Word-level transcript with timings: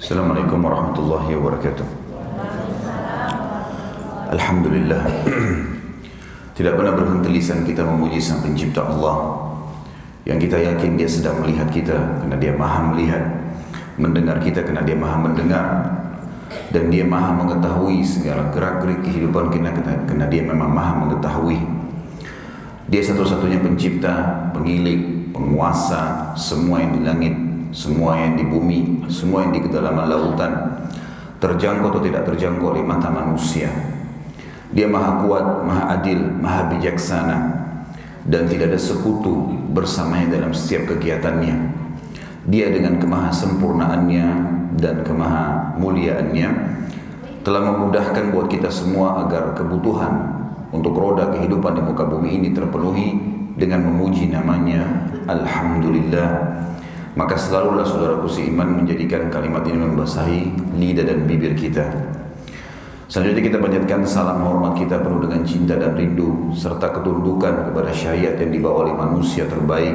Assalamualaikum 0.00 0.64
warahmatullahi 0.64 1.36
wabarakatuh. 1.36 1.88
Alhamdulillah. 4.32 5.04
Tidak 6.56 6.72
pernah 6.72 6.96
berhenti 6.96 7.28
lisan 7.28 7.68
kita 7.68 7.84
memuji 7.84 8.16
Sang 8.16 8.40
Pencipta 8.40 8.80
Allah 8.80 9.44
yang 10.24 10.40
kita 10.40 10.56
yakin 10.56 10.96
Dia 10.96 11.04
sedang 11.04 11.44
melihat 11.44 11.68
kita 11.68 12.24
karena 12.24 12.32
Dia 12.40 12.56
Maha 12.56 12.96
melihat, 12.96 13.20
mendengar 14.00 14.40
kita 14.40 14.64
karena 14.64 14.80
Dia 14.88 14.96
Maha 14.96 15.20
mendengar, 15.20 15.66
dan 16.72 16.88
Dia 16.88 17.04
Maha 17.04 17.36
mengetahui 17.36 18.00
segala 18.00 18.48
gerak-gerik 18.56 19.04
kehidupan 19.04 19.52
kita 19.52 19.68
karena 20.08 20.24
Dia 20.32 20.48
memang 20.48 20.72
Maha 20.72 20.96
mengetahui. 20.96 21.60
Dia 22.88 23.04
satu-satunya 23.04 23.60
pencipta, 23.60 24.48
pemilik, 24.56 25.28
penguasa 25.36 26.32
semua 26.40 26.80
yang 26.80 26.96
di 26.96 27.00
langit, 27.04 27.49
semua 27.70 28.18
yang 28.18 28.34
di 28.34 28.44
bumi, 28.46 29.06
semua 29.06 29.46
yang 29.46 29.54
di 29.54 29.62
kedalaman 29.62 30.06
lautan, 30.10 30.52
terjangkau 31.38 31.90
atau 31.94 32.02
tidak 32.02 32.22
terjangkau 32.26 32.74
oleh 32.74 32.84
mata 32.84 33.10
manusia. 33.10 33.70
Dia 34.70 34.86
maha 34.86 35.26
kuat, 35.26 35.66
maha 35.66 35.98
adil, 35.98 36.18
maha 36.18 36.70
bijaksana, 36.70 37.38
dan 38.26 38.46
tidak 38.46 38.74
ada 38.74 38.78
sekutu 38.78 39.50
bersamanya 39.74 40.38
dalam 40.38 40.54
setiap 40.54 40.94
kegiatannya. 40.94 41.56
Dia 42.46 42.70
dengan 42.70 42.98
kemaha 42.98 43.30
sempurnaannya 43.34 44.26
dan 44.78 45.02
kemaha 45.02 45.74
muliaannya 45.78 46.48
telah 47.40 47.62
memudahkan 47.72 48.36
buat 48.36 48.52
kita 48.52 48.68
semua 48.68 49.26
agar 49.26 49.56
kebutuhan 49.56 50.12
untuk 50.70 50.94
roda 50.94 51.32
kehidupan 51.34 51.72
di 51.78 51.82
muka 51.82 52.04
bumi 52.06 52.30
ini 52.36 52.48
terpenuhi 52.52 53.16
dengan 53.56 53.90
memuji 53.90 54.30
namanya 54.30 55.10
Alhamdulillah 55.26 56.30
maka 57.20 57.36
selalulah 57.36 57.84
saudaraku 57.84 58.32
seiman 58.32 58.80
menjadikan 58.80 59.28
kalimat 59.28 59.60
ini 59.68 59.76
membasahi 59.92 60.40
lidah 60.80 61.04
dan 61.04 61.28
bibir 61.28 61.52
kita. 61.52 61.84
Selanjutnya 63.12 63.44
kita 63.44 63.58
panjatkan 63.60 64.00
salam 64.08 64.40
hormat 64.40 64.80
kita 64.80 65.04
penuh 65.04 65.20
dengan 65.28 65.44
cinta 65.44 65.76
dan 65.76 65.92
rindu 66.00 66.48
serta 66.56 66.88
ketundukan 66.96 67.68
kepada 67.68 67.92
syariat 67.92 68.40
yang 68.40 68.48
dibawa 68.48 68.88
oleh 68.88 68.96
manusia 68.96 69.44
terbaik. 69.44 69.92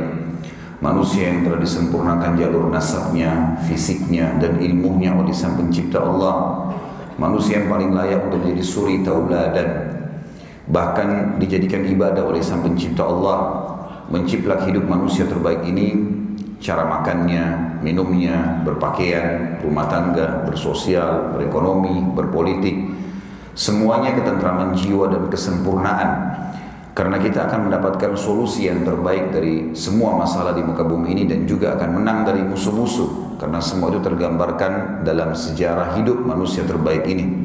Manusia 0.86 1.34
yang 1.34 1.50
telah 1.50 1.58
disempurnakan 1.66 2.38
jalur 2.38 2.70
nasabnya, 2.70 3.58
fisiknya 3.66 4.38
dan 4.38 4.62
ilmunya 4.62 5.18
oleh 5.18 5.34
sang 5.34 5.58
pencipta 5.58 6.06
Allah. 6.06 6.70
Manusia 7.18 7.66
yang 7.66 7.74
paling 7.74 7.90
layak 7.90 8.30
untuk 8.30 8.46
menjadi 8.46 8.62
suri 8.62 9.02
tauladan. 9.02 9.98
Bahkan 10.70 11.42
dijadikan 11.42 11.90
ibadah 11.90 12.22
oleh 12.22 12.46
sang 12.46 12.62
pencipta 12.62 13.02
Allah. 13.02 13.66
Menciplak 14.14 14.70
hidup 14.70 14.86
manusia 14.86 15.26
terbaik 15.26 15.66
ini 15.66 16.15
cara 16.60 16.84
makannya, 16.88 17.78
minumnya, 17.84 18.64
berpakaian, 18.64 19.60
rumah 19.62 19.86
tangga, 19.92 20.44
bersosial, 20.48 21.36
berekonomi, 21.36 22.16
berpolitik. 22.16 22.76
Semuanya 23.56 24.12
ketentraman 24.16 24.76
jiwa 24.76 25.08
dan 25.12 25.32
kesempurnaan. 25.32 26.12
Karena 26.96 27.20
kita 27.20 27.52
akan 27.52 27.68
mendapatkan 27.68 28.16
solusi 28.16 28.72
yang 28.72 28.88
terbaik 28.88 29.36
dari 29.36 29.76
semua 29.76 30.16
masalah 30.16 30.56
di 30.56 30.64
muka 30.64 30.88
bumi 30.88 31.12
ini 31.12 31.24
dan 31.28 31.44
juga 31.44 31.76
akan 31.76 32.00
menang 32.00 32.24
dari 32.24 32.40
musuh-musuh. 32.40 33.36
Karena 33.36 33.60
semua 33.60 33.92
itu 33.92 34.00
tergambarkan 34.00 35.04
dalam 35.04 35.36
sejarah 35.36 36.00
hidup 36.00 36.24
manusia 36.24 36.64
terbaik 36.64 37.04
ini. 37.04 37.44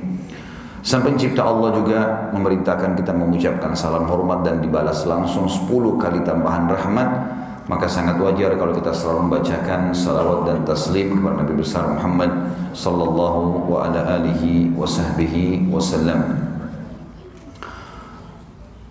Sang 0.80 1.02
pencipta 1.02 1.44
Allah 1.44 1.76
juga 1.76 2.00
memerintahkan 2.32 2.96
kita 2.96 3.12
mengucapkan 3.12 3.74
salam 3.74 4.06
hormat 4.06 4.46
dan 4.46 4.62
dibalas 4.62 5.04
langsung 5.04 5.44
10 5.44 5.66
kali 5.98 6.24
tambahan 6.24 6.70
rahmat 6.70 7.39
maka 7.70 7.86
sangat 7.86 8.18
wajar 8.18 8.58
kalau 8.58 8.74
kita 8.74 8.90
selalu 8.90 9.30
membacakan 9.30 9.94
salawat 9.94 10.42
dan 10.42 10.58
taslim 10.66 11.14
kepada 11.14 11.46
Nabi 11.46 11.54
besar 11.54 11.86
Muhammad 11.86 12.30
sallallahu 12.74 13.70
wa 13.70 13.86
ala 13.86 14.18
alihi 14.18 14.74
wa 14.74 14.82
sahbihi 14.82 15.70
wasallam. 15.70 16.50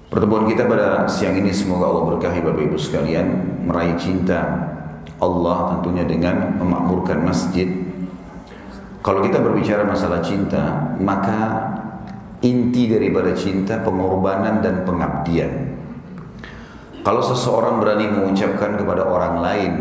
Pertemuan 0.07 0.47
kita 0.47 0.63
pada 0.63 1.03
siang 1.11 1.35
ini 1.35 1.51
semoga 1.51 1.91
Allah 1.91 2.03
berkahi 2.15 2.39
Bapak 2.39 2.71
Ibu 2.71 2.79
sekalian 2.79 3.27
meraih 3.67 3.99
cinta 3.99 4.71
Allah 5.19 5.75
tentunya 5.75 6.07
dengan 6.07 6.55
memakmurkan 6.55 7.19
masjid. 7.19 7.67
Kalau 9.03 9.19
kita 9.27 9.43
berbicara 9.43 9.83
masalah 9.83 10.23
cinta, 10.23 10.95
maka 11.03 11.67
inti 12.39 12.87
daripada 12.87 13.35
cinta 13.35 13.83
pengorbanan 13.83 14.63
dan 14.63 14.87
pengabdian. 14.87 15.78
Kalau 16.99 17.23
seseorang 17.23 17.79
berani 17.79 18.11
mengucapkan 18.11 18.75
kepada 18.75 19.07
orang 19.07 19.39
lain, 19.39 19.73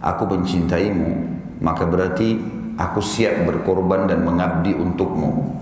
aku 0.00 0.24
mencintaimu, 0.24 1.10
maka 1.60 1.84
berarti 1.84 2.40
aku 2.80 3.04
siap 3.04 3.44
berkorban 3.44 4.08
dan 4.08 4.24
mengabdi 4.24 4.72
untukmu. 4.72 5.60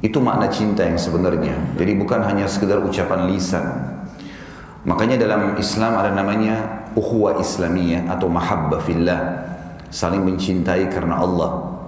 Itu 0.00 0.22
makna 0.22 0.48
cinta 0.48 0.86
yang 0.86 0.96
sebenarnya. 0.96 1.76
Jadi 1.76 1.92
bukan 1.98 2.24
hanya 2.24 2.46
sekedar 2.46 2.80
ucapan 2.80 3.28
lisan. 3.28 3.66
Makanya 4.86 5.20
dalam 5.20 5.60
Islam 5.60 5.92
ada 5.98 6.14
namanya 6.14 6.88
ukhuwah 6.96 7.36
Islamiyah 7.36 8.08
atau 8.08 8.32
mahabbah 8.32 8.80
fillah. 8.80 9.20
Saling 9.92 10.24
mencintai 10.24 10.88
karena 10.88 11.20
Allah. 11.20 11.82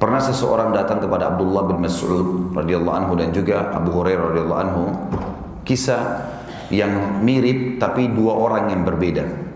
Pernah 0.00 0.22
seseorang 0.24 0.72
datang 0.72 1.04
kepada 1.04 1.36
Abdullah 1.36 1.68
bin 1.68 1.84
Mas'ud 1.84 2.56
radhiyallahu 2.56 2.96
anhu 2.96 3.12
dan 3.20 3.36
juga 3.36 3.68
Abu 3.76 3.92
Hurairah 3.92 4.32
radhiyallahu 4.32 4.60
anhu 4.64 4.82
kisah 5.68 6.24
yang 6.70 7.20
mirip 7.20 7.82
tapi 7.82 8.08
dua 8.10 8.38
orang 8.38 8.70
yang 8.70 8.82
berbeda. 8.86 9.50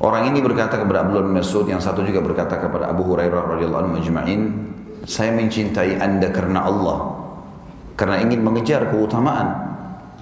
Orang 0.00 0.32
ini 0.32 0.40
berkata 0.40 0.80
kepada 0.80 1.04
Abdullah 1.04 1.28
bin 1.28 1.36
Mas'ud 1.36 1.68
yang 1.68 1.76
satu 1.76 2.00
juga 2.00 2.24
berkata 2.24 2.56
kepada 2.56 2.88
Abu 2.88 3.04
Hurairah 3.04 3.52
radhiyallahu 3.52 3.80
anhu 3.84 3.92
majma'in, 4.00 4.40
saya 5.04 5.28
mencintai 5.36 6.00
Anda 6.00 6.32
karena 6.32 6.64
Allah. 6.64 7.20
Karena 8.00 8.16
ingin 8.24 8.40
mengejar 8.40 8.88
keutamaan. 8.88 9.68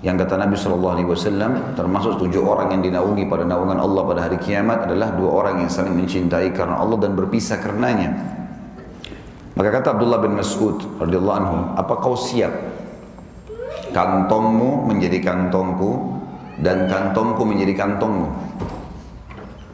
Yang 0.03 0.27
kata 0.27 0.35
Nabi 0.35 0.55
Shallallahu 0.59 0.95
Alaihi 0.99 1.09
Wasallam 1.11 1.79
termasuk 1.79 2.23
tujuh 2.23 2.43
orang 2.43 2.75
yang 2.75 2.83
dinaungi 2.87 3.27
pada 3.31 3.47
naungan 3.47 3.79
Allah 3.79 4.03
pada 4.07 4.21
hari 4.27 4.39
kiamat 4.43 4.87
adalah 4.91 5.15
dua 5.15 5.31
orang 5.31 5.67
yang 5.67 5.71
saling 5.71 5.95
mencintai 5.95 6.55
karena 6.55 6.79
Allah 6.79 6.99
dan 7.03 7.15
berpisah 7.19 7.59
karenanya. 7.63 8.15
Maka 9.59 9.75
kata 9.75 9.99
Abdullah 9.99 10.23
bin 10.23 10.39
Mas'ud 10.39 11.03
radhiyallahu 11.03 11.39
anhu, 11.39 11.57
"Apa 11.75 11.99
kau 11.99 12.15
siap 12.15 12.78
kantongmu 13.91 14.89
menjadi 14.89 15.19
kantongku 15.23 16.21
dan 16.61 16.89
kantongku 16.89 17.43
menjadi 17.45 17.75
kantongmu?" 17.75 18.29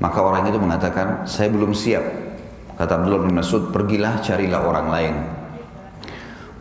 Maka 0.02 0.18
orang 0.20 0.50
itu 0.50 0.58
mengatakan, 0.58 1.24
"Saya 1.24 1.48
belum 1.48 1.72
siap." 1.72 2.02
Kata 2.74 2.98
Abdullah 2.98 3.22
bin 3.24 3.32
Mas'ud, 3.38 3.70
"Pergilah 3.70 4.18
carilah 4.20 4.60
orang 4.66 4.86
lain." 4.90 5.14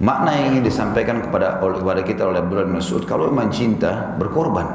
Makna 0.03 0.36
yang 0.36 0.46
ingin 0.58 0.63
disampaikan 0.68 1.22
kepada 1.22 1.62
kepada 1.62 2.02
kita 2.02 2.28
oleh 2.28 2.42
Abdullah 2.42 2.66
bin 2.66 2.78
Mas'ud, 2.81 3.03
kalau 3.06 3.30
memang 3.30 3.50
cinta, 3.53 4.13
berkorban. 4.18 4.66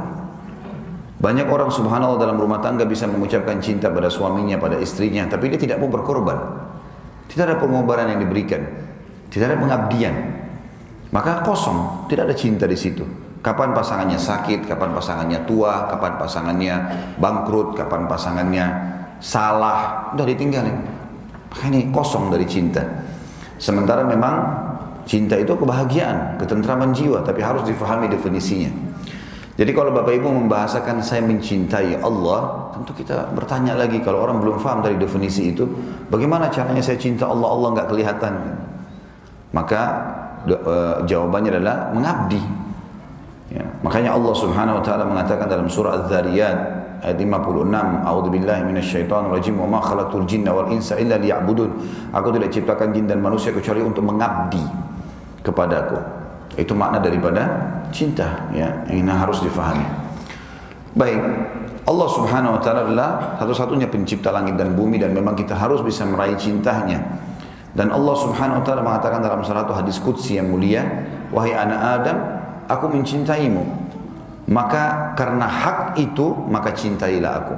Banyak 1.19 1.50
orang 1.50 1.67
subhanallah 1.75 2.22
dalam 2.22 2.38
rumah 2.38 2.62
tangga 2.62 2.87
bisa 2.87 3.11
mengucapkan 3.11 3.59
cinta 3.59 3.91
pada 3.91 4.06
suaminya, 4.06 4.55
pada 4.55 4.78
istrinya, 4.78 5.27
tapi 5.27 5.50
dia 5.50 5.59
tidak 5.59 5.83
mau 5.83 5.91
berkorban. 5.91 6.38
Tidak 7.27 7.43
ada 7.43 7.56
pengorbanan 7.59 8.15
yang 8.15 8.21
diberikan. 8.22 8.62
Tidak 9.28 9.44
ada 9.50 9.59
pengabdian. 9.59 10.15
Maka 11.08 11.41
kosong, 11.41 12.08
tidak 12.12 12.28
ada 12.28 12.36
cinta 12.36 12.64
di 12.69 12.76
situ. 12.76 13.04
Kapan 13.41 13.72
pasangannya 13.72 14.19
sakit, 14.19 14.69
kapan 14.69 14.92
pasangannya 14.92 15.41
tua, 15.48 15.88
kapan 15.88 16.12
pasangannya 16.20 16.74
bangkrut, 17.16 17.78
kapan 17.78 18.04
pasangannya 18.04 18.66
salah, 19.22 20.12
udah 20.12 20.26
ditinggalin. 20.26 20.76
Maka 21.48 21.64
ini 21.72 21.88
kosong 21.88 22.28
dari 22.28 22.44
cinta. 22.44 22.84
Sementara 23.56 24.04
memang 24.04 24.34
cinta 25.08 25.38
itu 25.41 25.56
kebahagiaan, 25.56 26.36
ketentraman 26.36 26.92
jiwa, 26.92 27.25
tapi 27.25 27.40
harus 27.40 27.64
difahami 27.64 28.12
definisinya. 28.12 28.69
Jadi 29.58 29.75
kalau 29.75 29.90
Bapak 29.90 30.14
Ibu 30.14 30.28
membahasakan 30.30 31.02
saya 31.02 31.25
mencintai 31.26 31.98
Allah, 31.98 32.70
tentu 32.78 32.94
kita 32.94 33.34
bertanya 33.34 33.75
lagi 33.75 33.98
kalau 34.06 34.22
orang 34.22 34.38
belum 34.38 34.62
paham 34.62 34.86
dari 34.86 34.94
definisi 34.94 35.50
itu, 35.50 35.66
bagaimana 36.06 36.46
caranya 36.46 36.78
saya 36.78 36.94
cinta 36.94 37.26
Allah, 37.26 37.50
Allah 37.50 37.69
nggak 37.75 37.88
kelihatan. 37.90 38.34
Maka 39.50 39.82
uh, 40.46 41.02
jawabannya 41.08 41.58
adalah 41.58 41.90
mengabdi. 41.90 42.40
Ya, 43.49 43.64
makanya 43.81 44.12
Allah 44.12 44.35
Subhanahu 44.37 44.79
wa 44.79 44.85
taala 44.85 45.08
mengatakan 45.08 45.49
dalam 45.49 45.67
surah 45.67 46.05
Az-Zariyat 46.05 46.58
ayat 47.00 47.17
56, 47.17 48.05
A'udzubillahi 48.05 48.62
minasyaitonir 48.67 49.31
rajim 49.32 49.55
wa 49.56 49.67
ma 49.67 49.81
khalaqtul 49.81 50.26
jinna 50.29 50.52
wal 50.52 50.69
insa 50.69 50.99
illa 51.00 51.17
liya'budun. 51.17 51.70
Aku 52.12 52.29
tidak 52.35 52.52
ciptakan 52.52 52.93
jin 52.93 53.06
dan 53.08 53.23
manusia 53.23 53.55
kecuali 53.55 53.81
untuk 53.81 54.05
mengabdi 54.05 54.62
kepadaku. 55.40 55.96
Itu 56.58 56.75
makna 56.75 56.99
daripada 56.99 57.46
cinta 57.94 58.50
ya 58.50 58.69
yang 58.90 59.08
harus 59.14 59.40
difahami. 59.40 59.87
Baik, 60.99 61.20
Allah 61.87 62.08
Subhanahu 62.11 62.58
wa 62.58 62.61
taala 62.61 62.81
adalah 62.85 63.08
satu-satunya 63.40 63.88
pencipta 63.88 64.29
langit 64.29 64.58
dan 64.58 64.75
bumi 64.75 65.00
dan 65.00 65.14
memang 65.14 65.32
kita 65.32 65.56
harus 65.56 65.81
bisa 65.81 66.05
meraih 66.05 66.37
cintanya. 66.37 67.00
Dan 67.76 67.93
Allah 67.93 68.15
Subhanahu 68.17 68.61
wa 68.61 68.65
taala 68.65 68.82
mengatakan 68.85 69.20
dalam 69.20 69.44
salah 69.44 69.69
satu 69.69 69.76
hadis 69.76 70.00
qudsi 70.00 70.41
yang 70.41 70.49
mulia, 70.49 70.85
"Wahai 71.35 71.53
anak 71.53 71.81
Adam, 72.00 72.19
aku 72.67 72.88
mencintaimu." 72.93 73.65
Maka 74.49 75.12
karena 75.12 75.44
hak 75.44 76.00
itu, 76.00 76.32
maka 76.49 76.73
cintailah 76.73 77.32
aku. 77.44 77.55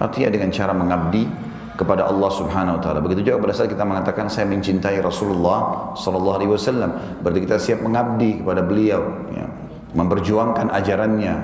Artinya 0.00 0.32
dengan 0.32 0.48
cara 0.48 0.72
mengabdi, 0.72 1.28
kepada 1.72 2.04
Allah 2.06 2.30
Subhanahu 2.30 2.78
wa 2.78 2.80
taala. 2.84 3.00
Begitu 3.00 3.32
juga 3.32 3.42
pada 3.48 3.54
saat 3.56 3.72
kita 3.72 3.82
mengatakan 3.82 4.28
saya 4.28 4.44
mencintai 4.46 5.00
Rasulullah 5.00 5.92
sallallahu 5.96 6.36
alaihi 6.36 6.50
wasallam, 6.52 6.90
berarti 7.24 7.40
kita 7.48 7.56
siap 7.56 7.80
mengabdi 7.80 8.44
kepada 8.44 8.60
beliau, 8.60 9.02
ya, 9.32 9.46
memperjuangkan 9.96 10.68
ajarannya, 10.68 11.34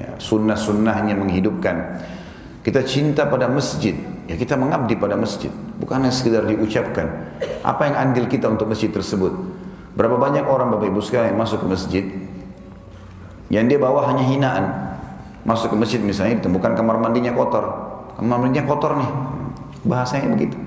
ya, 0.00 0.10
sunnah-sunnahnya 0.16 1.14
menghidupkan. 1.14 2.02
Kita 2.64 2.82
cinta 2.82 3.28
pada 3.28 3.46
masjid, 3.46 3.94
ya 4.26 4.34
kita 4.34 4.58
mengabdi 4.58 4.98
pada 4.98 5.14
masjid, 5.14 5.50
bukan 5.78 6.02
hanya 6.02 6.12
sekedar 6.12 6.46
diucapkan. 6.46 7.34
Apa 7.62 7.90
yang 7.90 7.96
andil 7.98 8.26
kita 8.26 8.50
untuk 8.50 8.70
masjid 8.70 8.90
tersebut? 8.90 9.32
Berapa 9.96 10.20
banyak 10.20 10.44
orang 10.44 10.74
Bapak 10.76 10.92
Ibu 10.92 11.00
sekalian 11.00 11.32
yang 11.32 11.40
masuk 11.40 11.64
ke 11.64 11.66
masjid 11.66 12.04
yang 13.48 13.70
dia 13.70 13.78
bawa 13.78 14.10
hanya 14.10 14.26
hinaan. 14.26 14.64
Masuk 15.46 15.72
ke 15.72 15.76
masjid 15.78 16.02
misalnya 16.02 16.42
ditemukan 16.42 16.74
kamar 16.74 16.98
mandinya 16.98 17.30
kotor. 17.32 17.64
Kamar 18.18 18.42
mandinya 18.42 18.66
kotor 18.66 18.98
nih. 18.98 19.10
Bahasanya 19.86 20.34
begitu. 20.34 20.58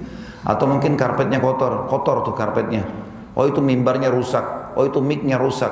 Atau 0.47 0.71
mungkin 0.71 0.95
karpetnya 0.95 1.43
kotor, 1.43 1.91
kotor 1.91 2.23
tuh 2.23 2.33
karpetnya. 2.33 2.87
Oh 3.35 3.45
itu 3.45 3.59
mimbarnya 3.59 4.07
rusak, 4.09 4.73
oh 4.73 4.87
itu 4.87 5.03
miknya 5.03 5.35
rusak, 5.35 5.71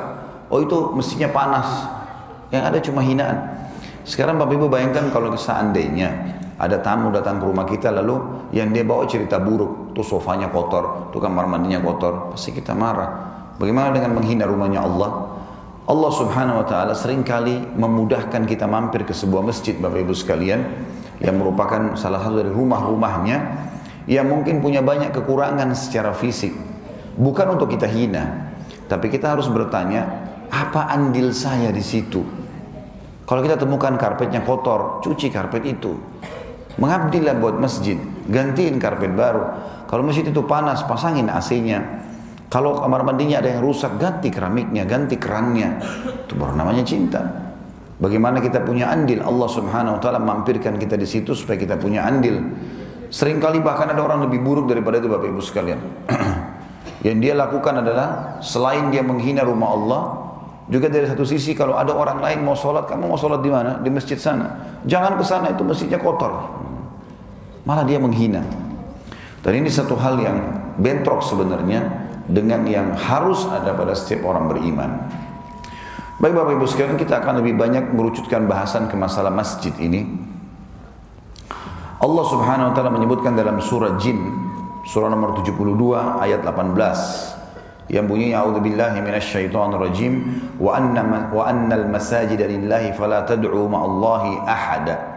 oh 0.51 0.59
itu 0.59 0.91
mesinnya 0.93 1.31
panas. 1.31 1.87
Yang 2.51 2.63
ada 2.63 2.77
cuma 2.83 3.01
hinaan. 3.03 3.37
Sekarang 4.07 4.39
Bapak 4.39 4.55
Ibu 4.55 4.67
bayangkan 4.71 5.11
kalau 5.11 5.31
seandainya 5.35 6.36
ada 6.57 6.81
tamu 6.81 7.13
datang 7.13 7.37
ke 7.37 7.45
rumah 7.45 7.69
kita 7.69 7.93
lalu 7.93 8.49
yang 8.49 8.73
dia 8.73 8.81
bawa 8.81 9.05
cerita 9.05 9.37
buruk, 9.37 9.93
tuh 9.93 10.01
sofanya 10.01 10.49
kotor, 10.49 11.13
tuh 11.13 11.21
kamar 11.21 11.45
mandinya 11.45 11.77
kotor, 11.85 12.33
pasti 12.33 12.49
kita 12.49 12.73
marah. 12.73 13.09
Bagaimana 13.61 13.93
dengan 13.93 14.17
menghina 14.17 14.49
rumahnya 14.49 14.81
Allah? 14.81 15.37
Allah 15.87 16.11
subhanahu 16.11 16.61
wa 16.61 16.67
ta'ala 16.67 16.91
sering 16.97 17.23
kali 17.23 17.63
memudahkan 17.77 18.43
kita 18.43 18.67
mampir 18.67 19.07
ke 19.07 19.15
sebuah 19.15 19.45
masjid 19.45 19.77
Bapak 19.77 20.03
Ibu 20.03 20.13
sekalian 20.17 20.59
yang 21.23 21.39
merupakan 21.39 21.95
salah 21.95 22.19
satu 22.19 22.43
dari 22.43 22.51
rumah-rumahnya 22.51 23.37
yang 24.09 24.27
mungkin 24.27 24.59
punya 24.59 24.83
banyak 24.83 25.15
kekurangan 25.15 25.71
secara 25.77 26.11
fisik. 26.11 26.51
Bukan 27.17 27.57
untuk 27.57 27.71
kita 27.71 27.87
hina, 27.87 28.53
tapi 28.85 29.09
kita 29.09 29.33
harus 29.37 29.49
bertanya, 29.49 30.27
apa 30.49 30.89
andil 30.89 31.33
saya 31.33 31.73
di 31.73 31.81
situ? 31.81 32.21
Kalau 33.27 33.41
kita 33.43 33.59
temukan 33.59 33.95
karpetnya 33.99 34.43
kotor, 34.47 35.03
cuci 35.03 35.27
karpet 35.27 35.67
itu. 35.67 35.99
Mengabdilah 36.77 37.35
buat 37.41 37.57
masjid, 37.57 37.97
gantiin 38.29 38.77
karpet 38.77 39.17
baru. 39.17 39.43
Kalau 39.89 40.05
masjid 40.05 40.29
itu 40.29 40.45
panas, 40.45 40.85
pasangin 40.85 41.25
AC-nya. 41.25 42.05
Kalau 42.47 42.79
kamar 42.79 43.03
mandinya 43.03 43.41
ada 43.41 43.49
yang 43.51 43.65
rusak, 43.65 43.97
ganti 43.97 44.29
keramiknya, 44.29 44.85
ganti 44.85 45.17
kerannya. 45.17 45.81
Itu 46.29 46.37
baru 46.37 46.53
namanya 46.53 46.85
cinta. 46.85 47.47
Bagaimana 47.97 48.37
kita 48.39 48.61
punya 48.61 48.93
andil, 48.93 49.25
Allah 49.25 49.49
subhanahu 49.49 49.97
wa 49.97 50.01
ta'ala 50.01 50.21
mampirkan 50.21 50.77
kita 50.77 50.93
di 50.93 51.09
situ 51.09 51.33
supaya 51.33 51.57
kita 51.57 51.81
punya 51.81 52.05
andil. 52.05 52.45
Seringkali 53.09 53.57
bahkan 53.65 53.89
ada 53.89 54.05
orang 54.05 54.29
lebih 54.29 54.45
buruk 54.45 54.69
daripada 54.69 55.01
itu 55.01 55.09
Bapak 55.09 55.27
Ibu 55.33 55.41
sekalian. 55.41 55.79
yang 57.07 57.17
dia 57.17 57.33
lakukan 57.33 57.81
adalah 57.81 58.37
selain 58.45 58.93
dia 58.93 59.01
menghina 59.01 59.41
rumah 59.41 59.69
Allah, 59.73 60.01
juga 60.67 60.91
dari 60.91 61.07
satu 61.07 61.23
sisi 61.23 61.55
kalau 61.55 61.79
ada 61.79 61.95
orang 61.95 62.19
lain 62.19 62.43
mau 62.43 62.51
sholat, 62.51 62.85
kamu 62.91 63.07
mau 63.07 63.15
sholat 63.15 63.39
di 63.39 63.47
mana? 63.47 63.79
Di 63.79 63.87
masjid 63.87 64.19
sana. 64.19 64.77
Jangan 64.83 65.15
ke 65.15 65.23
sana 65.23 65.55
itu 65.55 65.63
masjidnya 65.63 65.95
kotor. 65.97 66.66
Malah 67.67 67.83
dia 67.83 67.99
menghina. 67.99 68.39
Dan 69.43 69.59
ini 69.59 69.67
satu 69.67 69.99
hal 69.99 70.15
yang 70.23 70.37
bentrok 70.79 71.19
sebenarnya 71.19 71.83
dengan 72.31 72.63
yang 72.63 72.95
harus 72.95 73.43
ada 73.51 73.75
pada 73.75 73.91
setiap 73.91 74.23
orang 74.23 74.47
beriman. 74.47 75.03
Baik 76.23 76.33
Bapak 76.33 76.55
Ibu 76.55 76.65
sekalian 76.65 76.95
kita 76.95 77.19
akan 77.19 77.43
lebih 77.43 77.59
banyak 77.59 77.91
merucutkan 77.91 78.47
bahasan 78.47 78.87
ke 78.87 78.95
masalah 78.95 79.29
masjid 79.29 79.75
ini. 79.83 80.07
Allah 81.99 82.25
Subhanahu 82.25 82.71
wa 82.71 82.73
taala 82.73 82.91
menyebutkan 82.95 83.35
dalam 83.35 83.59
surah 83.59 83.99
Jin 83.99 84.47
surah 84.87 85.11
nomor 85.11 85.35
72 85.43 85.67
ayat 86.23 86.39
18 86.47 87.91
yang 87.91 88.07
bunyinya 88.07 88.47
a'udzubillahi 88.47 89.03
minasyaitonir 89.03 89.79
rajim 89.83 90.13
wa 90.55 90.79
anna 90.79 91.27
wa 91.27 91.43
annal 91.43 91.91
masajida 91.91 92.47
lillahi 92.47 92.95
fala 92.95 93.27
tad'u 93.27 93.67
ma'allahi 93.67 94.47
ahada 94.47 95.16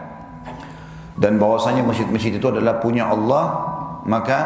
dan 1.21 1.37
bahwasanya 1.37 1.85
masjid-masjid 1.85 2.33
itu 2.33 2.47
adalah 2.49 2.81
punya 2.81 3.05
Allah 3.05 3.69
maka 4.09 4.39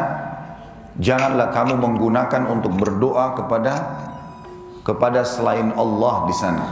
Janganlah 0.96 1.52
kamu 1.52 1.76
menggunakan 1.76 2.48
untuk 2.48 2.72
berdoa 2.72 3.36
kepada 3.36 3.72
kepada 4.80 5.20
selain 5.28 5.76
Allah 5.76 6.24
di 6.24 6.34
sana. 6.34 6.64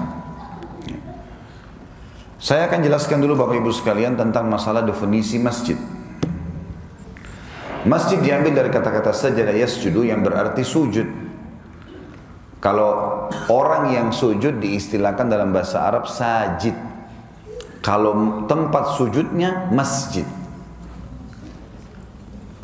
Saya 2.41 2.69
akan 2.69 2.81
jelaskan 2.85 3.21
dulu 3.21 3.37
Bapak 3.37 3.56
Ibu 3.61 3.73
sekalian 3.73 4.17
tentang 4.17 4.49
masalah 4.49 4.85
definisi 4.85 5.37
masjid. 5.37 5.77
Masjid 7.85 8.17
diambil 8.17 8.65
dari 8.65 8.71
kata-kata 8.73 9.12
sajadah 9.12 9.53
yasjudu 9.53 10.09
yang 10.09 10.25
berarti 10.25 10.65
sujud. 10.65 11.09
Kalau 12.65 13.29
orang 13.53 13.93
yang 13.93 14.09
sujud 14.09 14.56
diistilahkan 14.56 15.29
dalam 15.29 15.53
bahasa 15.53 15.85
Arab 15.85 16.09
sajid. 16.09 16.94
Kalau 17.85 18.49
tempat 18.49 18.97
sujudnya 18.97 19.69
masjid. 19.69 20.25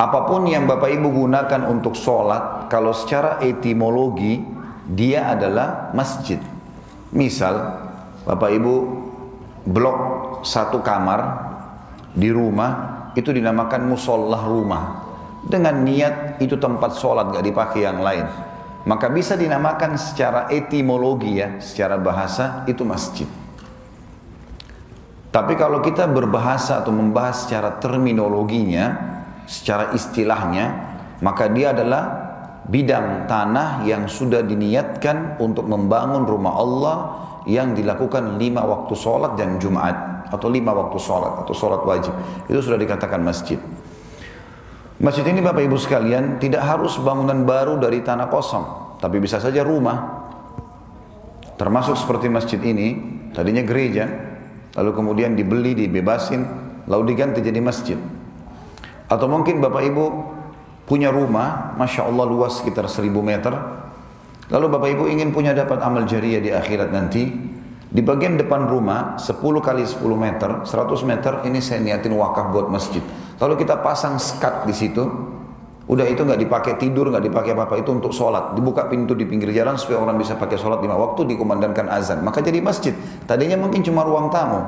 Apa 0.00 0.24
pun 0.24 0.48
yang 0.48 0.64
Bapak 0.64 0.88
Ibu 0.96 1.12
gunakan 1.12 1.68
untuk 1.68 1.92
sholat, 1.92 2.72
kalau 2.72 2.96
secara 2.96 3.36
etimologi, 3.44 4.40
dia 4.88 5.28
adalah 5.36 5.92
masjid. 5.92 6.40
Misal, 7.12 7.52
Bapak 8.24 8.48
Ibu 8.48 8.74
blok 9.68 9.98
satu 10.40 10.80
kamar 10.80 11.20
di 12.16 12.32
rumah, 12.32 13.12
itu 13.12 13.28
dinamakan 13.28 13.92
musollah 13.92 14.40
rumah. 14.48 15.04
Dengan 15.44 15.84
niat 15.84 16.40
itu 16.40 16.56
tempat 16.56 16.96
sholat, 16.96 17.28
gak 17.28 17.44
dipakai 17.44 17.84
yang 17.84 18.00
lain. 18.00 18.24
Maka 18.88 19.12
bisa 19.12 19.36
dinamakan 19.36 20.00
secara 20.00 20.48
etimologi 20.48 21.44
ya, 21.44 21.60
secara 21.60 22.00
bahasa, 22.00 22.64
itu 22.64 22.88
masjid. 22.88 23.28
Tapi 25.30 25.54
kalau 25.54 25.78
kita 25.78 26.10
berbahasa 26.10 26.82
atau 26.82 26.90
membahas 26.90 27.46
secara 27.46 27.78
terminologinya, 27.78 28.98
secara 29.46 29.94
istilahnya 29.94 30.90
maka 31.22 31.46
dia 31.46 31.70
adalah 31.70 32.02
bidang 32.66 33.30
tanah 33.30 33.86
yang 33.86 34.10
sudah 34.10 34.42
diniatkan 34.42 35.38
untuk 35.42 35.70
membangun 35.70 36.26
rumah 36.26 36.54
Allah 36.58 36.96
yang 37.46 37.74
dilakukan 37.74 38.36
lima 38.36 38.62
waktu 38.66 38.94
sholat 38.98 39.38
dan 39.38 39.58
Jumat 39.62 40.26
atau 40.30 40.46
lima 40.50 40.74
waktu 40.74 40.98
sholat 40.98 41.46
atau 41.46 41.54
sholat 41.54 41.82
wajib. 41.86 42.14
Itu 42.46 42.62
sudah 42.62 42.78
dikatakan 42.78 43.22
masjid. 43.22 43.58
Masjid 45.00 45.24
ini 45.24 45.40
Bapak 45.40 45.64
Ibu 45.64 45.78
sekalian 45.80 46.36
tidak 46.36 46.60
harus 46.60 47.00
bangunan 47.00 47.48
baru 47.48 47.80
dari 47.80 48.04
tanah 48.04 48.28
kosong 48.28 48.98
tapi 49.00 49.16
bisa 49.18 49.40
saja 49.40 49.64
rumah. 49.64 50.28
Termasuk 51.56 51.96
seperti 51.96 52.28
masjid 52.32 52.60
ini 52.60 52.96
tadinya 53.32 53.60
gereja 53.60 54.29
lalu 54.76 54.90
kemudian 54.94 55.34
dibeli 55.34 55.74
dibebasin 55.74 56.42
lalu 56.86 57.14
diganti 57.14 57.42
jadi 57.42 57.60
masjid 57.62 57.98
atau 59.10 59.26
mungkin 59.26 59.58
Bapak 59.58 59.82
Ibu 59.90 60.04
punya 60.86 61.10
rumah, 61.10 61.74
Masya 61.74 62.06
Allah 62.06 62.30
luas 62.30 62.62
sekitar 62.62 62.86
1000 62.86 63.10
meter. 63.18 63.50
Lalu 64.50 64.66
Bapak 64.70 64.88
Ibu 64.94 65.04
ingin 65.10 65.34
punya 65.34 65.50
dapat 65.50 65.82
amal 65.82 66.06
jariah 66.06 66.38
di 66.38 66.54
akhirat 66.54 66.94
nanti. 66.94 67.26
Di 67.90 68.06
bagian 68.06 68.38
depan 68.38 68.70
rumah 68.70 69.18
10 69.18 69.34
kali 69.58 69.82
10 69.82 69.98
meter, 70.14 70.62
100 70.62 71.02
meter 71.02 71.42
ini 71.42 71.58
saya 71.58 71.82
niatin 71.82 72.14
wakaf 72.14 72.54
buat 72.54 72.70
masjid. 72.70 73.02
Lalu 73.42 73.66
kita 73.66 73.82
pasang 73.82 74.14
skat 74.22 74.62
di 74.70 74.74
situ. 74.78 75.02
Udah 75.90 76.06
itu 76.06 76.22
nggak 76.22 76.38
dipakai 76.38 76.78
tidur, 76.78 77.10
nggak 77.10 77.26
dipakai 77.26 77.50
apa-apa 77.50 77.82
itu 77.82 77.90
untuk 77.90 78.14
sholat. 78.14 78.54
Dibuka 78.54 78.86
pintu 78.86 79.18
di 79.18 79.26
pinggir 79.26 79.50
jalan 79.50 79.74
supaya 79.74 79.98
orang 79.98 80.22
bisa 80.22 80.38
pakai 80.38 80.54
sholat 80.54 80.78
lima 80.78 80.94
waktu 80.94 81.26
dikumandangkan 81.34 81.90
azan. 81.90 82.22
Maka 82.22 82.38
jadi 82.46 82.62
masjid. 82.62 82.94
Tadinya 83.26 83.58
mungkin 83.58 83.82
cuma 83.82 84.06
ruang 84.06 84.30
tamu. 84.30 84.62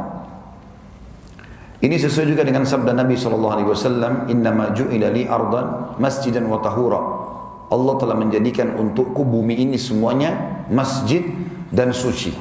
Ini 1.78 1.94
sesuai 1.94 2.26
juga 2.26 2.42
dengan 2.42 2.66
sabda 2.66 2.90
Nabi 2.90 3.14
sallallahu 3.14 3.54
alaihi 3.54 3.70
wasallam, 3.70 4.12
"Innama 4.34 4.74
ju'ila 4.74 5.14
li 5.14 5.22
ardan 5.22 5.94
masjidan 6.02 6.50
wa 6.50 6.58
tahura." 6.58 6.98
Allah 7.70 7.94
telah 8.02 8.18
menjadikan 8.18 8.74
untukku 8.74 9.22
bumi 9.22 9.62
ini 9.62 9.78
semuanya 9.78 10.62
masjid 10.74 11.22
dan 11.70 11.94
suci. 11.94 12.34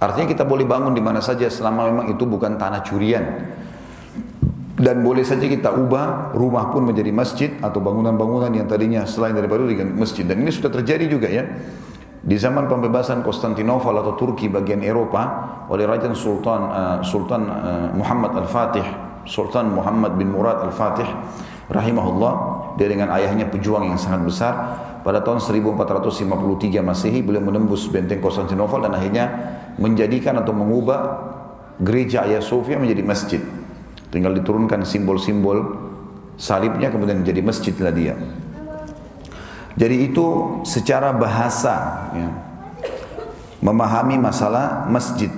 Artinya 0.00 0.32
kita 0.32 0.44
boleh 0.48 0.64
bangun 0.64 0.96
di 0.96 1.04
mana 1.04 1.20
saja 1.20 1.48
selama 1.52 1.92
memang 1.92 2.06
itu 2.08 2.24
bukan 2.24 2.56
tanah 2.56 2.80
curian. 2.84 3.24
Dan 4.84 5.00
boleh 5.00 5.24
saja 5.24 5.48
kita 5.48 5.72
ubah 5.72 6.36
rumah 6.36 6.68
pun 6.68 6.84
menjadi 6.84 7.08
masjid 7.08 7.48
atau 7.64 7.80
bangunan-bangunan 7.80 8.52
yang 8.52 8.68
tadinya 8.68 9.08
selain 9.08 9.32
daripada 9.32 9.64
dengan 9.64 9.96
masjid. 9.96 10.28
Dan 10.28 10.44
ini 10.44 10.52
sudah 10.52 10.68
terjadi 10.68 11.08
juga 11.08 11.32
ya. 11.32 11.40
Di 12.20 12.36
zaman 12.36 12.68
pembebasan 12.68 13.24
Konstantinopel 13.24 13.96
atau 13.96 14.12
Turki 14.12 14.52
bagian 14.52 14.84
Eropa 14.84 15.24
oleh 15.72 15.88
Raja 15.88 16.12
Sultan 16.12 16.60
uh, 16.68 16.98
Sultan 17.00 17.48
uh, 17.48 17.88
Muhammad 17.96 18.36
Al-Fatih, 18.44 18.84
Sultan 19.24 19.72
Muhammad 19.72 20.20
bin 20.20 20.28
Murad 20.36 20.60
Al-Fatih 20.68 21.08
rahimahullah, 21.72 22.32
dia 22.76 22.88
dengan 22.92 23.08
ayahnya 23.16 23.48
pejuang 23.48 23.88
yang 23.88 23.96
sangat 23.96 24.20
besar. 24.28 24.52
Pada 25.00 25.24
tahun 25.24 25.40
1453 25.40 26.84
Masehi 26.84 27.24
beliau 27.24 27.40
menembus 27.40 27.88
benteng 27.88 28.20
Konstantinopel 28.20 28.84
dan 28.84 28.92
akhirnya 28.92 29.24
menjadikan 29.80 30.44
atau 30.44 30.52
mengubah 30.52 31.00
gereja 31.80 32.28
Ayah 32.28 32.44
Sofia 32.44 32.76
menjadi 32.76 33.00
masjid. 33.04 33.63
Tinggal 34.14 34.38
diturunkan 34.38 34.86
simbol-simbol 34.86 35.58
salibnya 36.38 36.94
kemudian 36.94 37.26
menjadi 37.26 37.42
masjidlah 37.42 37.90
dia. 37.90 38.14
Jadi 39.74 40.06
itu 40.06 40.58
secara 40.62 41.10
bahasa 41.10 42.06
ya, 42.14 42.30
memahami 43.58 44.22
masalah 44.22 44.86
masjid. 44.86 45.34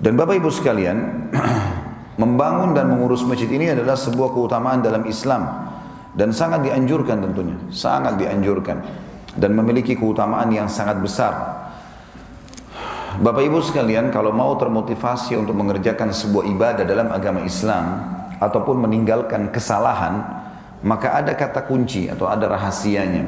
Dan 0.00 0.16
Bapak 0.16 0.40
Ibu 0.40 0.48
sekalian, 0.48 1.28
membangun 2.22 2.72
dan 2.72 2.88
mengurus 2.88 3.20
masjid 3.28 3.52
ini 3.52 3.68
adalah 3.76 3.92
sebuah 3.92 4.32
keutamaan 4.32 4.80
dalam 4.80 5.04
Islam 5.04 5.68
dan 6.16 6.32
sangat 6.32 6.64
dianjurkan 6.64 7.20
tentunya, 7.20 7.60
sangat 7.68 8.16
dianjurkan 8.16 8.80
dan 9.36 9.52
memiliki 9.52 10.00
keutamaan 10.00 10.48
yang 10.48 10.64
sangat 10.64 10.96
besar. 10.96 11.60
Bapak 13.18 13.42
Ibu 13.42 13.58
sekalian, 13.58 14.14
kalau 14.14 14.30
mau 14.30 14.54
termotivasi 14.54 15.34
untuk 15.34 15.58
mengerjakan 15.58 16.14
sebuah 16.14 16.46
ibadah 16.46 16.84
dalam 16.86 17.10
agama 17.10 17.42
Islam 17.42 18.06
ataupun 18.38 18.86
meninggalkan 18.86 19.50
kesalahan, 19.50 20.22
maka 20.86 21.18
ada 21.18 21.34
kata 21.34 21.66
kunci 21.66 22.06
atau 22.06 22.30
ada 22.30 22.46
rahasianya. 22.46 23.26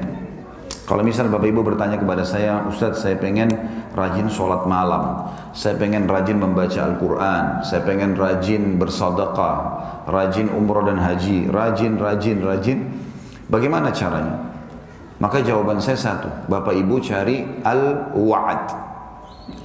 Kalau 0.86 1.02
misal 1.02 1.26
Bapak 1.26 1.50
Ibu 1.50 1.66
bertanya 1.66 1.98
kepada 1.98 2.22
saya, 2.22 2.62
Ustadz 2.70 3.02
saya 3.02 3.18
pengen 3.18 3.50
rajin 3.98 4.30
sholat 4.30 4.70
malam, 4.70 5.26
saya 5.50 5.74
pengen 5.74 6.06
rajin 6.06 6.38
membaca 6.38 6.78
Al-Quran, 6.78 7.66
saya 7.66 7.82
pengen 7.82 8.14
rajin 8.14 8.78
bersadaqah, 8.78 9.58
rajin 10.06 10.46
umroh 10.54 10.86
dan 10.86 11.02
haji, 11.02 11.50
rajin, 11.50 11.98
rajin, 11.98 12.38
rajin. 12.38 12.78
Bagaimana 13.50 13.90
caranya? 13.90 14.46
Maka 15.18 15.42
jawaban 15.42 15.82
saya 15.82 15.98
satu, 15.98 16.30
Bapak 16.46 16.74
Ibu 16.74 17.02
cari 17.02 17.42
al-wa'ad. 17.66 18.91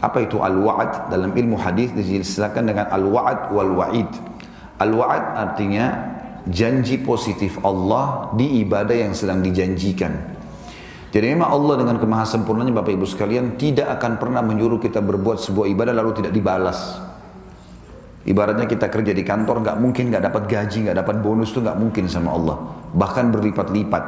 Apa 0.01 0.25
itu 0.25 0.41
al-wa'ad? 0.41 1.09
Dalam 1.09 1.33
ilmu 1.33 1.57
hadis 1.57 1.93
dijelaskan 1.93 2.69
dengan 2.69 2.89
al-wa'ad 2.89 3.53
wal-wa'id. 3.53 4.09
Al-wa'ad 4.77 5.23
artinya 5.37 5.85
janji 6.47 7.01
positif 7.01 7.59
Allah 7.65 8.31
di 8.37 8.61
ibadah 8.61 8.93
yang 8.93 9.13
sedang 9.17 9.41
dijanjikan. 9.41 10.37
Jadi 11.07 11.33
memang 11.33 11.49
Allah 11.49 11.81
dengan 11.81 11.97
kemahasempurnanya 12.03 12.73
Bapak 12.75 12.93
Ibu 12.93 13.07
sekalian 13.07 13.55
tidak 13.55 13.89
akan 13.97 14.19
pernah 14.19 14.43
menyuruh 14.43 14.77
kita 14.77 14.99
berbuat 14.99 15.39
sebuah 15.39 15.65
ibadah 15.71 15.95
lalu 15.95 16.19
tidak 16.19 16.35
dibalas. 16.35 16.99
Ibaratnya 18.27 18.67
kita 18.67 18.91
kerja 18.91 19.15
di 19.15 19.23
kantor 19.23 19.63
nggak 19.63 19.77
mungkin 19.79 20.11
nggak 20.11 20.23
dapat 20.27 20.43
gaji, 20.51 20.83
nggak 20.83 20.99
dapat 20.99 21.15
bonus 21.23 21.55
itu 21.55 21.63
nggak 21.63 21.79
mungkin 21.79 22.11
sama 22.11 22.35
Allah. 22.35 22.59
Bahkan 22.91 23.31
berlipat-lipat. 23.31 24.03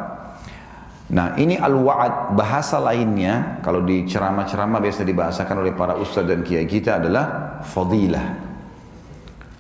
Nah 1.10 1.34
ini 1.42 1.58
al-wa'ad 1.58 2.38
bahasa 2.38 2.78
lainnya 2.78 3.58
kalau 3.66 3.82
di 3.82 4.06
ceramah-ceramah 4.06 4.78
biasa 4.78 5.02
dibahasakan 5.02 5.66
oleh 5.66 5.74
para 5.74 5.98
ustadz 5.98 6.30
dan 6.30 6.46
kiai 6.46 6.70
kita 6.70 7.02
adalah 7.02 7.58
fadilah. 7.66 8.50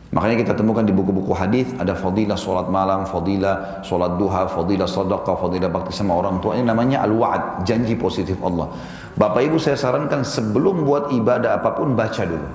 Makanya 0.09 0.41
kita 0.41 0.53
temukan 0.57 0.81
di 0.81 0.89
buku-buku 0.89 1.33
hadis 1.37 1.69
ada 1.77 1.93
fadilah 1.93 2.33
solat 2.33 2.65
malam, 2.69 3.05
fadilah 3.05 3.81
solat 3.85 4.17
duha, 4.17 4.49
fadilah 4.49 4.89
sedekah, 4.89 5.37
fadilah 5.37 5.69
bakti 5.69 5.93
sama 5.93 6.17
orang 6.17 6.41
tua. 6.41 6.57
Ini 6.57 6.65
namanya 6.65 7.05
al-wa'ad, 7.05 7.65
janji 7.65 7.93
positif 7.93 8.37
Allah. 8.41 8.73
Bapak 9.13 9.41
Ibu 9.45 9.61
saya 9.61 9.77
sarankan 9.77 10.25
sebelum 10.25 10.85
buat 10.85 11.13
ibadah 11.13 11.61
apa 11.61 11.77
pun 11.77 11.93
baca 11.93 12.25
dulu. 12.25 12.47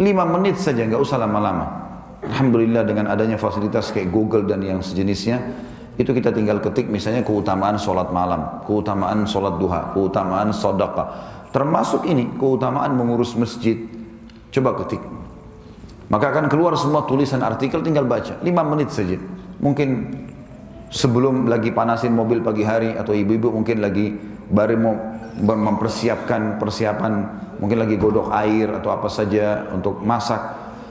Lima 0.00 0.28
menit 0.28 0.60
saja, 0.60 0.84
nggak 0.84 1.00
usah 1.00 1.20
lama-lama. 1.20 1.88
Alhamdulillah 2.24 2.84
dengan 2.84 3.08
adanya 3.08 3.40
fasilitas 3.40 3.88
kayak 3.88 4.12
Google 4.12 4.44
dan 4.44 4.60
yang 4.60 4.84
sejenisnya, 4.84 5.40
itu 5.98 6.14
kita 6.14 6.30
tinggal 6.30 6.62
ketik 6.62 6.86
misalnya 6.86 7.26
keutamaan 7.26 7.74
solat 7.74 8.14
malam, 8.14 8.62
keutamaan 8.62 9.26
solat 9.26 9.58
duha, 9.58 9.90
keutamaan 9.92 10.54
sedekah. 10.54 11.08
Termasuk 11.50 12.06
ini 12.06 12.38
keutamaan 12.38 12.94
mengurus 12.94 13.34
masjid. 13.34 13.74
Coba 14.54 14.78
ketik, 14.78 15.02
maka 16.08 16.30
akan 16.32 16.46
keluar 16.48 16.72
semua 16.78 17.04
tulisan 17.04 17.42
artikel 17.44 17.84
tinggal 17.84 18.06
baca. 18.06 18.38
lima 18.40 18.64
menit 18.64 18.94
saja. 18.94 19.18
Mungkin 19.58 19.88
sebelum 20.88 21.50
lagi 21.50 21.74
panasin 21.74 22.16
mobil 22.16 22.40
pagi 22.40 22.64
hari 22.64 22.96
atau 22.96 23.12
ibu-ibu 23.12 23.52
mungkin 23.52 23.82
lagi 23.84 24.14
baru 24.48 24.76
mau 24.80 24.94
mempersiapkan 25.38 26.56
persiapan 26.56 27.12
mungkin 27.60 27.78
lagi 27.84 28.00
godok 28.00 28.32
air 28.32 28.72
atau 28.72 28.90
apa 28.90 29.06
saja 29.12 29.68
untuk 29.70 30.00
masak 30.00 30.40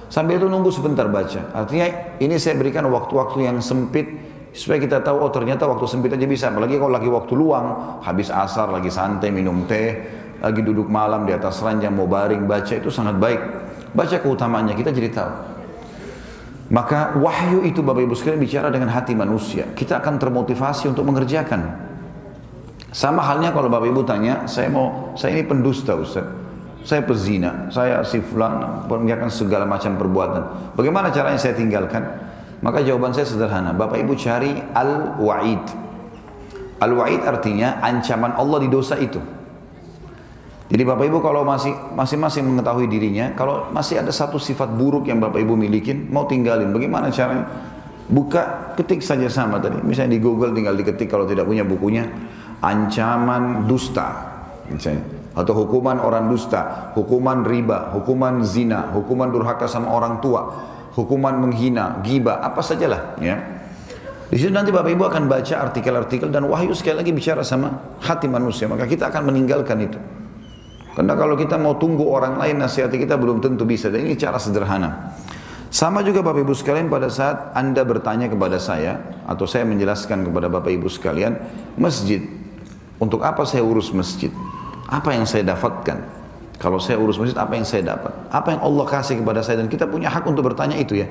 sambil 0.07 0.37
itu 0.37 0.47
nunggu 0.47 0.69
sebentar 0.69 1.09
baca 1.09 1.51
artinya 1.51 2.15
ini 2.21 2.37
saya 2.37 2.55
berikan 2.55 2.85
waktu-waktu 2.87 3.49
yang 3.49 3.57
sempit 3.59 4.26
supaya 4.57 4.81
kita 4.81 5.05
tahu 5.05 5.21
oh 5.21 5.29
ternyata 5.29 5.69
waktu 5.69 5.85
sempit 5.85 6.09
aja 6.17 6.25
bisa 6.25 6.49
apalagi 6.49 6.81
kalau 6.81 6.89
lagi 6.89 7.05
waktu 7.05 7.33
luang 7.37 8.01
habis 8.01 8.33
asar 8.33 8.73
lagi 8.73 8.89
santai 8.89 9.29
minum 9.29 9.69
teh 9.69 9.93
lagi 10.41 10.65
duduk 10.65 10.89
malam 10.89 11.29
di 11.29 11.37
atas 11.37 11.61
ranjang 11.61 11.93
mau 11.93 12.09
baring 12.09 12.49
baca 12.49 12.73
itu 12.73 12.89
sangat 12.89 13.21
baik 13.21 13.67
Baca 13.97 14.17
keutamaannya, 14.19 14.77
kita 14.77 14.93
jadi 14.93 15.09
tahu. 15.09 15.31
Maka 16.67 17.15
wahyu 17.17 17.63
itu 17.63 17.79
Bapak 17.79 18.05
Ibu 18.05 18.13
sekalian 18.13 18.43
bicara 18.43 18.67
dengan 18.69 18.91
hati 18.91 19.15
manusia. 19.15 19.71
Kita 19.71 20.03
akan 20.03 20.19
termotivasi 20.19 20.91
untuk 20.91 21.07
mengerjakan. 21.07 21.87
Sama 22.93 23.23
halnya 23.23 23.55
kalau 23.55 23.73
Bapak 23.73 23.87
Ibu 23.89 24.03
tanya, 24.03 24.43
saya 24.45 24.69
mau, 24.69 25.15
saya 25.17 25.39
ini 25.39 25.47
pendusta 25.47 25.95
Ustaz. 25.95 26.27
Saya 26.85 27.03
pezina, 27.03 27.67
saya 27.67 27.99
si 28.05 28.21
fulan, 28.23 28.87
segala 29.27 29.67
macam 29.67 29.99
perbuatan. 29.99 30.71
Bagaimana 30.77 31.11
caranya 31.11 31.35
saya 31.35 31.57
tinggalkan? 31.57 31.99
Maka 32.61 32.81
jawaban 32.81 33.13
saya 33.13 33.29
sederhana. 33.29 33.73
Bapak 33.73 34.01
Ibu 34.01 34.17
cari 34.17 34.49
al-wa'id. 34.73 35.65
Al-wa'id 36.81 37.21
artinya 37.25 37.81
ancaman 37.81 38.33
Allah 38.33 38.57
di 38.61 38.69
dosa 38.69 38.97
itu. 38.97 39.21
Jadi 40.67 40.83
Bapak 40.83 41.07
Ibu 41.07 41.23
kalau 41.23 41.47
masih 41.47 41.71
masing-masing 41.95 42.43
mengetahui 42.43 42.91
dirinya, 42.91 43.31
kalau 43.39 43.71
masih 43.71 44.03
ada 44.03 44.11
satu 44.11 44.35
sifat 44.35 44.67
buruk 44.75 45.07
yang 45.07 45.23
Bapak 45.23 45.39
Ibu 45.39 45.55
milikin, 45.55 46.11
mau 46.11 46.27
tinggalin, 46.27 46.75
bagaimana 46.75 47.07
caranya? 47.07 47.47
Buka, 48.07 48.75
ketik 48.75 48.99
saja 48.99 49.31
sama 49.31 49.63
tadi. 49.63 49.79
Misalnya 49.83 50.15
di 50.15 50.21
Google 50.23 50.51
tinggal 50.51 50.75
diketik 50.75 51.07
kalau 51.07 51.23
tidak 51.23 51.47
punya 51.47 51.63
bukunya, 51.63 52.07
ancaman 52.59 53.63
dusta, 53.67 54.07
misalnya. 54.67 55.07
Atau 55.37 55.53
hukuman 55.53 56.01
orang 56.03 56.27
dusta, 56.27 56.91
hukuman 56.97 57.47
riba, 57.47 57.95
hukuman 57.95 58.43
zina, 58.43 58.91
hukuman 58.91 59.31
durhaka 59.31 59.71
sama 59.71 59.87
orang 59.87 60.19
tua, 60.19 60.51
hukuman 60.97 61.37
menghina, 61.37 62.01
giba, 62.01 62.41
apa 62.41 62.65
sajalah, 62.65 63.21
ya. 63.21 63.37
Di 64.27 64.35
situ 64.35 64.51
nanti 64.51 64.73
Bapak 64.73 64.91
Ibu 64.91 65.07
akan 65.07 65.29
baca 65.29 65.55
artikel-artikel 65.69 66.27
dan 66.27 66.49
wahyu 66.49 66.75
sekali 66.75 66.99
lagi 66.99 67.15
bicara 67.15 67.45
sama 67.45 67.95
hati 68.03 68.27
manusia, 68.27 68.67
maka 68.67 68.83
kita 68.89 69.07
akan 69.07 69.31
meninggalkan 69.31 69.77
itu. 69.79 69.95
Karena 70.97 71.13
kalau 71.13 71.37
kita 71.37 71.61
mau 71.61 71.77
tunggu 71.77 72.09
orang 72.09 72.41
lain 72.41 72.57
nasihati 72.57 72.97
kita 72.97 73.21
belum 73.21 73.37
tentu 73.37 73.69
bisa. 73.69 73.93
Dan 73.93 74.09
ini 74.09 74.17
cara 74.17 74.41
sederhana. 74.41 75.13
Sama 75.69 76.01
juga 76.01 76.25
Bapak 76.25 76.41
Ibu 76.41 76.57
sekalian 76.57 76.89
pada 76.89 77.05
saat 77.05 77.53
Anda 77.53 77.85
bertanya 77.85 78.25
kepada 78.25 78.57
saya 78.57 78.97
atau 79.29 79.45
saya 79.45 79.61
menjelaskan 79.69 80.25
kepada 80.25 80.49
Bapak 80.49 80.73
Ibu 80.73 80.89
sekalian, 80.89 81.37
masjid. 81.77 82.25
Untuk 82.97 83.21
apa 83.21 83.45
saya 83.45 83.61
urus 83.61 83.93
masjid? 83.93 84.33
Apa 84.89 85.13
yang 85.13 85.29
saya 85.29 85.45
dapatkan? 85.45 86.01
Kalau 86.57 86.81
saya 86.81 86.97
urus 86.97 87.21
masjid, 87.21 87.37
apa 87.37 87.53
yang 87.53 87.65
saya 87.69 87.85
dapat? 87.85 88.09
Apa 88.33 88.57
yang 88.57 88.61
Allah 88.65 88.85
kasih 88.89 89.21
kepada 89.21 89.45
saya? 89.45 89.61
Dan 89.61 89.69
kita 89.69 89.85
punya 89.85 90.09
hak 90.09 90.25
untuk 90.25 90.41
bertanya 90.41 90.73
itu 90.73 90.97
ya. 90.97 91.07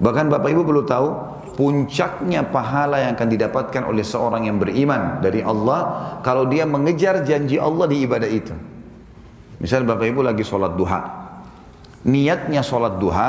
Bahkan 0.00 0.32
Bapak 0.32 0.48
Ibu 0.48 0.64
perlu 0.64 0.82
tahu, 0.88 1.08
puncaknya 1.52 2.48
pahala 2.48 3.04
yang 3.04 3.12
akan 3.12 3.28
didapatkan 3.28 3.82
oleh 3.84 4.00
seorang 4.00 4.48
yang 4.48 4.56
beriman 4.56 5.20
dari 5.20 5.44
Allah 5.44 6.16
kalau 6.24 6.48
dia 6.48 6.64
mengejar 6.64 7.20
janji 7.22 7.60
Allah 7.60 7.84
di 7.84 8.00
ibadah 8.00 8.26
itu. 8.26 8.56
Misal 9.60 9.84
Bapak 9.84 10.08
Ibu 10.08 10.24
lagi 10.24 10.40
sholat 10.42 10.72
duha. 10.74 11.00
Niatnya 12.08 12.64
sholat 12.64 12.96
duha 12.96 13.28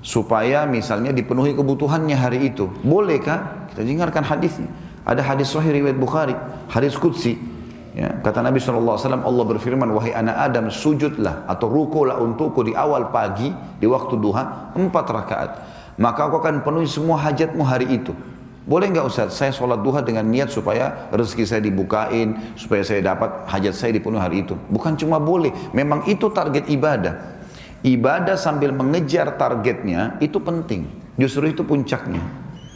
supaya 0.00 0.64
misalnya 0.64 1.12
dipenuhi 1.12 1.52
kebutuhannya 1.52 2.16
hari 2.16 2.50
itu. 2.50 2.72
Bolehkah? 2.82 3.68
Kita 3.70 3.84
dengarkan 3.84 4.24
hadisnya. 4.24 4.72
Ada 5.06 5.22
hadis 5.22 5.54
sahih 5.54 5.70
riwayat 5.70 6.00
Bukhari, 6.00 6.34
hadis 6.66 6.98
qudsi. 6.98 7.38
Ya, 7.96 8.12
kata 8.20 8.44
Nabi 8.44 8.60
SAW, 8.60 9.00
Allah 9.00 9.44
berfirman, 9.48 9.88
Wahai 9.96 10.12
anak 10.12 10.36
Adam, 10.36 10.68
sujudlah 10.68 11.48
atau 11.48 11.64
rukulah 11.64 12.20
untukku 12.20 12.60
di 12.60 12.76
awal 12.76 13.08
pagi, 13.08 13.48
di 13.80 13.88
waktu 13.88 14.20
duha, 14.20 14.76
empat 14.76 15.06
rakaat. 15.08 15.50
Maka 15.96 16.28
aku 16.28 16.44
akan 16.44 16.60
penuhi 16.60 16.84
semua 16.84 17.16
hajatmu 17.16 17.64
hari 17.64 17.96
itu. 17.96 18.12
Boleh 18.68 18.92
nggak 18.92 19.06
Ustaz, 19.08 19.32
saya 19.40 19.48
sholat 19.48 19.80
duha 19.80 20.04
dengan 20.04 20.28
niat 20.28 20.52
supaya 20.52 21.08
rezeki 21.08 21.44
saya 21.48 21.62
dibukain, 21.64 22.52
supaya 22.52 22.84
saya 22.84 23.00
dapat 23.00 23.48
hajat 23.48 23.72
saya 23.72 23.96
dipenuhi 23.96 24.20
hari 24.20 24.36
itu. 24.44 24.52
Bukan 24.68 25.00
cuma 25.00 25.16
boleh, 25.16 25.56
memang 25.72 26.04
itu 26.04 26.28
target 26.28 26.68
ibadah. 26.68 27.16
Ibadah 27.80 28.36
sambil 28.36 28.76
mengejar 28.76 29.40
targetnya 29.40 30.20
itu 30.20 30.36
penting. 30.36 30.84
Justru 31.16 31.48
itu 31.48 31.64
puncaknya. 31.64 32.20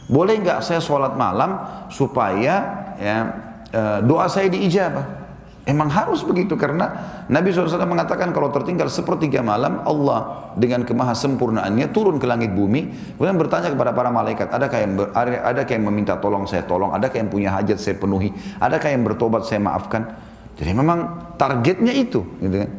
Boleh 0.09 0.41
nggak 0.41 0.65
saya 0.65 0.81
sholat 0.81 1.13
malam 1.13 1.61
supaya 1.93 2.55
ya, 2.97 3.50
eh, 3.71 3.99
doa 4.03 4.27
saya 4.27 4.51
diijabah? 4.51 5.21
Emang 5.61 5.93
harus 5.93 6.25
begitu 6.25 6.57
karena 6.57 6.89
Nabi 7.29 7.53
SAW 7.53 7.85
mengatakan 7.85 8.33
kalau 8.33 8.49
tertinggal 8.49 8.89
sepertiga 8.89 9.45
malam 9.45 9.85
Allah 9.85 10.49
dengan 10.57 10.81
kemahasempurnaannya 10.81 11.93
turun 11.93 12.17
ke 12.17 12.25
langit 12.25 12.49
bumi 12.49 12.89
kemudian 13.13 13.37
bertanya 13.37 13.69
kepada 13.69 13.93
para 13.93 14.09
malaikat 14.09 14.49
adakah 14.49 14.79
yang 14.81 14.97
ber, 14.97 15.13
adakah 15.13 15.73
yang 15.77 15.85
meminta 15.85 16.17
tolong 16.17 16.49
saya 16.49 16.65
tolong? 16.65 16.89
Adakah 16.97 17.21
yang 17.21 17.29
punya 17.29 17.53
hajat 17.53 17.77
saya 17.77 17.93
penuhi? 17.93 18.33
Adakah 18.57 18.89
yang 18.89 19.05
bertobat 19.05 19.45
saya 19.45 19.61
maafkan? 19.61 20.09
Jadi 20.57 20.71
memang 20.73 21.29
targetnya 21.37 21.93
itu 21.93 22.25
gitu 22.41 22.55
kan. 22.65 22.71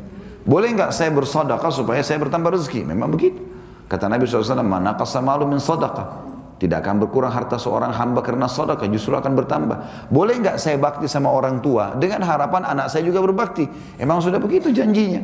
Boleh 0.43 0.75
nggak 0.75 0.91
saya 0.91 1.15
bersedekah 1.15 1.71
supaya 1.71 2.03
saya 2.03 2.19
bertambah 2.19 2.51
rezeki? 2.51 2.83
Memang 2.83 3.15
begitu. 3.15 3.39
Kata 3.87 4.11
Nabi 4.11 4.27
SAW 4.27 4.59
mana 4.59 4.99
malu 5.23 5.47
min 5.47 5.63
sedekah 5.63 6.32
Tidak 6.62 6.78
akan 6.78 7.02
berkurang 7.02 7.35
harta 7.35 7.59
seorang 7.59 7.90
hamba 7.90 8.23
karena 8.23 8.47
sedekah, 8.47 8.87
justru 8.87 9.19
akan 9.19 9.35
bertambah. 9.35 10.07
Boleh 10.14 10.38
nggak 10.38 10.62
saya 10.62 10.78
bakti 10.78 11.11
sama 11.11 11.26
orang 11.26 11.59
tua 11.59 11.99
dengan 11.99 12.23
harapan 12.23 12.62
anak 12.62 12.87
saya 12.87 13.02
juga 13.02 13.19
berbakti? 13.19 13.66
Emang 13.99 14.23
sudah 14.23 14.38
begitu 14.38 14.71
janjinya. 14.71 15.19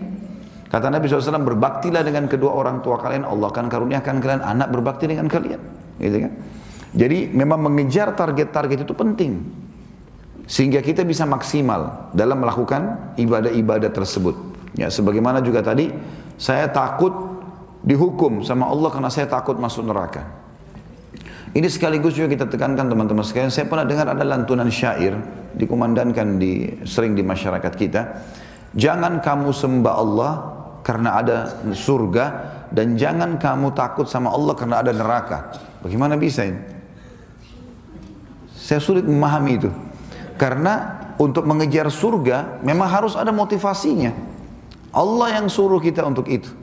Kata 0.66 0.90
Nabi 0.90 1.06
SAW, 1.06 1.46
berbaktilah 1.46 2.02
dengan 2.02 2.26
kedua 2.26 2.58
orang 2.58 2.82
tua 2.82 2.98
kalian, 2.98 3.22
Allah 3.22 3.54
akan 3.54 3.70
karuniakan 3.70 4.18
kalian 4.18 4.42
anak 4.42 4.66
berbakti 4.74 5.06
dengan 5.06 5.30
kalian. 5.30 5.62
Gitu 6.02 6.26
kan? 6.26 6.32
Jadi 6.98 7.30
memang 7.30 7.70
mengejar 7.70 8.18
target-target 8.18 8.82
itu 8.82 8.94
penting. 8.98 9.38
Sehingga 10.42 10.82
kita 10.82 11.06
bisa 11.06 11.22
maksimal 11.22 12.10
dalam 12.18 12.42
melakukan 12.42 13.14
ibadah-ibadah 13.14 13.94
tersebut. 13.94 14.34
Ya, 14.74 14.90
sebagaimana 14.90 15.38
juga 15.38 15.62
tadi, 15.62 15.86
saya 16.34 16.66
takut 16.66 17.14
dihukum 17.86 18.42
sama 18.42 18.66
Allah 18.66 18.90
karena 18.90 19.06
saya 19.14 19.30
takut 19.30 19.54
masuk 19.54 19.86
neraka. 19.86 20.37
Ini 21.58 21.66
sekaligus 21.66 22.14
juga 22.14 22.30
kita 22.30 22.46
tekankan 22.46 22.86
teman-teman 22.86 23.26
sekalian. 23.26 23.50
Saya 23.50 23.66
pernah 23.66 23.82
dengar 23.82 24.14
ada 24.14 24.22
lantunan 24.22 24.70
syair 24.70 25.18
dikumandangkan 25.58 26.38
di 26.38 26.70
sering 26.86 27.18
di 27.18 27.26
masyarakat 27.26 27.72
kita. 27.74 28.02
Jangan 28.78 29.18
kamu 29.18 29.50
sembah 29.50 29.94
Allah 29.98 30.32
karena 30.86 31.18
ada 31.18 31.36
surga 31.74 32.24
dan 32.70 32.94
jangan 32.94 33.42
kamu 33.42 33.74
takut 33.74 34.06
sama 34.06 34.30
Allah 34.30 34.54
karena 34.54 34.86
ada 34.86 34.94
neraka. 34.94 35.50
Bagaimana 35.82 36.14
bisa 36.14 36.46
ini? 36.46 36.62
Saya 38.54 38.78
sulit 38.78 39.02
memahami 39.02 39.58
itu. 39.58 39.70
Karena 40.38 40.94
untuk 41.18 41.42
mengejar 41.42 41.90
surga 41.90 42.62
memang 42.62 42.86
harus 42.86 43.18
ada 43.18 43.34
motivasinya. 43.34 44.14
Allah 44.94 45.42
yang 45.42 45.50
suruh 45.50 45.82
kita 45.82 46.06
untuk 46.06 46.30
itu. 46.30 46.54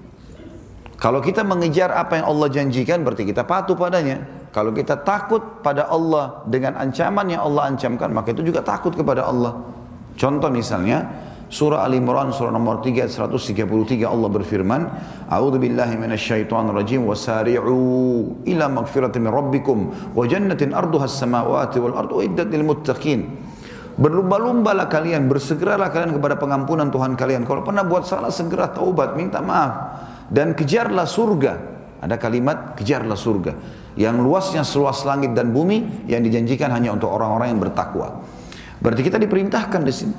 Kalau 0.96 1.20
kita 1.20 1.44
mengejar 1.44 1.92
apa 1.92 2.24
yang 2.24 2.32
Allah 2.32 2.48
janjikan 2.48 3.04
berarti 3.04 3.28
kita 3.28 3.44
patuh 3.44 3.76
padanya. 3.76 4.45
Kalau 4.56 4.72
kita 4.72 5.04
takut 5.04 5.60
pada 5.60 5.92
Allah 5.92 6.40
dengan 6.48 6.80
ancaman 6.80 7.28
yang 7.28 7.44
Allah 7.44 7.76
ancamkan, 7.76 8.08
maka 8.16 8.32
itu 8.32 8.40
juga 8.40 8.64
takut 8.64 8.96
kepada 8.96 9.28
Allah. 9.28 9.60
Contoh 10.16 10.48
misalnya, 10.48 11.04
surah 11.52 11.84
Al 11.84 11.92
Imran 11.92 12.32
surah 12.32 12.56
nomor 12.56 12.80
3 12.80 13.12
133 13.12 14.08
Allah 14.08 14.30
berfirman, 14.32 14.82
"A'udzu 15.28 15.60
billahi 15.60 16.00
minasyaitonir 16.00 16.72
rajim 16.72 17.04
wasari'u 17.04 17.76
ila 18.48 18.66
magfiratin 18.72 19.28
min 19.28 19.32
rabbikum 19.36 19.78
wa 20.16 20.24
jannatin 20.24 20.72
arduha 20.72 21.04
as-samawati 21.04 21.76
wal 21.84 22.00
ardu 22.00 22.24
iddat 22.24 22.48
lil 22.48 22.64
muttaqin." 22.64 23.28
Berlumba-lumbalah 24.00 24.88
kalian, 24.88 25.28
bersegeralah 25.28 25.92
kalian 25.92 26.16
kepada 26.16 26.40
pengampunan 26.40 26.88
Tuhan 26.88 27.20
kalian. 27.20 27.44
Kalau 27.44 27.60
pernah 27.60 27.84
buat 27.84 28.08
salah, 28.08 28.32
segera 28.32 28.72
taubat, 28.72 29.20
minta 29.20 29.44
maaf. 29.44 30.00
Dan 30.32 30.56
kejarlah 30.56 31.04
surga. 31.04 31.76
Ada 32.00 32.16
kalimat, 32.16 32.80
kejarlah 32.80 33.20
surga 33.20 33.84
yang 33.96 34.20
luasnya 34.20 34.64
seluas 34.68 35.04
langit 35.08 35.32
dan 35.32 35.56
bumi 35.56 36.08
yang 36.12 36.20
dijanjikan 36.20 36.72
hanya 36.72 36.92
untuk 36.92 37.08
orang-orang 37.12 37.56
yang 37.56 37.60
bertakwa. 37.64 38.24
Berarti 38.84 39.02
kita 39.08 39.16
diperintahkan 39.16 39.82
di 39.88 39.94
sini. 39.96 40.16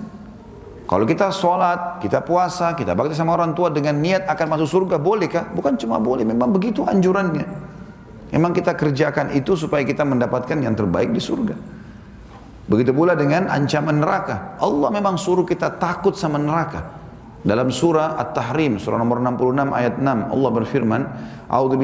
Kalau 0.86 1.02
kita 1.02 1.34
sholat, 1.34 1.98
kita 1.98 2.22
puasa, 2.22 2.72
kita 2.78 2.94
bakti 2.94 3.12
sama 3.12 3.34
orang 3.34 3.52
tua 3.58 3.74
dengan 3.74 3.98
niat 3.98 4.24
akan 4.30 4.46
masuk 4.54 4.68
surga, 4.70 5.02
bolehkah? 5.02 5.50
Bukan 5.50 5.74
cuma 5.76 5.98
boleh, 5.98 6.22
memang 6.22 6.54
begitu 6.54 6.86
anjurannya. 6.86 7.42
Memang 8.30 8.54
kita 8.54 8.74
kerjakan 8.78 9.34
itu 9.34 9.58
supaya 9.58 9.82
kita 9.82 10.06
mendapatkan 10.06 10.56
yang 10.62 10.78
terbaik 10.78 11.10
di 11.10 11.18
surga. 11.18 11.54
Begitu 12.66 12.90
pula 12.94 13.14
dengan 13.14 13.46
ancaman 13.50 13.98
neraka. 14.02 14.58
Allah 14.62 14.90
memang 14.90 15.18
suruh 15.18 15.46
kita 15.46 15.74
takut 15.78 16.14
sama 16.18 16.38
neraka. 16.38 16.82
Dalam 17.46 17.70
surah 17.70 18.18
At-Tahrim, 18.18 18.78
surah 18.82 18.98
nomor 18.98 19.22
66 19.22 19.70
ayat 19.70 20.02
6, 20.02 20.34
Allah 20.34 20.50
berfirman, 20.50 21.02
A'udzu. 21.46 21.78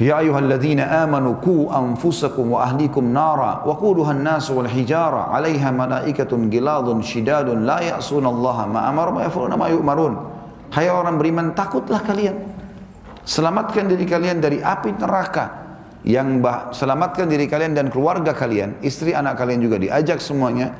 يا 0.00 0.18
أيها 0.18 0.38
الذين 0.38 0.80
آمنوا 0.80 1.34
كو 1.44 1.70
أنفسكم 1.70 2.44
وأهليكم 2.52 3.04
نارا 3.04 3.62
وقودها 3.66 4.12
الناس 4.12 4.50
والحجارة 4.50 5.20
عليها 5.34 5.70
ملائكة 5.70 6.32
غلاظ 6.32 6.86
شداد 7.00 7.48
لا 7.62 7.78
يعصون 7.80 8.26
الله 8.26 8.58
ما 8.66 8.80
أمر 8.90 9.06
ما 9.10 9.20
يفعلون 9.24 9.54
ما 9.54 9.68
يؤمرون 9.68 10.14
Hai 10.74 10.90
orang 10.90 11.22
beriman 11.22 11.54
takutlah 11.54 12.02
kalian 12.02 12.34
Selamatkan 13.22 13.86
diri 13.86 14.02
kalian 14.02 14.42
dari 14.42 14.58
api 14.58 14.98
neraka 14.98 15.64
yang 16.04 16.44
bah, 16.44 16.68
selamatkan 16.76 17.24
diri 17.24 17.48
kalian 17.48 17.72
dan 17.72 17.88
keluarga 17.88 18.36
kalian, 18.36 18.76
istri 18.84 19.16
anak 19.16 19.40
kalian 19.40 19.64
juga 19.64 19.80
diajak 19.80 20.20
semuanya 20.20 20.76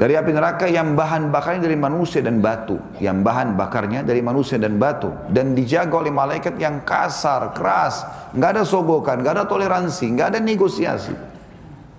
dari 0.00 0.16
api 0.16 0.32
neraka 0.32 0.64
yang 0.64 0.96
bahan 0.96 1.28
bakarnya 1.28 1.68
dari 1.68 1.76
manusia 1.76 2.24
dan 2.24 2.40
batu. 2.40 2.80
Yang 3.04 3.20
bahan 3.20 3.52
bakarnya 3.52 4.00
dari 4.00 4.24
manusia 4.24 4.56
dan 4.56 4.80
batu. 4.80 5.12
Dan 5.28 5.52
dijaga 5.52 6.00
oleh 6.00 6.08
malaikat 6.08 6.56
yang 6.56 6.80
kasar, 6.88 7.52
keras. 7.52 8.08
Nggak 8.32 8.50
ada 8.56 8.62
sogokan, 8.64 9.20
nggak 9.20 9.34
ada 9.36 9.44
toleransi, 9.44 10.08
nggak 10.16 10.26
ada 10.32 10.40
negosiasi. 10.40 11.12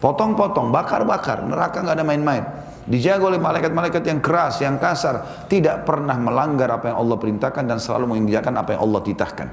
Potong-potong, 0.01 0.73
bakar-bakar. 0.73 1.45
Neraka 1.45 1.85
nggak 1.85 2.01
ada 2.01 2.01
main-main. 2.01 2.41
Dijaga 2.89 3.37
oleh 3.37 3.37
malaikat-malaikat 3.37 4.01
yang 4.01 4.17
keras, 4.17 4.57
yang 4.65 4.81
kasar. 4.81 5.45
Tidak 5.45 5.85
pernah 5.85 6.17
melanggar 6.17 6.73
apa 6.73 6.89
yang 6.89 7.05
Allah 7.05 7.21
perintahkan 7.21 7.69
dan 7.69 7.77
selalu 7.77 8.17
mengerjakan 8.17 8.65
apa 8.65 8.69
yang 8.73 8.81
Allah 8.81 9.01
titahkan. 9.05 9.47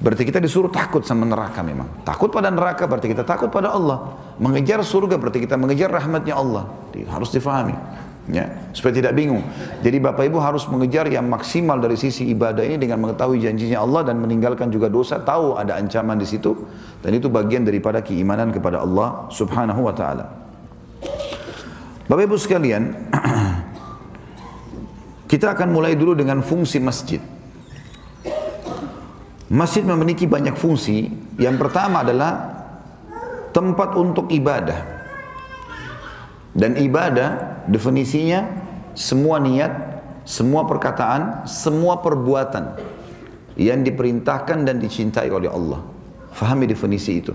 Berarti 0.00 0.28
kita 0.28 0.36
disuruh 0.36 0.68
takut 0.68 1.00
sama 1.04 1.24
neraka 1.24 1.64
memang. 1.64 2.04
Takut 2.04 2.28
pada 2.28 2.52
neraka 2.52 2.84
berarti 2.84 3.08
kita 3.08 3.24
takut 3.24 3.48
pada 3.48 3.72
Allah. 3.72 4.28
Mengejar 4.40 4.80
surga 4.80 5.20
berarti 5.20 5.44
kita 5.44 5.60
mengejar 5.60 5.92
rahmatnya 5.92 6.32
Allah. 6.32 6.64
Harus 7.12 7.28
difahami. 7.28 7.76
Ya, 8.30 8.46
supaya 8.72 8.94
tidak 8.94 9.12
bingung. 9.12 9.42
Jadi 9.82 9.98
Bapak 9.98 10.28
Ibu 10.28 10.38
harus 10.38 10.62
mengejar 10.70 11.08
yang 11.10 11.26
maksimal 11.26 11.82
dari 11.82 11.98
sisi 11.98 12.30
ibadah 12.30 12.62
ini 12.62 12.78
dengan 12.78 13.02
mengetahui 13.02 13.42
janjinya 13.42 13.82
Allah 13.82 14.06
dan 14.06 14.22
meninggalkan 14.22 14.70
juga 14.70 14.86
dosa, 14.86 15.18
tahu 15.18 15.58
ada 15.58 15.74
ancaman 15.74 16.14
di 16.14 16.28
situ 16.28 16.54
dan 17.02 17.10
itu 17.10 17.26
bagian 17.26 17.66
daripada 17.66 18.04
keimanan 18.04 18.54
kepada 18.54 18.86
Allah 18.86 19.26
Subhanahu 19.34 19.82
wa 19.82 19.94
taala. 19.96 20.30
Bapak 22.06 22.22
Ibu 22.30 22.36
sekalian, 22.38 23.10
kita 25.32 25.50
akan 25.50 25.74
mulai 25.74 25.98
dulu 25.98 26.14
dengan 26.14 26.38
fungsi 26.44 26.78
masjid. 26.78 27.18
Masjid 29.50 29.82
memiliki 29.82 30.30
banyak 30.30 30.54
fungsi. 30.54 31.10
Yang 31.34 31.66
pertama 31.66 32.06
adalah 32.06 32.59
tempat 33.50 33.94
untuk 33.98 34.30
ibadah. 34.30 35.02
Dan 36.50 36.74
ibadah 36.74 37.62
definisinya 37.70 38.42
semua 38.98 39.38
niat, 39.38 39.70
semua 40.26 40.66
perkataan, 40.66 41.46
semua 41.46 42.02
perbuatan 42.02 42.74
yang 43.54 43.86
diperintahkan 43.86 44.66
dan 44.66 44.82
dicintai 44.82 45.30
oleh 45.30 45.46
Allah. 45.46 45.82
Fahami 46.34 46.66
definisi 46.66 47.22
itu. 47.22 47.34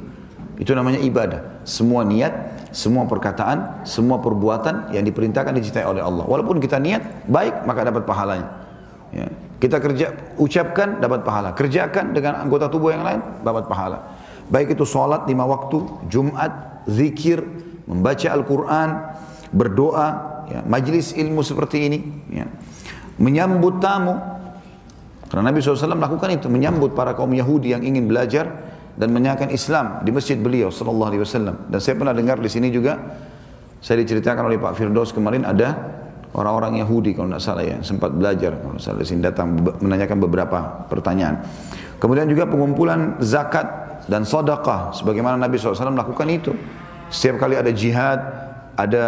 Itu 0.56 0.72
namanya 0.72 1.00
ibadah. 1.04 1.64
Semua 1.68 2.08
niat, 2.08 2.32
semua 2.72 3.08
perkataan, 3.08 3.88
semua 3.88 4.20
perbuatan 4.24 4.92
yang 4.96 5.04
diperintahkan 5.04 5.52
dicintai 5.56 5.84
oleh 5.84 6.04
Allah. 6.04 6.24
Walaupun 6.24 6.64
kita 6.64 6.80
niat 6.80 7.28
baik, 7.28 7.68
maka 7.68 7.88
dapat 7.88 8.04
pahalanya. 8.08 8.48
Ya. 9.12 9.28
Kita 9.60 9.80
kerja, 9.80 10.36
ucapkan 10.36 11.00
dapat 11.00 11.24
pahala. 11.24 11.56
Kerjakan 11.56 12.12
dengan 12.12 12.40
anggota 12.44 12.68
tubuh 12.68 12.92
yang 12.92 13.04
lain 13.04 13.24
dapat 13.44 13.68
pahala. 13.68 14.15
Baik 14.46 14.78
itu 14.78 14.86
sholat 14.86 15.26
lima 15.26 15.46
waktu, 15.50 15.82
Jumat, 16.06 16.86
zikir, 16.86 17.42
membaca 17.90 18.28
Al-Quran, 18.30 18.90
berdoa, 19.50 20.08
ya, 20.50 20.60
majlis 20.66 21.18
ilmu 21.18 21.42
seperti 21.42 21.90
ini, 21.90 22.00
ya. 22.30 22.46
menyambut 23.18 23.82
tamu. 23.82 24.18
Karena 25.26 25.50
Nabi 25.50 25.60
SAW 25.60 25.98
melakukan 25.98 26.30
itu, 26.38 26.48
menyambut 26.48 26.94
para 26.94 27.18
kaum 27.18 27.34
Yahudi 27.34 27.74
yang 27.74 27.82
ingin 27.82 28.06
belajar 28.06 28.46
dan 28.96 29.12
menyaksikan 29.12 29.52
Islam 29.52 29.86
di 30.06 30.14
masjid 30.14 30.38
beliau 30.40 30.70
Sallallahu 30.70 31.10
Alaihi 31.12 31.24
Wasallam. 31.26 31.56
Dan 31.68 31.80
saya 31.82 31.98
pernah 32.00 32.16
dengar 32.16 32.38
di 32.40 32.48
sini 32.48 32.70
juga, 32.72 32.96
saya 33.84 34.02
diceritakan 34.02 34.48
oleh 34.48 34.58
Pak 34.62 34.74
Firdaus 34.78 35.12
kemarin 35.12 35.44
ada 35.44 35.76
orang-orang 36.36 36.84
Yahudi 36.84 37.16
kalau 37.16 37.32
tidak 37.32 37.44
salah 37.44 37.64
ya 37.64 37.78
sempat 37.80 38.12
belajar 38.12 38.60
kalau 38.60 38.76
salah 38.76 39.02
di 39.04 39.08
sini 39.08 39.24
datang 39.24 39.56
menanyakan 39.84 40.18
beberapa 40.20 40.88
pertanyaan. 40.88 41.44
Kemudian 42.00 42.28
juga 42.28 42.48
pengumpulan 42.48 43.20
zakat 43.24 43.85
dan 44.06 44.22
sodakah 44.22 44.94
sebagaimana 44.94 45.38
Nabi 45.38 45.58
SAW 45.58 45.94
melakukan 45.94 46.28
itu. 46.30 46.54
Setiap 47.10 47.46
kali 47.46 47.58
ada 47.58 47.70
jihad, 47.70 48.20
ada 48.78 49.06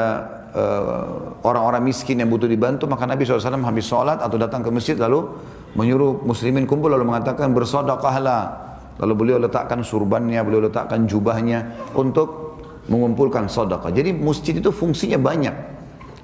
uh, 0.53 1.05
orang-orang 1.45 1.85
miskin 1.85 2.21
yang 2.21 2.29
butuh 2.29 2.49
dibantu, 2.49 2.89
maka 2.89 3.05
Nabi 3.05 3.25
SAW 3.25 3.61
habis 3.61 3.85
sholat 3.85 4.21
atau 4.21 4.37
datang 4.37 4.65
ke 4.65 4.69
masjid 4.73 4.97
lalu 4.97 5.29
menyuruh 5.77 6.25
muslimin 6.25 6.65
kumpul 6.65 6.89
lalu 6.89 7.05
mengatakan 7.05 7.53
bersodakahlah. 7.53 8.65
Lalu 8.97 9.13
beliau 9.13 9.37
letakkan 9.37 9.85
surbannya, 9.85 10.41
beliau 10.41 10.65
letakkan 10.65 11.05
jubahnya 11.05 11.85
untuk 11.93 12.57
mengumpulkan 12.89 13.45
sodakah. 13.45 13.93
Jadi 13.93 14.09
masjid 14.09 14.57
itu 14.57 14.73
fungsinya 14.73 15.21
banyak. 15.21 15.53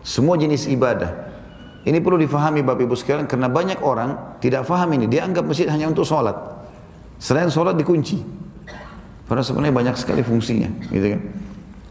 Semua 0.01 0.41
jenis 0.41 0.65
ibadah. 0.65 1.31
Ini 1.83 1.99
perlu 2.01 2.17
difahami 2.17 2.65
Bapak 2.65 2.81
Ibu 2.88 2.95
sekalian 2.95 3.27
karena 3.29 3.51
banyak 3.51 3.83
orang 3.86 4.39
tidak 4.41 4.65
faham 4.65 4.89
ini. 4.97 5.05
Dia 5.05 5.27
anggap 5.27 5.45
masjid 5.45 5.69
hanya 5.69 5.91
untuk 5.91 6.07
sholat. 6.07 6.33
Selain 7.21 7.51
sholat 7.53 7.77
dikunci. 7.77 8.42
Padahal 9.27 9.45
sebenarnya 9.47 9.75
banyak 9.75 9.95
sekali 9.95 10.21
fungsinya. 10.21 10.69
Gitu 10.91 11.07
kan? 11.15 11.21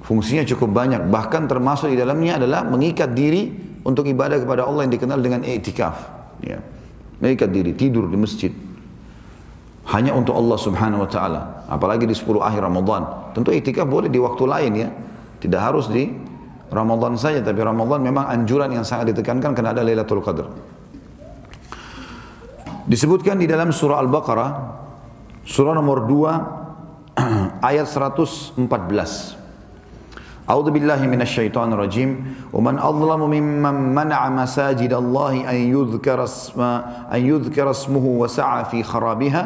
Fungsinya 0.02 0.44
cukup 0.44 0.70
banyak. 0.74 1.08
Bahkan 1.08 1.48
termasuk 1.48 1.94
di 1.94 1.96
dalamnya 1.96 2.36
adalah 2.36 2.66
mengikat 2.66 3.16
diri 3.16 3.48
untuk 3.82 4.06
ibadah 4.06 4.38
kepada 4.42 4.66
Allah 4.66 4.86
yang 4.86 4.92
dikenal 4.92 5.18
dengan 5.22 5.40
i'tikaf. 5.46 5.96
Ya. 6.42 6.60
Mengikat 7.22 7.54
diri, 7.54 7.72
tidur 7.72 8.10
di 8.10 8.18
masjid. 8.18 8.52
hanya 9.82 10.14
untuk 10.14 10.38
Allah 10.38 10.58
Subhanahu 10.62 11.02
wa 11.02 11.10
taala. 11.10 11.66
Apalagi 11.66 12.06
di 12.06 12.14
10 12.14 12.38
akhir 12.38 12.62
Ramadan. 12.62 13.02
Tentu 13.34 13.50
itikaf 13.50 13.82
boleh 13.82 14.06
di 14.06 14.22
waktu 14.22 14.44
lain 14.46 14.72
ya. 14.78 14.88
Tidak 15.42 15.58
harus 15.58 15.90
di 15.90 16.06
Ramadan 16.70 17.18
saja, 17.18 17.42
tapi 17.42 17.60
Ramadan 17.60 17.98
memang 17.98 18.30
anjuran 18.30 18.70
yang 18.70 18.86
sangat 18.86 19.10
ditekankan 19.10 19.52
karena 19.52 19.74
ada 19.74 19.82
Lailatul 19.82 20.22
Qadar. 20.22 20.48
Disebutkan 22.86 23.42
di 23.42 23.50
dalam 23.50 23.74
surah 23.74 23.98
Al-Baqarah, 24.00 24.50
surah 25.42 25.74
nomor 25.74 26.06
2 26.06 26.61
ayat 27.68 27.86
114. 27.86 28.58
A'udzu 30.42 30.74
billahi 30.74 31.06
minasyaitonir 31.06 31.78
rajim. 31.78 32.10
Wa 32.50 32.58
man 32.58 32.76
adlamu 32.82 33.30
mimman 33.30 33.94
masajid 33.94 34.90
Allah 34.90 35.46
an 35.46 35.54
yudhkara 35.54 36.26
asma 36.26 37.06
an 37.06 37.20
yudhkara 37.22 37.70
ismuhu 37.70 38.18
wa 38.20 38.26
sa'a 38.26 38.66
fi 38.66 38.82
kharabiha 38.82 39.42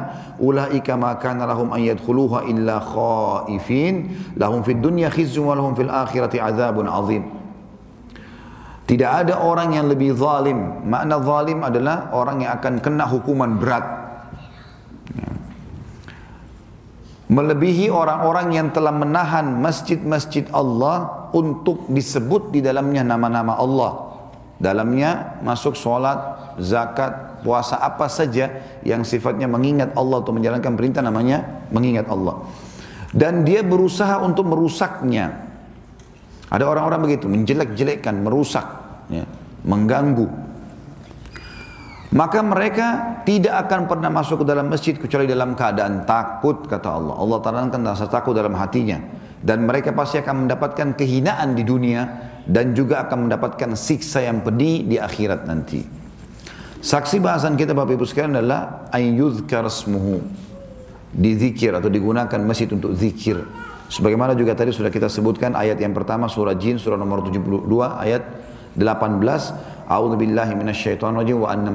kana 1.20 1.44
lahum 1.44 1.68
an 1.72 1.80
yadkhuluha 1.84 2.48
illa 2.48 2.80
khaifin 2.80 4.08
lahum 4.40 4.64
fid 4.64 4.80
dunya 4.80 5.12
khizyun 5.12 5.44
wa 5.44 5.74
fil 5.76 5.92
akhirati. 5.92 6.40
Tidak 8.86 9.10
ada 9.10 9.42
orang 9.42 9.74
yang 9.74 9.90
lebih 9.90 10.14
zalim. 10.14 10.86
Makna 10.86 11.18
zalim 11.18 11.58
adalah 11.66 12.08
orang 12.14 12.46
yang 12.46 12.54
akan 12.56 12.78
kena 12.78 13.04
hukuman 13.04 13.58
berat 13.58 14.05
melebihi 17.26 17.90
orang-orang 17.90 18.54
yang 18.54 18.68
telah 18.70 18.94
menahan 18.94 19.58
masjid-masjid 19.58 20.46
Allah 20.54 21.28
untuk 21.34 21.90
disebut 21.90 22.54
di 22.54 22.62
dalamnya 22.62 23.02
nama-nama 23.02 23.58
Allah. 23.58 23.92
Dalamnya 24.56 25.42
masuk 25.44 25.76
sholat, 25.76 26.56
zakat, 26.56 27.44
puasa 27.44 27.76
apa 27.76 28.08
saja 28.08 28.80
yang 28.80 29.04
sifatnya 29.04 29.44
mengingat 29.44 29.92
Allah 29.92 30.24
atau 30.24 30.32
menjalankan 30.32 30.72
perintah 30.78 31.04
namanya 31.04 31.68
mengingat 31.68 32.08
Allah. 32.08 32.40
Dan 33.12 33.44
dia 33.44 33.60
berusaha 33.60 34.22
untuk 34.24 34.48
merusaknya. 34.48 35.44
Ada 36.46 36.62
orang-orang 36.62 37.10
begitu, 37.10 37.26
menjelek-jelekkan, 37.26 38.22
merusak, 38.22 38.66
ya, 39.10 39.26
mengganggu. 39.66 40.45
Maka 42.16 42.40
mereka 42.40 43.20
tidak 43.28 43.68
akan 43.68 43.92
pernah 43.92 44.08
masuk 44.08 44.40
ke 44.40 44.44
dalam 44.48 44.72
masjid 44.72 44.96
kecuali 44.96 45.28
dalam 45.28 45.52
keadaan 45.52 46.08
takut 46.08 46.64
kata 46.64 46.88
Allah. 46.88 47.12
Allah 47.20 47.38
tanamkan 47.44 47.84
rasa 47.84 48.08
takut 48.08 48.32
dalam 48.32 48.56
hatinya. 48.56 48.96
Dan 49.36 49.68
mereka 49.68 49.92
pasti 49.92 50.16
akan 50.16 50.48
mendapatkan 50.48 50.96
kehinaan 50.96 51.52
di 51.52 51.60
dunia 51.60 52.08
dan 52.48 52.72
juga 52.72 53.04
akan 53.04 53.28
mendapatkan 53.28 53.76
siksa 53.76 54.24
yang 54.24 54.40
pedih 54.40 54.88
di 54.88 54.96
akhirat 54.96 55.44
nanti. 55.44 55.84
Saksi 56.80 57.20
bahasan 57.20 57.52
kita 57.52 57.76
Bapak 57.76 58.00
Ibu 58.00 58.08
sekalian 58.08 58.40
adalah 58.40 58.88
ayyudhkar 58.96 59.68
smuhu. 59.68 60.24
Dizikir 61.12 61.76
atau 61.76 61.92
digunakan 61.92 62.40
masjid 62.40 62.66
untuk 62.72 62.96
zikir. 62.96 63.44
Sebagaimana 63.92 64.32
juga 64.32 64.56
tadi 64.56 64.72
sudah 64.72 64.88
kita 64.88 65.12
sebutkan 65.12 65.52
ayat 65.52 65.76
yang 65.84 65.92
pertama 65.92 66.32
surah 66.32 66.56
Jin 66.56 66.80
surah 66.80 66.96
nomor 66.96 67.28
72 67.28 67.68
ayat 67.76 68.24
18 68.72 69.75
A'udzu 69.86 70.18
billahi 70.18 70.58
minasyaitonir 70.58 71.22
rajim 71.22 71.46
wa 71.46 71.48
anna 71.54 71.70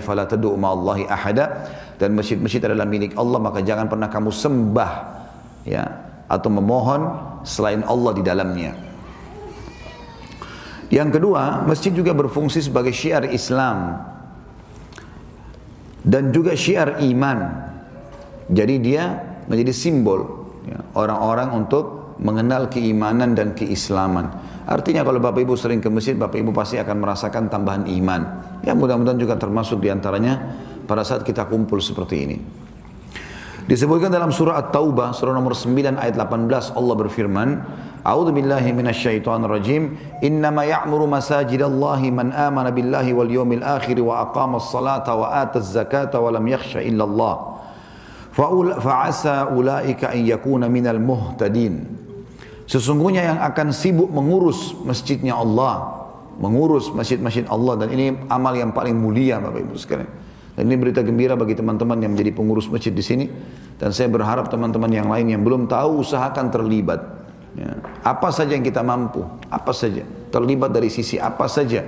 fala 0.00 0.24
tad'u 0.24 0.56
ma'allahi 0.56 1.04
ahada 1.04 1.68
dan 2.00 2.16
masjid-masjid 2.16 2.64
adalah 2.64 2.88
milik 2.88 3.12
Allah 3.20 3.36
maka 3.36 3.60
jangan 3.60 3.92
pernah 3.92 4.08
kamu 4.08 4.32
sembah 4.32 4.92
ya 5.68 5.84
atau 6.32 6.48
memohon 6.48 7.02
selain 7.44 7.84
Allah 7.84 8.12
di 8.16 8.22
dalamnya. 8.24 8.72
Yang 10.88 11.18
kedua, 11.18 11.66
masjid 11.66 11.90
juga 11.90 12.14
berfungsi 12.14 12.62
sebagai 12.62 12.94
syiar 12.94 13.26
Islam 13.28 14.00
dan 16.06 16.30
juga 16.30 16.54
syiar 16.54 17.02
iman. 17.02 17.38
Jadi 18.46 18.78
dia 18.78 19.18
menjadi 19.50 19.74
simbol 19.74 20.46
ya, 20.62 20.78
orang-orang 20.94 21.50
ya, 21.50 21.56
untuk 21.58 21.84
mengenal 22.22 22.70
keimanan 22.70 23.34
dan 23.34 23.52
keislaman. 23.58 24.30
Artinya 24.66 25.06
kalau 25.06 25.22
Bapak 25.22 25.46
Ibu 25.46 25.54
sering 25.54 25.78
ke 25.78 25.86
masjid, 25.86 26.18
Bapak 26.18 26.42
Ibu 26.42 26.50
pasti 26.50 26.74
akan 26.74 26.98
merasakan 26.98 27.46
tambahan 27.46 27.86
iman. 27.86 28.22
Ya 28.66 28.74
mudah-mudahan 28.74 29.14
juga 29.14 29.38
termasuk 29.38 29.78
di 29.78 29.94
antaranya 29.94 30.58
pada 30.90 31.06
saat 31.06 31.22
kita 31.22 31.46
kumpul 31.46 31.78
seperti 31.78 32.16
ini. 32.26 32.36
Disebutkan 33.66 34.14
dalam 34.14 34.30
surah 34.30 34.62
At-Taubah, 34.62 35.10
surah 35.10 35.34
nomor 35.34 35.54
9 35.54 35.98
ayat 35.98 36.14
18, 36.14 36.78
Allah 36.78 36.94
berfirman, 36.98 37.48
A'udhu 38.06 38.30
billahi 38.30 38.70
minasyaitonir 38.70 39.50
rajim, 39.50 39.98
innama 40.22 40.62
ya'muru 40.62 41.10
masajidallahi 41.10 42.14
man 42.14 42.30
amana 42.30 42.70
billahi 42.70 43.10
wal 43.10 43.26
yawmil 43.26 43.66
akhir 43.66 43.98
wa 43.98 44.30
aqama 44.30 44.62
as-salata 44.62 45.18
wa 45.18 45.34
ata 45.34 45.58
az-zakata 45.58 46.22
wa 46.22 46.30
lam 46.30 46.46
yakhsha 46.46 46.78
illa 46.78 47.02
Allah. 47.02 47.58
Fa'asa 48.78 49.50
ulaika 49.50 50.14
an 50.14 50.22
yakuna 50.22 50.70
minal 50.70 51.02
muhtadin. 51.02 52.05
Sesungguhnya 52.66 53.22
yang 53.22 53.38
akan 53.38 53.70
sibuk 53.70 54.10
mengurus 54.10 54.74
masjidnya 54.82 55.38
Allah, 55.38 56.06
mengurus 56.42 56.90
masjid-masjid 56.90 57.46
Allah 57.46 57.78
dan 57.78 57.94
ini 57.94 58.18
amal 58.26 58.58
yang 58.58 58.74
paling 58.74 58.98
mulia 58.98 59.38
Bapak 59.38 59.62
Ibu 59.62 59.74
sekalian. 59.78 60.10
Dan 60.56 60.72
ini 60.72 60.76
berita 60.80 61.04
gembira 61.04 61.36
bagi 61.36 61.54
teman-teman 61.54 62.00
yang 62.00 62.16
menjadi 62.16 62.32
pengurus 62.32 62.66
masjid 62.66 62.90
di 62.90 63.04
sini 63.04 63.28
dan 63.76 63.92
saya 63.92 64.08
berharap 64.08 64.48
teman-teman 64.48 64.88
yang 64.88 65.06
lain 65.06 65.30
yang 65.30 65.44
belum 65.44 65.68
tahu 65.68 66.00
usahakan 66.00 66.48
terlibat. 66.48 67.00
Ya. 67.54 67.76
Apa 68.02 68.32
saja 68.32 68.56
yang 68.56 68.64
kita 68.64 68.80
mampu, 68.80 69.22
apa 69.52 69.72
saja 69.76 70.02
terlibat 70.34 70.72
dari 70.74 70.90
sisi 70.90 71.20
apa 71.20 71.46
saja. 71.46 71.84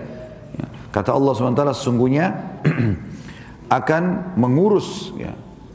Ya. 0.55 0.67
Kata 0.95 1.17
Allah 1.17 1.33
swt 1.33 1.63
sesungguhnya 1.75 2.27
akan 3.83 4.37
mengurus 4.37 5.11
ya, 5.17 5.33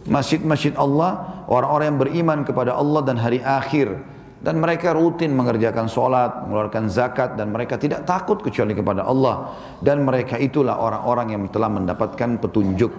masjid-masjid 0.08 0.72
Allah 0.80 1.44
orang-orang 1.50 1.86
yang 1.92 2.00
beriman 2.00 2.40
kepada 2.46 2.78
Allah 2.78 3.02
dan 3.04 3.18
hari 3.18 3.42
akhir 3.42 4.13
dan 4.44 4.60
mereka 4.60 4.92
rutin 4.92 5.32
mengerjakan 5.32 5.88
sholat, 5.88 6.44
mengeluarkan 6.44 6.92
zakat 6.92 7.40
dan 7.40 7.56
mereka 7.56 7.80
tidak 7.80 8.04
takut 8.04 8.44
kecuali 8.44 8.76
kepada 8.76 9.08
Allah 9.08 9.56
dan 9.80 10.04
mereka 10.04 10.36
itulah 10.36 10.84
orang-orang 10.84 11.32
yang 11.32 11.44
telah 11.48 11.72
mendapatkan 11.72 12.44
petunjuk. 12.44 12.92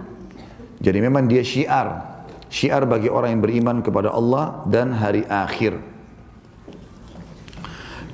Jadi 0.81 0.97
memang 0.97 1.29
dia 1.29 1.45
syiar, 1.45 2.17
syiar 2.49 2.89
bagi 2.89 3.13
orang 3.13 3.37
yang 3.37 3.43
beriman 3.45 3.77
kepada 3.85 4.09
Allah 4.09 4.65
dan 4.65 4.89
hari 4.97 5.21
akhir. 5.29 5.77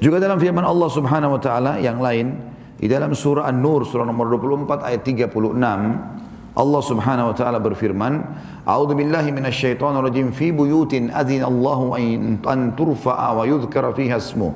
Juga 0.04 0.20
dalam 0.20 0.36
firman 0.36 0.68
Allah 0.68 0.90
Subhanahu 0.92 1.40
wa 1.40 1.42
taala 1.42 1.80
yang 1.80 2.04
lain 2.04 2.36
di 2.76 2.92
dalam 2.92 3.16
surah 3.16 3.48
An-Nur 3.48 3.88
surah 3.88 4.04
nomor 4.04 4.28
24 4.28 4.92
ayat 4.92 5.02
36 5.08 6.21
Allah 6.52 6.82
Subhanahu 6.84 7.32
wa 7.32 7.36
taala 7.36 7.64
berfirman, 7.64 8.28
"A'udzu 8.68 8.92
billahi 8.92 9.32
minasyaitonir 9.32 10.04
rajim 10.04 10.36
fi 10.36 10.52
buyutin 10.52 11.08
adzina 11.08 11.48
Allahu 11.48 11.96
an 12.44 12.76
turfa'a 12.76 13.32
wa 13.32 13.48
yudhkara 13.48 13.96
fiha 13.96 14.20
ismu 14.20 14.52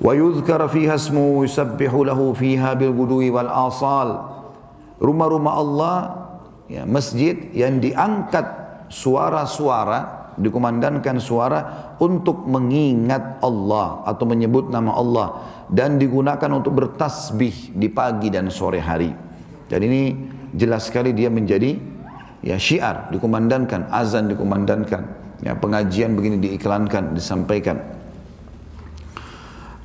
wa 0.00 0.10
yudhkara 0.14 0.70
fiha 0.70 0.94
ismu 0.94 1.42
yusabbihu 1.42 2.06
lahu 2.06 2.30
fiha 2.38 2.78
bil 2.78 2.94
ghudwi 2.94 3.34
wal 3.34 3.50
asal." 3.50 4.38
Rumah-rumah 5.02 5.54
Allah 5.56 5.96
ya, 6.70 6.86
masjid 6.86 7.34
yang 7.58 7.82
diangkat 7.82 8.46
suara-suara 8.86 10.20
dikumandangkan 10.38 11.18
suara 11.18 11.60
untuk 11.98 12.46
mengingat 12.46 13.42
Allah 13.42 14.06
atau 14.06 14.24
menyebut 14.24 14.70
nama 14.70 14.94
Allah 14.94 15.26
dan 15.66 15.98
digunakan 15.98 16.48
untuk 16.54 16.72
bertasbih 16.78 17.74
di 17.74 17.88
pagi 17.90 18.30
dan 18.30 18.48
sore 18.48 18.78
hari. 18.78 19.29
Dan 19.70 19.86
ini 19.86 20.18
jelas 20.50 20.90
sekali 20.90 21.14
dia 21.14 21.30
menjadi 21.30 21.78
ya 22.42 22.58
syiar 22.58 23.14
dikumandangkan, 23.14 23.86
azan 23.94 24.26
dikumandangkan, 24.26 25.02
ya 25.46 25.54
pengajian 25.54 26.18
begini 26.18 26.42
diiklankan, 26.42 27.14
disampaikan. 27.14 27.78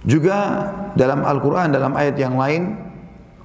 Juga 0.06 0.70
dalam 0.98 1.22
Al-Quran 1.22 1.74
dalam 1.74 1.94
ayat 1.94 2.18
yang 2.18 2.38
lain 2.38 2.78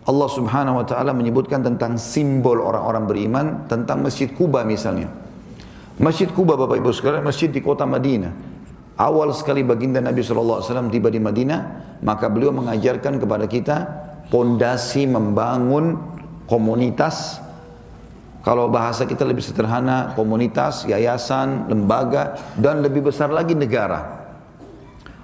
Allah 0.08 0.28
subhanahu 0.28 0.80
wa 0.80 0.86
ta'ala 0.88 1.12
menyebutkan 1.12 1.60
tentang 1.60 2.00
simbol 2.00 2.60
orang-orang 2.64 3.04
beriman 3.04 3.46
tentang 3.68 4.00
Masjid 4.00 4.32
Kuba 4.32 4.64
misalnya. 4.64 5.12
Masjid 6.00 6.28
Kuba 6.32 6.56
Bapak 6.56 6.80
Ibu 6.80 6.96
sekalian 6.96 7.20
masjid 7.20 7.52
di 7.52 7.60
kota 7.60 7.84
Madinah. 7.84 8.32
Awal 8.96 9.36
sekali 9.36 9.60
baginda 9.60 10.00
Nabi 10.00 10.24
SAW 10.24 10.64
tiba 10.88 11.12
di 11.12 11.20
Madinah, 11.20 11.60
maka 12.00 12.32
beliau 12.32 12.52
mengajarkan 12.56 13.20
kepada 13.20 13.44
kita 13.44 13.76
pondasi 14.32 15.04
membangun 15.04 16.00
komunitas. 16.50 17.38
Kalau 18.42 18.66
bahasa 18.66 19.06
kita 19.06 19.22
lebih 19.22 19.44
sederhana 19.44 20.16
komunitas, 20.18 20.88
yayasan, 20.88 21.70
lembaga 21.70 22.34
dan 22.58 22.82
lebih 22.82 23.12
besar 23.12 23.30
lagi 23.30 23.54
negara. 23.54 24.26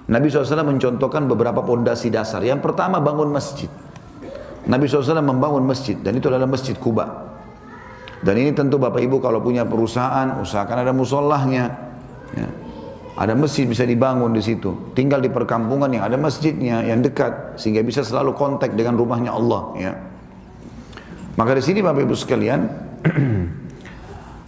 Nabi 0.07 0.31
SAW 0.31 0.63
mencontohkan 0.63 1.27
beberapa 1.27 1.59
pondasi 1.59 2.07
dasar. 2.07 2.39
Yang 2.39 2.63
pertama 2.63 3.03
bangun 3.03 3.27
masjid. 3.27 3.67
Nabi 4.69 4.87
SAW 4.87 5.19
membangun 5.19 5.67
masjid 5.67 5.99
dan 5.99 6.15
itu 6.15 6.31
adalah 6.31 6.47
masjid 6.47 6.77
Kuba. 6.77 7.27
Dan 8.21 8.37
ini 8.37 8.53
tentu 8.55 8.79
Bapak 8.79 9.01
Ibu 9.03 9.19
kalau 9.19 9.43
punya 9.43 9.67
perusahaan 9.67 10.41
usahakan 10.41 10.85
ada 10.85 10.93
musolahnya 10.93 11.69
ya. 12.33 12.49
ada 13.17 13.33
masjid 13.37 13.65
bisa 13.65 13.83
dibangun 13.83 14.29
di 14.33 14.41
situ. 14.45 14.93
Tinggal 14.93 15.25
di 15.25 15.29
perkampungan 15.29 15.89
yang 15.89 16.05
ada 16.05 16.17
masjidnya 16.21 16.85
yang 16.85 17.01
dekat 17.01 17.57
sehingga 17.57 17.81
bisa 17.81 18.05
selalu 18.05 18.37
kontak 18.37 18.77
dengan 18.77 18.97
rumahnya 18.97 19.33
Allah 19.33 19.63
ya 19.77 19.93
maka 21.37 21.53
di 21.53 21.61
sini 21.61 21.85
Bapak 21.85 22.01
Ibu 22.01 22.17
sekalian, 22.17 22.65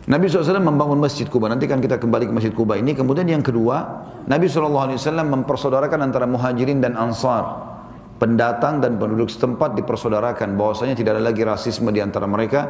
Nabi 0.10 0.26
SAW 0.26 0.58
membangun 0.58 0.98
Masjid 0.98 1.30
Kuba. 1.30 1.46
Nanti 1.46 1.70
kan 1.70 1.78
kita 1.78 2.02
kembali 2.02 2.26
ke 2.26 2.34
Masjid 2.34 2.50
Kuba 2.50 2.82
ini. 2.82 2.98
Kemudian 2.98 3.30
yang 3.30 3.46
kedua, 3.46 4.10
Nabi 4.26 4.50
SAW 4.50 4.98
mempersaudarakan 5.06 6.02
antara 6.02 6.26
muhajirin 6.26 6.82
dan 6.82 6.98
ansar. 6.98 7.70
Pendatang 8.18 8.82
dan 8.82 8.98
penduduk 8.98 9.30
setempat 9.30 9.78
dipersaudarakan. 9.78 10.58
Bahwasanya 10.58 10.98
tidak 10.98 11.22
ada 11.22 11.30
lagi 11.30 11.46
rasisme 11.46 11.94
di 11.94 12.02
antara 12.02 12.26
mereka. 12.26 12.66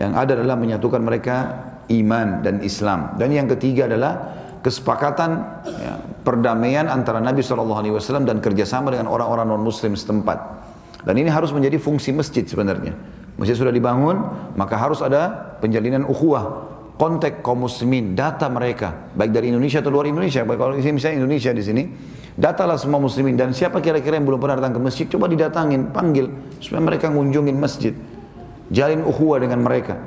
Yang 0.00 0.12
ada 0.16 0.32
adalah 0.40 0.56
menyatukan 0.56 1.00
mereka 1.04 1.36
iman 1.92 2.40
dan 2.40 2.64
Islam. 2.64 3.20
Dan 3.20 3.36
yang 3.36 3.52
ketiga 3.52 3.84
adalah 3.84 4.32
kesepakatan 4.64 5.30
ya, 5.68 5.92
perdamaian 6.24 6.88
antara 6.88 7.20
Nabi 7.20 7.44
SAW 7.44 7.84
dan 8.24 8.40
kerjasama 8.40 8.96
dengan 8.96 9.12
orang-orang 9.12 9.44
non-muslim 9.44 9.92
setempat. 9.92 10.40
Dan 11.04 11.20
ini 11.20 11.28
harus 11.28 11.52
menjadi 11.52 11.76
fungsi 11.76 12.16
masjid 12.16 12.48
sebenarnya. 12.48 13.17
Masjid 13.38 13.54
sudah 13.54 13.70
dibangun, 13.70 14.18
maka 14.58 14.74
harus 14.74 14.98
ada 14.98 15.54
penjalinan 15.62 16.02
ukhuwah 16.10 16.74
kontak 16.98 17.46
kaum 17.46 17.62
muslimin, 17.62 18.18
data 18.18 18.50
mereka, 18.50 19.14
baik 19.14 19.30
dari 19.30 19.54
Indonesia 19.54 19.78
atau 19.78 19.94
luar 19.94 20.10
Indonesia. 20.10 20.42
Baik 20.42 20.58
kalau 20.58 20.74
misalnya 20.74 21.22
Indonesia 21.22 21.54
di 21.54 21.62
sini, 21.62 21.82
datalah 22.34 22.74
semua 22.74 22.98
muslimin 22.98 23.38
dan 23.38 23.54
siapa 23.54 23.78
kira-kira 23.78 24.18
yang 24.18 24.26
belum 24.26 24.42
pernah 24.42 24.58
datang 24.58 24.74
ke 24.74 24.80
masjid, 24.82 25.06
coba 25.06 25.30
didatangin, 25.30 25.94
panggil 25.94 26.26
supaya 26.58 26.82
mereka 26.82 27.06
ngunjungin 27.14 27.54
masjid. 27.54 27.94
Jalin 28.74 29.06
ukhuwah 29.06 29.38
dengan 29.38 29.62
mereka. 29.62 30.02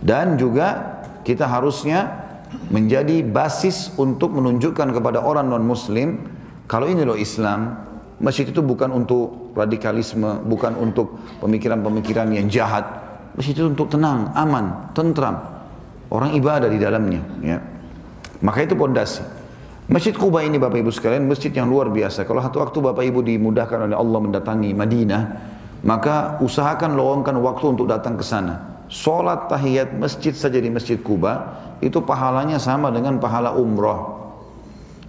Dan 0.00 0.38
juga 0.38 1.02
kita 1.26 1.50
harusnya 1.50 2.30
menjadi 2.70 3.26
basis 3.26 3.92
untuk 3.98 4.32
menunjukkan 4.32 4.94
kepada 4.94 5.20
orang 5.20 5.50
non 5.50 5.66
muslim 5.66 6.30
kalau 6.70 6.86
ini 6.86 7.02
loh 7.02 7.18
Islam, 7.18 7.74
masjid 8.22 8.46
itu 8.46 8.62
bukan 8.62 8.94
untuk 8.94 9.39
radikalisme, 9.54 10.44
bukan 10.46 10.76
untuk 10.78 11.18
pemikiran-pemikiran 11.42 12.30
yang 12.34 12.46
jahat. 12.50 12.84
Masjid 13.34 13.54
itu 13.54 13.70
untuk 13.70 13.90
tenang, 13.90 14.34
aman, 14.34 14.90
tentram. 14.92 15.38
Orang 16.10 16.34
ibadah 16.34 16.66
di 16.66 16.78
dalamnya. 16.82 17.22
Ya. 17.40 17.58
Maka 18.42 18.66
itu 18.66 18.74
pondasi. 18.74 19.22
Masjid 19.90 20.14
Kuba 20.14 20.46
ini 20.46 20.54
Bapak 20.54 20.86
Ibu 20.86 20.90
sekalian, 20.94 21.26
masjid 21.26 21.50
yang 21.50 21.66
luar 21.66 21.90
biasa. 21.90 22.22
Kalau 22.22 22.38
satu 22.38 22.62
waktu 22.62 22.78
Bapak 22.78 23.02
Ibu 23.06 23.26
dimudahkan 23.26 23.90
oleh 23.90 23.96
Allah 23.98 24.18
mendatangi 24.22 24.70
Madinah, 24.70 25.22
maka 25.82 26.38
usahakan 26.38 26.94
luangkan 26.94 27.34
waktu 27.42 27.64
untuk 27.74 27.90
datang 27.90 28.14
ke 28.14 28.22
sana. 28.22 28.86
Salat 28.90 29.46
tahiyat 29.50 29.94
masjid 29.98 30.34
saja 30.34 30.58
di 30.58 30.70
Masjid 30.70 30.98
Kuba 30.98 31.58
itu 31.78 32.02
pahalanya 32.02 32.58
sama 32.58 32.90
dengan 32.90 33.18
pahala 33.22 33.54
umrah. 33.54 34.18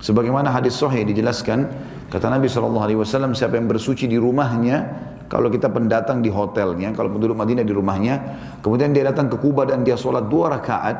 Sebagaimana 0.01 0.49
hadis 0.49 0.77
sahih 0.77 1.05
dijelaskan, 1.05 1.69
kata 2.11 2.27
Nabi 2.27 2.51
SAW, 2.51 3.31
siapa 3.31 3.55
yang 3.55 3.71
bersuci 3.71 4.05
di 4.05 4.19
rumahnya, 4.19 5.07
kalau 5.31 5.47
kita 5.47 5.71
pendatang 5.71 6.19
di 6.19 6.27
hotelnya, 6.27 6.91
kalau 6.91 7.07
penduduk 7.07 7.39
Madinah 7.39 7.63
di 7.63 7.71
rumahnya, 7.71 8.15
kemudian 8.59 8.91
dia 8.91 9.07
datang 9.07 9.31
ke 9.31 9.39
Kuba 9.39 9.63
dan 9.63 9.87
dia 9.87 9.95
sholat 9.95 10.27
dua 10.27 10.59
rakaat, 10.59 10.97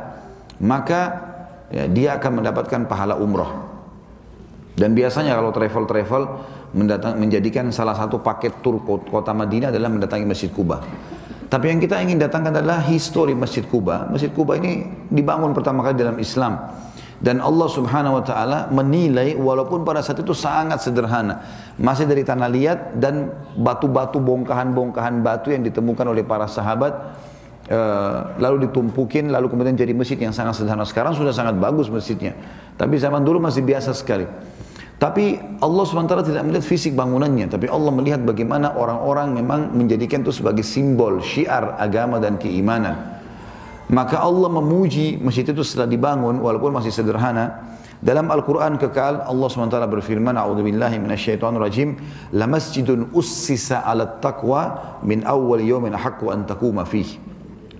maka 0.64 1.02
ya, 1.68 1.92
dia 1.92 2.16
akan 2.16 2.40
mendapatkan 2.40 2.88
pahala 2.88 3.20
umroh. 3.20 3.68
Dan 4.72 4.96
biasanya 4.96 5.36
kalau 5.36 5.52
travel-travel 5.52 6.24
menjadikan 7.20 7.68
salah 7.76 7.92
satu 7.92 8.24
paket 8.24 8.64
tur 8.64 8.80
kota 8.88 9.36
Madinah 9.36 9.68
adalah 9.68 9.92
mendatangi 9.92 10.24
Masjid 10.24 10.48
Kuba. 10.48 10.80
Tapi 11.52 11.68
yang 11.68 11.84
kita 11.84 12.00
ingin 12.00 12.16
datangkan 12.16 12.64
adalah 12.64 12.80
histori 12.88 13.36
Masjid 13.36 13.68
Kuba. 13.68 14.08
Masjid 14.08 14.32
Kuba 14.32 14.56
ini 14.56 14.88
dibangun 15.12 15.52
pertama 15.52 15.84
kali 15.84 16.00
dalam 16.00 16.16
Islam. 16.16 16.56
Dan 17.22 17.38
Allah 17.38 17.70
subhanahu 17.70 18.18
wa 18.18 18.24
ta'ala 18.26 18.74
menilai 18.74 19.38
walaupun 19.38 19.86
pada 19.86 20.02
saat 20.02 20.18
itu 20.18 20.34
sangat 20.34 20.82
sederhana. 20.82 21.46
Masih 21.78 22.10
dari 22.10 22.26
tanah 22.26 22.50
liat 22.50 22.98
dan 22.98 23.30
batu-batu 23.54 24.18
bongkahan-bongkahan 24.18 25.22
batu 25.22 25.54
yang 25.54 25.62
ditemukan 25.62 26.02
oleh 26.10 26.26
para 26.26 26.50
sahabat. 26.50 27.22
Uh, 27.72 28.36
lalu 28.42 28.68
ditumpukin, 28.68 29.30
lalu 29.30 29.48
kemudian 29.48 29.78
jadi 29.78 29.94
masjid 29.94 30.18
yang 30.18 30.34
sangat 30.34 30.58
sederhana. 30.58 30.82
Sekarang 30.82 31.14
sudah 31.14 31.30
sangat 31.30 31.62
bagus 31.62 31.94
masjidnya. 31.94 32.34
Tapi 32.74 32.98
zaman 32.98 33.22
dulu 33.22 33.38
masih 33.38 33.62
biasa 33.62 33.94
sekali. 33.94 34.26
Tapi 34.98 35.38
Allah 35.62 35.82
SWT 35.82 36.26
tidak 36.26 36.42
melihat 36.46 36.66
fisik 36.66 36.98
bangunannya. 36.98 37.50
Tapi 37.50 37.70
Allah 37.70 37.90
melihat 37.90 38.22
bagaimana 38.26 38.74
orang-orang 38.74 39.34
memang 39.34 39.74
menjadikan 39.78 40.26
itu 40.26 40.34
sebagai 40.34 40.66
simbol, 40.66 41.22
syiar 41.22 41.78
agama 41.78 42.18
dan 42.18 42.42
keimanan. 42.42 43.21
Maka 43.92 44.24
Allah 44.24 44.48
memuji 44.48 45.20
masjid 45.20 45.44
itu 45.44 45.68
setelah 45.68 45.92
dibangun 45.92 46.40
walaupun 46.40 46.72
masih 46.72 46.96
sederhana. 46.96 47.76
Dalam 48.02 48.34
Al-Quran 48.34 48.82
kekal 48.82 49.30
Allah 49.30 49.46
SWT 49.46 49.78
berfirman 49.78 50.34
A'udhu 50.34 50.66
billahi 50.66 50.98
minasyaitan 50.98 51.54
rajim 51.54 52.02
Lamasjidun 52.34 53.14
ussisa 53.14 53.86
ala 53.86 54.18
taqwa 54.18 54.98
min 55.06 55.22
awal 55.22 55.62
yawmin 55.62 55.94
haqqu 55.94 56.34
an 56.34 56.50
takuma 56.50 56.82
fih 56.82 57.06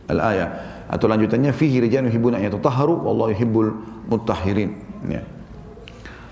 Al-ayah 0.06 0.86
Atau 0.94 1.10
lanjutannya 1.10 1.50
Fihi 1.58 1.82
rijan 1.82 2.06
yuhibbuna 2.06 2.38
an 2.38 2.46
yatutahharu 2.46 3.02
Wallahu 3.02 3.34
yuhibbul 3.34 3.74
mutahhirin 4.14 4.78
ya. 5.10 5.26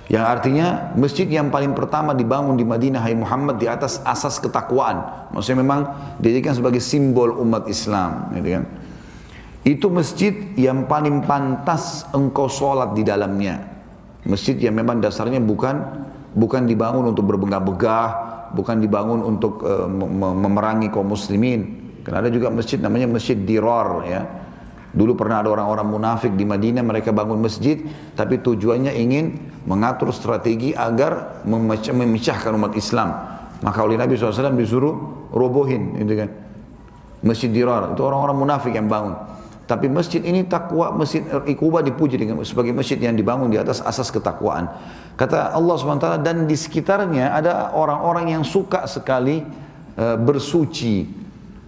Yang 0.09 0.25
artinya 0.25 0.67
masjid 0.97 1.29
yang 1.29 1.53
paling 1.53 1.77
pertama 1.77 2.17
dibangun 2.17 2.57
di 2.57 2.65
Madinah 2.65 2.97
Hai 2.97 3.13
Muhammad 3.13 3.61
di 3.61 3.69
atas 3.69 4.01
asas 4.01 4.41
ketakwaan. 4.41 5.29
Maksudnya 5.29 5.61
memang 5.61 5.79
dijadikan 6.17 6.57
sebagai 6.57 6.81
simbol 6.81 7.37
umat 7.37 7.69
Islam, 7.69 8.33
gitu 8.33 8.57
kan. 8.57 8.63
Itu 9.67 9.91
masjid 9.91 10.31
yang 10.55 10.87
paling 10.87 11.27
pantas 11.27 12.07
engkau 12.15 12.47
sholat 12.47 12.95
di 12.95 13.03
dalamnya. 13.03 13.59
Masjid 14.23 14.55
yang 14.55 14.75
memang 14.75 15.03
dasarnya 15.03 15.43
bukan 15.43 15.75
bukan 16.35 16.63
dibangun 16.63 17.11
untuk 17.11 17.27
berbegah-begah, 17.27 18.07
bukan 18.55 18.79
dibangun 18.79 19.19
untuk 19.25 19.63
uh, 19.67 19.87
memerangi 20.15 20.87
kaum 20.87 21.11
muslimin. 21.11 21.91
Karena 22.07 22.23
ada 22.23 22.31
juga 22.31 22.47
masjid 22.47 22.79
namanya 22.79 23.11
masjid 23.11 23.35
Dirar 23.35 24.07
ya. 24.07 24.21
Dulu 24.89 25.13
pernah 25.13 25.45
ada 25.45 25.53
orang-orang 25.53 25.85
munafik 25.85 26.33
di 26.33 26.49
Madinah 26.49 26.81
mereka 26.81 27.13
bangun 27.13 27.37
masjid 27.37 27.77
tapi 28.17 28.41
tujuannya 28.41 28.89
ingin 28.97 29.25
mengatur 29.69 30.09
strategi 30.09 30.73
agar 30.73 31.45
memecahkan 31.45 32.49
umat 32.57 32.73
Islam. 32.73 33.13
Maka 33.59 33.79
oleh 33.85 33.99
Nabi 33.99 34.15
SAW 34.15 34.55
disuruh 34.55 35.29
robohin 35.35 35.99
gitu 35.99 36.13
kan. 36.25 36.29
Masjid 37.21 37.51
Dirar 37.51 37.91
itu 37.93 38.01
orang-orang 38.01 38.37
munafik 38.39 38.73
yang 38.73 38.87
bangun. 38.87 39.13
Tapi 39.69 39.85
masjid 39.85 40.17
ini 40.25 40.49
takwa, 40.49 40.89
masjid 40.89 41.21
Iquba 41.45 41.85
dipuji 41.85 42.17
dengan 42.17 42.41
sebagai 42.41 42.73
masjid 42.73 42.97
yang 42.97 43.13
dibangun 43.13 43.53
di 43.53 43.61
atas 43.61 43.85
asas 43.85 44.09
ketakwaan. 44.09 44.65
Kata 45.13 45.53
Allah 45.53 45.77
SWT 45.77 46.25
dan 46.25 46.49
di 46.49 46.57
sekitarnya 46.57 47.37
ada 47.37 47.69
orang-orang 47.77 48.33
yang 48.33 48.41
suka 48.41 48.89
sekali 48.89 49.45
uh, 49.93 50.17
bersuci 50.17 51.05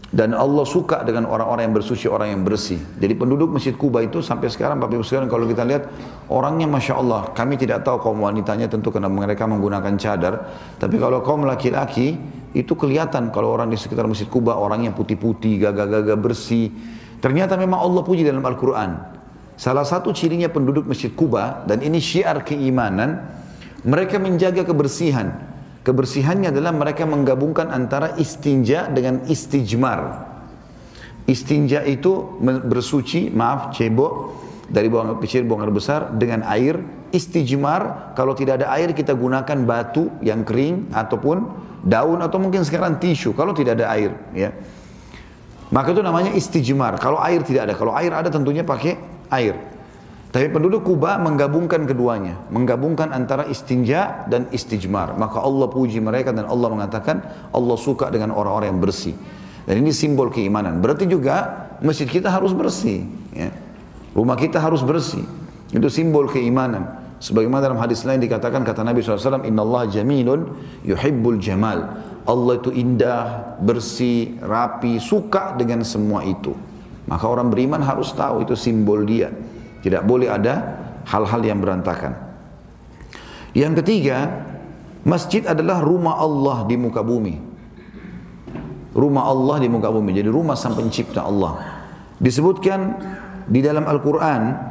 dan 0.10 0.34
Allah 0.34 0.66
suka 0.66 1.06
dengan 1.06 1.30
orang-orang 1.30 1.70
yang 1.70 1.76
bersuci, 1.78 2.10
orang 2.10 2.34
yang 2.34 2.42
bersih. 2.42 2.82
Jadi 2.98 3.14
penduduk 3.14 3.54
Masjid 3.54 3.78
Kuba 3.78 4.02
itu 4.02 4.20
sampai 4.26 4.50
sekarang 4.50 4.82
Bapak 4.82 4.98
Ibu 4.98 5.06
sekalian 5.06 5.30
kalau 5.30 5.46
kita 5.46 5.62
lihat 5.62 5.86
orangnya 6.28 6.66
Masya 6.66 6.98
Allah. 6.98 7.30
Kami 7.38 7.54
tidak 7.54 7.86
tahu 7.86 8.02
kaum 8.02 8.26
wanitanya 8.26 8.66
tentu 8.66 8.90
karena 8.90 9.14
mereka 9.14 9.46
menggunakan 9.46 9.94
cadar. 10.02 10.50
Tapi 10.82 10.98
kalau 10.98 11.22
kaum 11.22 11.46
laki-laki 11.46 12.18
itu 12.52 12.74
kelihatan 12.74 13.30
kalau 13.30 13.54
orang 13.54 13.70
di 13.70 13.78
sekitar 13.78 14.10
Masjid 14.10 14.26
Kuba 14.26 14.58
orangnya 14.58 14.90
putih-putih, 14.90 15.64
gagah-gagah 15.70 16.18
bersih 16.18 16.74
Ternyata 17.22 17.54
memang 17.54 17.86
Allah 17.86 18.02
puji 18.02 18.26
dalam 18.26 18.42
Al-Quran. 18.42 18.98
Salah 19.54 19.86
satu 19.86 20.10
cirinya 20.10 20.50
penduduk 20.50 20.90
Masjid 20.90 21.14
Kuba, 21.14 21.62
dan 21.70 21.86
ini 21.86 22.02
syiar 22.02 22.42
keimanan, 22.42 23.22
mereka 23.86 24.18
menjaga 24.18 24.66
kebersihan. 24.66 25.38
Kebersihannya 25.86 26.50
adalah 26.50 26.74
mereka 26.74 27.06
menggabungkan 27.06 27.70
antara 27.70 28.18
istinja 28.18 28.90
dengan 28.90 29.22
istijmar. 29.30 30.34
Istinja 31.30 31.86
itu 31.86 32.42
bersuci, 32.42 33.30
maaf, 33.30 33.78
cebok, 33.78 34.42
dari 34.66 34.90
buang 34.90 35.14
air 35.14 35.20
kecil, 35.22 35.46
buang 35.46 35.62
air 35.62 35.74
besar, 35.74 36.10
dengan 36.18 36.42
air. 36.50 36.82
Istijmar, 37.14 38.16
kalau 38.18 38.34
tidak 38.34 38.66
ada 38.66 38.74
air 38.74 38.98
kita 38.98 39.14
gunakan 39.14 39.62
batu 39.62 40.10
yang 40.26 40.42
kering, 40.42 40.90
ataupun 40.90 41.38
daun, 41.86 42.18
atau 42.26 42.42
mungkin 42.42 42.66
sekarang 42.66 42.98
tisu, 42.98 43.38
kalau 43.38 43.54
tidak 43.54 43.78
ada 43.78 43.94
air. 43.94 44.10
ya 44.34 44.50
maka 45.72 45.96
itu 45.96 46.04
namanya 46.04 46.36
istijmar. 46.36 47.00
Kalau 47.00 47.18
air 47.24 47.40
tidak 47.48 47.72
ada, 47.72 47.74
kalau 47.80 47.96
air 47.96 48.12
ada 48.12 48.28
tentunya 48.28 48.62
pakai 48.68 49.00
air. 49.32 49.56
Tapi 50.32 50.48
penduduk 50.48 50.88
Kuba 50.88 51.20
menggabungkan 51.20 51.84
keduanya, 51.84 52.40
menggabungkan 52.52 53.12
antara 53.12 53.48
istinja 53.52 54.24
dan 54.32 54.48
istijmar. 54.52 55.16
Maka 55.20 55.44
Allah 55.44 55.68
puji 55.68 56.00
mereka 56.00 56.32
dan 56.32 56.48
Allah 56.48 56.72
mengatakan 56.72 57.20
Allah 57.52 57.76
suka 57.76 58.08
dengan 58.08 58.32
orang-orang 58.32 58.72
yang 58.72 58.80
bersih. 58.80 59.16
Dan 59.68 59.84
ini 59.84 59.92
simbol 59.92 60.32
keimanan. 60.32 60.80
Berarti 60.80 61.04
juga 61.08 61.68
masjid 61.84 62.08
kita 62.08 62.32
harus 62.32 62.56
bersih. 62.56 63.04
Ya. 63.36 63.52
Rumah 64.16 64.40
kita 64.40 64.60
harus 64.60 64.84
bersih. 64.88 65.24
Itu 65.72 65.88
simbol 65.92 66.32
keimanan. 66.32 67.01
Sebagaimana 67.22 67.70
dalam 67.70 67.78
hadis 67.78 68.02
lain 68.02 68.18
dikatakan 68.18 68.66
kata 68.66 68.82
Nabi 68.82 69.06
SAW, 69.06 69.46
Inna 69.46 69.62
Allah 69.62 69.86
jamilun 69.94 70.58
yuhibbul 70.82 71.38
jamal. 71.38 71.86
Allah 72.26 72.54
itu 72.58 72.74
indah, 72.74 73.58
bersih, 73.62 74.42
rapi, 74.42 74.98
suka 74.98 75.54
dengan 75.54 75.86
semua 75.86 76.26
itu. 76.26 76.58
Maka 77.06 77.30
orang 77.30 77.54
beriman 77.54 77.78
harus 77.86 78.10
tahu 78.18 78.42
itu 78.42 78.58
simbol 78.58 79.06
dia. 79.06 79.30
Tidak 79.86 80.02
boleh 80.02 80.34
ada 80.34 80.82
hal-hal 81.06 81.42
yang 81.46 81.62
berantakan. 81.62 82.18
Yang 83.54 83.86
ketiga, 83.86 84.42
masjid 85.06 85.46
adalah 85.46 85.78
rumah 85.86 86.18
Allah 86.18 86.66
di 86.66 86.74
muka 86.74 87.06
bumi. 87.06 87.38
Rumah 88.98 89.24
Allah 89.30 89.62
di 89.62 89.70
muka 89.70 89.94
bumi. 89.94 90.10
Jadi 90.18 90.30
rumah 90.30 90.58
sang 90.58 90.74
pencipta 90.74 91.22
Allah. 91.22 91.86
Disebutkan 92.18 92.98
di 93.46 93.62
dalam 93.62 93.86
Al-Quran 93.86 94.71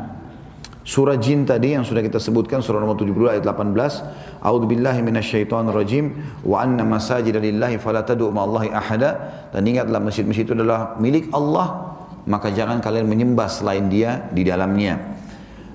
surah 0.90 1.14
jin 1.22 1.46
tadi 1.46 1.78
yang 1.78 1.86
sudah 1.86 2.02
kita 2.02 2.18
sebutkan 2.18 2.58
surah 2.58 2.82
nomor 2.82 2.98
72 2.98 3.38
ayat 3.38 3.46
18 3.46 4.42
A'udzu 4.42 4.66
billahi 4.66 5.06
minasyaitonir 5.06 5.70
rajim 5.70 6.18
wa 6.42 6.64
anna 6.64 6.82
masajida 6.82 7.38
lillahi 7.38 7.78
fala 7.78 8.02
tad'u 8.02 8.34
ma'allahi 8.34 8.74
ahada. 8.74 9.10
Dan 9.54 9.68
ingatlah 9.70 10.02
masjid-masjid 10.02 10.42
itu 10.42 10.56
adalah 10.56 10.98
milik 10.98 11.30
Allah. 11.30 11.94
Maka 12.26 12.50
jangan 12.50 12.82
kalian 12.82 13.06
menyembah 13.06 13.46
selain 13.46 13.86
dia 13.86 14.26
di 14.34 14.42
dalamnya. 14.42 14.98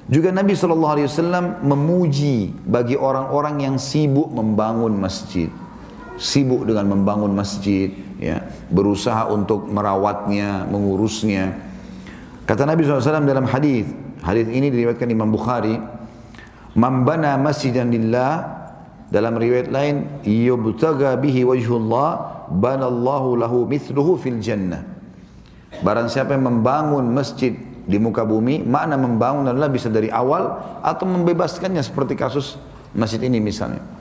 Juga 0.06 0.30
Nabi 0.30 0.54
SAW 0.54 1.66
memuji 1.66 2.54
bagi 2.62 2.94
orang-orang 2.94 3.66
yang 3.66 3.76
sibuk 3.82 4.30
membangun 4.30 4.94
masjid. 4.94 5.50
Sibuk 6.22 6.66
dengan 6.70 6.94
membangun 6.94 7.34
masjid, 7.34 7.90
ya, 8.22 8.46
berusaha 8.70 9.26
untuk 9.34 9.66
merawatnya, 9.66 10.70
mengurusnya. 10.70 11.58
Kata 12.46 12.70
Nabi 12.70 12.86
SAW 12.86 13.26
dalam 13.26 13.50
hadis, 13.50 13.90
hadis 14.26 14.50
ini 14.50 14.74
diriwayatkan 14.74 15.06
Imam 15.08 15.30
Bukhari, 15.30 15.78
"Man 16.74 17.06
bana 17.06 17.38
masjidan 17.38 17.94
lillah" 17.94 18.42
dalam 19.14 19.38
riwayat 19.38 19.70
lain, 19.70 20.26
"yubtaga 20.26 21.14
bihi 21.22 21.46
wajhullah, 21.46 22.44
banallahu 22.50 23.38
lahu 23.38 23.70
mithluhu 23.70 24.18
fil 24.18 24.42
jannah." 24.42 24.82
Barang 25.86 26.10
siapa 26.10 26.34
yang 26.34 26.50
membangun 26.50 27.06
masjid 27.14 27.54
di 27.86 28.02
muka 28.02 28.26
bumi, 28.26 28.66
makna 28.66 28.98
membangun 28.98 29.46
adalah 29.46 29.70
bisa 29.70 29.94
dari 29.94 30.10
awal 30.10 30.58
atau 30.82 31.06
membebaskannya 31.06 31.86
seperti 31.86 32.18
kasus 32.18 32.58
masjid 32.98 33.22
ini 33.22 33.38
misalnya. 33.38 33.95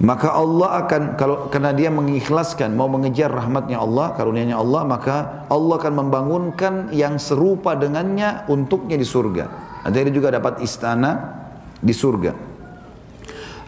Maka 0.00 0.32
Allah 0.32 0.80
akan 0.80 1.02
kalau 1.20 1.52
karena 1.52 1.76
dia 1.76 1.92
mengikhlaskan 1.92 2.72
mau 2.72 2.88
mengejar 2.88 3.28
rahmatnya 3.28 3.84
Allah, 3.84 4.16
karunia-Nya 4.16 4.56
Allah, 4.56 4.82
maka 4.88 5.44
Allah 5.52 5.76
akan 5.76 5.92
membangunkan 5.92 6.88
yang 6.96 7.20
serupa 7.20 7.76
dengannya 7.76 8.48
untuknya 8.48 8.96
di 8.96 9.04
surga. 9.04 9.44
Nanti 9.84 10.00
dia 10.00 10.14
juga 10.16 10.32
dapat 10.32 10.64
istana 10.64 11.36
di 11.84 11.92
surga. 11.92 12.32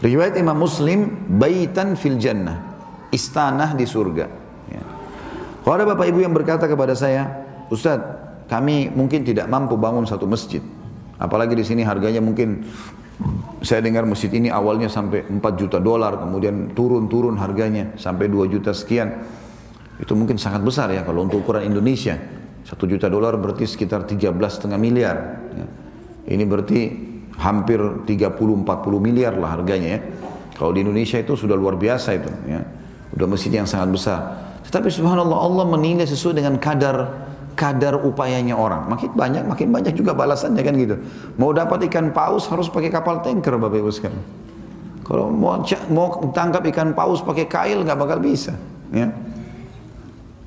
Riwayat 0.00 0.40
Imam 0.40 0.56
Muslim, 0.56 1.28
baitan 1.36 2.00
fil 2.00 2.16
jannah, 2.16 2.80
istana 3.12 3.76
di 3.76 3.84
surga. 3.84 4.24
Ya. 4.72 4.82
Kalau 5.60 5.74
ada 5.76 5.84
bapak 5.84 6.08
ibu 6.08 6.24
yang 6.24 6.32
berkata 6.32 6.64
kepada 6.64 6.96
saya, 6.96 7.28
Ustaz, 7.68 8.00
kami 8.48 8.88
mungkin 8.88 9.20
tidak 9.20 9.52
mampu 9.52 9.76
bangun 9.76 10.08
satu 10.08 10.24
masjid. 10.24 10.64
Apalagi 11.20 11.52
di 11.52 11.62
sini 11.62 11.84
harganya 11.84 12.24
mungkin 12.24 12.64
saya 13.62 13.78
dengar 13.78 14.02
masjid 14.02 14.28
ini 14.34 14.50
awalnya 14.50 14.90
sampai 14.90 15.22
4 15.22 15.38
juta 15.54 15.78
dolar, 15.78 16.18
kemudian 16.18 16.74
turun-turun 16.74 17.38
harganya 17.38 17.94
sampai 17.94 18.26
2 18.26 18.50
juta 18.50 18.74
sekian. 18.74 19.22
Itu 20.02 20.18
mungkin 20.18 20.34
sangat 20.34 20.66
besar 20.66 20.90
ya 20.90 21.06
kalau 21.06 21.22
untuk 21.22 21.46
ukuran 21.46 21.62
Indonesia. 21.70 22.18
1 22.66 22.74
juta 22.90 23.06
dolar 23.06 23.38
berarti 23.38 23.66
sekitar 23.66 24.02
13,5 24.06 24.66
miliar. 24.78 25.16
Ya. 25.54 25.66
Ini 26.34 26.42
berarti 26.46 26.80
hampir 27.38 27.78
30-40 28.06 28.66
miliar 28.98 29.34
lah 29.38 29.58
harganya 29.58 29.98
ya. 29.98 30.00
Kalau 30.58 30.74
di 30.74 30.82
Indonesia 30.82 31.18
itu 31.18 31.38
sudah 31.38 31.54
luar 31.54 31.78
biasa 31.78 32.18
itu 32.18 32.30
ya. 32.50 32.60
Udah 33.14 33.26
masjid 33.30 33.50
yang 33.54 33.66
sangat 33.66 33.94
besar. 33.94 34.20
Tetapi 34.66 34.88
subhanallah 34.90 35.38
Allah 35.38 35.64
menilai 35.70 36.06
sesuai 36.06 36.38
dengan 36.38 36.58
kadar 36.58 37.28
kadar 37.54 38.00
upayanya 38.00 38.56
orang. 38.56 38.88
Makin 38.88 39.10
banyak, 39.12 39.42
makin 39.46 39.68
banyak 39.70 39.94
juga 39.96 40.12
balasannya 40.16 40.62
kan 40.64 40.74
gitu. 40.76 40.96
Mau 41.36 41.52
dapat 41.52 41.86
ikan 41.88 42.10
paus 42.10 42.48
harus 42.48 42.68
pakai 42.68 42.88
kapal 42.88 43.20
tanker 43.20 43.56
Bapak 43.56 43.78
Ibu 43.78 43.90
sekalian. 43.92 44.24
Kalau 45.02 45.28
mau 45.28 45.60
mau 45.90 46.06
tangkap 46.30 46.62
ikan 46.72 46.94
paus 46.94 47.20
pakai 47.20 47.46
kail 47.50 47.84
nggak 47.84 47.98
bakal 47.98 48.18
bisa. 48.22 48.54
Ya. 48.94 49.10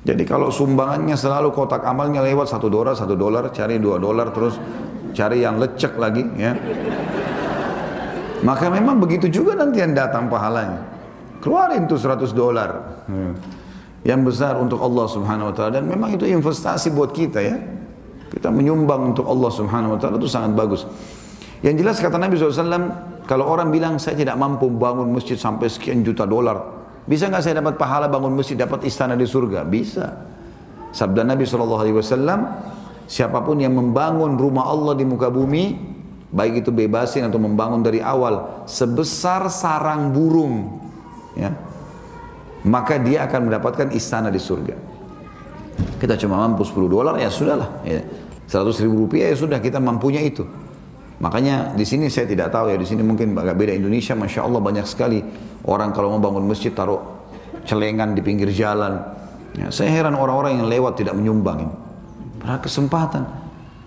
Jadi 0.06 0.22
kalau 0.22 0.54
sumbangannya 0.54 1.18
selalu 1.18 1.50
kotak 1.50 1.82
amalnya 1.82 2.22
lewat 2.22 2.46
satu 2.46 2.70
dolar, 2.70 2.94
satu 2.94 3.18
dolar, 3.18 3.50
cari 3.50 3.82
dua 3.82 3.98
dolar, 3.98 4.30
terus 4.30 4.54
cari 5.18 5.42
yang 5.42 5.58
lecek 5.58 5.98
lagi, 5.98 6.22
ya. 6.38 6.54
Maka 8.46 8.70
memang 8.70 9.02
begitu 9.02 9.26
juga 9.26 9.58
nanti 9.58 9.82
yang 9.82 9.98
datang 9.98 10.30
pahalanya. 10.30 10.78
Keluarin 11.42 11.90
tuh 11.90 11.98
100 11.98 12.30
dolar. 12.30 12.70
Ya 13.10 13.34
yang 14.06 14.22
besar 14.22 14.54
untuk 14.62 14.78
Allah 14.78 15.10
Subhanahu 15.10 15.50
wa 15.50 15.54
taala 15.54 15.82
dan 15.82 15.90
memang 15.90 16.14
itu 16.14 16.30
investasi 16.30 16.94
buat 16.94 17.10
kita 17.10 17.42
ya. 17.42 17.58
Kita 18.30 18.54
menyumbang 18.54 19.10
untuk 19.10 19.26
Allah 19.26 19.50
Subhanahu 19.50 19.94
wa 19.94 19.98
taala 19.98 20.22
itu 20.22 20.30
sangat 20.30 20.54
bagus. 20.54 20.86
Yang 21.66 21.82
jelas 21.82 21.96
kata 21.98 22.14
Nabi 22.14 22.38
SAW, 22.38 22.62
kalau 23.26 23.50
orang 23.50 23.74
bilang 23.74 23.98
saya 23.98 24.14
tidak 24.14 24.38
mampu 24.38 24.70
bangun 24.70 25.10
masjid 25.10 25.34
sampai 25.34 25.66
sekian 25.66 26.06
juta 26.06 26.22
dolar, 26.22 26.86
bisa 27.10 27.26
nggak 27.26 27.42
saya 27.42 27.58
dapat 27.58 27.74
pahala 27.74 28.06
bangun 28.06 28.38
masjid, 28.38 28.54
dapat 28.54 28.86
istana 28.86 29.18
di 29.18 29.26
surga? 29.26 29.66
Bisa. 29.66 30.06
Sabda 30.94 31.26
Nabi 31.26 31.42
SAW, 31.42 32.06
siapa 33.10 33.42
pun 33.42 33.58
yang 33.58 33.74
membangun 33.74 34.38
rumah 34.38 34.70
Allah 34.70 34.94
di 34.94 35.02
muka 35.02 35.26
bumi, 35.26 35.74
baik 36.30 36.62
itu 36.62 36.70
bebasin 36.70 37.26
atau 37.26 37.42
membangun 37.42 37.82
dari 37.82 37.98
awal, 37.98 38.62
sebesar 38.70 39.50
sarang 39.50 40.14
burung, 40.14 40.86
ya, 41.34 41.50
maka 42.66 42.98
dia 42.98 43.24
akan 43.30 43.48
mendapatkan 43.48 43.94
istana 43.94 44.28
di 44.28 44.42
surga. 44.42 44.74
Kita 45.96 46.18
cuma 46.18 46.42
mampu 46.42 46.66
10 46.66 46.90
dolar 46.90 47.14
ya 47.16 47.30
sudahlah. 47.30 47.86
Ya. 47.86 48.02
100 48.46 48.84
ribu 48.86 49.06
rupiah 49.06 49.30
ya 49.30 49.36
sudah 49.38 49.58
kita 49.62 49.78
mampunya 49.78 50.22
itu. 50.22 50.42
Makanya 51.16 51.72
di 51.72 51.86
sini 51.86 52.12
saya 52.12 52.28
tidak 52.28 52.52
tahu 52.52 52.68
ya 52.68 52.76
di 52.76 52.84
sini 52.84 53.00
mungkin 53.00 53.32
agak 53.32 53.56
beda 53.56 53.72
Indonesia, 53.72 54.12
masya 54.12 54.44
Allah 54.44 54.60
banyak 54.60 54.84
sekali 54.84 55.24
orang 55.64 55.90
kalau 55.96 56.12
mau 56.12 56.20
bangun 56.20 56.44
masjid 56.44 56.70
taruh 56.74 57.00
celengan 57.64 58.12
di 58.12 58.20
pinggir 58.20 58.52
jalan. 58.52 59.00
Ya, 59.56 59.72
saya 59.72 59.88
heran 59.88 60.12
orang-orang 60.12 60.60
yang 60.60 60.68
lewat 60.68 61.00
tidak 61.00 61.16
menyumbang 61.16 61.64
ini. 61.64 61.74
Pada 62.44 62.60
kesempatan. 62.60 63.24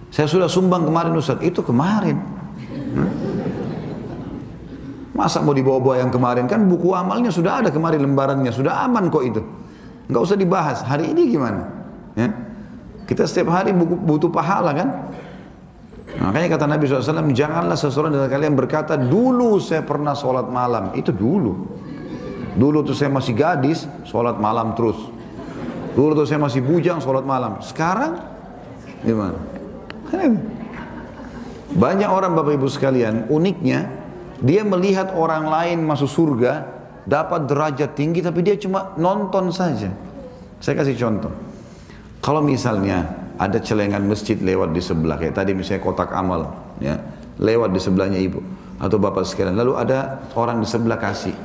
Saya 0.09 0.25
sudah 0.25 0.49
sumbang 0.49 0.89
kemarin 0.89 1.13
Ustaz, 1.13 1.37
itu 1.45 1.61
kemarin. 1.61 2.17
Hmm? 2.97 3.38
Masa 5.19 5.43
mau 5.43 5.51
dibawa-bawa 5.51 5.99
yang 5.99 6.15
kemarin? 6.15 6.47
Kan 6.47 6.71
buku 6.71 6.95
amalnya 6.95 7.27
sudah 7.27 7.59
ada 7.59 7.67
kemarin 7.75 7.99
lembarannya, 8.07 8.55
sudah 8.55 8.87
aman 8.87 9.11
kok 9.11 9.27
itu. 9.27 9.43
Nggak 10.07 10.21
usah 10.23 10.37
dibahas. 10.39 10.79
Hari 10.87 11.11
ini 11.11 11.27
gimana? 11.27 11.67
Ya. 12.15 12.31
Kita 13.03 13.27
setiap 13.27 13.51
hari 13.51 13.75
butuh 13.75 14.31
pahala 14.31 14.71
kan? 14.71 15.11
Makanya 16.23 16.55
kata 16.55 16.65
Nabi 16.71 16.87
SAW, 16.87 17.35
janganlah 17.35 17.75
seseorang 17.75 18.15
dari 18.15 18.31
kalian 18.31 18.55
berkata, 18.55 18.95
dulu 18.95 19.59
saya 19.59 19.83
pernah 19.83 20.15
sholat 20.15 20.47
malam. 20.47 20.95
Itu 20.95 21.11
dulu. 21.11 21.67
Dulu 22.55 22.87
tuh 22.87 22.95
saya 22.95 23.11
masih 23.11 23.35
gadis, 23.35 23.91
sholat 24.07 24.39
malam 24.39 24.71
terus. 24.71 24.97
Dulu 25.99 26.15
tuh 26.15 26.27
saya 26.31 26.39
masih 26.39 26.63
bujang, 26.63 27.03
sholat 27.03 27.27
malam. 27.27 27.59
Sekarang, 27.59 28.23
gimana? 29.03 29.35
Banyak 31.75 32.07
orang 32.07 32.39
Bapak 32.39 32.55
Ibu 32.55 32.71
sekalian, 32.71 33.27
uniknya, 33.27 33.98
dia 34.39 34.63
melihat 34.63 35.11
orang 35.15 35.51
lain 35.51 35.83
masuk 35.83 36.07
surga, 36.07 36.63
dapat 37.03 37.47
derajat 37.49 37.91
tinggi 37.95 38.23
tapi 38.23 38.39
dia 38.45 38.55
cuma 38.55 38.95
nonton 38.95 39.51
saja. 39.51 39.91
Saya 40.59 40.75
kasih 40.79 40.95
contoh. 40.95 41.31
Kalau 42.19 42.43
misalnya 42.43 43.07
ada 43.39 43.59
celengan 43.63 44.03
masjid 44.03 44.35
lewat 44.35 44.75
di 44.75 44.83
sebelah, 44.83 45.15
kayak 45.15 45.35
tadi 45.35 45.55
misalnya 45.55 45.81
kotak 45.83 46.11
amal, 46.11 46.51
ya, 46.83 46.99
lewat 47.39 47.71
di 47.71 47.79
sebelahnya 47.79 48.19
ibu 48.19 48.43
atau 48.79 48.99
bapak 48.99 49.23
sekalian. 49.23 49.55
Lalu 49.55 49.73
ada 49.79 50.27
orang 50.35 50.59
di 50.59 50.67
sebelah 50.67 50.99
kasih, 50.99 51.35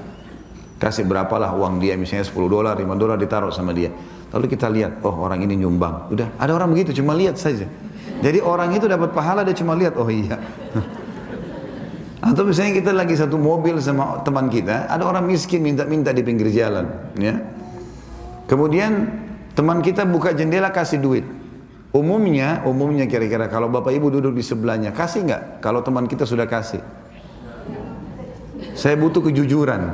kasih 0.83 1.07
berapalah 1.07 1.55
uang 1.55 1.79
dia, 1.79 1.95
misalnya 1.95 2.27
10 2.27 2.51
dolar, 2.51 2.75
5 2.75 2.99
dolar 2.99 3.15
ditaruh 3.19 3.55
sama 3.55 3.71
dia. 3.71 3.95
Lalu 4.35 4.47
kita 4.51 4.67
lihat, 4.67 4.99
oh 5.07 5.15
orang 5.15 5.47
ini 5.47 5.55
nyumbang. 5.55 6.11
Udah, 6.11 6.35
ada 6.35 6.51
orang 6.51 6.75
begitu, 6.75 6.99
cuma 6.99 7.15
lihat 7.15 7.39
saja. 7.39 7.71
Jadi 8.19 8.43
orang 8.43 8.75
itu 8.75 8.91
dapat 8.91 9.15
pahala, 9.15 9.47
dia 9.47 9.55
cuma 9.55 9.79
lihat, 9.79 9.95
oh 9.95 10.11
iya. 10.11 10.35
Atau 12.25 12.49
misalnya 12.49 12.81
kita 12.81 12.97
lagi 12.97 13.21
satu 13.21 13.37
mobil 13.37 13.77
sama 13.85 14.25
teman 14.25 14.49
kita, 14.49 14.89
ada 14.89 15.05
orang 15.05 15.29
miskin 15.29 15.61
minta-minta 15.61 16.09
di 16.09 16.25
pinggir 16.25 16.49
jalan, 16.49 16.89
ya. 17.21 17.37
Kemudian 18.49 19.13
teman 19.53 19.85
kita 19.85 20.09
buka 20.09 20.33
jendela 20.33 20.73
kasih 20.73 21.05
duit. 21.05 21.29
Umumnya, 21.93 22.65
umumnya 22.65 23.05
kira-kira 23.05 23.45
kalau 23.53 23.69
bapak 23.69 23.93
ibu 23.93 24.09
duduk 24.09 24.33
di 24.33 24.41
sebelahnya, 24.41 24.97
kasih 24.97 25.29
nggak? 25.29 25.43
Kalau 25.61 25.85
teman 25.85 26.09
kita 26.09 26.25
sudah 26.25 26.49
kasih. 26.49 26.81
Saya 28.73 28.97
butuh 28.97 29.21
kejujuran. 29.21 29.85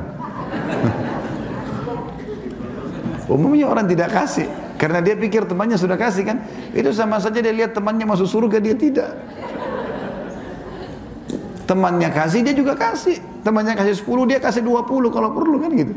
Umumnya 3.35 3.67
orang 3.67 3.91
tidak 3.91 4.07
kasih. 4.07 4.47
Karena 4.79 4.97
dia 4.97 5.13
pikir 5.13 5.45
temannya 5.45 5.77
sudah 5.77 5.99
kasih 5.99 6.25
kan. 6.25 6.41
Itu 6.73 6.89
sama 6.95 7.21
saja 7.21 7.37
dia 7.37 7.53
lihat 7.53 7.77
temannya 7.77 8.07
masuk 8.07 8.25
surga, 8.25 8.57
dia 8.57 8.73
tidak. 8.73 9.13
Temannya 11.65 12.09
kasih, 12.11 12.41
dia 12.41 12.55
juga 12.57 12.73
kasih. 12.75 13.21
Temannya 13.45 13.77
kasih 13.77 13.95
10, 14.01 14.29
dia 14.29 14.39
kasih 14.41 14.61
20 14.65 15.09
kalau 15.13 15.29
perlu 15.33 15.57
kan 15.61 15.71
gitu. 15.73 15.93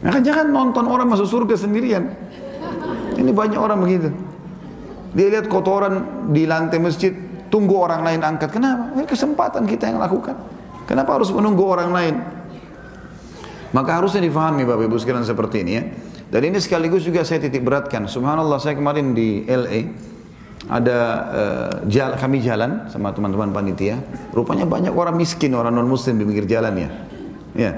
Maka 0.00 0.18
jangan 0.24 0.48
nonton 0.48 0.84
orang 0.88 1.08
masuk 1.08 1.28
surga 1.28 1.60
sendirian. 1.60 2.08
Ini 3.20 3.30
banyak 3.36 3.60
orang 3.60 3.78
begitu. 3.84 4.08
Dia 5.12 5.26
lihat 5.28 5.50
kotoran 5.50 6.26
di 6.32 6.46
lantai 6.46 6.80
masjid, 6.80 7.12
tunggu 7.52 7.76
orang 7.76 8.00
lain 8.06 8.20
angkat. 8.24 8.48
Kenapa? 8.54 8.94
Ini 8.96 9.04
kesempatan 9.04 9.68
kita 9.68 9.90
yang 9.92 9.98
lakukan. 10.00 10.38
Kenapa 10.88 11.20
harus 11.20 11.28
menunggu 11.34 11.66
orang 11.68 11.90
lain? 11.92 12.14
Maka 13.70 14.02
harusnya 14.02 14.24
difahami 14.24 14.66
Bapak 14.66 14.90
Ibu 14.90 14.96
sekalian 14.98 15.22
seperti 15.22 15.56
ini 15.62 15.72
ya. 15.76 15.82
Dan 16.30 16.46
ini 16.46 16.58
sekaligus 16.62 17.02
juga 17.02 17.26
saya 17.26 17.42
titik 17.42 17.66
beratkan. 17.66 18.06
Subhanallah 18.06 18.58
saya 18.62 18.78
kemarin 18.78 19.14
di 19.14 19.42
LA 19.46 19.90
ada 20.70 20.98
uh, 21.34 21.72
jala, 21.90 22.14
kami 22.14 22.38
jalan 22.46 22.86
sama 22.86 23.10
teman-teman 23.10 23.50
panitia. 23.50 23.98
Rupanya 24.30 24.62
banyak 24.70 24.94
orang 24.94 25.18
miskin, 25.18 25.50
orang 25.58 25.74
non 25.74 25.90
muslim 25.90 26.14
di 26.14 26.22
pinggir 26.22 26.46
jalan 26.46 26.78
ya. 26.78 26.90
Ya, 27.58 27.72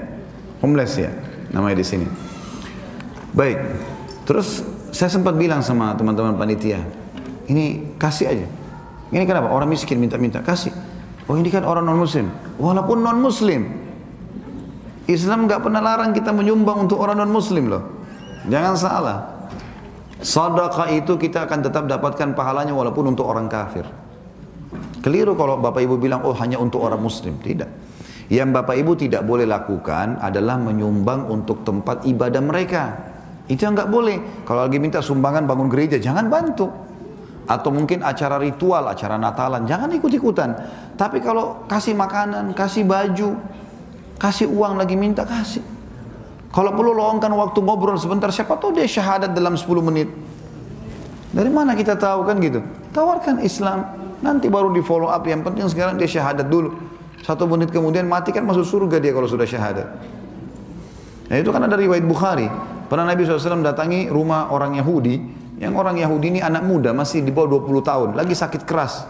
homeless 0.61 1.01
ya 1.01 1.09
namanya 1.49 1.81
di 1.81 1.85
sini. 1.89 2.05
Baik, 3.33 3.57
terus 4.29 4.61
saya 4.93 5.09
sempat 5.09 5.33
bilang 5.33 5.65
sama 5.65 5.97
teman-teman 5.97 6.37
panitia, 6.37 6.85
ini 7.49 7.97
kasih 7.97 8.29
aja. 8.29 8.47
Ini 9.09 9.25
kenapa? 9.25 9.49
Orang 9.49 9.73
miskin 9.73 9.97
minta-minta, 9.97 10.45
kasih. 10.45 10.73
Oh 11.25 11.33
ini 11.33 11.49
kan 11.49 11.65
orang 11.65 11.89
non 11.89 11.97
muslim. 11.97 12.29
Walaupun 12.61 13.01
non 13.01 13.17
muslim, 13.17 13.73
Islam 15.09 15.49
nggak 15.49 15.65
pernah 15.65 15.81
larang 15.81 16.13
kita 16.13 16.29
menyumbang 16.29 16.85
untuk 16.85 17.01
orang 17.01 17.25
non 17.25 17.33
muslim 17.33 17.73
loh. 17.73 17.83
Jangan 18.45 18.77
salah. 18.77 19.32
Sadaqah 20.23 20.87
itu 20.95 21.19
kita 21.19 21.43
akan 21.43 21.59
tetap 21.67 21.83
dapatkan 21.83 22.31
pahalanya 22.31 22.71
walaupun 22.71 23.11
untuk 23.11 23.27
orang 23.27 23.51
kafir. 23.51 23.83
Keliru 25.03 25.35
kalau 25.35 25.59
Bapak 25.59 25.83
Ibu 25.83 25.99
bilang, 25.99 26.23
oh 26.23 26.31
hanya 26.39 26.55
untuk 26.63 26.79
orang 26.79 27.03
muslim. 27.03 27.35
Tidak. 27.43 27.67
Yang 28.31 28.49
Bapak 28.55 28.79
Ibu 28.79 28.95
tidak 28.95 29.27
boleh 29.27 29.43
lakukan 29.43 30.23
adalah 30.23 30.55
menyumbang 30.55 31.27
untuk 31.27 31.67
tempat 31.67 32.07
ibadah 32.07 32.39
mereka. 32.39 32.83
Itu 33.51 33.67
yang 33.67 33.75
nggak 33.75 33.91
boleh. 33.91 34.47
Kalau 34.47 34.63
lagi 34.63 34.79
minta 34.79 35.03
sumbangan 35.03 35.43
bangun 35.43 35.67
gereja, 35.67 35.99
jangan 35.99 36.31
bantu. 36.31 36.71
Atau 37.43 37.75
mungkin 37.75 37.99
acara 37.99 38.39
ritual, 38.39 38.87
acara 38.87 39.19
Natalan, 39.19 39.67
jangan 39.67 39.91
ikut-ikutan. 39.91 40.55
Tapi 40.95 41.19
kalau 41.19 41.67
kasih 41.67 41.91
makanan, 41.91 42.55
kasih 42.55 42.87
baju, 42.87 43.35
kasih 44.15 44.47
uang 44.47 44.79
lagi 44.79 44.95
minta, 44.95 45.27
kasih. 45.27 45.59
Kalau 46.53 46.69
perlu 46.77 46.93
luangkan 46.93 47.33
waktu 47.33 47.65
ngobrol 47.65 47.97
sebentar, 47.97 48.29
siapa 48.29 48.61
tahu 48.61 48.77
dia 48.77 48.85
syahadat 48.85 49.33
dalam 49.33 49.57
10 49.57 49.65
menit. 49.81 50.05
Dari 51.33 51.49
mana 51.49 51.73
kita 51.73 51.97
tahu 51.97 52.29
kan 52.29 52.37
gitu? 52.37 52.61
Tawarkan 52.93 53.41
Islam, 53.41 53.89
nanti 54.21 54.53
baru 54.53 54.69
di 54.69 54.85
follow 54.85 55.09
up. 55.09 55.25
Yang 55.25 55.49
penting 55.49 55.65
sekarang 55.65 55.97
dia 55.97 56.05
syahadat 56.05 56.45
dulu. 56.45 56.77
Satu 57.25 57.49
menit 57.49 57.73
kemudian 57.73 58.05
mati 58.05 58.29
kan 58.29 58.45
masuk 58.45 58.69
surga 58.69 59.01
dia 59.01 59.09
kalau 59.17 59.25
sudah 59.25 59.49
syahadat. 59.49 59.87
Nah 61.33 61.35
itu 61.41 61.49
kan 61.49 61.65
ada 61.65 61.73
riwayat 61.73 62.05
Bukhari. 62.05 62.45
Pernah 62.85 63.09
Nabi 63.09 63.25
SAW 63.25 63.65
datangi 63.65 64.13
rumah 64.13 64.53
orang 64.53 64.77
Yahudi. 64.77 65.41
Yang 65.57 65.73
orang 65.73 65.97
Yahudi 65.97 66.37
ini 66.37 66.39
anak 66.45 66.61
muda 66.67 66.93
masih 66.93 67.25
di 67.25 67.33
bawah 67.33 67.65
20 67.65 67.81
tahun. 67.81 68.09
Lagi 68.13 68.37
sakit 68.37 68.61
keras. 68.67 69.01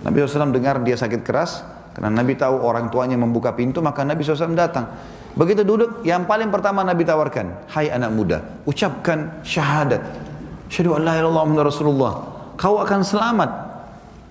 Nabi 0.00 0.24
SAW 0.24 0.48
dengar 0.48 0.80
dia 0.80 0.96
sakit 0.96 1.20
keras. 1.20 1.60
Karena 1.92 2.08
Nabi 2.08 2.40
tahu 2.40 2.56
orang 2.56 2.88
tuanya 2.88 3.20
membuka 3.20 3.52
pintu. 3.52 3.84
Maka 3.84 4.00
Nabi 4.00 4.24
SAW 4.24 4.56
datang. 4.56 4.88
Begitu 5.36 5.68
duduk, 5.68 6.00
yang 6.00 6.24
paling 6.24 6.48
pertama 6.48 6.80
Nabi 6.80 7.04
tawarkan, 7.04 7.68
Hai 7.68 7.92
anak 7.92 8.08
muda, 8.08 8.40
ucapkan 8.64 9.44
syahadat. 9.44 10.00
Syahadu 10.72 10.96
an 10.96 11.02
la 11.04 11.14
ilaha 11.20 11.60
Rasulullah. 11.60 12.12
Kau 12.56 12.80
akan 12.80 13.04
selamat. 13.04 13.50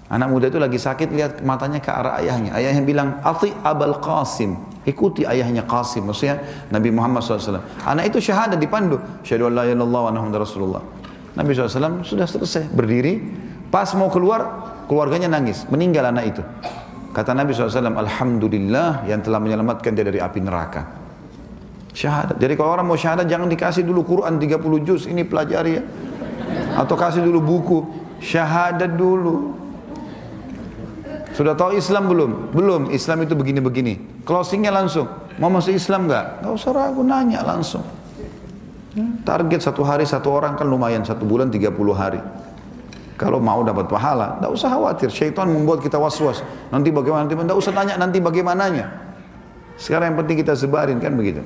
Anak 0.10 0.28
muda 0.34 0.50
itu 0.50 0.58
lagi 0.58 0.82
sakit, 0.82 1.14
lihat 1.14 1.32
matanya 1.46 1.78
ke 1.78 1.94
arah 1.94 2.18
ayahnya. 2.22 2.58
Ayahnya 2.58 2.82
bilang, 2.82 3.22
Ati 3.22 3.54
Abal 3.62 4.02
Qasim. 4.02 4.58
Ikuti 4.86 5.30
ayahnya 5.30 5.66
Qasim. 5.70 6.10
Maksudnya 6.10 6.42
Nabi 6.74 6.90
Muhammad 6.90 7.22
SAW. 7.22 7.62
Anak 7.86 8.10
itu 8.10 8.18
syahadat 8.22 8.58
dipandu. 8.58 8.98
Syahadu 9.22 9.50
an 9.50 9.54
la 9.62 9.64
ilaha 9.70 10.42
Rasulullah. 10.42 10.82
Nabi 11.38 11.54
SAW 11.54 12.02
sudah 12.02 12.26
selesai 12.26 12.66
berdiri. 12.74 13.22
Pas 13.70 13.94
mau 13.94 14.10
keluar, 14.10 14.74
keluarganya 14.90 15.30
nangis. 15.30 15.70
Meninggal 15.70 16.10
anak 16.10 16.38
itu. 16.38 16.42
Kata 17.16 17.32
Nabi 17.32 17.56
SAW, 17.56 17.96
Alhamdulillah 17.96 19.08
yang 19.08 19.24
telah 19.24 19.40
menyelamatkan 19.40 19.96
dia 19.96 20.04
dari 20.04 20.20
api 20.20 20.44
neraka. 20.44 20.84
Syahadat. 21.96 22.36
Jadi 22.36 22.60
kalau 22.60 22.76
orang 22.76 22.92
mau 22.92 23.00
syahadat 23.00 23.24
jangan 23.32 23.48
dikasih 23.48 23.88
dulu 23.88 24.04
Quran 24.04 24.36
30 24.36 24.84
juz, 24.84 25.08
ini 25.08 25.24
pelajari 25.24 25.80
ya. 25.80 25.84
Atau 26.76 27.00
kasih 27.00 27.24
dulu 27.24 27.40
buku. 27.40 27.80
Syahadat 28.20 29.00
dulu. 29.00 29.56
Sudah 31.32 31.56
tahu 31.56 31.80
Islam 31.80 32.12
belum? 32.12 32.32
Belum. 32.52 32.82
Islam 32.92 33.24
itu 33.24 33.32
begini-begini. 33.32 34.28
Closingnya 34.28 34.76
langsung. 34.76 35.08
Mau 35.40 35.48
masuk 35.48 35.72
Islam 35.72 36.12
nggak? 36.12 36.44
Nggak 36.44 36.52
usah 36.52 36.72
ragu, 36.76 37.00
nanya 37.00 37.48
langsung. 37.48 37.84
Target 39.24 39.64
satu 39.64 39.88
hari 39.88 40.04
satu 40.04 40.36
orang 40.36 40.60
kan 40.60 40.68
lumayan. 40.68 41.08
Satu 41.08 41.24
bulan 41.24 41.48
30 41.48 41.72
hari. 41.96 42.20
Kalau 43.16 43.40
mau 43.40 43.64
dapat 43.64 43.88
pahala, 43.88 44.40
tidak 44.40 44.52
usah 44.52 44.70
khawatir. 44.76 45.08
Syaitan 45.08 45.48
membuat 45.48 45.80
kita 45.80 45.96
was-was. 45.96 46.44
Nanti 46.68 46.92
bagaimana? 46.92 47.24
Nanti 47.24 47.36
tidak 47.40 47.60
usah 47.60 47.72
tanya 47.72 47.94
nanti 47.96 48.18
bagaimananya. 48.20 48.86
Sekarang 49.80 50.12
yang 50.12 50.18
penting 50.20 50.44
kita 50.44 50.56
sebarin 50.56 51.00
kan 51.00 51.16
begitu. 51.16 51.44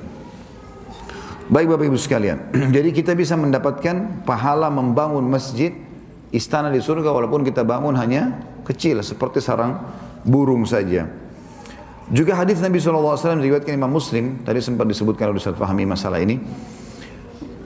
Baik 1.50 1.70
Bapak 1.74 1.86
Ibu 1.90 1.98
sekalian. 1.98 2.38
Jadi 2.76 2.90
kita 2.94 3.14
bisa 3.14 3.34
mendapatkan 3.34 4.26
pahala 4.26 4.70
membangun 4.70 5.26
masjid, 5.26 5.74
istana 6.34 6.70
di 6.70 6.78
surga 6.78 7.10
walaupun 7.10 7.42
kita 7.42 7.66
bangun 7.66 7.94
hanya 7.98 8.38
kecil 8.66 9.02
seperti 9.02 9.42
sarang 9.42 9.78
burung 10.22 10.62
saja. 10.66 11.10
Juga 12.10 12.34
hadis 12.34 12.58
Nabi 12.58 12.82
SAW 12.82 13.14
diriwayatkan 13.38 13.70
Imam 13.70 13.90
Muslim, 13.94 14.42
tadi 14.42 14.58
sempat 14.58 14.86
disebutkan 14.90 15.30
oleh 15.30 15.38
Ustaz 15.38 15.54
Fahmi 15.54 15.86
masalah 15.86 16.18
ini. 16.18 16.42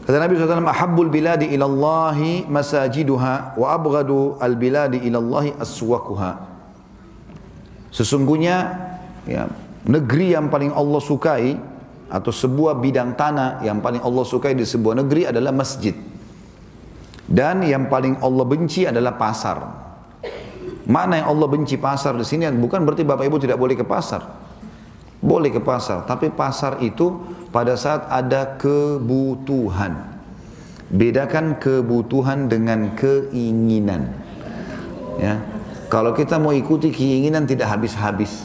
Kata 0.04 0.20
Nabi 0.20 0.36
SAW, 0.36 0.68
Ahabbul 0.68 1.08
biladi 1.08 1.48
ilallahi 1.48 2.44
masajiduha 2.44 3.56
wa 3.56 3.66
abghadu 3.72 4.36
al 4.36 4.52
biladi 4.52 5.00
ilallahi 5.00 5.56
aswakuha. 5.56 6.44
Sesungguhnya 7.88 8.56
ya, 9.24 9.48
negeri 9.88 10.36
yang 10.36 10.52
paling 10.52 10.76
Allah 10.76 11.00
sukai 11.00 11.56
atau 12.12 12.28
sebuah 12.28 12.76
bidang 12.84 13.16
tanah 13.16 13.64
yang 13.64 13.80
paling 13.80 14.04
Allah 14.04 14.24
sukai 14.28 14.52
di 14.52 14.68
sebuah 14.68 15.00
negeri 15.00 15.32
adalah 15.32 15.56
masjid. 15.56 15.96
Dan 17.24 17.64
yang 17.64 17.88
paling 17.88 18.20
Allah 18.20 18.44
benci 18.44 18.84
adalah 18.84 19.16
pasar. 19.16 19.56
Mana 20.84 21.16
yang 21.24 21.32
Allah 21.32 21.48
benci 21.48 21.80
pasar 21.80 22.12
di 22.12 22.28
sini 22.28 22.44
bukan 22.60 22.84
berarti 22.84 23.08
Bapak 23.08 23.24
Ibu 23.24 23.40
tidak 23.40 23.56
boleh 23.56 23.72
ke 23.72 23.88
pasar. 23.88 24.20
Boleh 25.24 25.48
ke 25.48 25.56
pasar, 25.56 26.04
tapi 26.04 26.28
pasar 26.28 26.84
itu 26.84 27.16
pada 27.48 27.80
saat 27.80 28.04
ada 28.12 28.60
kebutuhan. 28.60 29.96
Bedakan 30.92 31.56
kebutuhan 31.56 32.52
dengan 32.52 32.92
keinginan. 32.92 34.12
Ya. 35.16 35.40
Kalau 35.88 36.12
kita 36.12 36.36
mau 36.36 36.52
ikuti 36.52 36.92
keinginan 36.92 37.48
tidak 37.48 37.72
habis-habis. 37.72 38.44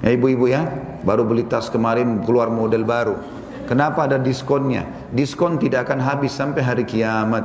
Ya 0.00 0.16
ibu-ibu 0.16 0.48
ya, 0.48 0.64
baru 1.04 1.28
beli 1.28 1.44
tas 1.44 1.68
kemarin 1.68 2.24
keluar 2.24 2.48
model 2.48 2.88
baru. 2.88 3.20
Kenapa 3.68 4.08
ada 4.08 4.16
diskonnya? 4.16 4.88
Diskon 5.12 5.60
tidak 5.60 5.84
akan 5.88 6.00
habis 6.00 6.32
sampai 6.32 6.64
hari 6.64 6.84
kiamat. 6.88 7.44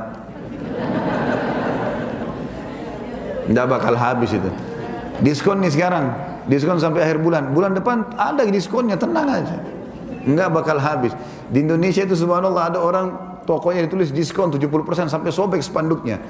Tidak 3.52 3.66
bakal 3.68 4.00
habis 4.00 4.32
itu. 4.32 4.50
Diskon 5.20 5.60
nih 5.60 5.72
sekarang, 5.72 6.29
diskon 6.46 6.80
sampai 6.80 7.04
akhir 7.04 7.18
bulan. 7.20 7.52
Bulan 7.52 7.76
depan 7.76 8.06
ada 8.16 8.46
diskonnya, 8.46 8.96
tenang 8.96 9.28
aja. 9.28 9.56
Enggak 10.24 10.48
bakal 10.52 10.76
habis. 10.76 11.16
Di 11.48 11.64
Indonesia 11.64 12.04
itu 12.04 12.14
subhanallah 12.16 12.72
ada 12.72 12.78
orang 12.80 13.06
tokonya 13.48 13.88
ditulis 13.88 14.12
diskon 14.12 14.52
70% 14.52 15.08
sampai 15.08 15.30
sobek 15.32 15.60
spanduknya. 15.64 16.20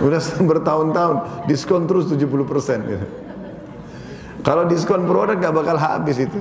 Udah 0.00 0.20
bertahun-tahun 0.50 1.46
diskon 1.48 1.84
terus 1.84 2.08
70% 2.08 2.90
gitu. 2.90 3.06
Kalau 4.46 4.62
diskon 4.70 5.04
produk 5.04 5.36
nggak 5.36 5.54
bakal 5.54 5.76
habis 5.76 6.22
itu. 6.22 6.38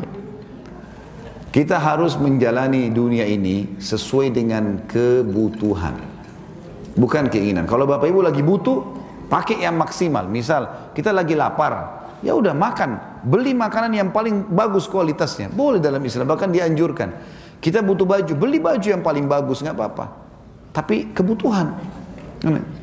Kita 1.50 1.80
harus 1.80 2.20
menjalani 2.20 2.92
dunia 2.92 3.24
ini 3.24 3.80
sesuai 3.80 4.28
dengan 4.36 4.84
kebutuhan. 4.92 5.96
Bukan 7.00 7.32
keinginan. 7.32 7.64
Kalau 7.64 7.88
Bapak 7.88 8.12
Ibu 8.12 8.28
lagi 8.28 8.44
butuh, 8.44 8.84
pakai 9.32 9.64
yang 9.64 9.80
maksimal. 9.80 10.28
Misal 10.28 10.92
kita 10.92 11.16
lagi 11.16 11.32
lapar, 11.32 12.05
ya 12.26 12.34
udah 12.34 12.58
makan 12.58 13.16
Beli 13.26 13.58
makanan 13.58 13.90
yang 13.98 14.10
paling 14.14 14.54
bagus 14.54 14.86
kualitasnya. 14.86 15.50
Boleh 15.50 15.82
dalam 15.82 15.98
Islam, 16.06 16.30
bahkan 16.30 16.54
dianjurkan. 16.54 17.10
Kita 17.58 17.82
butuh 17.82 18.06
baju, 18.06 18.34
beli 18.38 18.62
baju 18.62 18.86
yang 18.86 19.02
paling 19.02 19.26
bagus, 19.26 19.66
nggak 19.66 19.74
apa-apa. 19.74 20.06
Tapi 20.70 21.10
kebutuhan. 21.10 21.74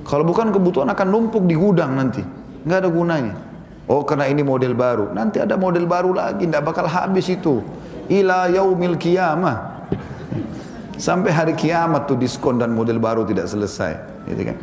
Kalau 0.03 0.27
bukan 0.27 0.51
kebutuhan 0.51 0.91
akan 0.91 1.07
numpuk 1.07 1.47
di 1.47 1.55
gudang 1.55 1.95
nanti. 1.95 2.27
Nggak 2.67 2.79
ada 2.83 2.91
gunanya. 2.91 3.35
Oh 3.87 4.03
karena 4.03 4.27
ini 4.27 4.43
model 4.43 4.75
baru. 4.75 5.15
Nanti 5.15 5.39
ada 5.39 5.55
model 5.55 5.87
baru 5.87 6.11
lagi, 6.11 6.43
nggak 6.43 6.65
bakal 6.67 6.91
habis 6.91 7.31
itu. 7.31 7.63
Ila 8.11 8.51
yaumil 8.51 8.99
qiyamah. 8.99 9.87
Sampai 10.99 11.31
hari 11.31 11.55
kiamat 11.55 12.11
tuh 12.11 12.19
diskon 12.19 12.59
dan 12.59 12.75
model 12.75 12.99
baru 12.99 13.23
tidak 13.23 13.47
selesai. 13.47 14.27
Gitu 14.27 14.43
kan. 14.43 14.59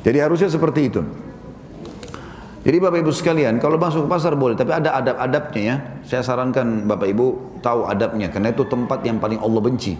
Jadi 0.00 0.16
harusnya 0.16 0.48
seperti 0.48 0.88
itu. 0.88 1.04
Jadi 2.64 2.80
Bapak 2.80 3.04
Ibu 3.04 3.12
sekalian, 3.12 3.60
kalau 3.60 3.76
masuk 3.76 4.08
ke 4.08 4.16
pasar 4.16 4.32
boleh, 4.40 4.56
tapi 4.56 4.72
ada 4.72 4.96
adab-adabnya 4.96 5.60
ya. 5.60 5.76
Saya 6.00 6.24
sarankan 6.24 6.88
Bapak 6.88 7.12
Ibu 7.12 7.60
tahu 7.60 7.84
adabnya, 7.84 8.32
karena 8.32 8.56
itu 8.56 8.64
tempat 8.64 9.04
yang 9.04 9.20
paling 9.20 9.36
Allah 9.36 9.60
benci. 9.60 9.92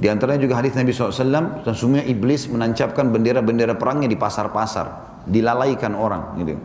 Di 0.00 0.08
antaranya 0.08 0.40
juga 0.40 0.56
hadis 0.56 0.72
Nabi 0.72 0.96
SAW, 0.96 1.60
sesungguhnya 1.60 2.08
iblis 2.08 2.48
menancapkan 2.48 3.12
bendera-bendera 3.12 3.76
perangnya 3.76 4.08
di 4.08 4.16
pasar-pasar, 4.16 5.20
dilalaikan 5.28 5.92
orang, 5.92 6.40
gitu. 6.40 6.56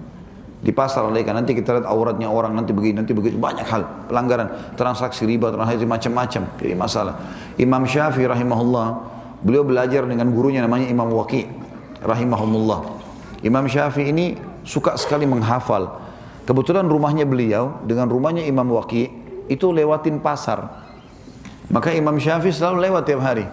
Di 0.64 0.72
pasar 0.72 1.12
lalaikan, 1.12 1.36
nanti 1.36 1.52
kita 1.52 1.84
lihat 1.84 1.86
auratnya 1.92 2.32
orang, 2.32 2.56
nanti 2.56 2.72
begini, 2.72 3.04
nanti 3.04 3.12
begitu, 3.12 3.36
banyak 3.36 3.68
hal, 3.68 4.08
pelanggaran, 4.08 4.80
transaksi 4.80 5.28
riba, 5.28 5.52
transaksi 5.52 5.84
macam-macam, 5.84 6.42
jadi 6.64 6.80
masalah. 6.80 7.20
Imam 7.60 7.84
Syafi'i 7.84 8.24
rahimahullah, 8.24 8.88
beliau 9.44 9.68
belajar 9.68 10.08
dengan 10.08 10.32
gurunya 10.32 10.64
namanya 10.64 10.88
Imam 10.88 11.12
Waqi 11.12 11.44
rahimahullah. 12.08 13.04
Imam 13.44 13.68
Syafi'i 13.68 14.16
ini 14.16 14.55
suka 14.66 14.98
sekali 14.98 15.30
menghafal. 15.30 16.02
Kebetulan 16.46 16.90
rumahnya 16.90 17.24
beliau 17.24 17.80
dengan 17.86 18.10
rumahnya 18.10 18.44
Imam 18.46 18.68
Waqi 18.74 19.10
itu 19.46 19.70
lewatin 19.70 20.20
pasar. 20.20 20.84
Maka 21.70 21.94
Imam 21.94 22.18
Syafi'i 22.18 22.54
selalu 22.54 22.90
lewat 22.90 23.10
tiap 23.10 23.22
hari. 23.22 23.46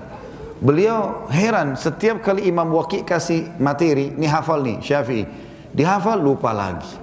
Beliau 0.61 1.27
heran 1.33 1.75
setiap 1.77 2.21
kali 2.21 2.49
Imam 2.49 2.69
Waqi 2.73 3.05
kasih 3.05 3.49
materi, 3.57 4.13
ini 4.13 4.29
hafal 4.29 4.61
nih 4.61 4.81
Syafi'i. 4.85 5.25
Dihafal 5.73 6.21
lupa 6.21 6.53
lagi. 6.53 7.01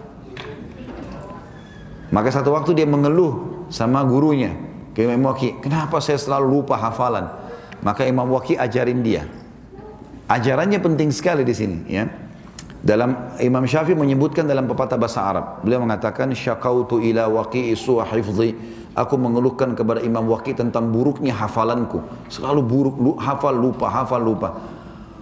Maka 2.09 2.29
satu 2.29 2.53
waktu 2.53 2.77
dia 2.77 2.87
mengeluh 2.89 3.65
sama 3.73 4.05
gurunya 4.05 4.53
ke 4.93 5.05
Imam 5.05 5.33
Waqi, 5.33 5.61
kenapa 5.61 5.97
saya 6.01 6.21
selalu 6.21 6.61
lupa 6.61 6.77
hafalan? 6.77 7.29
Maka 7.81 8.05
Imam 8.05 8.29
Waqi 8.29 8.57
ajarin 8.57 9.01
dia. 9.01 9.25
Ajarannya 10.29 10.77
penting 10.77 11.09
sekali 11.09 11.41
di 11.41 11.53
sini, 11.57 11.77
ya. 11.89 12.28
Dalam 12.79 13.35
Imam 13.43 13.67
Syafi'i 13.67 13.91
menyebutkan 13.91 14.47
dalam 14.47 14.63
pepatah 14.63 14.95
bahasa 14.95 15.19
Arab, 15.19 15.59
beliau 15.67 15.83
mengatakan 15.83 16.31
syakautu 16.31 17.03
ila 17.03 17.27
waqi'i 17.27 17.75
su'a. 17.75 18.07
Aku 18.97 19.15
mengeluhkan 19.15 19.77
kepada 19.77 20.01
Imam 20.01 20.25
Waqi 20.27 20.57
tentang 20.57 20.89
buruknya 20.89 21.31
hafalanku. 21.31 22.01
Selalu 22.27 22.61
buruk, 22.65 22.95
lu, 22.97 23.11
hafal 23.21 23.55
lupa, 23.55 23.87
hafal 23.87 24.19
lupa. 24.19 24.59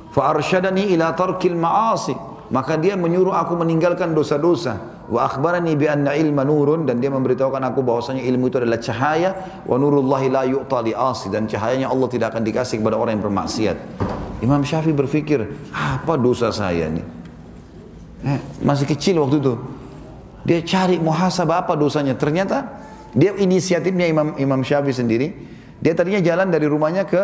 Fa 0.10 0.34
arsyadani 0.34 0.95
ila 0.95 1.14
tarkil 1.14 1.53
ma'asi. 1.53 2.16
Maka 2.47 2.80
dia 2.80 2.95
menyuruh 2.95 3.36
aku 3.36 3.60
meninggalkan 3.60 4.16
dosa-dosa. 4.16 5.03
Wa 5.12 5.28
akhbarani 5.28 5.76
bi 5.76 5.86
anna 5.88 6.16
ilma 6.16 6.47
nurun 6.47 6.88
dan 6.88 7.03
dia 7.03 7.12
memberitahukan 7.12 7.60
aku 7.60 7.84
bahwasanya 7.84 8.24
ilmu 8.24 8.47
itu 8.47 8.60
adalah 8.60 8.80
cahaya 8.80 9.30
wa 9.64 9.76
nurullahi 9.80 10.28
la 10.32 10.43
yu'ta 10.47 10.84
li 10.84 10.91
asi 10.91 11.32
dan 11.32 11.47
cahayanya 11.47 11.91
Allah 11.91 12.08
tidak 12.12 12.36
akan 12.36 12.43
dikasih 12.43 12.80
kepada 12.80 12.95
orang 12.99 13.20
yang 13.20 13.24
bermaksiat. 13.24 13.78
Imam 14.43 14.64
Syafi'i 14.64 14.95
berpikir, 14.95 15.43
apa 15.76 16.16
dosa 16.16 16.51
saya 16.55 16.88
ini? 16.88 17.16
Eh, 18.26 18.39
masih 18.65 18.89
kecil 18.89 19.22
waktu 19.22 19.38
itu. 19.43 19.53
Dia 20.47 20.59
cari 20.63 20.97
muhasabah 20.97 21.68
apa 21.68 21.78
dosanya. 21.78 22.15
Ternyata 22.15 22.65
dia 23.13 23.36
inisiatifnya 23.36 24.07
Imam 24.09 24.34
Imam 24.39 24.61
Syafi'i 24.63 24.95
sendiri. 24.95 25.28
Dia 25.78 25.93
tadinya 25.93 26.24
jalan 26.24 26.49
dari 26.49 26.65
rumahnya 26.65 27.05
ke 27.05 27.24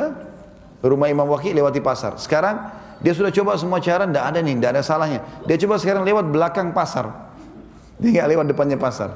rumah 0.86 1.10
Imam 1.10 1.26
Waqi 1.26 1.56
lewati 1.56 1.82
pasar. 1.82 2.20
Sekarang 2.22 2.70
dia 3.02 3.16
sudah 3.16 3.34
coba 3.34 3.58
semua 3.58 3.82
cara, 3.82 4.06
tidak 4.06 4.24
ada 4.24 4.40
nih, 4.44 4.54
tidak 4.60 4.70
ada 4.78 4.84
salahnya. 4.86 5.20
Dia 5.50 5.58
coba 5.66 5.76
sekarang 5.82 6.06
lewat 6.06 6.30
belakang 6.30 6.70
pasar. 6.76 7.10
Dia 7.98 8.10
nggak 8.22 8.28
lewat 8.36 8.46
depannya 8.54 8.78
pasar. 8.78 9.10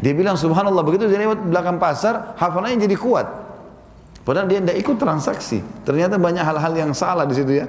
Dia 0.00 0.12
bilang 0.16 0.34
subhanallah 0.34 0.82
begitu 0.82 1.06
dia 1.06 1.20
lewat 1.20 1.44
belakang 1.46 1.76
pasar, 1.76 2.34
hafalannya 2.40 2.80
jadi 2.88 2.96
kuat. 2.96 3.26
Padahal 4.24 4.48
dia 4.48 4.64
tidak 4.64 4.76
ikut 4.80 4.96
transaksi. 4.96 5.60
Ternyata 5.84 6.16
banyak 6.16 6.40
hal-hal 6.40 6.72
yang 6.72 6.92
salah 6.96 7.28
di 7.28 7.36
situ 7.36 7.60
ya. 7.60 7.68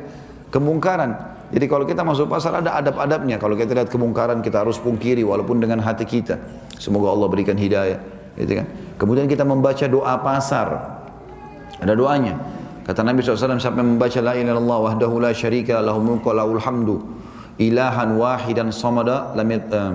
Kemungkaran. 0.56 1.35
Jadi 1.54 1.66
kalau 1.70 1.86
kita 1.86 2.02
masuk 2.02 2.26
pasar 2.26 2.58
ada 2.58 2.74
adab-adabnya. 2.78 3.38
Kalau 3.38 3.54
kita 3.54 3.78
lihat 3.78 3.90
kemungkaran 3.94 4.42
kita 4.42 4.66
harus 4.66 4.82
pungkiri 4.82 5.22
walaupun 5.22 5.62
dengan 5.62 5.82
hati 5.84 6.06
kita. 6.08 6.42
Semoga 6.82 7.14
Allah 7.14 7.28
berikan 7.30 7.54
hidayah. 7.54 8.00
Gitu 8.36 8.54
kan? 8.64 8.68
Kemudian 8.98 9.30
kita 9.30 9.46
membaca 9.46 9.86
doa 9.86 10.16
pasar. 10.20 10.68
Ada 11.80 11.94
doanya. 11.94 12.40
Kata 12.86 13.02
Nabi 13.02 13.26
SAW, 13.26 13.58
siapa 13.58 13.82
yang 13.82 13.98
membaca 13.98 14.20
La 14.22 14.38
ilaha 14.38 14.58
illallah 14.58 14.80
wahdahu 14.90 15.16
la 15.18 15.32
syarika 15.34 15.82
lahul 15.82 16.06
mulku 16.06 16.30
lahul 16.30 16.62
hamdu 16.62 17.02
ilahan 17.58 18.20
wahidan 18.20 18.70
samada 18.70 19.32
lam 19.34 19.50
uh, 19.50 19.94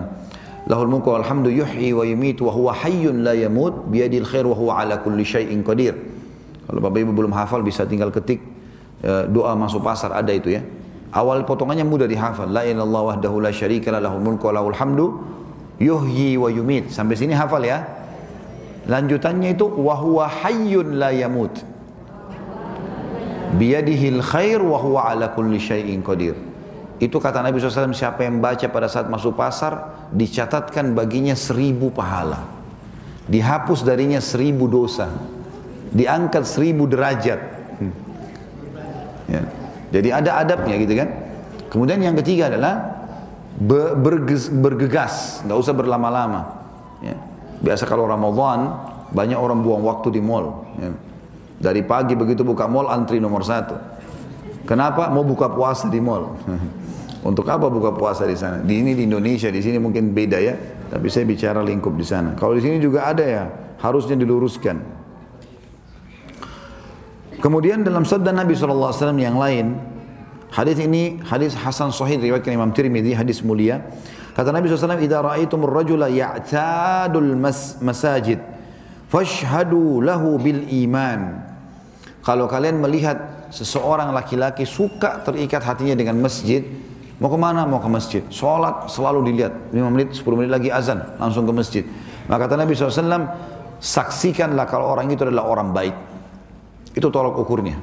lahul 0.65 0.89
mulku 0.89 1.13
wal 1.13 1.25
hamdu 1.25 1.53
yuhyi 1.53 1.93
wa 1.93 2.03
yumitu 2.03 2.49
wa 2.49 2.53
huwa 2.53 2.73
hayyun 2.73 3.23
la 3.23 3.37
yamut 3.37 3.87
biyadil 3.89 4.25
khair 4.25 4.49
wa 4.49 4.57
huwa 4.57 4.73
ala 4.81 4.99
kulli 4.99 5.23
syai'in 5.23 5.61
qadir. 5.63 5.95
Kalau 6.67 6.81
Bapak 6.83 6.99
Ibu 7.03 7.13
belum 7.13 7.33
hafal 7.35 7.63
bisa 7.63 7.85
tinggal 7.85 8.11
ketik 8.15 8.41
uh, 9.05 9.29
doa 9.29 9.53
masuk 9.55 9.85
pasar 9.85 10.11
ada 10.17 10.33
itu 10.33 10.51
ya. 10.57 10.63
Awal 11.11 11.43
potongannya 11.43 11.83
mudah 11.83 12.07
dihafal. 12.07 12.47
La 12.47 12.63
ilaha 12.63 12.87
illallah 12.87 13.03
wahdahu 13.15 13.37
la 13.43 13.51
syarika 13.51 13.91
lahul 13.91 14.23
mulku 14.23 14.47
lahul 14.51 14.75
hamdu 14.75 15.19
yuhyi 15.83 16.39
wa 16.39 16.47
yumit. 16.47 16.95
Sampai 16.95 17.19
sini 17.19 17.35
hafal 17.35 17.67
ya. 17.67 17.83
Lanjutannya 18.87 19.55
itu 19.55 19.67
wa 19.67 19.95
huwa 19.99 20.31
hayyun 20.31 20.99
la 20.99 21.11
yamut 21.11 21.53
biyadihil 23.55 24.23
khair 24.23 24.63
wa 24.63 24.79
huwa 24.79 25.11
ala 25.11 25.35
kulli 25.35 25.59
syai'in 25.59 26.05
qadir. 26.05 26.39
Itu 27.01 27.17
kata 27.17 27.41
Nabi 27.41 27.57
SAW, 27.59 27.97
siapa 27.97 28.29
yang 28.29 28.45
baca 28.45 28.69
pada 28.69 28.85
saat 28.85 29.09
masuk 29.09 29.33
pasar, 29.33 30.05
dicatatkan 30.13 30.93
baginya 30.93 31.33
seribu 31.33 31.89
pahala. 31.89 32.45
Dihapus 33.25 33.89
darinya 33.89 34.21
seribu 34.21 34.69
dosa. 34.69 35.09
Diangkat 35.91 36.45
seribu 36.45 36.85
derajat. 36.85 37.41
Hmm. 37.81 37.95
Ya. 39.33 39.43
Jadi 39.91 40.09
ada 40.15 40.43
adabnya 40.43 40.75
gitu 40.79 40.95
kan. 40.95 41.09
Kemudian 41.71 42.03
yang 42.03 42.19
ketiga 42.19 42.51
adalah 42.51 43.03
bergegas, 44.63 45.45
nggak 45.47 45.59
usah 45.59 45.75
berlama-lama. 45.75 46.63
Ya. 47.03 47.15
Biasa 47.61 47.85
kalau 47.85 48.09
Ramadan, 48.09 48.75
banyak 49.13 49.37
orang 49.37 49.61
buang 49.61 49.85
waktu 49.85 50.17
di 50.17 50.21
mall. 50.23 50.67
Ya 50.81 50.91
dari 51.61 51.85
pagi 51.85 52.17
begitu 52.17 52.41
buka 52.41 52.65
mall 52.65 52.89
antri 52.89 53.21
nomor 53.21 53.45
satu. 53.45 53.77
Kenapa? 54.65 55.13
Mau 55.13 55.23
buka 55.23 55.53
puasa 55.53 55.93
di 55.93 56.01
mall. 56.01 56.33
Untuk 57.29 57.45
apa 57.53 57.69
buka 57.69 57.93
puasa 57.93 58.25
di 58.25 58.33
sana? 58.33 58.65
Di 58.65 58.81
ini 58.81 58.97
di 58.97 59.05
Indonesia, 59.05 59.53
di 59.53 59.61
sini 59.61 59.77
mungkin 59.77 60.17
beda 60.17 60.41
ya. 60.41 60.57
Tapi 60.89 61.07
saya 61.13 61.29
bicara 61.29 61.61
lingkup 61.61 61.93
di 61.93 62.07
sana. 62.09 62.33
Kalau 62.33 62.57
di 62.57 62.65
sini 62.65 62.81
juga 62.81 63.05
ada 63.05 63.21
ya, 63.21 63.45
harusnya 63.85 64.17
diluruskan. 64.17 64.81
Kemudian 67.41 67.81
dalam 67.81 68.05
sabda 68.05 68.37
Nabi 68.37 68.53
SAW 68.53 68.93
yang 69.17 69.41
lain, 69.41 69.81
hadis 70.53 70.77
ini 70.77 71.25
hadis 71.25 71.57
Hasan 71.57 71.89
Sahih 71.89 72.21
riwayatkan 72.21 72.53
Imam 72.53 72.69
Tirmidzi, 72.69 73.17
hadis 73.17 73.41
mulia. 73.41 73.81
Kata 74.37 74.53
Nabi 74.53 74.69
SAW, 74.69 75.01
"Idza 75.01 75.25
ra'aitumur 75.25 75.73
rajula 75.73 76.13
ya'tadul 76.13 77.33
mas 77.41 77.81
masajid, 77.81 78.45
fashhadu 79.09 80.05
lahu 80.05 80.37
bil 80.37 80.69
iman." 80.85 81.49
Kalau 82.21 82.45
kalian 82.45 82.77
melihat 82.77 83.49
seseorang 83.49 84.13
laki-laki 84.13 84.69
suka 84.69 85.25
terikat 85.25 85.65
hatinya 85.65 85.97
dengan 85.97 86.21
masjid, 86.21 86.61
mau 87.17 87.33
ke 87.33 87.41
mana? 87.41 87.65
Mau 87.65 87.81
ke 87.81 87.89
masjid. 87.89 88.23
Sholat 88.29 88.93
selalu 88.93 89.33
dilihat. 89.33 89.73
5 89.73 89.89
menit, 89.89 90.13
10 90.13 90.37
menit 90.37 90.53
lagi 90.53 90.69
azan, 90.69 91.01
langsung 91.17 91.49
ke 91.49 91.53
masjid. 91.57 91.85
Maka 92.29 92.45
kata 92.45 92.61
Nabi 92.61 92.77
SAW, 92.77 93.25
saksikanlah 93.81 94.69
kalau 94.69 94.93
orang 94.93 95.09
itu 95.09 95.25
adalah 95.25 95.49
orang 95.49 95.73
baik. 95.73 96.20
Itu 96.95 97.09
tolak 97.09 97.39
ukurnya. 97.39 97.79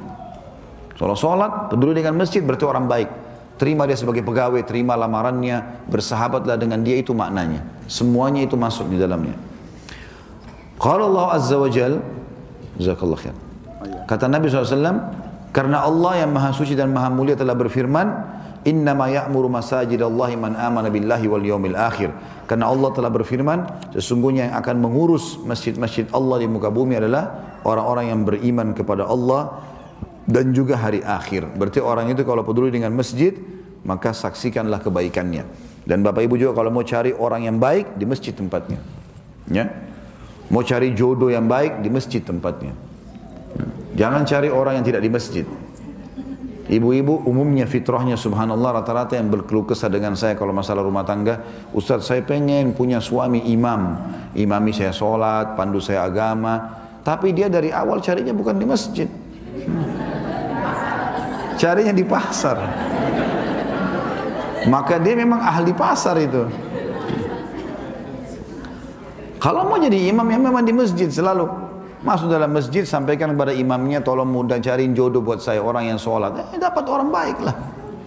Kalau 0.97 1.13
sholat, 1.13 1.69
peduli 1.69 1.93
dengan 1.93 2.17
masjid 2.17 2.41
berarti 2.41 2.65
orang 2.65 2.89
baik. 2.89 3.09
Terima 3.57 3.89
dia 3.89 3.97
sebagai 3.97 4.21
pegawai, 4.21 4.61
terima 4.65 4.93
lamarannya, 4.93 5.89
bersahabatlah 5.89 6.61
dengan 6.61 6.81
dia 6.85 6.97
itu 6.97 7.13
maknanya. 7.13 7.65
Semuanya 7.89 8.45
itu 8.45 8.53
masuk 8.53 8.89
di 8.89 8.97
dalamnya. 9.01 9.33
Kalau 10.77 11.09
Allah 11.13 11.41
Azza 11.41 11.57
wa 11.57 11.69
Jal, 11.69 11.97
Jazakallah 12.77 13.17
khair. 13.17 13.35
Kata 14.05 14.29
Nabi 14.29 14.45
SAW, 14.47 15.09
karena 15.49 15.81
Allah 15.81 16.21
yang 16.21 16.29
maha 16.29 16.53
suci 16.53 16.77
dan 16.77 16.93
maha 16.93 17.09
mulia 17.09 17.33
telah 17.33 17.57
berfirman, 17.57 18.07
Innama 18.65 19.11
ya'muru 19.11 19.51
masajid 19.51 20.01
Allah 20.01 20.33
man 20.33 20.57
amana 20.57 20.89
billahi 20.89 21.25
wal 21.29 21.45
yawmil 21.45 21.77
akhir. 21.77 22.09
Karena 22.49 22.71
Allah 22.71 22.89
telah 22.95 23.11
berfirman, 23.11 23.91
sesungguhnya 23.93 24.49
yang 24.51 24.55
akan 24.57 24.75
mengurus 24.81 25.37
masjid-masjid 25.43 26.07
Allah 26.15 26.41
di 26.41 26.47
muka 26.47 26.71
bumi 26.71 26.97
adalah 26.97 27.59
orang-orang 27.67 28.05
yang 28.09 28.21
beriman 28.23 28.71
kepada 28.71 29.05
Allah 29.05 29.61
dan 30.27 30.51
juga 30.55 30.79
hari 30.79 31.03
akhir. 31.03 31.55
Berarti 31.55 31.79
orang 31.83 32.11
itu 32.11 32.23
kalau 32.23 32.43
peduli 32.43 32.71
dengan 32.71 32.95
masjid, 32.95 33.35
maka 33.87 34.11
saksikanlah 34.11 34.83
kebaikannya. 34.83 35.43
Dan 35.87 36.03
Bapak 36.03 36.27
Ibu 36.27 36.35
juga 36.35 36.51
kalau 36.51 36.71
mau 36.71 36.83
cari 36.83 37.15
orang 37.15 37.47
yang 37.47 37.57
baik 37.59 37.95
di 37.95 38.03
masjid 38.03 38.35
tempatnya. 38.35 38.83
Ya. 39.47 39.71
Mau 40.51 40.63
cari 40.63 40.91
jodoh 40.91 41.31
yang 41.31 41.47
baik 41.47 41.79
di 41.79 41.87
masjid 41.91 42.19
tempatnya. 42.19 42.75
Jangan 43.95 44.27
cari 44.27 44.51
orang 44.51 44.79
yang 44.79 44.85
tidak 44.85 45.01
di 45.03 45.09
masjid. 45.11 45.45
Ibu-ibu 46.67 47.23
umumnya 47.23 47.63
fitrahnya 47.63 48.19
subhanallah 48.19 48.83
rata-rata 48.83 49.15
yang 49.15 49.31
berkeluh 49.31 49.63
kesah 49.63 49.87
dengan 49.87 50.19
saya 50.19 50.35
kalau 50.35 50.51
masalah 50.51 50.83
rumah 50.83 51.07
tangga. 51.07 51.39
Ustaz 51.71 52.11
saya 52.11 52.19
pengen 52.27 52.75
punya 52.75 52.99
suami 52.99 53.39
imam. 53.47 53.95
Imami 54.35 54.75
saya 54.75 54.91
sholat, 54.91 55.55
pandu 55.55 55.79
saya 55.79 56.03
agama. 56.03 56.83
Tapi 57.07 57.31
dia 57.31 57.47
dari 57.47 57.71
awal 57.71 58.03
carinya 58.03 58.35
bukan 58.35 58.59
di 58.59 58.67
masjid. 58.67 59.07
Carinya 61.55 61.95
di 61.95 62.03
pasar. 62.03 62.59
Maka 64.67 64.99
dia 64.99 65.15
memang 65.15 65.39
ahli 65.39 65.71
pasar 65.71 66.19
itu. 66.19 66.51
Kalau 69.39 69.63
mau 69.71 69.79
jadi 69.79 70.11
imam 70.11 70.27
ya 70.27 70.35
memang 70.35 70.67
di 70.67 70.75
masjid 70.75 71.07
selalu. 71.07 71.66
Masuk 72.07 72.31
dalam 72.31 72.55
masjid, 72.55 72.87
sampaikan 72.87 73.35
kepada 73.35 73.51
imamnya, 73.51 73.99
tolong 73.99 74.31
mudah 74.31 74.63
cariin 74.63 74.95
jodoh 74.95 75.19
buat 75.19 75.43
saya, 75.43 75.59
orang 75.59 75.91
yang 75.91 75.99
sholat. 75.99 76.39
Eh, 76.39 76.55
dapat 76.55 76.87
orang 76.87 77.11
baik 77.11 77.43
lah. 77.43 77.51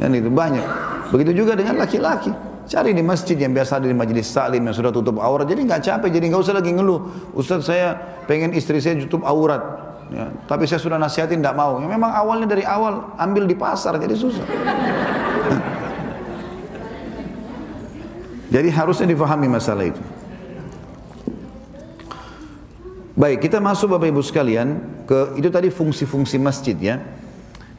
Dan 0.01 0.17
itu 0.17 0.33
banyak. 0.33 0.65
Begitu 1.13 1.45
juga 1.45 1.53
dengan 1.53 1.77
laki-laki. 1.77 2.33
Cari 2.65 2.97
di 2.97 3.05
masjid 3.05 3.37
yang 3.37 3.53
biasa 3.53 3.77
di 3.85 3.93
majelis 3.93 4.25
salim 4.25 4.65
yang 4.65 4.73
sudah 4.73 4.89
tutup 4.89 5.21
aurat. 5.21 5.45
Jadi 5.45 5.69
nggak 5.69 5.85
capek, 5.85 6.09
jadi 6.17 6.33
nggak 6.33 6.41
usah 6.41 6.57
lagi 6.57 6.73
ngeluh. 6.73 7.29
Ustaz 7.37 7.69
saya 7.69 7.93
pengen 8.25 8.57
istri 8.57 8.81
saya 8.81 8.97
tutup 9.05 9.21
aurat. 9.21 9.61
Ya, 10.09 10.33
tapi 10.49 10.65
saya 10.65 10.81
sudah 10.81 10.97
nasihatin 10.97 11.45
tidak 11.45 11.61
mau. 11.61 11.77
Ya, 11.77 11.87
memang 11.87 12.09
awalnya 12.09 12.49
dari 12.49 12.65
awal 12.65 13.05
ambil 13.21 13.45
di 13.45 13.53
pasar 13.53 14.01
jadi 14.01 14.17
susah. 14.17 14.47
Jadi 18.51 18.69
harusnya 18.73 19.07
difahami 19.13 19.47
masalah 19.47 19.85
itu. 19.87 20.03
Baik, 23.21 23.45
kita 23.45 23.61
masuk 23.61 23.93
Bapak 23.93 24.09
Ibu 24.09 24.25
sekalian 24.25 24.81
ke 25.05 25.37
itu 25.37 25.53
tadi 25.53 25.69
fungsi-fungsi 25.69 26.41
masjid 26.41 26.73
ya. 26.73 27.05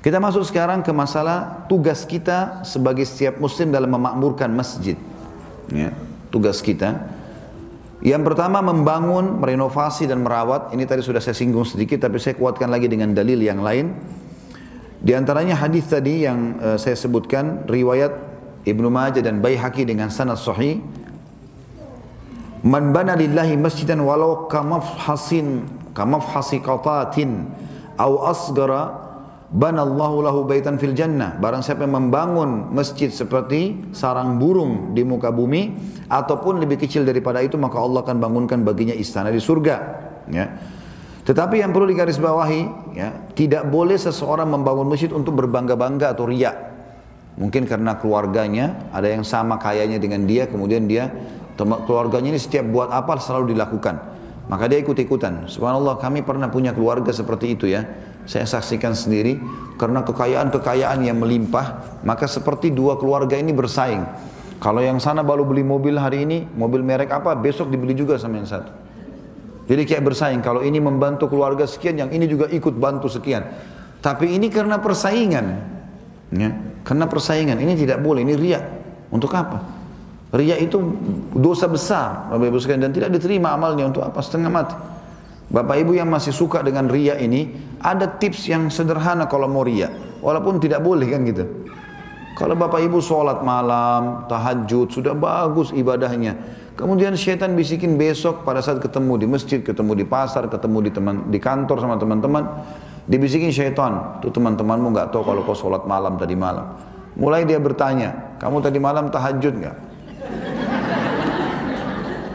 Kita 0.06 0.22
masuk 0.22 0.46
sekarang 0.46 0.86
ke 0.86 0.94
masalah 0.94 1.66
tugas 1.66 2.06
kita 2.06 2.62
sebagai 2.62 3.02
setiap 3.10 3.42
muslim 3.42 3.74
dalam 3.74 3.90
memakmurkan 3.90 4.54
masjid. 4.54 4.94
Ya, 5.74 5.98
tugas 6.30 6.62
kita. 6.62 7.10
Yang 8.06 8.22
pertama 8.22 8.62
membangun, 8.62 9.42
merenovasi 9.42 10.06
dan 10.06 10.22
merawat. 10.22 10.78
Ini 10.78 10.86
tadi 10.86 11.02
sudah 11.02 11.18
saya 11.18 11.34
singgung 11.34 11.66
sedikit 11.66 12.06
tapi 12.06 12.22
saya 12.22 12.38
kuatkan 12.38 12.70
lagi 12.70 12.86
dengan 12.86 13.10
dalil 13.10 13.42
yang 13.42 13.66
lain. 13.66 13.98
Di 15.02 15.18
antaranya 15.18 15.58
hadis 15.58 15.90
tadi 15.90 16.22
yang 16.22 16.62
uh, 16.62 16.78
saya 16.78 16.94
sebutkan 16.94 17.66
riwayat 17.66 18.14
Ibnu 18.62 18.94
Majah 18.94 19.26
dan 19.26 19.42
Baihaqi 19.42 19.90
dengan 19.90 20.14
sanad 20.14 20.38
sahih. 20.38 20.86
Man 22.62 22.94
bana 22.94 23.18
lillahi 23.18 23.58
masjidan 23.58 24.06
walau 24.06 24.46
kamafhasin 24.46 25.66
kamafhasi 25.98 26.62
qatatin 26.62 27.50
au 27.98 28.22
asgara 28.30 29.02
Banallahu 29.52 30.24
lahu 30.24 30.40
baitan 30.48 30.80
fil 30.80 30.96
jannah. 30.96 31.36
Barang 31.36 31.60
siapa 31.60 31.84
yang 31.84 32.00
membangun 32.00 32.72
masjid 32.72 33.12
seperti 33.12 33.92
sarang 33.92 34.40
burung 34.40 34.96
di 34.96 35.04
muka 35.04 35.28
bumi 35.28 35.76
ataupun 36.08 36.64
lebih 36.64 36.80
kecil 36.80 37.04
daripada 37.04 37.44
itu 37.44 37.60
maka 37.60 37.76
Allah 37.76 38.00
akan 38.00 38.16
bangunkan 38.16 38.64
baginya 38.64 38.96
istana 38.96 39.28
di 39.28 39.44
surga. 39.44 39.76
Ya. 40.32 40.56
Tetapi 41.28 41.60
yang 41.60 41.76
perlu 41.76 41.84
digarisbawahi, 41.92 42.96
ya, 42.96 43.28
tidak 43.36 43.68
boleh 43.68 44.00
seseorang 44.00 44.48
membangun 44.48 44.88
masjid 44.88 45.12
untuk 45.12 45.36
berbangga-bangga 45.36 46.16
atau 46.16 46.32
riak. 46.32 46.56
Mungkin 47.36 47.68
karena 47.68 48.00
keluarganya 48.00 48.88
ada 48.96 49.12
yang 49.12 49.28
sama 49.28 49.60
kayanya 49.60 50.00
dengan 50.00 50.24
dia, 50.24 50.48
kemudian 50.48 50.88
dia 50.88 51.12
keluarganya 51.62 52.36
ini 52.36 52.40
setiap 52.42 52.66
buat 52.70 52.90
apa 52.90 53.18
selalu 53.22 53.54
dilakukan. 53.54 53.96
Maka 54.50 54.68
dia 54.68 54.82
ikut-ikutan. 54.84 55.48
Subhanallah 55.48 56.02
kami 56.02 56.26
pernah 56.26 56.52
punya 56.52 56.76
keluarga 56.76 57.14
seperti 57.16 57.56
itu 57.56 57.72
ya 57.72 57.88
saya 58.26 58.46
saksikan 58.46 58.94
sendiri 58.94 59.42
karena 59.78 60.06
kekayaan-kekayaan 60.06 61.02
yang 61.02 61.18
melimpah, 61.18 62.00
maka 62.06 62.30
seperti 62.30 62.70
dua 62.70 62.98
keluarga 63.02 63.34
ini 63.34 63.50
bersaing. 63.50 64.06
Kalau 64.62 64.78
yang 64.78 65.02
sana 65.02 65.26
baru 65.26 65.42
beli 65.42 65.66
mobil 65.66 65.98
hari 65.98 66.22
ini, 66.22 66.46
mobil 66.54 66.86
merek 66.86 67.10
apa, 67.10 67.34
besok 67.34 67.74
dibeli 67.74 67.98
juga 67.98 68.22
sama 68.22 68.38
yang 68.38 68.46
satu. 68.46 68.70
Jadi 69.66 69.82
kayak 69.90 70.04
bersaing, 70.06 70.42
kalau 70.46 70.62
ini 70.62 70.78
membantu 70.78 71.34
keluarga 71.34 71.66
sekian, 71.66 71.98
yang 71.98 72.14
ini 72.14 72.30
juga 72.30 72.46
ikut 72.46 72.78
bantu 72.78 73.10
sekian. 73.10 73.42
Tapi 74.06 74.38
ini 74.38 74.54
karena 74.54 74.78
persaingan. 74.78 75.46
Ya, 76.32 76.50
karena 76.86 77.10
persaingan, 77.10 77.58
ini 77.58 77.74
tidak 77.74 78.06
boleh, 78.06 78.22
ini 78.22 78.38
riak. 78.38 78.64
Untuk 79.10 79.34
apa? 79.34 79.81
Riak 80.32 80.64
itu 80.64 80.80
dosa 81.36 81.68
besar, 81.68 82.32
Bapak 82.32 82.48
Ibu 82.48 82.58
sekalian, 82.64 82.88
dan 82.88 82.96
tidak 82.96 83.12
diterima 83.12 83.52
amalnya 83.52 83.92
untuk 83.92 84.00
apa? 84.00 84.24
Setengah 84.24 84.48
mati. 84.48 84.76
Bapak 85.52 85.76
Ibu 85.84 85.92
yang 86.00 86.08
masih 86.08 86.32
suka 86.32 86.64
dengan 86.64 86.88
ria 86.88 87.20
ini, 87.20 87.52
ada 87.84 88.08
tips 88.08 88.48
yang 88.48 88.72
sederhana 88.72 89.28
kalau 89.28 89.52
mau 89.52 89.68
ria. 89.68 89.92
Walaupun 90.24 90.64
tidak 90.64 90.80
boleh 90.80 91.12
kan 91.12 91.28
gitu. 91.28 91.44
Kalau 92.40 92.56
Bapak 92.56 92.80
Ibu 92.80 93.04
sholat 93.04 93.44
malam, 93.44 94.24
tahajud, 94.32 94.88
sudah 94.96 95.12
bagus 95.12 95.76
ibadahnya. 95.76 96.40
Kemudian 96.80 97.12
syaitan 97.20 97.52
bisikin 97.52 98.00
besok 98.00 98.48
pada 98.48 98.64
saat 98.64 98.80
ketemu 98.80 99.20
di 99.20 99.28
masjid, 99.28 99.60
ketemu 99.60 100.00
di 100.00 100.06
pasar, 100.08 100.48
ketemu 100.48 100.88
di 100.88 100.92
teman 100.96 101.16
di 101.28 101.44
kantor 101.44 101.84
sama 101.84 102.00
teman-teman, 102.00 102.48
dibisikin 103.04 103.52
syaitan. 103.52 104.24
Tuh 104.24 104.32
teman-temanmu 104.32 104.96
nggak 104.96 105.12
tahu 105.12 105.28
kalau 105.28 105.44
kau 105.44 105.52
sholat 105.52 105.84
malam 105.84 106.16
tadi 106.16 106.40
malam. 106.40 106.72
Mulai 107.20 107.44
dia 107.44 107.60
bertanya, 107.60 108.40
kamu 108.40 108.64
tadi 108.64 108.80
malam 108.80 109.12
tahajud 109.12 109.60
nggak? 109.60 109.91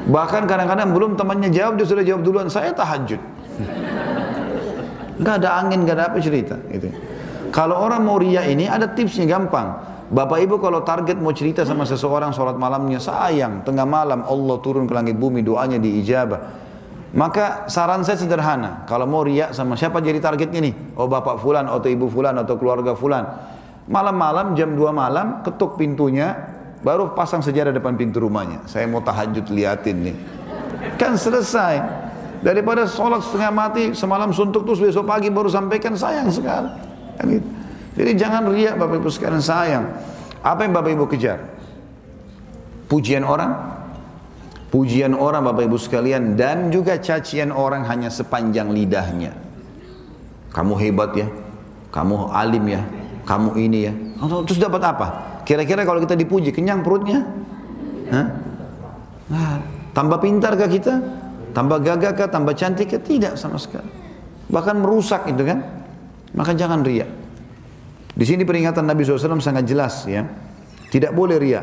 Bahkan 0.06 0.46
kadang-kadang 0.46 0.94
belum 0.94 1.18
temannya 1.18 1.50
jawab, 1.50 1.82
dia 1.82 1.86
sudah 1.86 2.04
jawab 2.06 2.22
duluan, 2.22 2.46
saya 2.46 2.70
tahajud. 2.70 3.18
Gak 5.18 5.34
ada 5.42 5.58
angin, 5.58 5.82
gak 5.82 5.96
ada 5.98 6.04
apa 6.14 6.18
cerita. 6.22 6.54
Gitu. 6.70 6.94
Kalau 7.50 7.80
orang 7.82 8.04
mau 8.04 8.20
ria 8.20 8.46
ini 8.46 8.70
ada 8.70 8.86
tipsnya 8.86 9.26
gampang. 9.26 9.96
Bapak 10.06 10.38
ibu 10.38 10.62
kalau 10.62 10.86
target 10.86 11.18
mau 11.18 11.34
cerita 11.34 11.66
sama 11.66 11.82
seseorang 11.82 12.30
sholat 12.30 12.54
malamnya 12.54 13.02
sayang 13.02 13.66
tengah 13.66 13.82
malam 13.82 14.22
Allah 14.22 14.56
turun 14.62 14.86
ke 14.86 14.94
langit 14.94 15.18
bumi 15.18 15.42
doanya 15.42 15.82
diijabah. 15.82 16.62
Maka 17.16 17.66
saran 17.66 18.06
saya 18.06 18.14
sederhana. 18.14 18.86
Kalau 18.86 19.08
mau 19.08 19.26
riak 19.26 19.50
sama 19.50 19.74
siapa 19.74 19.98
jadi 19.98 20.22
targetnya 20.22 20.62
nih? 20.62 20.74
Oh 20.94 21.10
bapak 21.10 21.42
fulan 21.42 21.66
atau 21.66 21.90
ibu 21.90 22.06
fulan 22.06 22.38
atau 22.38 22.54
keluarga 22.54 22.94
fulan. 22.94 23.24
Malam-malam 23.90 24.54
jam 24.54 24.74
2 24.78 24.90
malam 24.94 25.42
ketuk 25.42 25.74
pintunya 25.78 26.55
Baru 26.86 27.18
pasang 27.18 27.42
sejarah 27.42 27.74
depan 27.74 27.98
pintu 27.98 28.22
rumahnya. 28.22 28.62
Saya 28.70 28.86
mau 28.86 29.02
tahajud 29.02 29.42
liatin 29.50 30.06
nih. 30.06 30.16
Kan 30.94 31.18
selesai. 31.18 31.82
Daripada 32.46 32.86
sholat 32.86 33.26
setengah 33.26 33.50
mati, 33.50 33.90
semalam 33.90 34.30
suntuk 34.30 34.62
terus 34.62 34.78
besok 34.78 35.02
pagi 35.02 35.26
baru 35.26 35.50
sampaikan 35.50 35.98
sayang 35.98 36.30
sekali. 36.30 36.70
Kan 37.18 37.26
gitu. 37.26 37.48
Jadi 37.98 38.10
jangan 38.14 38.54
riak 38.54 38.78
Bapak 38.78 39.02
Ibu 39.02 39.10
sekalian 39.10 39.42
sayang. 39.42 39.82
Apa 40.46 40.62
yang 40.62 40.78
Bapak 40.78 40.94
Ibu 40.94 41.10
kejar? 41.10 41.42
Pujian 42.86 43.26
orang? 43.26 43.50
Pujian 44.70 45.10
orang 45.10 45.42
Bapak 45.42 45.66
Ibu 45.66 45.82
sekalian 45.82 46.38
dan 46.38 46.70
juga 46.70 47.02
cacian 47.02 47.50
orang 47.50 47.82
hanya 47.90 48.14
sepanjang 48.14 48.70
lidahnya. 48.70 49.34
Kamu 50.54 50.78
hebat 50.78 51.18
ya, 51.18 51.26
kamu 51.90 52.30
alim 52.30 52.64
ya, 52.70 52.86
kamu 53.26 53.50
ini 53.58 53.78
ya. 53.90 53.92
Terus 54.46 54.62
dapat 54.62 54.86
apa? 54.86 55.35
Kira-kira 55.46 55.86
kalau 55.86 56.02
kita 56.02 56.18
dipuji, 56.18 56.50
kenyang 56.50 56.82
perutnya? 56.82 57.22
Hah? 58.10 58.26
Nah, 59.30 59.62
tambah 59.94 60.18
pintar 60.18 60.58
kah 60.58 60.66
kita? 60.66 60.94
Tambah 61.54 61.78
gagah 61.86 62.12
kah? 62.18 62.26
Tambah 62.26 62.50
cantik 62.58 62.90
kah? 62.90 62.98
Tidak 62.98 63.38
sama 63.38 63.54
sekali. 63.62 63.86
Bahkan 64.50 64.76
merusak 64.82 65.30
itu 65.30 65.46
kan. 65.46 65.62
Maka 66.34 66.50
jangan 66.52 66.82
ria. 66.82 67.06
Di 68.10 68.24
sini 68.26 68.42
peringatan 68.42 68.82
Nabi 68.82 69.06
SAW 69.06 69.38
sangat 69.38 69.70
jelas 69.70 70.02
ya. 70.10 70.26
Tidak 70.90 71.14
boleh 71.14 71.38
ria. 71.38 71.62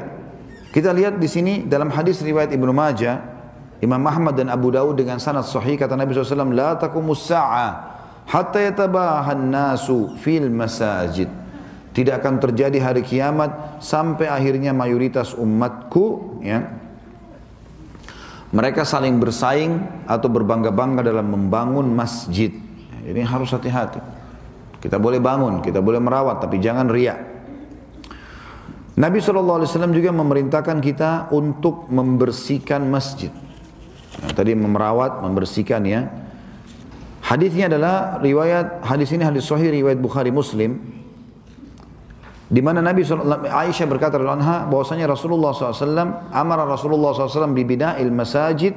Kita 0.72 0.96
lihat 0.96 1.20
di 1.20 1.28
sini 1.28 1.68
dalam 1.68 1.92
hadis 1.92 2.24
riwayat 2.24 2.50
Ibnu 2.56 2.72
Majah, 2.72 3.20
Imam 3.84 4.02
Ahmad 4.08 4.40
dan 4.40 4.48
Abu 4.48 4.72
Dawud 4.72 4.96
dengan 4.96 5.20
sanad 5.20 5.44
sahih 5.44 5.76
kata 5.76 6.00
Nabi 6.00 6.16
SAW, 6.16 6.56
La 6.56 6.80
takumus 6.80 7.28
sa'a 7.28 7.68
hatta 8.32 8.64
yatabahan 8.64 9.44
nasu 9.52 10.16
fil 10.24 10.48
masajid. 10.48 11.43
Tidak 11.94 12.18
akan 12.18 12.41
terjadi 12.41 12.78
hari 12.82 13.06
kiamat 13.06 13.78
sampai 13.78 14.26
akhirnya 14.26 14.74
mayoritas 14.74 15.38
umatku 15.38 16.41
ya 16.41 16.84
mereka 18.54 18.86
saling 18.86 19.18
bersaing 19.18 19.82
atau 20.06 20.30
berbangga-bangga 20.30 21.02
dalam 21.02 21.26
membangun 21.26 21.89
masjid. 21.89 22.54
Ini 23.02 23.26
harus 23.26 23.50
hati-hati. 23.50 23.98
Kita 24.78 25.02
boleh 25.02 25.18
bangun, 25.18 25.66
kita 25.66 25.82
boleh 25.82 25.98
merawat, 25.98 26.46
tapi 26.46 26.62
jangan 26.62 26.86
riak. 26.86 27.18
Nabi 28.94 29.18
SAW 29.18 29.66
juga 29.89 30.14
memerintahkan 30.14 30.78
kita 30.86 31.34
untuk 31.34 31.89
membersihkan 31.89 32.86
masjid. 32.86 33.34
Nah, 34.22 34.32
tadi 34.38 34.54
memerawat, 34.54 35.26
membersihkan 35.26 35.82
ya. 35.89 36.14
Hadisnya 37.26 37.74
adalah 37.74 38.22
riwayat 38.22 38.86
hadis 38.86 39.10
ini 39.18 39.26
hadis 39.26 39.50
sahih 39.50 39.74
riwayat 39.74 39.98
Bukhari 39.98 40.30
Muslim 40.30 40.78
di 42.52 42.60
mana 42.60 42.84
Nabi 42.84 43.08
Aisyah 43.48 43.88
berkata 43.88 44.20
anha 44.20 44.68
bahwasanya 44.68 45.08
Rasulullah 45.08 45.56
SAW 45.56 46.32
amara 46.32 46.68
Rasulullah 46.68 47.16
SAW 47.16 47.56
bibina'il 47.56 48.12
masajid 48.12 48.76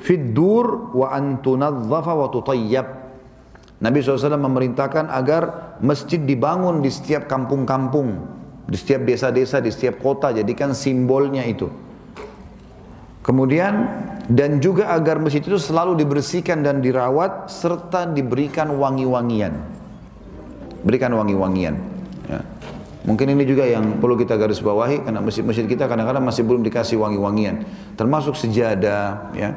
fid 0.00 0.36
dur 0.36 0.92
wa 0.92 1.08
an 1.10 1.40
tunadzafa 1.40 2.12
wa 2.12 2.28
tutayyab. 2.28 2.86
Nabi 3.76 4.00
SAW 4.00 4.40
memerintahkan 4.40 5.12
agar 5.12 5.76
masjid 5.84 6.16
dibangun 6.16 6.80
di 6.80 6.88
setiap 6.88 7.28
kampung-kampung, 7.28 8.24
di 8.64 8.76
setiap 8.76 9.04
desa-desa, 9.04 9.60
di 9.60 9.68
setiap 9.68 10.00
kota, 10.00 10.32
jadikan 10.32 10.72
simbolnya 10.72 11.44
itu. 11.44 11.68
Kemudian 13.20 13.74
dan 14.30 14.62
juga 14.62 14.94
agar 14.94 15.18
masjid 15.18 15.42
itu 15.42 15.58
selalu 15.58 15.98
dibersihkan 15.98 16.62
dan 16.62 16.78
dirawat 16.78 17.50
serta 17.50 18.06
diberikan 18.06 18.70
wangi-wangian. 18.78 19.50
Berikan 20.86 21.10
wangi-wangian. 21.10 21.74
Ya. 22.30 22.40
Mungkin 23.06 23.38
ini 23.38 23.46
juga 23.46 23.62
yang 23.62 24.02
perlu 24.02 24.18
kita 24.18 24.34
garis 24.34 24.58
bawahi 24.58 25.06
karena 25.06 25.22
masjid-masjid 25.22 25.62
kita 25.70 25.86
kadang-kadang 25.86 26.26
masih 26.26 26.42
belum 26.42 26.66
dikasih 26.66 26.98
wangi-wangian. 26.98 27.62
Termasuk 27.94 28.34
sejadah, 28.34 29.30
ya. 29.30 29.54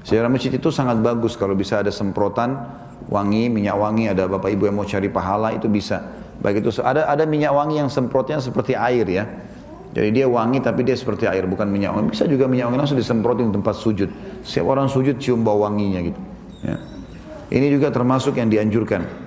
Sejarah 0.00 0.32
masjid 0.32 0.48
itu 0.48 0.72
sangat 0.72 1.04
bagus 1.04 1.36
kalau 1.36 1.52
bisa 1.52 1.84
ada 1.84 1.92
semprotan 1.92 2.56
wangi, 3.12 3.52
minyak 3.52 3.76
wangi, 3.76 4.08
ada 4.08 4.24
bapak 4.24 4.48
ibu 4.48 4.64
yang 4.64 4.80
mau 4.80 4.88
cari 4.88 5.12
pahala 5.12 5.52
itu 5.52 5.68
bisa. 5.68 6.00
Baik 6.40 6.64
itu 6.64 6.72
ada 6.80 7.04
ada 7.04 7.28
minyak 7.28 7.52
wangi 7.52 7.84
yang 7.84 7.92
semprotnya 7.92 8.40
seperti 8.40 8.72
air 8.72 9.04
ya. 9.04 9.28
Jadi 9.92 10.12
dia 10.12 10.26
wangi 10.28 10.60
tapi 10.64 10.84
dia 10.84 10.96
seperti 10.96 11.28
air 11.28 11.44
bukan 11.44 11.68
minyak 11.68 11.92
wangi. 11.92 12.16
Bisa 12.16 12.24
juga 12.24 12.48
minyak 12.48 12.72
wangi 12.72 12.78
langsung 12.80 12.96
disemprotin 12.96 13.52
di 13.52 13.60
tempat 13.60 13.76
sujud. 13.76 14.08
Setiap 14.40 14.72
orang 14.72 14.88
sujud 14.88 15.20
cium 15.20 15.44
bau 15.44 15.68
wanginya 15.68 16.00
gitu. 16.00 16.20
Ya. 16.64 16.76
Ini 17.52 17.66
juga 17.76 17.92
termasuk 17.92 18.40
yang 18.40 18.48
dianjurkan. 18.48 19.25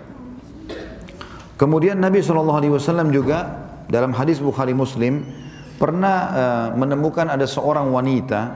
Kemudian 1.60 2.00
Nabi 2.00 2.24
SAW 2.24 3.12
juga 3.12 3.68
dalam 3.92 4.16
hadis 4.16 4.40
Bukhari 4.40 4.72
Muslim 4.72 5.28
pernah 5.76 6.18
uh, 6.32 6.68
menemukan 6.80 7.28
ada 7.28 7.44
seorang 7.44 7.92
wanita, 7.92 8.56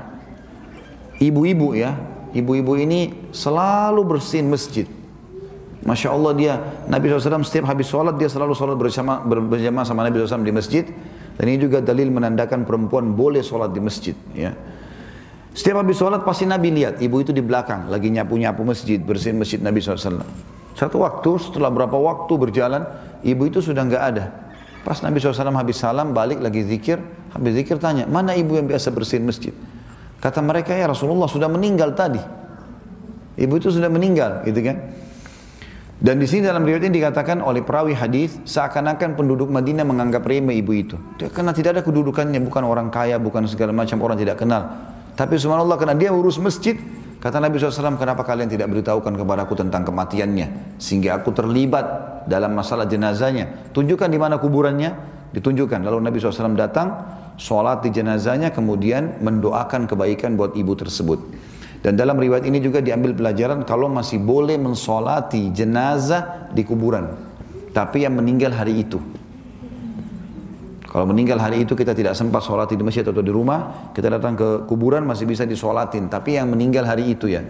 ibu-ibu 1.20 1.76
ya, 1.76 2.00
ibu-ibu 2.32 2.80
ini 2.80 3.28
selalu 3.36 4.08
bersihin 4.08 4.48
masjid. 4.48 4.88
Masya 5.84 6.16
Allah 6.16 6.32
dia, 6.32 6.54
Nabi 6.88 7.12
SAW 7.12 7.44
setiap 7.44 7.68
habis 7.68 7.92
sholat 7.92 8.16
dia 8.16 8.32
selalu 8.32 8.56
sholat 8.56 8.80
bersama 8.80 9.20
berjamaah 9.28 9.84
sama 9.84 10.08
Nabi 10.08 10.24
SAW 10.24 10.48
di 10.48 10.56
masjid. 10.56 10.88
Dan 11.36 11.50
ini 11.50 11.60
juga 11.60 11.84
dalil 11.84 12.08
menandakan 12.08 12.64
perempuan 12.64 13.12
boleh 13.20 13.44
sholat 13.44 13.76
di 13.76 13.84
masjid. 13.84 14.16
Ya. 14.32 14.56
Setiap 15.52 15.84
habis 15.84 16.00
sholat 16.00 16.24
pasti 16.24 16.48
Nabi 16.48 16.72
lihat 16.72 17.04
ibu 17.04 17.20
itu 17.20 17.36
di 17.36 17.44
belakang 17.44 17.92
lagi 17.92 18.08
nyapu-nyapu 18.08 18.64
masjid, 18.64 18.96
bersihin 19.02 19.44
masjid 19.44 19.60
Nabi 19.60 19.84
SAW. 19.84 20.53
Satu 20.74 21.06
waktu 21.06 21.38
setelah 21.38 21.70
berapa 21.70 21.94
waktu 21.94 22.34
berjalan, 22.38 22.84
ibu 23.22 23.46
itu 23.46 23.62
sudah 23.62 23.86
nggak 23.86 24.04
ada. 24.04 24.26
Pas 24.84 25.00
Nabi 25.00 25.24
SAW 25.24 25.56
habis 25.56 25.80
salam 25.80 26.12
balik 26.12 26.44
lagi 26.44 26.66
zikir, 26.66 27.00
habis 27.32 27.56
zikir 27.56 27.80
tanya, 27.80 28.04
mana 28.04 28.36
ibu 28.36 28.60
yang 28.60 28.68
biasa 28.68 28.92
bersihin 28.92 29.24
masjid? 29.24 29.56
Kata 30.20 30.44
mereka 30.44 30.76
ya 30.76 30.92
Rasulullah 30.92 31.30
sudah 31.30 31.48
meninggal 31.48 31.96
tadi. 31.96 32.20
Ibu 33.34 33.54
itu 33.58 33.74
sudah 33.74 33.90
meninggal, 33.90 34.46
gitu 34.46 34.60
kan? 34.62 34.78
Dan 36.04 36.20
di 36.20 36.28
sini 36.28 36.44
dalam 36.44 36.68
riwayat 36.68 36.84
ini 36.84 37.00
dikatakan 37.00 37.40
oleh 37.40 37.64
perawi 37.64 37.96
hadis 37.96 38.36
seakan-akan 38.44 39.16
penduduk 39.16 39.48
Madinah 39.48 39.88
menganggap 39.88 40.28
remeh 40.28 40.60
ibu 40.60 40.76
itu. 40.76 41.00
Karena 41.32 41.56
tidak 41.56 41.80
ada 41.80 41.82
kedudukannya, 41.82 42.44
bukan 42.44 42.68
orang 42.68 42.92
kaya, 42.92 43.16
bukan 43.16 43.48
segala 43.48 43.72
macam 43.72 44.04
orang 44.04 44.20
tidak 44.20 44.36
kenal. 44.36 44.68
Tapi 45.16 45.40
subhanallah 45.40 45.80
karena 45.80 45.96
dia 45.96 46.12
urus 46.12 46.42
masjid, 46.44 46.76
kata 47.24 47.40
Nabi 47.40 47.56
SAW, 47.56 47.96
kenapa 47.96 48.28
kalian 48.28 48.52
tidak 48.52 48.68
beritahukan 48.68 49.16
kepada 49.16 49.48
aku 49.48 49.56
tentang 49.56 49.88
kematiannya? 49.88 50.76
Sehingga 50.76 51.24
aku 51.24 51.32
terlibat 51.32 52.20
dalam 52.28 52.52
masalah 52.52 52.84
jenazahnya. 52.84 53.72
Tunjukkan 53.72 54.12
di 54.12 54.20
mana 54.20 54.36
kuburannya, 54.44 54.92
ditunjukkan. 55.32 55.80
Lalu 55.88 56.04
Nabi 56.04 56.20
SAW 56.20 56.60
datang, 56.60 56.88
sholat 57.40 57.80
di 57.88 57.96
jenazahnya, 57.96 58.52
kemudian 58.52 59.24
mendoakan 59.24 59.88
kebaikan 59.88 60.36
buat 60.36 60.60
ibu 60.60 60.76
tersebut. 60.76 61.20
Dan 61.80 61.96
dalam 61.96 62.20
riwayat 62.20 62.44
ini 62.44 62.60
juga 62.60 62.84
diambil 62.84 63.16
pelajaran 63.16 63.64
kalau 63.64 63.88
masih 63.88 64.20
boleh 64.20 64.60
mensolati 64.60 65.52
jenazah 65.52 66.52
di 66.52 66.64
kuburan. 66.68 67.08
Tapi 67.72 68.04
yang 68.04 68.20
meninggal 68.20 68.52
hari 68.52 68.84
itu. 68.84 69.23
Kalau 70.94 71.10
meninggal 71.10 71.42
hari 71.42 71.66
itu 71.66 71.74
kita 71.74 71.98
tidak 71.98 72.14
sempat 72.14 72.46
sholat 72.46 72.70
di 72.70 72.78
masjid 72.78 73.02
atau 73.02 73.26
di 73.26 73.34
rumah, 73.34 73.90
kita 73.98 74.14
datang 74.14 74.38
ke 74.38 74.70
kuburan 74.70 75.02
masih 75.10 75.26
bisa 75.26 75.42
disolatin. 75.42 76.06
Tapi 76.06 76.38
yang 76.38 76.54
meninggal 76.54 76.86
hari 76.86 77.18
itu 77.18 77.34
ya, 77.34 77.42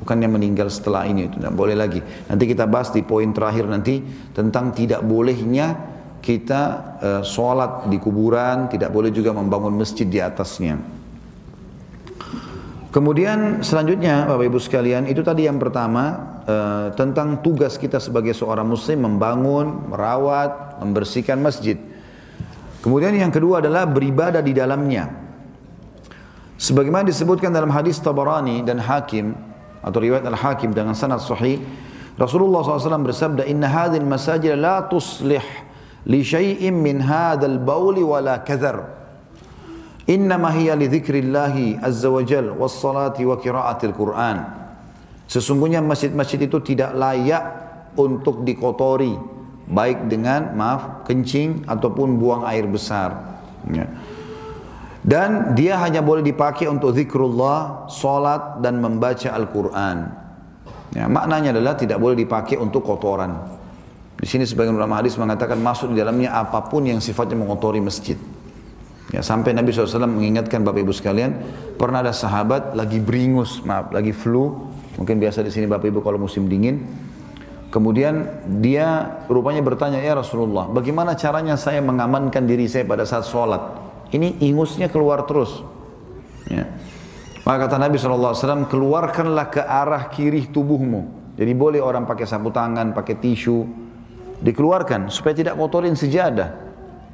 bukan 0.00 0.16
yang 0.24 0.32
meninggal 0.32 0.72
setelah 0.72 1.04
ini 1.04 1.28
itu 1.28 1.36
tidak 1.36 1.52
boleh 1.52 1.76
lagi. 1.76 2.00
Nanti 2.00 2.48
kita 2.48 2.64
bahas 2.64 2.88
di 2.88 3.04
poin 3.04 3.28
terakhir 3.28 3.68
nanti 3.68 4.00
tentang 4.32 4.72
tidak 4.72 5.04
bolehnya 5.04 5.76
kita 6.24 6.60
uh, 6.96 7.22
sholat 7.28 7.92
di 7.92 8.00
kuburan, 8.00 8.72
tidak 8.72 8.88
boleh 8.88 9.12
juga 9.12 9.36
membangun 9.36 9.76
masjid 9.76 10.08
di 10.08 10.24
atasnya. 10.24 10.80
Kemudian 12.88 13.60
selanjutnya 13.60 14.24
Bapak 14.24 14.48
Ibu 14.48 14.58
sekalian 14.64 15.12
itu 15.12 15.20
tadi 15.20 15.44
yang 15.44 15.60
pertama 15.60 16.04
uh, 16.48 16.88
tentang 16.96 17.44
tugas 17.44 17.76
kita 17.76 18.00
sebagai 18.00 18.32
seorang 18.32 18.64
muslim 18.64 19.04
membangun, 19.04 19.92
merawat, 19.92 20.80
membersihkan 20.80 21.36
masjid. 21.36 21.76
Kemudian 22.78 23.14
yang 23.14 23.34
kedua 23.34 23.58
adalah 23.58 23.86
beribadah 23.90 24.38
di 24.38 24.54
dalamnya. 24.54 25.10
Sebagaimana 26.58 27.06
disebutkan 27.06 27.54
dalam 27.54 27.70
hadis 27.70 27.98
Tabarani 28.02 28.62
dan 28.66 28.82
Hakim 28.82 29.34
atau 29.78 29.98
riwayat 30.02 30.26
Al-Hakim 30.26 30.74
dengan 30.74 30.94
sanad 30.94 31.22
sahih, 31.22 31.62
Rasulullah 32.18 32.66
SAW 32.66 33.06
bersabda, 33.06 33.46
"Inna 33.46 33.70
hadhil 33.70 34.02
masajid 34.02 34.58
la 34.58 34.82
tuslih 34.90 35.42
li 36.06 36.20
syai'in 36.22 36.74
min 36.74 36.98
hadzal 36.98 37.62
bauli 37.62 38.02
wala 38.02 38.42
kadhar." 38.42 38.98
Innama 40.10 40.50
hiya 40.50 40.74
li 40.74 40.90
dzikrillahi 40.90 41.78
azza 41.78 42.10
wa 42.10 42.22
jal 42.26 42.56
was 42.58 42.74
salati 42.74 43.22
wa 43.22 43.38
qiraatil 43.38 43.94
Qur'an. 43.94 44.38
Sesungguhnya 45.30 45.84
masjid-masjid 45.84 46.40
itu 46.42 46.58
tidak 46.64 46.96
layak 46.96 47.44
untuk 47.94 48.42
dikotori 48.42 49.37
baik 49.68 50.08
dengan 50.08 50.56
maaf 50.56 51.04
kencing 51.04 51.68
ataupun 51.68 52.16
buang 52.16 52.42
air 52.48 52.64
besar. 52.64 53.40
Ya. 53.68 53.84
Dan 55.04 55.54
dia 55.54 55.78
hanya 55.80 56.02
boleh 56.02 56.20
dipakai 56.20 56.66
untuk 56.66 56.92
zikrullah, 56.92 57.88
salat 57.88 58.60
dan 58.64 58.80
membaca 58.82 59.30
Al-Quran. 59.30 59.96
Ya, 60.96 61.04
maknanya 61.04 61.52
adalah 61.52 61.76
tidak 61.76 62.00
boleh 62.00 62.16
dipakai 62.16 62.56
untuk 62.56 62.84
kotoran. 62.84 63.36
Di 64.18 64.26
sini 64.26 64.42
sebagian 64.42 64.74
ulama 64.74 64.98
hadis 64.98 65.14
mengatakan 65.14 65.60
masuk 65.62 65.94
di 65.94 66.02
dalamnya 66.02 66.34
apa 66.34 66.66
pun 66.66 66.82
yang 66.88 66.98
sifatnya 66.98 67.38
mengotori 67.38 67.78
masjid. 67.78 68.18
Ya, 69.08 69.24
sampai 69.24 69.56
Nabi 69.56 69.72
SAW 69.72 70.04
mengingatkan 70.04 70.60
Bapak 70.60 70.84
Ibu 70.84 70.92
sekalian, 70.92 71.32
pernah 71.80 72.04
ada 72.04 72.12
sahabat 72.12 72.76
lagi 72.76 73.00
beringus, 73.00 73.64
maaf, 73.64 73.88
lagi 73.88 74.12
flu, 74.12 74.68
mungkin 75.00 75.16
biasa 75.16 75.40
di 75.40 75.48
sini 75.48 75.64
Bapak 75.64 75.88
Ibu 75.88 76.04
kalau 76.04 76.20
musim 76.20 76.44
dingin. 76.44 77.07
Kemudian 77.68 78.48
dia 78.64 79.20
rupanya 79.28 79.60
bertanya, 79.60 80.00
ya 80.00 80.16
Rasulullah, 80.16 80.72
bagaimana 80.72 81.12
caranya 81.20 81.60
saya 81.60 81.84
mengamankan 81.84 82.48
diri 82.48 82.64
saya 82.64 82.88
pada 82.88 83.04
saat 83.04 83.28
sholat? 83.28 83.60
Ini 84.08 84.40
ingusnya 84.40 84.88
keluar 84.88 85.28
terus. 85.28 85.60
Ya. 86.48 86.64
Maka 87.44 87.68
kata 87.68 87.76
Nabi 87.76 88.00
SAW, 88.00 88.68
keluarkanlah 88.72 89.52
ke 89.52 89.60
arah 89.60 90.08
kiri 90.08 90.48
tubuhmu. 90.48 91.32
Jadi 91.36 91.52
boleh 91.52 91.80
orang 91.84 92.08
pakai 92.08 92.24
sapu 92.24 92.48
tangan, 92.48 92.96
pakai 92.96 93.20
tisu, 93.20 93.68
dikeluarkan 94.40 95.12
supaya 95.12 95.36
tidak 95.36 95.54
kotorin 95.60 95.92
sejadah 95.94 96.50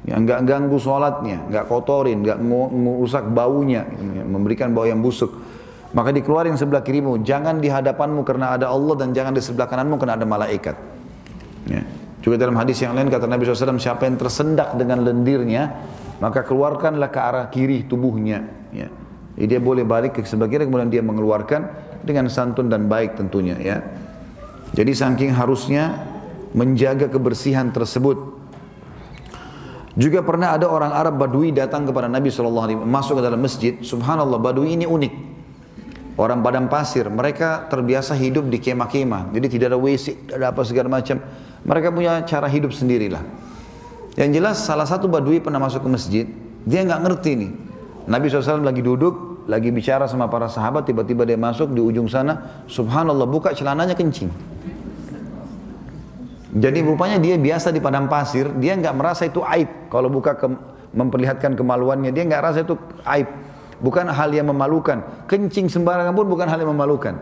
yang 0.05 0.23
nggak 0.23 0.39
ganggu 0.45 0.77
sholatnya, 0.77 1.51
nggak 1.51 1.65
kotorin, 1.65 2.21
nggak 2.23 2.39
merusak 2.71 3.25
baunya, 3.27 3.83
memberikan 4.23 4.71
bau 4.71 4.85
yang 4.85 5.01
busuk. 5.01 5.33
Maka 5.95 6.11
dikeluarin 6.11 6.59
sebelah 6.59 6.83
kirimu, 6.83 7.23
jangan 7.23 7.63
di 7.63 7.71
hadapanmu 7.71 8.27
karena 8.27 8.59
ada 8.59 8.67
Allah 8.67 8.99
dan 8.99 9.15
jangan 9.15 9.31
di 9.31 9.39
sebelah 9.39 9.63
kananmu 9.63 9.95
karena 9.95 10.19
ada 10.19 10.27
malaikat. 10.27 10.75
Ya. 11.71 11.87
Juga 12.19 12.35
dalam 12.35 12.59
hadis 12.59 12.83
yang 12.83 12.91
lain 12.91 13.07
kata 13.07 13.31
Nabi 13.31 13.47
SAW, 13.47 13.79
siapa 13.79 14.03
yang 14.03 14.19
tersendak 14.19 14.75
dengan 14.75 15.07
lendirnya, 15.07 15.71
maka 16.19 16.43
keluarkanlah 16.43 17.07
ke 17.07 17.19
arah 17.21 17.47
kiri 17.47 17.87
tubuhnya. 17.87 18.43
Ya. 18.75 18.91
Jadi 19.39 19.47
dia 19.47 19.61
boleh 19.63 19.87
balik 19.87 20.19
ke 20.19 20.27
sebelah 20.27 20.51
kiri, 20.51 20.67
kemudian 20.67 20.91
dia 20.91 20.99
mengeluarkan 20.99 21.61
dengan 22.03 22.27
santun 22.27 22.67
dan 22.67 22.91
baik 22.91 23.15
tentunya. 23.15 23.55
Ya. 23.55 23.79
Jadi 24.75 24.91
saking 24.91 25.31
harusnya 25.31 25.95
menjaga 26.51 27.07
kebersihan 27.07 27.71
tersebut 27.71 28.35
juga 29.95 30.19
pernah 30.27 30.59
ada 30.59 30.67
orang 30.67 30.91
Arab 30.91 31.15
Badui 31.23 31.55
datang 31.55 31.87
kepada 31.87 32.11
Nabi 32.11 32.27
SAW, 32.27 32.83
masuk 32.83 33.15
ke 33.15 33.23
dalam 33.23 33.39
masjid. 33.39 33.79
Subhanallah, 33.79 34.43
Badui 34.43 34.75
ini 34.75 34.83
unik. 34.83 35.34
Orang 36.15 36.39
padang 36.39 36.71
pasir, 36.71 37.11
mereka 37.11 37.67
terbiasa 37.67 38.15
hidup 38.15 38.47
di 38.47 38.63
kemah-kemah. 38.63 39.35
Jadi 39.35 39.47
tidak 39.51 39.75
ada 39.75 39.79
WC, 39.79 40.05
tidak 40.23 40.35
ada 40.39 40.47
apa 40.55 40.61
segala 40.63 40.87
macam. 40.87 41.19
Mereka 41.67 41.91
punya 41.91 42.23
cara 42.23 42.47
hidup 42.47 42.71
sendirilah. 42.71 43.19
Yang 44.15 44.29
jelas 44.39 44.57
salah 44.63 44.87
satu 44.87 45.11
Badui 45.11 45.43
pernah 45.43 45.59
masuk 45.59 45.83
ke 45.83 45.89
masjid, 45.91 46.25
dia 46.63 46.87
nggak 46.87 47.01
ngerti 47.03 47.31
nih. 47.35 47.51
Nabi 48.07 48.31
SAW 48.31 48.63
lagi 48.63 48.79
duduk, 48.79 49.43
lagi 49.51 49.75
bicara 49.75 50.07
sama 50.07 50.31
para 50.31 50.47
sahabat, 50.47 50.87
tiba-tiba 50.87 51.27
dia 51.27 51.35
masuk 51.35 51.75
di 51.75 51.83
ujung 51.83 52.07
sana, 52.07 52.63
subhanallah 52.71 53.27
buka 53.27 53.51
celananya 53.51 53.91
kencing. 53.91 54.31
Jadi 56.55 56.79
rupanya 56.79 57.19
dia 57.19 57.35
biasa 57.35 57.75
di 57.75 57.83
padang 57.83 58.07
pasir, 58.07 58.47
dia 58.55 58.79
nggak 58.79 58.95
merasa 58.95 59.27
itu 59.27 59.43
aib. 59.43 59.91
Kalau 59.91 60.07
buka 60.07 60.39
ke, 60.39 60.47
memperlihatkan 60.95 61.59
kemaluannya, 61.59 62.15
dia 62.15 62.23
nggak 62.23 62.41
rasa 62.41 62.63
itu 62.63 62.79
aib. 63.03 63.27
Bukan 63.85 64.09
hal 64.09 64.33
yang 64.33 64.49
memalukan. 64.49 65.05
Kencing 65.29 65.69
sembarangan 65.69 66.17
pun 66.17 66.25
bukan 66.25 66.49
hal 66.49 66.57
yang 66.57 66.73
memalukan. 66.73 67.13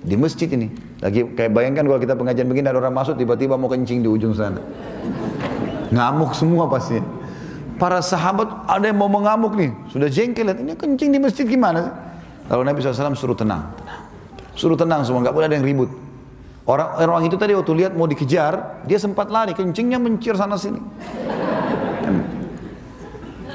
Di 0.00 0.16
masjid 0.16 0.48
ini, 0.48 0.72
lagi 1.04 1.26
kayak 1.36 1.52
bayangkan 1.52 1.84
kalau 1.84 2.00
kita 2.00 2.14
pengajian 2.16 2.46
begini 2.48 2.70
ada 2.70 2.78
orang 2.80 2.94
masuk 2.94 3.18
tiba-tiba 3.18 3.60
mau 3.60 3.68
kencing 3.68 4.00
di 4.00 4.08
ujung 4.08 4.32
sana. 4.32 4.62
Ngamuk 5.90 6.32
semua 6.32 6.70
pasti. 6.70 7.02
Para 7.76 7.98
sahabat 7.98 8.70
ada 8.70 8.86
yang 8.88 8.98
mau 8.98 9.10
mengamuk 9.10 9.58
nih, 9.58 9.70
sudah 9.90 10.06
jengkel 10.10 10.50
ini 10.54 10.74
kencing 10.74 11.14
di 11.14 11.18
masjid 11.18 11.46
gimana? 11.46 11.94
Lalu 12.50 12.62
Nabi 12.66 12.78
SAW 12.82 13.14
suruh 13.14 13.38
tenang, 13.38 13.70
tenang. 13.78 14.02
Suruh 14.54 14.78
tenang 14.78 15.02
semua, 15.06 15.22
nggak 15.22 15.34
boleh 15.34 15.46
ada 15.46 15.56
yang 15.58 15.66
ribut. 15.66 15.90
Orang 16.66 16.98
orang 16.98 17.22
itu 17.26 17.38
tadi 17.38 17.54
waktu 17.54 17.72
lihat 17.78 17.92
mau 17.94 18.10
dikejar, 18.10 18.82
dia 18.86 18.98
sempat 18.98 19.30
lari, 19.30 19.54
kencingnya 19.54 19.98
mencir 19.98 20.34
sana 20.34 20.58
sini. 20.58 20.78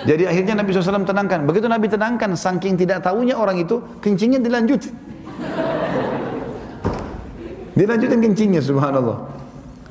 Jadi 0.03 0.27
akhirnya 0.27 0.59
Nabi 0.59 0.75
SAW 0.75 1.07
tenangkan. 1.07 1.47
Begitu 1.47 1.67
Nabi 1.71 1.87
tenangkan, 1.87 2.35
saking 2.35 2.75
tidak 2.75 3.07
tahunya 3.07 3.39
orang 3.39 3.63
itu, 3.63 3.79
kencingnya 4.03 4.43
dilanjut. 4.43 4.91
Dilanjutin 7.73 8.19
kencingnya, 8.21 8.61
subhanallah. 8.61 9.17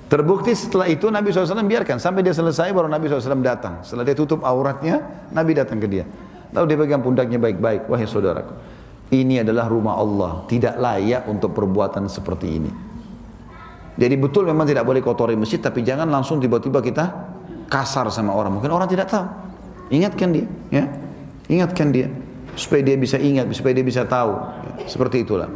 Terbukti 0.06 0.52
setelah 0.52 0.86
itu 0.92 1.08
Nabi 1.08 1.32
SAW 1.32 1.64
biarkan. 1.64 1.96
Sampai 1.96 2.20
dia 2.20 2.36
selesai, 2.36 2.68
baru 2.76 2.86
Nabi 2.86 3.08
SAW 3.08 3.40
datang. 3.40 3.80
Setelah 3.80 4.04
dia 4.04 4.12
tutup 4.12 4.44
auratnya, 4.44 5.00
Nabi 5.32 5.56
datang 5.56 5.80
ke 5.80 5.88
dia. 5.88 6.04
Lalu 6.52 6.64
dia 6.68 6.78
pegang 6.84 7.00
pundaknya 7.00 7.40
baik-baik. 7.40 7.88
Wahai 7.88 8.04
saudaraku, 8.04 8.52
ini 9.16 9.40
adalah 9.40 9.72
rumah 9.72 9.96
Allah. 9.96 10.44
Tidak 10.44 10.76
layak 10.76 11.24
untuk 11.32 11.56
perbuatan 11.56 12.12
seperti 12.12 12.46
ini. 12.52 12.72
Jadi 13.96 14.14
betul 14.20 14.48
memang 14.48 14.68
tidak 14.68 14.84
boleh 14.84 15.00
kotori 15.00 15.36
masjid, 15.36 15.60
tapi 15.60 15.80
jangan 15.80 16.08
langsung 16.08 16.40
tiba-tiba 16.40 16.84
kita 16.84 17.04
kasar 17.72 18.12
sama 18.12 18.36
orang. 18.36 18.60
Mungkin 18.60 18.68
orang 18.68 18.88
tidak 18.88 19.08
tahu. 19.08 19.51
Ingatkan 19.92 20.32
dia, 20.32 20.46
ya. 20.72 20.88
Ingatkan 21.52 21.92
dia 21.92 22.08
supaya 22.56 22.80
dia 22.80 22.96
bisa 22.96 23.20
ingat, 23.20 23.52
supaya 23.52 23.76
dia 23.76 23.84
bisa 23.84 24.08
tahu. 24.08 24.32
Ya. 24.80 24.88
Seperti 24.88 25.20
itulah. 25.20 25.52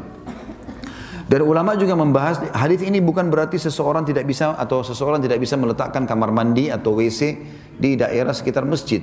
Dan 1.26 1.42
ulama 1.42 1.74
juga 1.74 1.98
membahas 1.98 2.38
hadis 2.54 2.86
ini 2.86 3.02
bukan 3.02 3.26
berarti 3.26 3.58
seseorang 3.58 4.06
tidak 4.06 4.30
bisa 4.30 4.54
atau 4.54 4.86
seseorang 4.86 5.18
tidak 5.18 5.42
bisa 5.42 5.58
meletakkan 5.58 6.06
kamar 6.06 6.30
mandi 6.30 6.70
atau 6.70 6.94
WC 6.94 7.20
di 7.74 7.98
daerah 7.98 8.30
sekitar 8.30 8.62
masjid. 8.62 9.02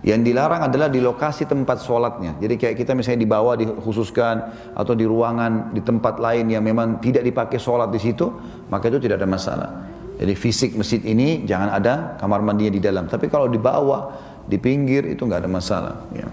Yang 0.00 0.32
dilarang 0.32 0.64
adalah 0.64 0.88
di 0.88 1.02
lokasi 1.02 1.44
tempat 1.44 1.82
sholatnya. 1.84 2.38
Jadi 2.40 2.54
kayak 2.56 2.76
kita 2.78 2.96
misalnya 2.96 3.20
di 3.20 3.28
bawah 3.28 3.52
dikhususkan 3.58 4.36
atau 4.72 4.96
di 4.96 5.04
ruangan 5.04 5.76
di 5.76 5.82
tempat 5.84 6.22
lain 6.22 6.48
yang 6.48 6.64
memang 6.64 7.02
tidak 7.04 7.20
dipakai 7.26 7.60
sholat 7.60 7.92
di 7.92 8.00
situ, 8.00 8.30
maka 8.72 8.88
itu 8.88 8.96
tidak 9.02 9.20
ada 9.20 9.28
masalah. 9.28 9.70
Jadi 10.16 10.32
fisik 10.36 10.76
masjid 10.76 11.00
ini 11.04 11.44
jangan 11.44 11.68
ada 11.76 12.16
kamar 12.16 12.40
mandinya 12.46 12.72
di 12.72 12.80
dalam. 12.80 13.08
Tapi 13.08 13.28
kalau 13.28 13.48
di 13.48 13.60
bawah, 13.60 14.29
di 14.50 14.58
pinggir 14.58 15.06
itu 15.06 15.22
nggak 15.22 15.46
ada 15.46 15.50
masalah. 15.50 15.96
Ya. 16.10 16.26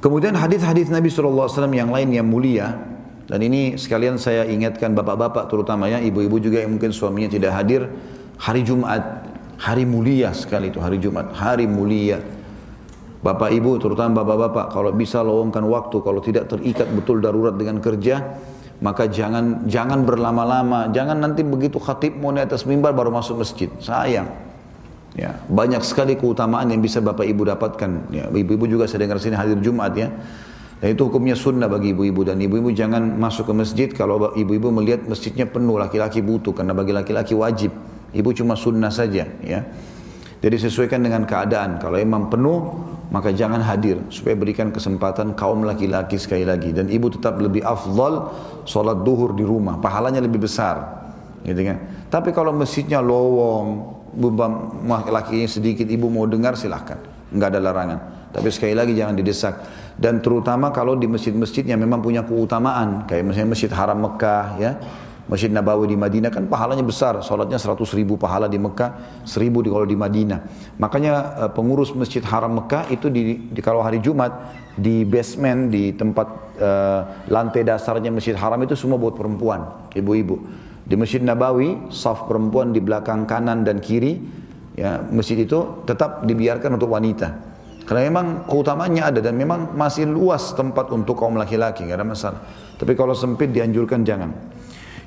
Kemudian 0.00 0.32
hadis-hadis 0.32 0.88
Nabi 0.88 1.12
SAW 1.12 1.52
yang 1.74 1.92
lain 1.92 2.08
yang 2.08 2.24
mulia 2.24 2.80
dan 3.28 3.44
ini 3.44 3.76
sekalian 3.76 4.16
saya 4.16 4.48
ingatkan 4.48 4.96
bapak-bapak 4.96 5.52
terutama 5.52 5.90
ya 5.92 6.00
ibu-ibu 6.00 6.40
juga 6.40 6.64
yang 6.64 6.80
mungkin 6.80 6.96
suaminya 6.96 7.28
tidak 7.28 7.52
hadir 7.52 7.84
hari 8.40 8.64
Jumat 8.64 9.28
Hari 9.58 9.82
mulia 9.82 10.30
sekali 10.30 10.70
itu 10.70 10.78
hari 10.78 11.02
Jumat, 11.02 11.34
hari 11.34 11.66
mulia. 11.66 12.22
Bapak 13.18 13.50
ibu 13.50 13.74
terutama 13.82 14.22
bapak-bapak 14.22 14.70
kalau 14.70 14.94
bisa 14.94 15.18
lowongkan 15.18 15.66
waktu 15.66 15.98
kalau 15.98 16.22
tidak 16.22 16.46
terikat 16.46 16.86
betul 16.94 17.18
darurat 17.18 17.50
dengan 17.58 17.82
kerja 17.82 18.38
maka 18.78 19.10
jangan 19.10 19.66
jangan 19.66 20.06
berlama-lama 20.06 20.86
jangan 20.94 21.18
nanti 21.18 21.42
begitu 21.42 21.82
khatib 21.82 22.14
mau 22.22 22.30
di 22.30 22.38
atas 22.38 22.62
mimbar 22.62 22.94
baru 22.94 23.10
masuk 23.10 23.42
masjid 23.42 23.66
sayang 23.82 24.30
ya. 25.16 25.38
Banyak 25.48 25.80
sekali 25.86 26.18
keutamaan 26.18 26.68
yang 26.68 26.82
bisa 26.84 27.00
bapak 27.00 27.24
ibu 27.24 27.46
dapatkan. 27.46 28.12
Ya 28.12 28.28
ibu-ibu 28.28 28.68
juga 28.68 28.84
saya 28.90 29.06
dengar 29.06 29.22
sini 29.22 29.38
hadir 29.38 29.56
Jumat 29.62 29.92
ya. 29.96 30.10
Dan 30.78 30.94
itu 30.94 31.10
hukumnya 31.10 31.34
sunnah 31.34 31.66
bagi 31.66 31.90
ibu-ibu. 31.90 32.22
Dan 32.22 32.38
ibu-ibu 32.38 32.70
jangan 32.70 33.18
masuk 33.18 33.50
ke 33.50 33.54
masjid 33.54 33.88
kalau 33.90 34.30
ibu-ibu 34.34 34.70
melihat 34.70 35.06
masjidnya 35.10 35.48
penuh 35.50 35.74
laki-laki 35.78 36.22
butuh. 36.22 36.54
Karena 36.54 36.74
bagi 36.76 36.94
laki-laki 36.94 37.34
wajib. 37.34 37.74
Ibu 38.14 38.30
cuma 38.32 38.56
sunnah 38.56 38.88
saja 38.88 39.26
ya. 39.42 39.60
Jadi 40.38 40.56
sesuaikan 40.56 41.02
dengan 41.02 41.26
keadaan. 41.26 41.82
Kalau 41.82 41.98
imam 41.98 42.30
penuh, 42.30 42.58
maka 43.10 43.34
jangan 43.34 43.58
hadir. 43.58 43.98
Supaya 44.06 44.38
berikan 44.38 44.70
kesempatan 44.70 45.34
kaum 45.34 45.66
laki-laki 45.66 46.14
sekali 46.14 46.46
lagi. 46.46 46.70
Dan 46.70 46.86
ibu 46.86 47.10
tetap 47.10 47.42
lebih 47.42 47.66
afdal 47.66 48.30
sholat 48.62 49.02
duhur 49.02 49.34
di 49.34 49.42
rumah. 49.42 49.82
Pahalanya 49.82 50.22
lebih 50.22 50.46
besar. 50.46 50.78
Gitu 51.42 51.58
kan? 51.58 52.06
Tapi 52.06 52.30
kalau 52.30 52.54
masjidnya 52.54 53.02
lowong 53.02 53.97
laki-lakinya 54.84 55.46
sedikit 55.46 55.86
ibu 55.86 56.10
mau 56.10 56.26
dengar 56.26 56.58
silahkan 56.58 56.98
nggak 57.32 57.48
ada 57.54 57.60
larangan. 57.60 57.98
Tapi 58.28 58.48
sekali 58.52 58.74
lagi 58.76 58.92
jangan 58.92 59.16
didesak. 59.16 59.54
Dan 59.98 60.20
terutama 60.20 60.70
kalau 60.70 60.94
di 60.94 61.08
masjid-masjid 61.10 61.64
yang 61.64 61.80
memang 61.80 61.98
punya 61.98 62.22
keutamaan 62.22 63.08
kayak 63.08 63.24
misalnya 63.24 63.50
masjid 63.56 63.72
haram 63.72 63.98
Mekah 63.98 64.46
ya. 64.60 64.72
Masjid 65.28 65.52
Nabawi 65.52 65.92
di 65.92 65.96
Madinah 66.00 66.32
kan 66.32 66.48
pahalanya 66.48 66.80
besar, 66.80 67.20
sholatnya 67.20 67.60
100 67.60 67.84
ribu 67.92 68.16
pahala 68.16 68.48
di 68.48 68.56
Mekah, 68.56 69.20
1000 69.28 69.60
di 69.60 69.68
kalau 69.68 69.84
di 69.84 69.92
Madinah. 69.92 70.40
Makanya 70.80 71.12
eh, 71.44 71.50
pengurus 71.52 71.92
Masjid 71.92 72.24
Haram 72.24 72.56
Mekah 72.56 72.88
itu 72.88 73.12
di, 73.12 73.52
di 73.52 73.60
kalau 73.60 73.84
hari 73.84 74.00
Jumat 74.00 74.32
di 74.72 75.04
basement 75.04 75.68
di 75.68 75.90
tempat 75.90 76.28
uh, 76.62 77.00
lantai 77.26 77.66
dasarnya 77.66 78.14
Masjid 78.14 78.38
Haram 78.38 78.62
itu 78.62 78.78
semua 78.78 78.94
buat 78.94 79.18
perempuan, 79.18 79.90
ibu-ibu. 79.90 80.38
Di 80.88 80.96
Masjid 80.96 81.20
Nabawi, 81.20 81.92
saf 81.92 82.24
perempuan 82.24 82.72
di 82.72 82.80
belakang 82.80 83.28
kanan 83.28 83.60
dan 83.60 83.76
kiri, 83.76 84.16
ya 84.72 85.04
masjid 85.12 85.36
itu 85.36 85.84
tetap 85.84 86.24
dibiarkan 86.24 86.80
untuk 86.80 86.88
wanita. 86.88 87.28
Karena 87.84 88.08
memang 88.08 88.48
keutamanya 88.48 89.12
ada 89.12 89.20
dan 89.20 89.36
memang 89.36 89.76
masih 89.76 90.08
luas 90.08 90.56
tempat 90.56 90.88
untuk 90.88 91.20
kaum 91.20 91.36
laki-laki, 91.36 91.84
nggak 91.84 91.98
ada 92.00 92.08
masalah. 92.08 92.40
Tapi 92.80 92.96
kalau 92.96 93.12
sempit 93.12 93.52
dianjurkan 93.52 94.00
jangan. 94.00 94.32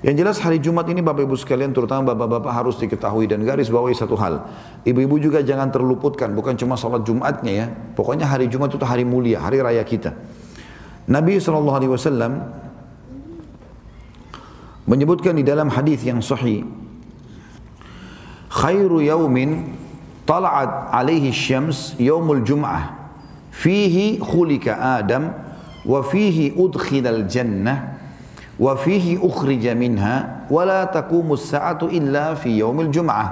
Yang 0.02 0.16
jelas 0.18 0.38
hari 0.42 0.58
Jumat 0.58 0.90
ini 0.90 1.06
Bapak 1.06 1.30
Ibu 1.30 1.38
sekalian 1.38 1.78
terutama 1.78 2.14
Bapak-Bapak 2.18 2.50
harus 2.50 2.74
diketahui 2.82 3.30
dan 3.30 3.46
garis 3.46 3.70
bawahi 3.70 3.94
satu 3.94 4.18
hal. 4.18 4.50
Ibu-ibu 4.82 5.22
juga 5.22 5.46
jangan 5.46 5.70
terluputkan 5.70 6.34
bukan 6.34 6.58
cuma 6.58 6.74
sholat 6.74 7.06
Jumatnya 7.06 7.54
ya. 7.54 7.66
Pokoknya 7.70 8.26
hari 8.26 8.50
Jumat 8.50 8.74
itu 8.74 8.82
hari 8.82 9.06
mulia, 9.06 9.46
hari 9.46 9.62
raya 9.62 9.86
kita. 9.86 10.18
Nabi 11.06 11.38
SAW 11.38 11.78
menyebutkan 14.92 15.40
di 15.40 15.48
dalam 15.48 15.72
hadis 15.72 16.04
yang 16.04 16.20
sahih 16.20 16.68
khairu 18.52 19.00
yaumin 19.00 19.72
tala'at 20.28 20.92
alaihi 20.92 21.32
syams 21.32 21.96
yaumul 21.96 22.44
jum'ah. 22.44 23.00
Fihi 23.52 24.20
khulika 24.20 25.00
Adam 25.00 25.32
wa 25.84 26.00
fihi 26.04 26.56
udkhilal 26.56 27.28
jannah 27.28 28.00
wa 28.60 28.76
fihi 28.80 29.20
ukhrija 29.20 29.76
minha 29.76 30.48
wa 30.48 30.62
la 30.68 30.88
taqumu 30.88 31.40
sa'atu 31.40 31.88
illa 31.88 32.36
fi 32.36 32.60
yaumil 32.60 32.92
jum'ah. 32.92 33.28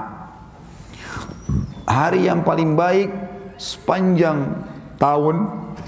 Hari 1.87 2.27
yang 2.31 2.47
paling 2.47 2.79
baik 2.79 3.11
sepanjang 3.59 4.63
tahun 4.95 5.35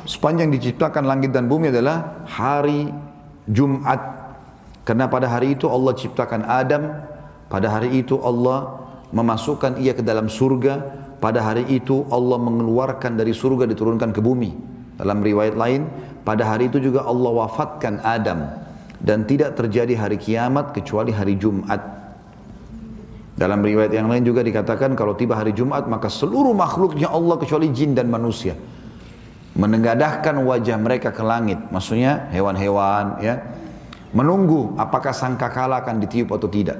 sepanjang 0.03 0.51
diciptakan 0.51 1.07
langit 1.07 1.31
dan 1.31 1.47
bumi 1.47 1.69
adalah 1.71 2.25
hari 2.27 2.89
Jumat 3.45 4.20
karena 4.83 5.05
pada 5.05 5.29
hari 5.29 5.53
itu 5.53 5.69
Allah 5.69 5.93
ciptakan 5.93 6.41
Adam 6.45 6.83
pada 7.51 7.67
hari 7.69 8.01
itu 8.01 8.17
Allah 8.21 8.81
memasukkan 9.11 9.77
ia 9.77 9.93
ke 9.93 10.01
dalam 10.01 10.31
surga 10.31 11.01
pada 11.21 11.43
hari 11.45 11.67
itu 11.69 12.07
Allah 12.09 12.41
mengeluarkan 12.41 13.19
dari 13.19 13.35
surga 13.35 13.69
diturunkan 13.69 14.09
ke 14.09 14.21
bumi 14.23 14.51
dalam 14.97 15.21
riwayat 15.21 15.53
lain 15.53 15.85
pada 16.25 16.45
hari 16.49 16.69
itu 16.69 16.81
juga 16.81 17.05
Allah 17.05 17.31
wafatkan 17.45 18.01
Adam 18.01 18.45
dan 19.01 19.25
tidak 19.25 19.57
terjadi 19.57 19.97
hari 19.97 20.17
kiamat 20.21 20.77
kecuali 20.77 21.09
hari 21.09 21.33
Jumat. 21.37 21.81
Dalam 23.33 23.57
riwayat 23.65 23.89
yang 23.89 24.05
lain 24.05 24.21
juga 24.21 24.45
dikatakan 24.45 24.93
kalau 24.93 25.17
tiba 25.17 25.33
hari 25.33 25.49
Jumat 25.49 25.89
maka 25.89 26.13
seluruh 26.13 26.53
makhluknya 26.53 27.09
Allah 27.09 27.41
kecuali 27.41 27.73
jin 27.73 27.97
dan 27.97 28.05
manusia 28.05 28.53
menengadahkan 29.57 30.37
wajah 30.45 30.77
mereka 30.77 31.09
ke 31.09 31.25
langit. 31.25 31.57
Maksudnya 31.73 32.29
hewan-hewan 32.29 33.17
ya 33.25 33.41
menunggu 34.11 34.75
apakah 34.75 35.15
sangkakala 35.15 35.83
akan 35.83 36.03
ditiup 36.03 36.31
atau 36.35 36.47
tidak. 36.51 36.79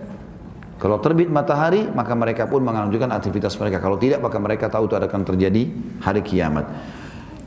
Kalau 0.82 0.98
terbit 0.98 1.30
matahari 1.30 1.86
maka 1.94 2.18
mereka 2.18 2.50
pun 2.50 2.66
mengajukan 2.66 3.14
aktivitas 3.14 3.54
mereka. 3.62 3.78
Kalau 3.78 4.02
tidak 4.02 4.20
maka 4.20 4.38
mereka 4.42 4.66
tahu 4.66 4.90
itu 4.90 4.98
akan 4.98 5.22
terjadi 5.24 5.64
hari 6.02 6.22
kiamat. 6.26 6.66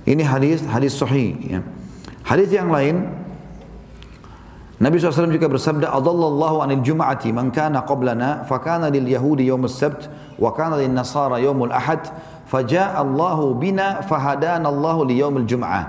Ini 0.06 0.22
hadis 0.22 0.62
hadis 0.68 0.94
sahih 0.94 1.34
ya. 1.42 1.60
Hadis 2.24 2.48
yang 2.54 2.70
lain 2.70 3.24
Nabi 4.74 4.98
SAW 4.98 5.30
juga 5.30 5.46
bersabda, 5.46 5.94
"Adallallahu 5.94 6.60
anil 6.60 6.82
jum'ati 6.82 7.30
man 7.30 7.54
kana 7.54 7.86
qablana 7.86 8.42
fakana 8.44 8.90
lil 8.90 9.06
yahudi 9.06 9.46
yawm 9.46 9.64
as-sabt 9.70 10.10
wa 10.34 10.50
kana 10.50 10.82
lin 10.82 10.92
nasara 10.92 11.38
yawm 11.38 11.70
al-ahad 11.70 12.10
faja'a 12.50 12.98
Allahu 12.98 13.54
bina 13.54 14.02
fahadana 14.02 14.66
Allahu 14.66 15.06
li 15.06 15.22
al-jum'ah." 15.22 15.84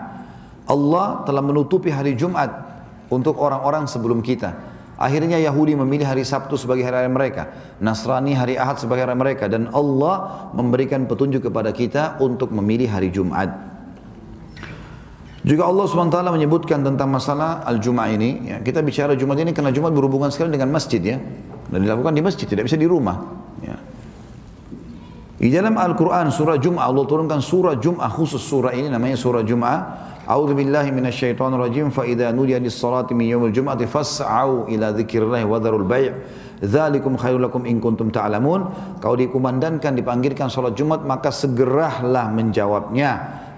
Allah 0.65 1.21
telah 1.25 1.41
menutupi 1.45 1.89
hari 1.93 2.17
Jumat 2.17 2.74
untuk 3.09 3.37
orang-orang 3.37 3.85
sebelum 3.85 4.23
kita. 4.23 4.75
Akhirnya 4.95 5.35
Yahudi 5.35 5.75
memilih 5.75 6.07
hari 6.07 6.23
Sabtu 6.23 6.55
sebagai 6.55 6.87
hari 6.87 7.11
mereka, 7.11 7.51
Nasrani 7.83 8.31
hari 8.31 8.55
Ahad 8.55 8.79
sebagai 8.79 9.03
hari 9.03 9.19
mereka 9.19 9.51
dan 9.51 9.67
Allah 9.75 10.47
memberikan 10.55 11.03
petunjuk 11.03 11.51
kepada 11.51 11.75
kita 11.75 12.15
untuk 12.23 12.55
memilih 12.55 12.87
hari 12.87 13.11
Jumat. 13.11 13.75
Juga 15.45 15.69
Allah 15.69 15.85
SWT 15.85 16.17
menyebutkan 16.33 16.81
tentang 16.81 17.05
masalah 17.11 17.61
al-Jum'ah 17.69 18.09
ini. 18.09 18.49
Ya, 18.49 18.57
kita 18.65 18.81
bicara 18.81 19.13
Jumat 19.13 19.37
ini 19.37 19.53
karena 19.53 19.69
Jumat 19.69 19.93
berhubungan 19.93 20.33
sekali 20.33 20.49
dengan 20.49 20.73
masjid 20.73 20.97
ya. 20.97 21.21
Dan 21.69 21.85
dilakukan 21.85 22.17
di 22.17 22.25
masjid, 22.25 22.49
tidak 22.49 22.65
bisa 22.65 22.73
di 22.79 22.89
rumah. 22.89 23.21
Ya. 23.61 23.77
Di 25.37 25.53
dalam 25.53 25.77
Al-Quran 25.77 26.33
surah 26.33 26.57
Jum'ah, 26.57 26.89
Allah 26.89 27.05
turunkan 27.05 27.45
surah 27.45 27.77
Jum'ah 27.77 28.09
khusus 28.09 28.41
surah 28.41 28.73
ini 28.73 28.89
namanya 28.89 29.21
surah 29.21 29.45
Jum'ah. 29.45 29.77
A'udzu 30.26 30.54
billahi 30.54 30.94
minasyaitonir 30.94 31.58
rajim 31.58 31.90
fa 31.90 32.06
idza 32.06 32.30
nudiya 32.30 32.62
lis-salati 32.62 33.16
min 33.16 33.28
yaumil 33.28 33.50
jum'ati 33.50 33.86
fas'au 33.90 34.70
ila 34.70 34.94
dzikrillah 34.94 35.42
wa 35.42 35.58
dzarul 35.58 35.86
bai' 35.88 36.12
Dzalikum 36.60 37.16
khairul 37.16 37.48
lakum 37.48 37.64
in 37.64 37.80
kuntum 37.80 38.12
ta'lamun. 38.12 38.68
Kau 39.00 39.16
dikumandangkan 39.16 39.96
dipanggilkan 39.96 40.52
salat 40.52 40.76
Jumat 40.76 41.00
maka 41.08 41.32
segeralah 41.32 42.28
menjawabnya 42.28 43.10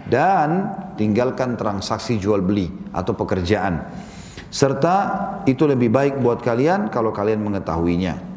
dan 0.06 0.70
tinggalkan 0.94 1.58
transaksi 1.58 2.22
jual 2.22 2.38
beli 2.38 2.70
atau 2.94 3.18
pekerjaan. 3.18 3.82
Serta 4.54 4.96
itu 5.50 5.66
lebih 5.66 5.90
baik 5.90 6.22
buat 6.22 6.38
kalian 6.46 6.94
kalau 6.94 7.10
kalian 7.10 7.42
mengetahuinya. 7.42 8.30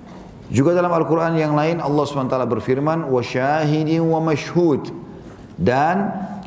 Juga 0.49 0.77
dalam 0.77 0.93
Al-Quran 0.93 1.37
yang 1.37 1.57
lain 1.57 1.81
Allah 1.81 2.05
SWT 2.05 2.37
berfirman, 2.45 3.09
وَشَاهِدٍ 3.09 3.89
وَمَشْهُودٍ 3.97 4.83
Dan 5.57 5.95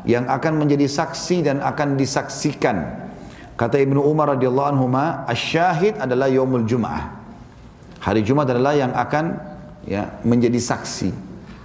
yang 0.04 0.28
akan 0.28 0.60
menjadi 0.60 0.88
saksi 0.88 1.47
dan 1.47 1.58
akan 1.64 1.95
disaksikan. 1.95 3.08
Kata 3.56 3.80
Ibnu 3.80 4.01
Umar 4.04 4.36
radhiyallahu 4.36 4.70
anhu, 4.76 4.88
"Asy-syahid 5.30 5.99
adalah 6.01 6.28
yaumul 6.28 6.68
Jum'ah." 6.68 7.24
Hari 8.04 8.20
Jumat 8.26 8.51
adalah 8.51 8.76
yang 8.76 8.91
akan 8.91 9.39
ya 9.88 10.20
menjadi 10.28 10.60
saksi 10.60 11.10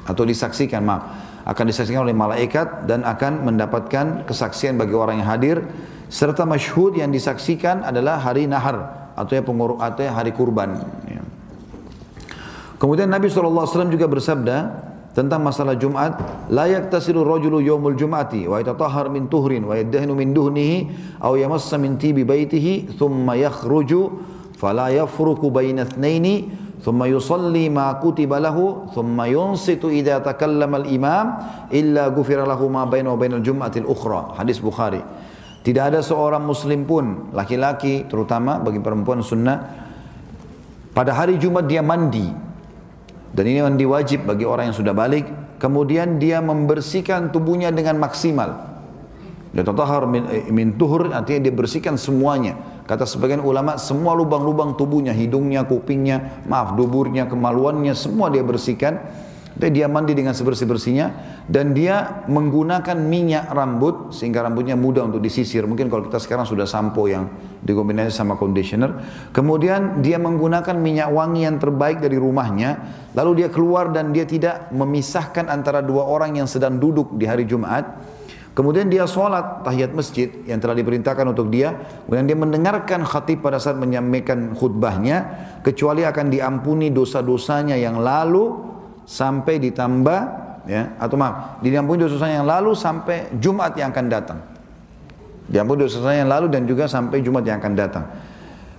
atau 0.06 0.22
disaksikan, 0.22 0.86
maaf. 0.86 1.26
akan 1.48 1.64
disaksikan 1.64 2.04
oleh 2.04 2.12
malaikat 2.12 2.84
dan 2.84 3.08
akan 3.08 3.40
mendapatkan 3.48 4.28
kesaksian 4.28 4.76
bagi 4.76 4.92
orang 4.92 5.24
yang 5.24 5.28
hadir 5.32 5.64
serta 6.12 6.44
masyhud 6.44 6.92
yang 6.92 7.08
disaksikan 7.08 7.80
adalah 7.80 8.20
hari 8.20 8.44
nahar 8.44 9.08
atau 9.16 9.32
ya 9.32 9.40
pengur 9.40 9.80
atau 9.80 10.04
hari 10.12 10.28
kurban. 10.36 10.76
Ya. 11.08 11.24
Kemudian 12.76 13.08
Nabi 13.08 13.32
SAW 13.32 13.88
juga 13.88 14.06
bersabda 14.06 14.87
tentang 15.18 15.42
masalah 15.42 15.74
Jumat 15.74 16.14
layak 16.46 16.94
tasilu 16.94 17.26
rajulu 17.26 17.58
yaumul 17.58 17.98
jumati 17.98 18.46
wa 18.46 18.62
yatatahhar 18.62 19.10
min 19.10 19.26
tuhrin 19.26 19.66
wa 19.66 19.74
yadahinu 19.74 20.14
min 20.14 20.30
duhnihi 20.30 20.86
aw 21.18 21.34
yamassa 21.34 21.74
min 21.74 21.98
tibi 21.98 22.22
baitihi 22.22 22.94
thumma 22.94 23.34
yakhruju 23.34 24.14
fala 24.54 24.94
yafruku 24.94 25.50
baina 25.50 25.82
ithnaini 25.82 26.46
thumma 26.86 27.10
yusalli 27.10 27.66
ma 27.66 27.98
kutiba 27.98 28.38
lahu 28.38 28.86
thumma 28.94 29.26
yunsitu 29.26 29.90
idza 29.90 30.22
takallama 30.22 30.86
al-imam 30.86 31.34
illa 31.74 32.14
ghufira 32.14 32.46
lahu 32.46 32.70
ma 32.70 32.86
baina 32.86 33.10
wa 33.10 33.18
bainal 33.18 33.42
jum'atil 33.42 33.90
ukhra 33.90 34.38
hadis 34.38 34.62
Bukhari. 34.62 35.02
Tidak 35.66 35.82
ada 35.82 35.98
seorang 35.98 36.46
muslim 36.46 36.86
pun 36.86 37.34
laki-laki 37.34 38.06
terutama 38.06 38.62
bagi 38.62 38.78
perempuan 38.78 39.18
sunnah 39.26 39.66
pada 40.94 41.10
hari 41.10 41.42
Jumat 41.42 41.66
dia 41.66 41.82
mandi 41.82 42.47
dan 43.38 43.46
ini 43.46 43.62
mandi 43.62 43.86
wajib 43.86 44.26
bagi 44.26 44.42
orang 44.42 44.74
yang 44.74 44.76
sudah 44.82 44.90
balik. 44.90 45.30
Kemudian 45.62 46.18
dia 46.18 46.42
membersihkan 46.42 47.30
tubuhnya 47.30 47.70
dengan 47.70 47.94
maksimal. 48.02 48.66
Dan 49.54 49.62
tatahar 49.62 50.10
min, 50.10 50.26
min 50.50 50.74
tuhur 50.74 51.14
artinya 51.14 51.46
dia 51.46 51.54
bersihkan 51.54 51.94
semuanya. 51.94 52.58
Kata 52.82 53.06
sebagian 53.06 53.38
ulama, 53.38 53.78
semua 53.78 54.18
lubang-lubang 54.18 54.74
tubuhnya, 54.74 55.14
hidungnya, 55.14 55.62
kupingnya, 55.62 56.42
maaf, 56.50 56.74
duburnya, 56.74 57.30
kemaluannya, 57.30 57.94
semua 57.94 58.26
dia 58.26 58.42
bersihkan. 58.42 58.98
Dan 59.58 59.74
dia 59.74 59.90
mandi 59.90 60.14
dengan 60.14 60.32
sebersih-bersihnya. 60.32 61.06
Dan 61.50 61.74
dia 61.74 62.24
menggunakan 62.30 62.94
minyak 62.94 63.50
rambut, 63.50 64.14
sehingga 64.14 64.46
rambutnya 64.46 64.78
mudah 64.78 65.10
untuk 65.10 65.18
disisir. 65.18 65.66
Mungkin 65.66 65.90
kalau 65.90 66.06
kita 66.06 66.22
sekarang 66.22 66.46
sudah 66.46 66.64
sampo 66.64 67.10
yang 67.10 67.26
dikombinasi 67.66 68.14
sama 68.14 68.38
conditioner. 68.38 68.94
Kemudian 69.34 69.98
dia 69.98 70.16
menggunakan 70.22 70.78
minyak 70.78 71.10
wangi 71.10 71.44
yang 71.44 71.58
terbaik 71.58 71.98
dari 71.98 72.16
rumahnya. 72.16 72.78
Lalu 73.18 73.44
dia 73.44 73.48
keluar 73.50 73.90
dan 73.90 74.14
dia 74.14 74.24
tidak 74.24 74.70
memisahkan 74.70 75.50
antara 75.50 75.82
dua 75.82 76.06
orang 76.06 76.38
yang 76.38 76.46
sedang 76.46 76.78
duduk 76.78 77.18
di 77.18 77.26
hari 77.26 77.42
Jumat 77.42 78.16
Kemudian 78.58 78.90
dia 78.90 79.06
sholat 79.06 79.62
tahiyat 79.62 79.94
masjid 79.94 80.34
yang 80.42 80.58
telah 80.58 80.74
diperintahkan 80.74 81.30
untuk 81.30 81.46
dia. 81.46 81.78
Kemudian 82.10 82.26
dia 82.26 82.34
mendengarkan 82.34 83.06
khatib 83.06 83.38
pada 83.38 83.62
saat 83.62 83.78
menyampaikan 83.78 84.50
khutbahnya. 84.50 85.16
Kecuali 85.62 86.02
akan 86.02 86.26
diampuni 86.26 86.90
dosa-dosanya 86.90 87.78
yang 87.78 88.02
lalu 88.02 88.58
sampai 89.08 89.56
ditambah. 89.56 90.20
ya 90.68 90.92
Atau 91.00 91.16
maaf, 91.16 91.64
diampuni 91.64 92.04
dosa-dosanya 92.04 92.44
yang 92.44 92.48
lalu 92.48 92.76
sampai 92.76 93.32
Jumat 93.40 93.72
yang 93.80 93.88
akan 93.88 94.06
datang. 94.12 94.38
Diampuni 95.48 95.88
dosa-dosanya 95.88 96.28
yang 96.28 96.32
lalu 96.36 96.46
dan 96.52 96.68
juga 96.68 96.84
sampai 96.84 97.24
Jumat 97.24 97.48
yang 97.48 97.56
akan 97.56 97.72
datang. 97.72 98.04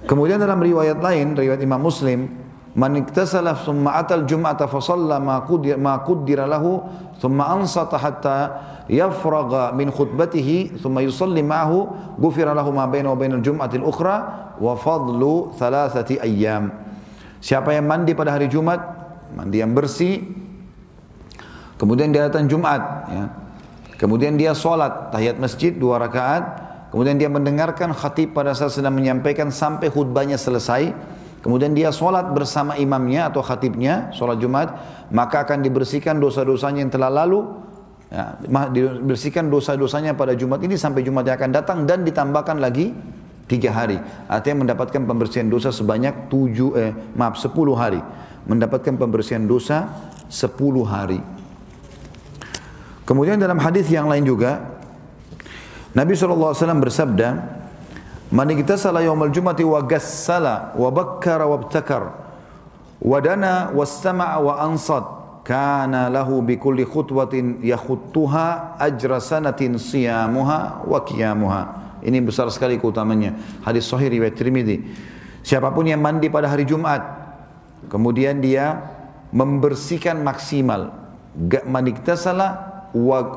Kemudian 0.06 0.38
dalam 0.38 0.62
riwayat 0.62 1.02
lain, 1.02 1.34
riwayat 1.34 1.60
Imam 1.66 1.82
Muslim, 1.82 2.30
Man 2.78 2.94
iktasala 3.02 3.58
thumma 3.58 3.98
atal 3.98 4.30
jum'ata 4.30 4.70
fa 4.70 4.78
shalla 4.78 5.18
ma 5.18 5.42
qaddira 5.42 5.74
ma 5.74 6.06
qaddira 6.06 6.46
lahu 6.46 6.86
thumma 7.18 7.50
ansata 7.58 7.98
hatta 7.98 8.38
yafraga 8.86 9.74
min 9.74 9.90
khutbatihi 9.90 10.78
thumma 10.78 11.02
yusalli 11.02 11.42
ma'ahu 11.42 11.90
ghufira 12.22 12.54
lahu 12.54 12.70
ma 12.70 12.86
bainahu 12.86 13.18
wa 13.18 13.20
bainal 13.20 13.42
jum'ati 13.42 13.82
al-ukhra 13.82 14.18
wa 14.62 14.78
fadlu 14.78 15.50
thalathati 15.58 16.22
ayyam 16.22 16.70
siapa 17.42 17.74
yang 17.74 17.90
mandi 17.90 18.14
pada 18.14 18.38
hari 18.38 18.46
Jumat 18.46 18.80
mandi 19.36 19.62
yang 19.62 19.74
bersih 19.74 20.24
kemudian 21.80 22.10
dia 22.10 22.28
datang 22.28 22.50
Jumat 22.50 22.82
ya. 23.10 23.26
kemudian 24.00 24.36
dia 24.36 24.56
solat 24.58 25.14
tahiyat 25.14 25.38
masjid 25.38 25.74
dua 25.76 26.02
rakaat 26.02 26.44
kemudian 26.90 27.20
dia 27.20 27.30
mendengarkan 27.30 27.94
khatib 27.94 28.34
pada 28.34 28.56
saat 28.58 28.74
sedang 28.74 28.96
menyampaikan 28.98 29.54
sampai 29.54 29.90
khutbahnya 29.94 30.36
selesai 30.36 30.92
kemudian 31.46 31.72
dia 31.72 31.94
solat 31.94 32.30
bersama 32.34 32.76
imamnya 32.76 33.30
atau 33.30 33.46
khatibnya 33.46 34.12
solat 34.12 34.42
Jumat 34.42 34.74
maka 35.14 35.46
akan 35.46 35.62
dibersihkan 35.62 36.18
dosa-dosanya 36.18 36.86
yang 36.86 36.92
telah 36.92 37.12
lalu 37.12 37.70
Ya, 38.10 38.42
dibersihkan 38.74 39.54
dosa-dosanya 39.54 40.18
pada 40.18 40.34
Jumat 40.34 40.66
ini 40.66 40.74
sampai 40.74 41.06
Jumat 41.06 41.30
yang 41.30 41.38
akan 41.38 41.52
datang 41.54 41.78
dan 41.86 42.02
ditambahkan 42.02 42.58
lagi 42.58 42.90
tiga 43.46 43.70
hari. 43.70 44.02
Artinya 44.26 44.66
mendapatkan 44.66 45.06
pembersihan 45.06 45.46
dosa 45.46 45.70
sebanyak 45.70 46.26
tujuh, 46.26 46.74
eh, 46.74 46.92
maaf 47.14 47.38
sepuluh 47.38 47.78
hari. 47.78 48.02
Mendapatkan 48.50 48.97
pembersihan 48.97 49.45
dosa 49.45 49.86
sepuluh 50.26 50.84
hari. 50.84 51.22
Kemudian 53.06 53.38
dalam 53.38 53.62
hadis 53.62 53.86
yang 53.89 54.10
lain 54.10 54.26
juga 54.26 54.82
Nabi 55.93 56.14
SAW 56.14 56.54
bersabda, 56.82 57.30
"Man 58.30 58.50
iktasala 58.54 59.02
yaumal 59.02 59.34
jumati 59.34 59.66
wa 59.66 59.82
gassala 59.82 60.74
wa 60.78 60.89
bakkara 60.93 61.50
wa 61.50 61.56
abtakar 61.58 62.04
wa 63.02 63.18
dana 63.18 63.74
wa 63.74 63.86
sama'a 63.86 64.38
wa 64.38 64.54
ansat 64.62 65.06
kana 65.50 66.14
lahu 66.14 66.45
bi 66.45 66.62
kulli 66.62 66.86
khutwatin 66.86 67.66
yakhuttuha 67.66 68.78
ajra 68.78 69.18
sanatin 69.18 69.82
siyamuha 69.82 70.86
wa 70.86 71.00
qiyamuha. 71.02 71.62
Ini 72.06 72.22
besar 72.22 72.47
sekali 72.54 72.78
keutamanya. 72.78 73.34
Hadis 73.66 73.89
sahih 73.89 74.14
riwayat 74.14 74.38
Tirmidzi. 74.38 74.78
Siapa 75.41 75.74
pun 75.74 75.89
yang 75.89 76.00
mandi 76.00 76.30
pada 76.30 76.45
hari 76.45 76.70
Jumat, 76.70 77.02
kemudian 77.90 78.40
dia 78.40 78.80
membersihkan 79.36 80.22
maksimal, 80.22 80.94
gak 81.50 81.66
maniktasala 81.66 82.70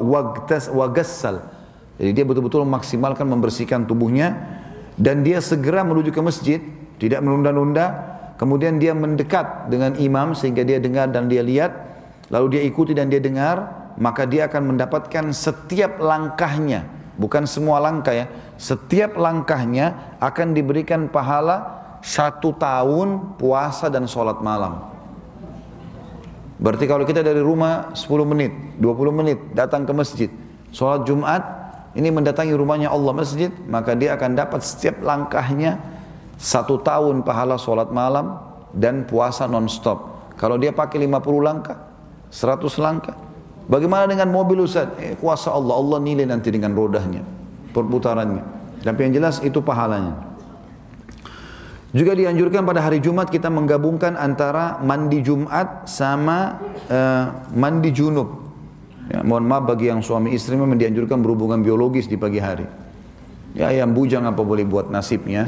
wagtas 0.00 0.70
wagassal. 0.72 1.44
Jadi 2.00 2.10
dia 2.16 2.24
betul-betul 2.24 2.64
memaksimalkan 2.64 3.28
membersihkan 3.28 3.84
tubuhnya 3.84 4.32
dan 4.96 5.20
dia 5.20 5.40
segera 5.44 5.84
menuju 5.84 6.12
ke 6.12 6.20
masjid, 6.24 6.60
tidak 6.96 7.20
menunda-nunda. 7.20 8.12
Kemudian 8.40 8.80
dia 8.80 8.90
mendekat 8.90 9.70
dengan 9.70 9.94
imam 10.00 10.34
sehingga 10.34 10.66
dia 10.66 10.82
dengar 10.82 11.06
dan 11.14 11.30
dia 11.30 11.46
lihat 11.46 11.92
lalu 12.32 12.58
dia 12.58 12.62
ikuti 12.64 12.96
dan 12.96 13.12
dia 13.12 13.20
dengar, 13.20 13.92
maka 14.00 14.24
dia 14.24 14.48
akan 14.48 14.74
mendapatkan 14.74 15.30
setiap 15.36 16.00
langkahnya, 16.00 16.88
bukan 17.20 17.44
semua 17.44 17.76
langkah 17.76 18.16
ya, 18.16 18.26
setiap 18.56 19.20
langkahnya 19.20 20.16
akan 20.16 20.56
diberikan 20.56 21.12
pahala 21.12 21.81
satu 22.02 22.50
tahun 22.58 23.38
puasa 23.38 23.86
dan 23.86 24.10
sholat 24.10 24.42
malam. 24.42 24.90
Berarti 26.58 26.84
kalau 26.86 27.06
kita 27.06 27.22
dari 27.22 27.38
rumah 27.38 27.94
10 27.94 28.10
menit, 28.26 28.52
20 28.78 29.10
menit 29.14 29.38
datang 29.54 29.86
ke 29.86 29.94
masjid, 29.94 30.30
sholat 30.74 31.06
Jumat, 31.06 31.42
ini 31.94 32.10
mendatangi 32.10 32.54
rumahnya 32.54 32.90
Allah 32.90 33.14
masjid, 33.14 33.50
maka 33.70 33.94
dia 33.94 34.18
akan 34.18 34.34
dapat 34.34 34.60
setiap 34.62 35.02
langkahnya 35.02 35.78
satu 36.38 36.82
tahun 36.82 37.22
pahala 37.22 37.54
sholat 37.58 37.94
malam 37.94 38.38
dan 38.74 39.06
puasa 39.06 39.46
non-stop. 39.46 40.34
Kalau 40.38 40.58
dia 40.58 40.74
pakai 40.74 41.06
50 41.06 41.38
langkah, 41.38 41.78
100 42.34 42.82
langkah. 42.82 43.14
Bagaimana 43.70 44.10
dengan 44.10 44.26
mobil 44.34 44.66
Ustaz? 44.66 44.90
Eh, 44.98 45.14
kuasa 45.14 45.54
Allah, 45.54 45.78
Allah 45.78 45.98
nilai 46.02 46.26
nanti 46.26 46.50
dengan 46.50 46.74
rodanya, 46.74 47.22
perputarannya. 47.70 48.42
Tapi 48.82 48.98
yang 49.06 49.22
jelas 49.22 49.38
itu 49.38 49.62
pahalanya. 49.62 50.31
Juga 51.92 52.16
dianjurkan 52.16 52.64
pada 52.64 52.80
hari 52.80 53.04
Jumat 53.04 53.28
kita 53.28 53.52
menggabungkan 53.52 54.16
antara 54.16 54.80
mandi 54.80 55.20
Jumat 55.20 55.84
sama 55.84 56.56
uh, 56.88 57.52
mandi 57.52 57.92
junub. 57.92 58.48
Ya, 59.12 59.20
mohon 59.20 59.44
maaf 59.44 59.68
bagi 59.68 59.92
yang 59.92 60.00
suami 60.00 60.32
istri 60.32 60.56
memang 60.56 60.80
dianjurkan 60.80 61.20
berhubungan 61.20 61.60
biologis 61.60 62.08
di 62.08 62.16
pagi 62.16 62.40
hari. 62.40 62.64
Ya 63.52 63.68
yang 63.68 63.92
bujang 63.92 64.24
apa 64.24 64.40
boleh 64.40 64.64
buat 64.64 64.88
nasibnya. 64.88 65.44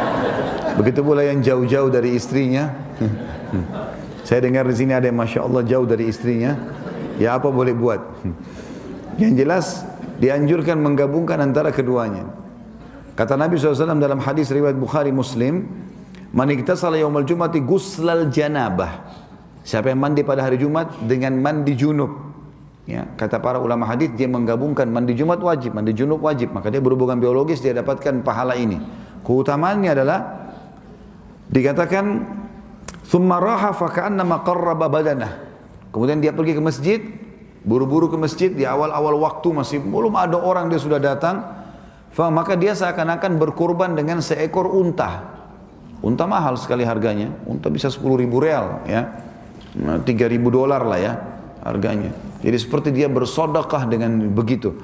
Begitu 0.80 1.04
pula 1.04 1.20
yang 1.20 1.44
jauh-jauh 1.44 1.92
dari 1.92 2.16
istrinya. 2.16 2.72
Saya 4.28 4.40
dengar 4.40 4.64
di 4.64 4.76
sini 4.76 4.96
ada 4.96 5.04
yang 5.04 5.20
masya 5.20 5.44
Allah 5.44 5.68
jauh 5.68 5.84
dari 5.84 6.08
istrinya. 6.08 6.56
Ya 7.20 7.36
apa 7.36 7.52
boleh 7.52 7.76
buat? 7.76 8.00
Yang 9.20 9.32
jelas 9.42 9.66
dianjurkan 10.22 10.78
menggabungkan 10.78 11.42
antara 11.42 11.74
keduanya. 11.74 12.30
Kata 13.18 13.34
Nabi 13.34 13.58
SAW 13.58 13.98
dalam 13.98 14.22
hadis 14.22 14.46
riwayat 14.54 14.78
Bukhari 14.78 15.10
Muslim, 15.10 15.66
Man 16.30 16.54
iktasala 16.54 17.00
yaumal 17.00 17.26
jumati 17.26 17.58
guslal 17.58 18.30
janabah. 18.30 19.10
Siapa 19.66 19.90
yang 19.90 19.98
mandi 19.98 20.22
pada 20.22 20.44
hari 20.46 20.60
Jumat 20.60 21.02
dengan 21.02 21.34
mandi 21.40 21.74
junub. 21.74 22.14
Ya, 22.86 23.04
kata 23.04 23.42
para 23.42 23.60
ulama 23.60 23.84
hadis 23.84 24.14
dia 24.16 24.30
menggabungkan 24.30 24.88
mandi 24.88 25.12
Jumat 25.12 25.42
wajib, 25.42 25.76
mandi 25.76 25.92
junub 25.92 26.22
wajib, 26.24 26.54
maka 26.54 26.72
dia 26.72 26.80
berhubungan 26.80 27.20
biologis 27.20 27.60
dia 27.60 27.74
dapatkan 27.76 28.24
pahala 28.24 28.56
ini. 28.56 28.80
Keutamaannya 29.26 29.90
adalah 29.92 30.18
dikatakan 31.50 32.04
Thumma 33.08 33.40
raha 33.40 33.72
faka'annama 33.72 34.44
qarraba 34.44 34.86
badanah. 34.86 35.32
Kemudian 35.90 36.20
dia 36.20 36.32
pergi 36.36 36.54
ke 36.54 36.62
masjid, 36.62 37.00
buru-buru 37.64 38.12
ke 38.12 38.16
masjid 38.20 38.52
di 38.52 38.68
awal-awal 38.68 39.16
waktu 39.20 39.48
masih 39.52 39.80
belum 39.80 40.12
ada 40.14 40.36
orang 40.36 40.70
dia 40.70 40.76
sudah 40.76 41.00
datang. 41.00 41.57
Maka 42.16 42.58
dia 42.58 42.74
seakan-akan 42.74 43.38
berkorban 43.38 43.94
dengan 43.94 44.18
seekor 44.18 44.70
unta. 44.70 45.38
Unta 45.98 46.24
mahal 46.30 46.54
sekali 46.58 46.86
harganya. 46.86 47.30
Unta 47.46 47.70
bisa 47.70 47.90
10 47.90 48.02
ribu 48.18 48.38
real 48.38 48.82
ya. 48.86 49.06
3 49.74 49.82
nah, 49.84 50.28
ribu 50.30 50.48
dolar 50.48 50.82
lah 50.86 50.98
ya. 50.98 51.14
harganya. 51.58 52.14
Jadi 52.38 52.56
seperti 52.56 52.88
dia 52.94 53.10
bersodakah 53.10 53.90
dengan 53.90 54.30
begitu. 54.30 54.78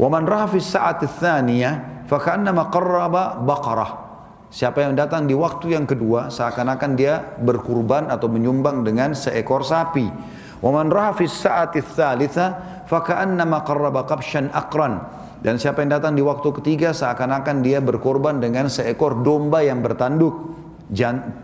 Waman 0.00 0.24
rahafis 0.24 0.72
saat 0.72 1.02
tsaniyah 1.04 2.06
fakannama 2.08 2.70
qarraba 2.72 3.36
baqarah. 3.42 4.08
Siapa 4.50 4.82
yang 4.82 4.98
datang 4.98 5.30
di 5.30 5.34
waktu 5.36 5.78
yang 5.78 5.86
kedua 5.86 6.26
seakan-akan 6.32 6.90
dia 6.98 7.22
berkurban 7.38 8.10
atau 8.10 8.26
menyumbang 8.26 8.82
dengan 8.82 9.14
seekor 9.14 9.62
sapi. 9.62 10.10
Waman 10.58 10.90
rahafis 10.90 11.34
saat 11.34 11.76
tsalitsa 11.76 12.82
fakannama 12.90 13.62
qarraba 13.62 14.06
qabshan 14.06 14.50
aqran. 14.50 15.02
Dan 15.40 15.56
siapa 15.56 15.80
yang 15.80 15.96
datang 15.96 16.12
di 16.12 16.20
waktu 16.20 16.48
ketiga 16.60 16.92
seakan-akan 16.92 17.64
dia 17.64 17.80
berkorban 17.80 18.38
dengan 18.44 18.68
seekor 18.68 19.24
domba 19.24 19.64
yang 19.64 19.80
bertanduk, 19.80 20.36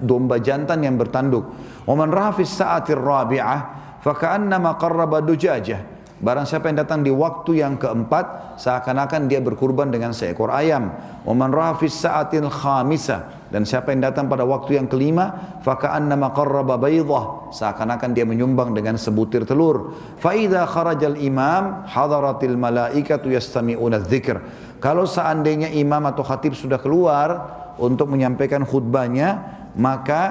domba 0.04 0.36
jantan 0.36 0.84
yang 0.84 1.00
bertanduk. 1.00 1.48
Waman 1.88 2.12
rahafis 2.12 2.60
sa'atir 2.60 3.00
rabi'ah 3.00 3.76
Faka'annama 4.06 4.78
qarraba 4.78 5.18
dujajah. 5.18 5.95
Barang 6.16 6.48
siapa 6.48 6.72
yang 6.72 6.80
datang 6.80 7.04
di 7.04 7.12
waktu 7.12 7.60
yang 7.60 7.76
keempat, 7.76 8.56
seakan-akan 8.56 9.28
dia 9.28 9.44
berkurban 9.44 9.92
dengan 9.92 10.16
seekor 10.16 10.48
ayam. 10.48 10.96
Waman 11.28 11.52
rafis 11.52 11.92
sa'atil 11.92 12.48
khamisa. 12.48 13.44
Dan 13.52 13.68
siapa 13.68 13.92
yang 13.92 14.00
datang 14.00 14.24
pada 14.24 14.40
waktu 14.48 14.80
yang 14.80 14.88
kelima, 14.88 15.60
faka'annama 15.60 16.32
qarraba 16.32 16.80
baydah. 16.80 17.52
Seakan-akan 17.52 18.16
dia 18.16 18.24
menyumbang 18.24 18.72
dengan 18.72 18.96
sebutir 18.96 19.44
telur. 19.44 19.92
Fa'idha 20.16 20.64
kharajal 20.64 21.20
imam, 21.20 21.84
hadaratil 21.84 22.56
malaikatu 22.56 23.28
yastami'una 23.28 24.00
dzikr. 24.00 24.40
Kalau 24.80 25.04
seandainya 25.04 25.68
imam 25.68 26.00
atau 26.08 26.24
khatib 26.24 26.56
sudah 26.56 26.80
keluar 26.80 27.28
untuk 27.76 28.08
menyampaikan 28.08 28.64
khutbahnya, 28.64 29.44
maka 29.76 30.22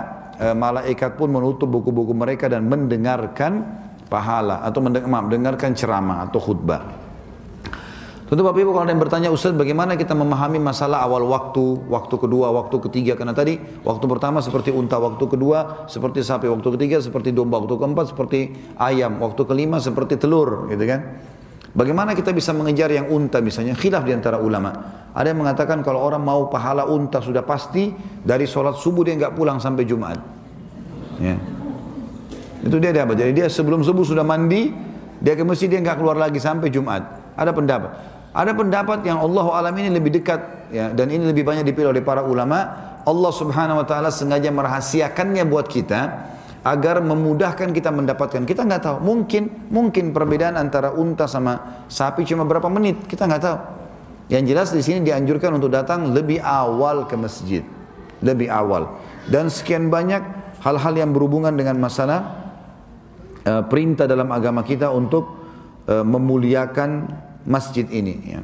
e, 0.42 0.50
malaikat 0.58 1.14
pun 1.14 1.30
menutup 1.30 1.70
buku-buku 1.70 2.18
mereka 2.18 2.50
dan 2.50 2.66
mendengarkan 2.66 3.85
pahala 4.08 4.62
atau 4.62 4.80
mendengarkan 4.82 5.74
ceramah 5.74 6.26
atau 6.30 6.40
khutbah. 6.40 7.06
Tentu 8.26 8.42
Bapak 8.42 8.58
Ibu 8.58 8.74
kalau 8.74 8.90
ada 8.90 8.94
yang 8.94 9.04
bertanya 9.06 9.30
Ustaz 9.30 9.54
bagaimana 9.54 9.94
kita 9.94 10.18
memahami 10.18 10.58
masalah 10.58 11.06
awal 11.06 11.30
waktu, 11.30 11.86
waktu 11.86 12.16
kedua, 12.18 12.50
waktu 12.58 12.82
ketiga 12.90 13.14
karena 13.14 13.38
tadi 13.38 13.62
waktu 13.86 14.06
pertama 14.10 14.42
seperti 14.42 14.74
unta, 14.74 14.98
waktu 14.98 15.22
kedua 15.30 15.86
seperti 15.86 16.26
sapi, 16.26 16.50
waktu 16.50 16.66
ketiga 16.74 16.98
seperti 16.98 17.30
domba, 17.30 17.62
waktu 17.62 17.78
keempat 17.78 18.18
seperti 18.18 18.74
ayam, 18.82 19.22
waktu 19.22 19.46
kelima 19.46 19.78
seperti 19.78 20.18
telur 20.18 20.66
gitu 20.74 20.90
kan. 20.90 21.22
Bagaimana 21.76 22.18
kita 22.18 22.34
bisa 22.34 22.50
mengejar 22.56 22.90
yang 22.90 23.14
unta 23.14 23.44
misalnya? 23.46 23.78
Khilaf 23.78 24.02
di 24.02 24.16
antara 24.16 24.42
ulama. 24.42 24.74
Ada 25.14 25.30
yang 25.30 25.46
mengatakan 25.46 25.86
kalau 25.86 26.02
orang 26.02 26.26
mau 26.26 26.50
pahala 26.50 26.90
unta 26.90 27.22
sudah 27.22 27.46
pasti 27.46 27.94
dari 28.26 28.50
sholat 28.50 28.74
subuh 28.74 29.06
dia 29.06 29.14
nggak 29.22 29.38
pulang 29.38 29.62
sampai 29.62 29.86
Jumat. 29.86 30.18
Ya. 31.22 31.38
Itu 32.66 32.82
dia 32.82 32.90
apa? 32.98 33.14
Jadi 33.14 33.32
dia 33.38 33.48
sebelum 33.48 33.86
subuh 33.86 34.02
sudah 34.02 34.26
mandi, 34.26 34.74
dia 35.22 35.38
ke 35.38 35.46
masjid 35.46 35.70
dia 35.70 35.78
nggak 35.86 36.02
keluar 36.02 36.18
lagi 36.18 36.42
sampai 36.42 36.74
Jumat. 36.74 37.06
Ada 37.38 37.54
pendapat. 37.54 37.92
Ada 38.36 38.52
pendapat 38.52 39.06
yang 39.08 39.22
Allah 39.22 39.46
alam 39.54 39.72
ini 39.80 39.94
lebih 39.94 40.12
dekat 40.12 40.68
ya 40.68 40.92
dan 40.92 41.08
ini 41.08 41.24
lebih 41.30 41.48
banyak 41.48 41.64
dipilih 41.64 41.94
oleh 41.94 42.04
para 42.04 42.26
ulama. 42.26 42.92
Allah 43.06 43.32
Subhanahu 43.32 43.80
wa 43.80 43.86
taala 43.86 44.10
sengaja 44.10 44.50
merahasiakannya 44.50 45.46
buat 45.46 45.70
kita 45.70 46.34
agar 46.66 47.06
memudahkan 47.06 47.70
kita 47.70 47.94
mendapatkan. 47.94 48.42
Kita 48.44 48.66
nggak 48.66 48.82
tahu, 48.82 48.98
mungkin 49.06 49.70
mungkin 49.70 50.10
perbedaan 50.10 50.58
antara 50.58 50.90
unta 50.92 51.30
sama 51.30 51.86
sapi 51.86 52.26
cuma 52.26 52.44
berapa 52.44 52.66
menit, 52.74 53.06
kita 53.06 53.30
nggak 53.30 53.44
tahu. 53.46 53.58
Yang 54.34 54.44
jelas 54.50 54.70
di 54.74 54.82
sini 54.82 55.00
dianjurkan 55.06 55.54
untuk 55.62 55.70
datang 55.70 56.10
lebih 56.10 56.42
awal 56.42 57.06
ke 57.06 57.14
masjid, 57.14 57.62
lebih 58.26 58.50
awal. 58.50 58.98
Dan 59.30 59.54
sekian 59.54 59.94
banyak 59.94 60.26
hal-hal 60.66 60.94
yang 60.98 61.14
berhubungan 61.14 61.54
dengan 61.54 61.78
masalah 61.78 62.45
uh, 63.46 63.64
perintah 63.70 64.10
dalam 64.10 64.28
agama 64.34 64.66
kita 64.66 64.90
untuk 64.90 65.24
uh, 65.88 66.02
memuliakan 66.02 67.08
masjid 67.46 67.86
ini. 67.94 68.16
Ya. 68.26 68.42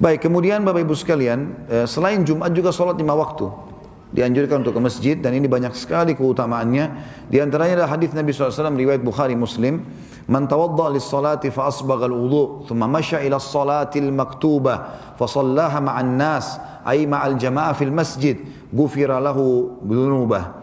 Baik, 0.00 0.24
kemudian 0.24 0.64
Bapak 0.64 0.82
Ibu 0.82 0.96
sekalian, 0.96 1.68
uh, 1.68 1.86
selain 1.86 2.24
Jumat 2.24 2.50
juga 2.56 2.72
sholat 2.72 2.96
lima 2.96 3.14
waktu 3.14 3.68
dianjurkan 4.08 4.64
untuk 4.64 4.72
ke 4.72 4.80
masjid 4.80 5.16
dan 5.20 5.36
ini 5.36 5.44
banyak 5.44 5.76
sekali 5.76 6.16
keutamaannya 6.16 6.84
di 7.28 7.44
antaranya 7.44 7.84
adalah 7.84 7.92
hadis 8.00 8.16
Nabi 8.16 8.32
SAW 8.32 8.72
riwayat 8.72 9.04
Bukhari 9.04 9.36
Muslim 9.36 9.84
man 10.24 10.48
tawadda 10.48 10.96
lis 10.96 11.04
salati 11.04 11.52
fa 11.52 11.68
asbagha 11.68 12.08
al 12.08 12.16
wudu 12.16 12.64
thumma 12.64 12.88
masha 12.88 13.20
ila 13.20 13.36
salati 13.36 14.00
al 14.00 14.08
maktuba 14.08 14.74
fa 15.12 15.26
sallaha 15.28 15.84
ma'an 15.84 16.16
nas 16.16 16.56
ay 16.88 17.04
ma'al 17.04 17.36
jamaah 17.36 17.76
fil 17.76 17.92
masjid 17.92 18.40
ghufira 18.72 19.20
lahu 19.20 19.76
dhunubah 19.84 20.57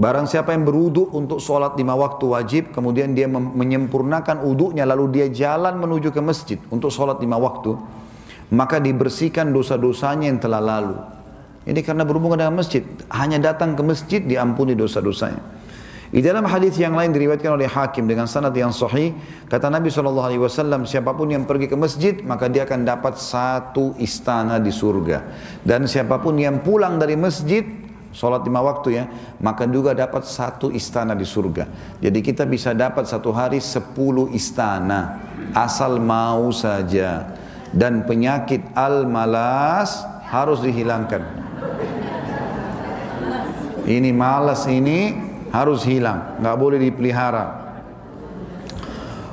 Barang 0.00 0.24
siapa 0.24 0.56
yang 0.56 0.64
berwudu 0.64 1.12
untuk 1.12 1.44
sholat 1.44 1.76
lima 1.76 1.92
waktu 1.92 2.24
wajib, 2.24 2.72
kemudian 2.72 3.12
dia 3.12 3.28
menyempurnakan 3.28 4.48
wudhunya, 4.48 4.88
lalu 4.88 5.12
dia 5.12 5.26
jalan 5.28 5.76
menuju 5.76 6.08
ke 6.08 6.24
masjid 6.24 6.56
untuk 6.72 6.88
sholat 6.88 7.20
lima 7.20 7.36
waktu, 7.36 7.76
maka 8.56 8.80
dibersihkan 8.80 9.52
dosa-dosanya 9.52 10.32
yang 10.32 10.40
telah 10.40 10.64
lalu. 10.64 10.96
Ini 11.68 11.84
karena 11.84 12.08
berhubungan 12.08 12.40
dengan 12.40 12.56
masjid. 12.56 12.80
Hanya 13.12 13.36
datang 13.52 13.76
ke 13.76 13.84
masjid 13.84 14.24
diampuni 14.24 14.72
dosa-dosanya. 14.72 15.60
Di 16.10 16.24
dalam 16.24 16.48
hadis 16.48 16.74
yang 16.80 16.96
lain 16.96 17.12
diriwayatkan 17.12 17.54
oleh 17.54 17.68
Hakim 17.68 18.08
dengan 18.08 18.24
sanad 18.24 18.56
yang 18.56 18.72
sahih, 18.72 19.14
kata 19.46 19.68
Nabi 19.68 19.92
SAW, 19.92 20.48
siapa 20.88 21.12
pun 21.14 21.28
yang 21.28 21.44
pergi 21.46 21.70
ke 21.70 21.76
masjid, 21.76 22.18
maka 22.24 22.48
dia 22.48 22.64
akan 22.64 22.82
dapat 22.82 23.20
satu 23.20 23.94
istana 24.00 24.58
di 24.58 24.72
surga. 24.72 25.22
Dan 25.62 25.84
siapa 25.84 26.18
pun 26.18 26.40
yang 26.40 26.64
pulang 26.66 26.98
dari 26.98 27.14
masjid, 27.14 27.62
sholat 28.10 28.42
lima 28.42 28.60
waktu 28.62 28.88
ya, 29.00 29.04
maka 29.38 29.66
juga 29.66 29.94
dapat 29.94 30.26
satu 30.26 30.70
istana 30.70 31.14
di 31.14 31.26
surga. 31.26 31.66
Jadi 32.02 32.18
kita 32.20 32.46
bisa 32.46 32.74
dapat 32.74 33.06
satu 33.06 33.30
hari 33.30 33.62
sepuluh 33.62 34.30
istana, 34.34 35.22
asal 35.54 35.98
mau 36.02 36.50
saja. 36.50 37.38
Dan 37.70 38.02
penyakit 38.02 38.74
al-malas 38.74 40.02
harus 40.26 40.58
dihilangkan. 40.58 41.22
Ini 43.86 44.10
malas 44.10 44.66
ini 44.66 45.14
harus 45.54 45.86
hilang, 45.86 46.38
nggak 46.42 46.56
boleh 46.58 46.78
dipelihara. 46.82 47.60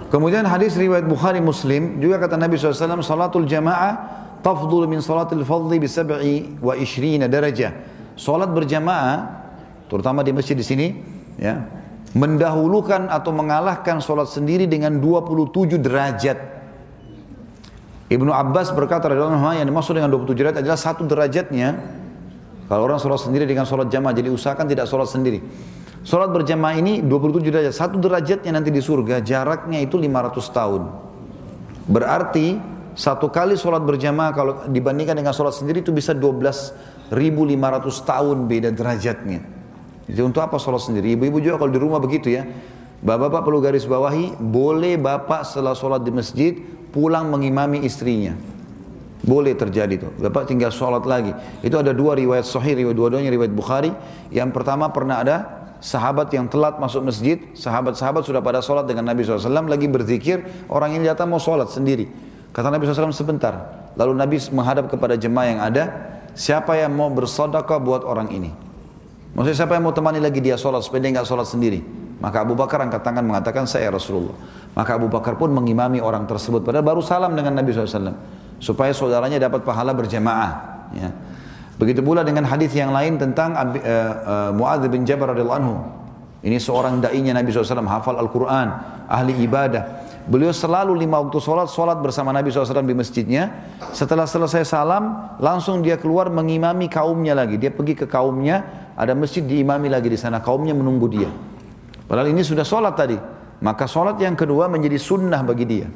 Kemudian 0.08 0.48
hadis 0.48 0.78
riwayat 0.80 1.04
Bukhari 1.04 1.44
Muslim 1.44 2.00
juga 2.00 2.16
kata 2.16 2.40
Nabi 2.40 2.56
SAW 2.56 3.04
salatul 3.04 3.44
jamaah 3.44 4.18
tafdul 4.40 4.88
min 4.88 5.04
salatil 5.04 5.44
fadli 5.44 5.84
bi 5.84 5.88
sab'i 5.90 6.36
wa 6.64 6.74
ishrina 6.80 7.28
darajah. 7.28 7.97
Salat 8.18 8.50
berjamaah 8.50 9.46
terutama 9.88 10.26
di 10.26 10.34
masjid 10.34 10.58
di 10.58 10.66
sini 10.66 10.88
ya 11.38 11.64
mendahulukan 12.18 13.08
atau 13.14 13.30
mengalahkan 13.30 14.02
salat 14.02 14.28
sendiri 14.28 14.66
dengan 14.66 14.98
27 14.98 15.78
derajat. 15.78 16.38
Ibnu 18.08 18.32
Abbas 18.34 18.74
berkata 18.74 19.06
yang 19.12 19.68
dimaksud 19.68 19.94
dengan 19.94 20.10
27 20.10 20.34
derajat 20.34 20.60
adalah 20.66 20.80
satu 20.80 21.06
derajatnya 21.06 21.78
kalau 22.68 22.84
orang 22.84 23.00
sholat 23.00 23.24
sendiri 23.24 23.48
dengan 23.48 23.64
sholat 23.64 23.88
jamaah, 23.88 24.12
jadi 24.12 24.28
usahakan 24.28 24.68
tidak 24.68 24.92
sholat 24.92 25.08
sendiri. 25.08 25.40
Sholat 26.04 26.36
berjamaah 26.36 26.76
ini 26.76 27.00
27 27.00 27.48
derajat. 27.48 27.74
Satu 27.74 27.96
derajatnya 27.96 28.52
nanti 28.52 28.76
di 28.76 28.84
surga, 28.84 29.24
jaraknya 29.24 29.80
itu 29.80 29.96
500 29.96 30.52
tahun. 30.52 30.82
Berarti 31.88 32.60
satu 32.92 33.32
kali 33.32 33.56
sholat 33.56 33.88
berjamaah 33.88 34.32
kalau 34.36 34.54
dibandingkan 34.68 35.16
dengan 35.16 35.32
sholat 35.32 35.56
sendiri 35.56 35.80
itu 35.80 35.96
bisa 35.96 36.12
12.500 37.10 38.10
tahun 38.10 38.38
beda 38.48 38.70
derajatnya. 38.76 39.40
Jadi 40.08 40.22
untuk 40.24 40.40
apa 40.40 40.56
sholat 40.56 40.84
sendiri? 40.84 41.16
Ibu-ibu 41.20 41.44
juga 41.44 41.56
kalau 41.60 41.72
di 41.72 41.80
rumah 41.80 42.00
begitu 42.00 42.32
ya. 42.32 42.48
Bapak-bapak 42.98 43.42
perlu 43.46 43.60
garis 43.62 43.86
bawahi, 43.86 44.40
boleh 44.42 44.98
bapak 44.98 45.46
setelah 45.46 45.78
sholat 45.78 46.02
di 46.02 46.10
masjid 46.10 46.58
pulang 46.90 47.30
mengimami 47.30 47.86
istrinya. 47.86 48.34
Boleh 49.22 49.54
terjadi 49.54 49.94
itu. 50.02 50.10
Bapak 50.18 50.50
tinggal 50.50 50.74
sholat 50.74 51.06
lagi. 51.06 51.36
Itu 51.62 51.78
ada 51.78 51.92
dua 51.94 52.18
riwayat 52.18 52.48
sahih, 52.48 52.74
riwayat 52.74 52.98
dua-duanya 52.98 53.30
riwayat 53.30 53.54
Bukhari. 53.54 53.92
Yang 54.34 54.50
pertama 54.56 54.90
pernah 54.90 55.22
ada 55.22 55.36
sahabat 55.78 56.32
yang 56.34 56.50
telat 56.50 56.82
masuk 56.82 57.06
masjid. 57.06 57.38
Sahabat-sahabat 57.54 58.26
sudah 58.26 58.42
pada 58.42 58.64
sholat 58.64 58.90
dengan 58.90 59.06
Nabi 59.06 59.28
SAW 59.28 59.68
lagi 59.68 59.86
berzikir. 59.86 60.42
Orang 60.72 60.96
ini 60.96 61.06
datang 61.06 61.30
mau 61.30 61.42
sholat 61.42 61.70
sendiri. 61.70 62.08
Kata 62.50 62.74
Nabi 62.74 62.88
SAW 62.90 63.14
sebentar. 63.14 63.54
Lalu 63.94 64.14
Nabi 64.18 64.38
menghadap 64.54 64.90
kepada 64.90 65.14
jemaah 65.14 65.48
yang 65.50 65.60
ada. 65.62 66.17
Siapa 66.38 66.78
yang 66.78 66.94
mau 66.94 67.10
bersodakah 67.10 67.82
buat 67.82 68.06
orang 68.06 68.30
ini? 68.30 68.54
Maksudnya 69.34 69.58
siapa 69.66 69.74
yang 69.74 69.90
mau 69.90 69.96
temani 69.98 70.22
lagi 70.22 70.38
dia 70.38 70.54
sholat 70.54 70.86
supaya 70.86 71.02
dia 71.02 71.18
nggak 71.18 71.26
sholat 71.26 71.50
sendiri? 71.50 71.82
Maka 72.22 72.46
Abu 72.46 72.54
Bakar 72.54 72.78
angkat 72.82 73.02
tangan 73.02 73.26
mengatakan 73.26 73.66
saya 73.66 73.90
Rasulullah. 73.90 74.38
Maka 74.78 75.02
Abu 75.02 75.10
Bakar 75.10 75.34
pun 75.34 75.50
mengimami 75.50 75.98
orang 75.98 76.30
tersebut. 76.30 76.62
Padahal 76.62 76.86
baru 76.86 77.02
salam 77.02 77.34
dengan 77.34 77.58
Nabi 77.58 77.74
SAW 77.74 78.14
supaya 78.62 78.94
saudaranya 78.94 79.42
dapat 79.42 79.66
pahala 79.66 79.98
berjamaah 79.98 80.52
ya. 80.94 81.10
Begitu 81.78 82.02
pula 82.02 82.26
dengan 82.26 82.46
hadis 82.50 82.74
yang 82.74 82.90
lain 82.90 83.22
tentang 83.22 83.54
uh, 83.54 83.66
uh, 83.66 84.50
Muadz 84.54 84.86
bin 84.90 85.06
Jabal 85.06 85.34
radhiyallahu 85.34 85.58
anhu. 85.62 85.76
Ini 86.42 86.58
seorang 86.62 87.02
dai-nya 87.02 87.34
Nabi 87.34 87.50
SAW, 87.50 87.86
hafal 87.86 88.18
Al-Quran, 88.18 88.68
ahli 89.10 89.34
ibadah. 89.42 90.07
Beliau 90.28 90.52
selalu 90.52 90.92
lima 91.08 91.24
waktu 91.24 91.40
sholat, 91.40 91.72
sholat 91.72 92.04
bersama 92.04 92.36
Nabi 92.36 92.52
SAW 92.52 92.84
di 92.84 92.92
masjidnya. 92.92 93.48
Setelah 93.96 94.28
selesai 94.28 94.68
salam, 94.68 95.36
langsung 95.40 95.80
dia 95.80 95.96
keluar 95.96 96.28
mengimami 96.28 96.92
kaumnya 96.92 97.32
lagi. 97.32 97.56
Dia 97.56 97.72
pergi 97.72 97.96
ke 97.96 98.06
kaumnya, 98.12 98.92
ada 99.00 99.16
masjid 99.16 99.40
diimami 99.40 99.88
lagi 99.88 100.12
di 100.12 100.20
sana. 100.20 100.44
Kaumnya 100.44 100.76
menunggu 100.76 101.08
dia. 101.08 101.32
Padahal 102.12 102.28
ini 102.28 102.44
sudah 102.44 102.68
sholat 102.68 102.96
tadi. 103.00 103.18
maka 103.58 103.90
sholat 103.90 104.22
yang 104.22 104.38
kedua 104.38 104.70
menjadi 104.70 105.02
sunnah 105.02 105.42
bagi 105.42 105.66
dia. 105.66 105.88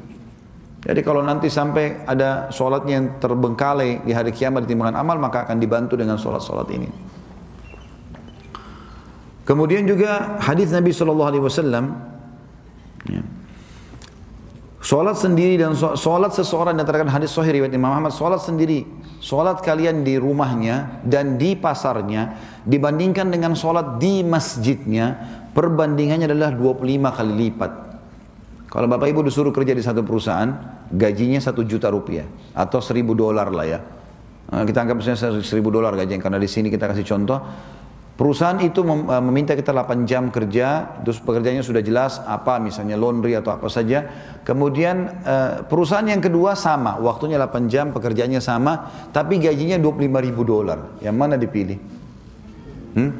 Jadi 0.82 1.00
kalau 1.06 1.22
nanti 1.22 1.46
sampai 1.46 2.02
ada 2.02 2.50
sholatnya 2.50 2.94
yang 2.98 3.06
terbengkalai 3.22 4.02
di 4.02 4.10
hari 4.10 4.34
kiamat 4.34 4.66
di 4.66 4.74
timbangan 4.74 4.98
amal, 4.98 5.14
maka 5.14 5.46
akan 5.46 5.62
dibantu 5.62 5.94
dengan 5.94 6.18
sholat-sholat 6.18 6.66
ini. 6.74 6.90
Kemudian 9.46 9.86
juga 9.86 10.42
hadis 10.42 10.74
Nabi 10.74 10.90
Shallallahu 10.90 11.30
Alaihi 11.30 11.44
Wasallam, 11.46 11.84
ya, 13.06 13.22
sholat 14.82 15.14
sendiri 15.14 15.54
dan 15.56 15.78
sholat 15.78 16.34
seseorang 16.34 16.74
yang 16.74 16.84
terkait 16.84 17.06
hadis 17.06 17.30
Sahih 17.30 17.62
riwayat 17.62 17.72
Imam 17.72 17.94
Ahmad, 17.94 18.10
sholat 18.10 18.42
sendiri, 18.42 18.82
sholat 19.22 19.62
kalian 19.62 20.02
di 20.02 20.18
rumahnya 20.18 21.00
dan 21.06 21.38
di 21.38 21.54
pasarnya 21.54 22.36
dibandingkan 22.66 23.30
dengan 23.30 23.54
sholat 23.54 24.02
di 24.02 24.26
masjidnya, 24.26 25.16
perbandingannya 25.54 26.26
adalah 26.26 26.50
25 26.50 26.82
kali 27.14 27.32
lipat. 27.46 27.72
Kalau 28.72 28.88
bapak 28.90 29.06
ibu 29.06 29.20
disuruh 29.22 29.54
kerja 29.54 29.76
di 29.76 29.84
satu 29.84 30.02
perusahaan, 30.02 30.50
gajinya 30.90 31.38
satu 31.38 31.62
juta 31.62 31.92
rupiah 31.92 32.26
atau 32.56 32.82
seribu 32.82 33.14
dolar 33.14 33.52
lah 33.54 33.66
ya. 33.68 33.80
Nah, 34.52 34.64
kita 34.68 34.84
anggap 34.84 34.96
misalnya 35.00 35.40
seribu 35.44 35.72
dolar 35.72 35.96
gajinya 35.96 36.20
karena 36.20 36.40
di 36.42 36.48
sini 36.50 36.68
kita 36.68 36.90
kasih 36.90 37.06
contoh. 37.06 37.38
Perusahaan 38.12 38.60
itu 38.60 38.84
eh, 38.84 39.22
meminta 39.24 39.56
kita 39.56 39.72
8 39.72 40.04
jam 40.04 40.28
kerja, 40.28 41.00
terus 41.00 41.16
pekerjaannya 41.24 41.64
sudah 41.64 41.80
jelas 41.80 42.20
apa 42.20 42.60
misalnya 42.60 43.00
laundry 43.00 43.32
atau 43.32 43.56
apa 43.56 43.72
saja. 43.72 44.04
Kemudian 44.44 45.24
eh, 45.24 45.52
perusahaan 45.64 46.04
yang 46.04 46.20
kedua 46.20 46.52
sama, 46.52 47.00
waktunya 47.00 47.40
8 47.40 47.72
jam, 47.72 47.88
pekerjaannya 47.88 48.44
sama, 48.44 48.92
tapi 49.16 49.40
gajinya 49.40 49.80
25 49.80 50.26
ribu 50.28 50.44
dolar. 50.44 51.00
Yang 51.00 51.16
mana 51.16 51.34
dipilih? 51.40 51.78
Hmm? 53.00 53.10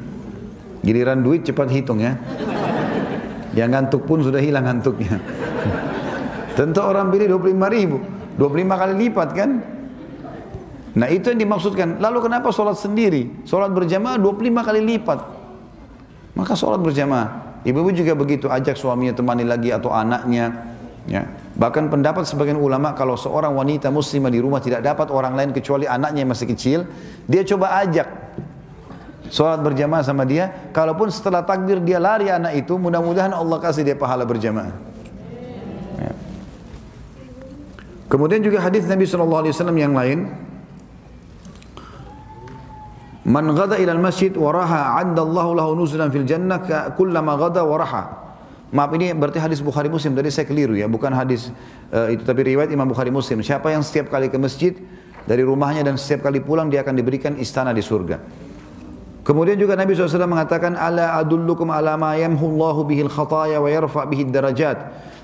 Giliran 0.85 1.25
duit 1.25 1.41
cepat 1.41 1.73
hitung 1.73 1.97
ya. 1.97 2.13
Yang 3.57 3.69
ngantuk 3.73 4.01
pun 4.05 4.21
sudah 4.21 4.41
hilang 4.45 4.69
ngantuknya. 4.69 5.17
Tentu 6.57 6.81
orang 6.85 7.09
pilih 7.09 7.41
25 7.41 7.75
ribu. 7.75 7.97
25 8.37 8.81
kali 8.81 8.93
lipat 9.09 9.29
kan? 9.33 9.72
Nah 10.93 11.09
itu 11.09 11.33
yang 11.33 11.41
dimaksudkan. 11.41 11.97
Lalu 11.97 12.29
kenapa 12.29 12.53
sholat 12.53 12.77
sendiri? 12.77 13.45
Sholat 13.49 13.73
berjamaah 13.73 14.21
25 14.21 14.61
kali 14.61 14.81
lipat. 14.93 15.19
Maka 16.37 16.53
sholat 16.53 16.81
berjamaah. 16.81 17.61
Ibu-ibu 17.65 17.89
juga 17.93 18.13
begitu. 18.13 18.45
Ajak 18.45 18.77
suaminya 18.77 19.17
temani 19.17 19.41
lagi 19.41 19.73
atau 19.73 19.89
anaknya. 19.89 20.73
Ya. 21.09 21.27
Bahkan 21.57 21.89
pendapat 21.89 22.29
sebagian 22.29 22.57
ulama 22.61 22.93
kalau 22.93 23.17
seorang 23.17 23.53
wanita 23.57 23.89
muslimah 23.89 24.29
di 24.29 24.39
rumah 24.41 24.61
tidak 24.61 24.85
dapat 24.85 25.09
orang 25.09 25.33
lain 25.33 25.49
kecuali 25.49 25.89
anaknya 25.89 26.25
yang 26.25 26.31
masih 26.31 26.47
kecil. 26.53 26.79
Dia 27.25 27.41
coba 27.41 27.81
ajak 27.81 28.07
sholat 29.33 29.65
berjamaah 29.65 30.05
sama 30.05 30.29
dia. 30.29 30.69
Kalaupun 30.69 31.09
setelah 31.09 31.41
takbir 31.41 31.81
dia 31.81 31.97
lari 31.97 32.29
anak 32.29 32.53
itu, 32.53 32.77
mudah-mudahan 32.77 33.33
Allah 33.33 33.57
kasih 33.57 33.81
dia 33.81 33.97
pahala 33.97 34.29
berjamaah. 34.29 34.73
Ya. 35.97 36.13
Kemudian 38.13 38.45
juga 38.45 38.61
hadis 38.61 38.85
Nabi 38.85 39.09
SAW 39.09 39.49
yang 39.73 39.97
lain, 39.97 40.42
Man 43.23 43.55
ghada 43.55 43.79
ila 43.79 43.95
masjid 43.95 44.35
waraha 44.35 44.99
adda 44.99 45.23
Allahu 45.23 45.51
lahu 45.55 45.71
nuzulan 45.79 46.11
fil 46.11 46.27
jannah 46.27 46.59
kullama 46.99 47.39
ghada 47.39 47.63
waraha. 47.63 48.23
Maaf 48.73 48.89
ini 48.97 49.13
berarti 49.15 49.39
hadis 49.39 49.61
Bukhari 49.61 49.87
Muslim 49.87 50.17
tadi 50.17 50.33
saya 50.33 50.49
keliru 50.49 50.73
ya, 50.73 50.89
bukan 50.89 51.13
hadis 51.13 51.53
uh, 51.93 52.09
itu 52.09 52.25
tapi 52.25 52.41
riwayat 52.51 52.73
Imam 52.73 52.89
Bukhari 52.89 53.13
Muslim. 53.13 53.39
Siapa 53.45 53.69
yang 53.69 53.85
setiap 53.85 54.09
kali 54.11 54.27
ke 54.27 54.35
masjid 54.35 54.73
dari 55.23 55.45
rumahnya 55.45 55.87
dan 55.87 55.95
setiap 55.95 56.27
kali 56.27 56.43
pulang 56.43 56.67
dia 56.67 56.83
akan 56.83 56.99
diberikan 56.99 57.37
istana 57.39 57.71
di 57.71 57.79
surga. 57.85 58.19
Kemudian 59.23 59.55
juga 59.55 59.79
Nabi 59.79 59.95
SAW 59.95 60.27
mengatakan, 60.27 60.75
Ala 60.75 61.15
adullukum 61.15 61.71
ala 61.71 61.95
ma 61.95 62.19
yamhullahu 62.19 62.83
bihil 62.83 63.07
khataya 63.07 63.63
wa 63.63 63.71
yarfa 63.71 64.03
bihid 64.03 64.35
darajat. 64.35 64.75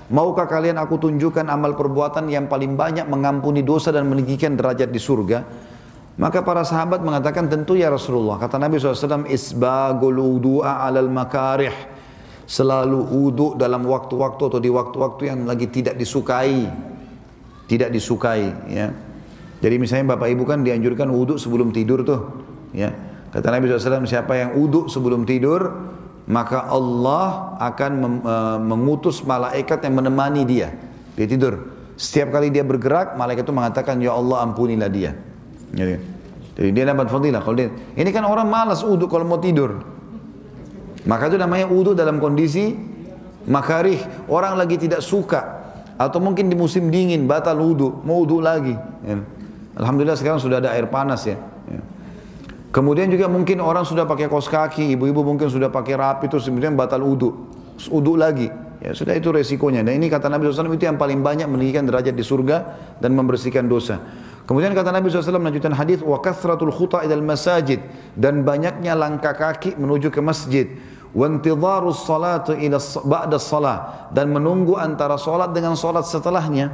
Maukah 0.08 0.48
kalian 0.48 0.80
aku 0.80 0.96
tunjukkan 0.96 1.44
amal 1.52 1.76
perbuatan 1.76 2.32
yang 2.32 2.48
paling 2.48 2.80
banyak 2.80 3.04
mengampuni 3.12 3.60
dosa 3.60 3.92
dan 3.92 4.08
meninggikan 4.08 4.56
derajat 4.56 4.88
di 4.88 4.96
surga? 4.96 5.44
Maka 6.20 6.44
para 6.44 6.60
sahabat 6.68 7.00
mengatakan 7.00 7.48
tentu 7.48 7.80
ya 7.80 7.88
Rasulullah. 7.88 8.36
Kata 8.36 8.60
Nabi 8.60 8.76
SAW, 8.76 9.24
Isbagul 9.24 10.20
udu'a 10.20 10.84
alal 10.84 11.08
makarih. 11.08 11.72
Selalu 12.44 13.00
uduk 13.08 13.56
dalam 13.56 13.88
waktu-waktu 13.88 14.42
atau 14.52 14.60
di 14.60 14.68
waktu-waktu 14.68 15.22
yang 15.32 15.40
lagi 15.48 15.72
tidak 15.72 15.96
disukai. 15.96 16.68
Tidak 17.64 17.88
disukai. 17.88 18.52
Ya. 18.68 18.92
Jadi 19.64 19.80
misalnya 19.80 20.12
bapak 20.12 20.28
ibu 20.28 20.44
kan 20.44 20.60
dianjurkan 20.60 21.08
uduk 21.08 21.40
sebelum 21.40 21.72
tidur 21.72 22.04
tuh. 22.04 22.20
Ya. 22.76 22.92
Kata 23.32 23.48
Nabi 23.48 23.72
SAW, 23.72 24.04
siapa 24.04 24.36
yang 24.36 24.60
uduk 24.60 24.92
sebelum 24.92 25.24
tidur, 25.24 25.72
maka 26.28 26.68
Allah 26.68 27.56
akan 27.64 27.92
uh, 28.20 28.58
mengutus 28.60 29.24
malaikat 29.24 29.88
yang 29.88 30.04
menemani 30.04 30.44
dia. 30.44 30.68
Dia 31.16 31.24
tidur. 31.24 31.70
Setiap 31.96 32.34
kali 32.36 32.52
dia 32.52 32.66
bergerak, 32.66 33.16
malaikat 33.16 33.48
itu 33.48 33.54
mengatakan, 33.54 33.96
Ya 34.02 34.12
Allah 34.12 34.44
ampunilah 34.44 34.90
dia. 34.90 35.14
Jadi, 35.70 36.09
jadi 36.60 36.70
dia 36.76 36.84
dapat 36.92 37.08
fadilah. 37.08 37.40
Kalau 37.40 37.56
dia, 37.56 37.72
ini 37.96 38.12
kan 38.12 38.28
orang 38.28 38.44
malas 38.44 38.84
uduk 38.84 39.08
kalau 39.08 39.24
mau 39.24 39.40
tidur. 39.40 39.80
Maka 41.08 41.32
itu 41.32 41.40
namanya 41.40 41.72
uduk 41.72 41.96
dalam 41.96 42.20
kondisi 42.20 42.76
makarih. 43.48 44.28
Orang 44.28 44.60
lagi 44.60 44.76
tidak 44.76 45.00
suka. 45.00 45.56
Atau 45.96 46.20
mungkin 46.20 46.52
di 46.52 46.56
musim 46.56 46.92
dingin, 46.92 47.24
batal 47.24 47.56
uduk, 47.56 48.04
mau 48.04 48.20
uduk 48.20 48.44
lagi. 48.44 48.76
Ya. 49.08 49.24
Alhamdulillah 49.80 50.20
sekarang 50.20 50.36
sudah 50.36 50.60
ada 50.60 50.76
air 50.76 50.84
panas 50.92 51.24
ya. 51.24 51.40
Kemudian 52.70 53.08
juga 53.10 53.26
mungkin 53.26 53.58
orang 53.58 53.82
sudah 53.82 54.06
pakai 54.06 54.30
kos 54.30 54.46
kaki, 54.46 54.94
ibu-ibu 54.94 55.26
mungkin 55.26 55.50
sudah 55.50 55.72
pakai 55.72 55.96
rapi 55.98 56.30
terus 56.30 56.46
kemudian 56.46 56.78
batal 56.78 57.02
udu, 57.02 57.50
udu 57.88 58.14
lagi. 58.14 58.46
Ya 58.80 58.94
sudah 58.94 59.16
itu 59.16 59.32
resikonya. 59.32 59.80
Dan 59.82 59.96
ini 59.96 60.06
kata 60.06 60.28
Nabi 60.28 60.48
SAW 60.48 60.76
itu 60.76 60.86
yang 60.86 60.96
paling 60.96 61.24
banyak 61.24 61.50
meninggikan 61.50 61.88
derajat 61.88 62.14
di 62.14 62.24
surga 62.24 62.56
dan 63.02 63.12
membersihkan 63.16 63.66
dosa. 63.66 64.00
Kemudian 64.50 64.74
kata 64.74 64.90
Nabi 64.90 65.14
SAW 65.14 65.38
melanjutkan 65.38 65.70
hadis 65.78 66.02
wa 66.02 66.18
kathratul 66.18 66.74
khuta 66.74 67.06
idal 67.06 67.22
masajid 67.22 67.78
dan 68.18 68.42
banyaknya 68.42 68.98
langkah 68.98 69.30
kaki 69.30 69.78
menuju 69.78 70.10
ke 70.10 70.18
masjid. 70.18 70.66
Wa 71.14 71.30
intidharus 71.30 72.02
salatu 72.02 72.58
ila 72.58 72.82
ba'da 72.82 73.38
salah 73.38 74.10
dan 74.10 74.34
menunggu 74.34 74.74
antara 74.74 75.14
salat 75.22 75.54
dengan 75.54 75.78
salat 75.78 76.02
setelahnya. 76.02 76.66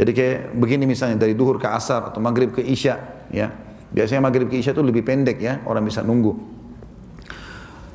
Jadi 0.00 0.10
kayak 0.16 0.56
begini 0.56 0.88
misalnya 0.88 1.20
dari 1.20 1.36
duhur 1.36 1.60
ke 1.60 1.68
asar 1.68 2.08
atau 2.08 2.24
maghrib 2.24 2.56
ke 2.56 2.64
isya, 2.64 2.96
ya. 3.28 3.52
Biasanya 3.92 4.24
maghrib 4.24 4.48
ke 4.48 4.56
isya 4.56 4.72
itu 4.72 4.80
lebih 4.80 5.04
pendek 5.04 5.44
ya, 5.44 5.60
orang 5.68 5.84
bisa 5.84 6.00
nunggu. 6.00 6.40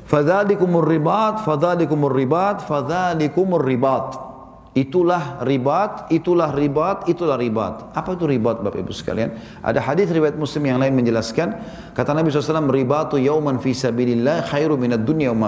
Fadzalikumur 0.06 0.86
ribat, 0.86 1.42
fadzalikumur 1.42 2.14
ribat, 2.14 2.62
fadzalikumur 2.62 3.58
ribat. 3.58 4.23
Itulah 4.74 5.38
ribat, 5.46 6.10
itulah 6.10 6.50
ribat, 6.50 7.06
itulah 7.06 7.38
ribat. 7.38 7.94
Apa 7.94 8.18
itu 8.18 8.26
ribat 8.26 8.58
Bapak 8.58 8.82
Ibu 8.82 8.90
sekalian? 8.90 9.38
Ada 9.62 9.78
hadis 9.78 10.10
riwayat 10.10 10.34
Muslim 10.34 10.66
yang 10.66 10.82
lain 10.82 10.98
menjelaskan, 10.98 11.62
kata 11.94 12.10
Nabi 12.10 12.34
SAW, 12.34 12.66
ribatu 12.74 13.14
yauman 13.14 13.62
fi 13.62 13.70
sabilillah 13.70 14.50
khairu 14.50 14.74
minad 14.74 15.06
dunya 15.06 15.30
wa. 15.30 15.46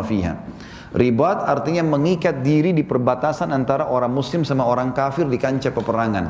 Ribat 0.94 1.39
artinya 1.43 1.82
mengikat 1.82 2.47
diri 2.47 2.70
di 2.70 2.86
perbatasan 2.86 3.51
antara 3.51 3.90
orang 3.90 4.15
muslim 4.15 4.47
sama 4.47 4.62
orang 4.62 4.94
kafir 4.94 5.27
di 5.27 5.43
kancah 5.43 5.74
peperangan. 5.74 6.24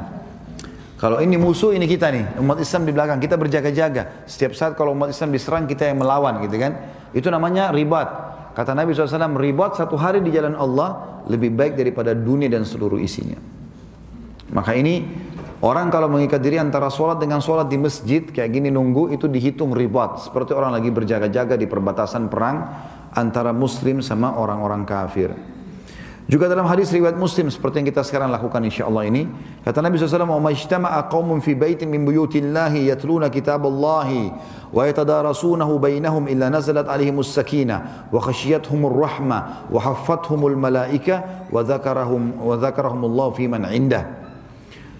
Kalau 0.96 1.20
ini 1.20 1.36
musuh, 1.36 1.76
ini 1.76 1.84
kita 1.84 2.08
nih. 2.08 2.40
Umat 2.40 2.56
Islam 2.64 2.88
di 2.88 2.92
belakang, 2.96 3.20
kita 3.20 3.36
berjaga-jaga. 3.36 4.24
Setiap 4.24 4.56
saat 4.56 4.72
kalau 4.72 4.96
umat 4.96 5.12
Islam 5.12 5.36
diserang, 5.36 5.68
kita 5.68 5.84
yang 5.84 6.00
melawan 6.00 6.40
gitu 6.48 6.56
kan. 6.56 6.72
Itu 7.12 7.28
namanya 7.28 7.68
ribat. 7.76 8.35
Kata 8.56 8.72
Nabi 8.72 8.96
SAW, 8.96 9.36
ribat 9.36 9.76
satu 9.76 10.00
hari 10.00 10.24
di 10.24 10.32
jalan 10.32 10.56
Allah 10.56 11.20
lebih 11.28 11.52
baik 11.52 11.76
daripada 11.76 12.16
dunia 12.16 12.48
dan 12.48 12.64
seluruh 12.64 12.96
isinya. 12.96 13.36
Maka 14.56 14.72
ini 14.72 15.04
orang 15.60 15.92
kalau 15.92 16.08
mengikat 16.08 16.40
diri 16.40 16.56
antara 16.56 16.88
sholat 16.88 17.20
dengan 17.20 17.44
sholat 17.44 17.68
di 17.68 17.76
masjid, 17.76 18.24
kayak 18.24 18.56
gini 18.56 18.72
nunggu, 18.72 19.12
itu 19.12 19.28
dihitung 19.28 19.76
ribat. 19.76 20.24
Seperti 20.24 20.56
orang 20.56 20.72
lagi 20.72 20.88
berjaga-jaga 20.88 21.52
di 21.60 21.68
perbatasan 21.68 22.32
perang 22.32 22.64
antara 23.12 23.52
muslim 23.52 24.00
sama 24.00 24.40
orang-orang 24.40 24.88
kafir. 24.88 25.36
Juga 26.26 26.50
dalam 26.50 26.66
hadis 26.66 26.90
riwayat 26.90 27.14
Muslim 27.14 27.46
seperti 27.54 27.78
yang 27.78 27.86
kita 27.86 28.02
sekarang 28.02 28.34
lakukan 28.34 28.58
insyaallah 28.58 29.06
ini, 29.06 29.30
kata 29.62 29.78
Nabi 29.78 29.94
SAW, 29.94 30.26
"Wa 30.26 30.42
majtama'a 30.42 31.06
qaumun 31.06 31.38
fi 31.38 31.54
baitin 31.54 31.86
min 31.86 32.02
buyutillahi 32.02 32.90
yatluna 32.90 33.30
kitaballahi 33.30 34.34
wa 34.74 34.82
yatadarasunahu 34.90 35.78
bainahum 35.78 36.26
illa 36.26 36.50
nazalat 36.50 36.90
alaihimus 36.90 37.30
sakinah 37.30 38.10
wa 38.10 38.18
khashiyatuhumur 38.18 38.90
rahmah 38.90 39.70
wa 39.70 39.78
haffathumul 39.78 40.58
malaika 40.58 41.46
wa 41.46 41.62
dzakarahum 41.62 42.42
wa 42.42 42.58
dzakarahumullahu 42.58 43.30
fi 43.38 43.46
man 43.46 43.62
indah." 43.70 44.26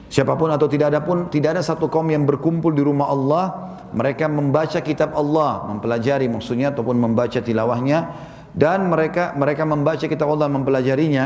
Siapa 0.06 0.38
pun 0.38 0.54
atau 0.54 0.70
tidak 0.70 0.94
ada 0.94 1.02
pun 1.02 1.26
tidak 1.26 1.58
ada 1.58 1.62
satu 1.66 1.90
kaum 1.90 2.06
yang 2.06 2.22
berkumpul 2.22 2.70
di 2.70 2.86
rumah 2.86 3.10
Allah, 3.10 3.44
mereka 3.90 4.30
membaca 4.30 4.78
kitab 4.78 5.10
Allah, 5.18 5.66
mempelajari 5.74 6.30
maksudnya 6.30 6.70
ataupun 6.70 6.94
membaca 6.94 7.42
tilawahnya 7.42 8.14
dan 8.56 8.88
mereka 8.88 9.36
mereka 9.36 9.68
membaca 9.68 10.00
kitab 10.00 10.32
Allah 10.32 10.48
mempelajarinya 10.48 11.24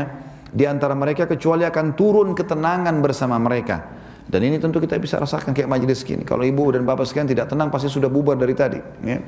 di 0.51 0.67
antara 0.67 0.91
mereka 0.91 1.23
kecuali 1.31 1.63
akan 1.63 1.95
turun 1.95 2.35
ketenangan 2.35 2.99
bersama 2.99 3.39
mereka. 3.39 4.03
Dan 4.27 4.43
ini 4.47 4.59
tentu 4.59 4.83
kita 4.83 4.99
bisa 4.99 5.15
rasakan 5.17 5.55
kayak 5.55 5.71
majelis 5.71 6.03
gini. 6.03 6.27
Kalau 6.27 6.43
ibu 6.43 6.75
dan 6.75 6.83
bapak 6.83 7.07
sekalian 7.07 7.31
tidak 7.31 7.47
tenang 7.51 7.71
pasti 7.71 7.87
sudah 7.87 8.11
bubar 8.11 8.35
dari 8.35 8.51
tadi. 8.51 8.79
Ya. 9.07 9.23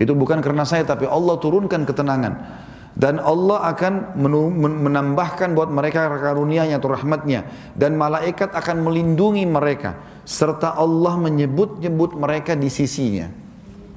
Itu 0.00 0.16
bukan 0.16 0.40
karena 0.40 0.64
saya 0.64 0.84
tapi 0.88 1.04
Allah 1.04 1.36
turunkan 1.36 1.84
ketenangan. 1.84 2.64
dan 2.96 3.20
Allah 3.20 3.60
akan 3.76 4.16
menambahkan 4.56 5.52
buat 5.52 5.68
mereka 5.68 6.08
karunia-Nya 6.16 6.80
atau 6.80 6.96
rahmatnya 6.96 7.44
dan 7.76 7.92
malaikat 7.92 8.56
akan 8.56 8.88
melindungi 8.88 9.44
mereka 9.44 10.00
serta 10.24 10.72
Allah 10.72 11.20
menyebut-nyebut 11.20 12.16
mereka 12.16 12.56
di 12.56 12.72
sisinya 12.72 13.28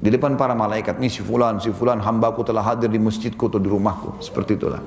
di 0.00 0.08
depan 0.08 0.40
para 0.40 0.56
malaikat 0.56 0.96
ini 0.96 1.12
si 1.12 1.20
fulan 1.20 1.60
si 1.60 1.68
fulan 1.76 2.00
hambaku 2.00 2.40
telah 2.40 2.64
hadir 2.64 2.88
di 2.88 2.96
masjidku 2.96 3.52
atau 3.52 3.60
di 3.60 3.68
rumahku. 3.68 4.16
Seperti 4.24 4.56
itulah. 4.56 4.80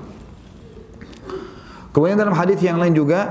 Kemudian 1.94 2.18
dalam 2.18 2.34
hadis 2.34 2.58
yang 2.66 2.82
lain 2.82 2.98
juga 2.98 3.30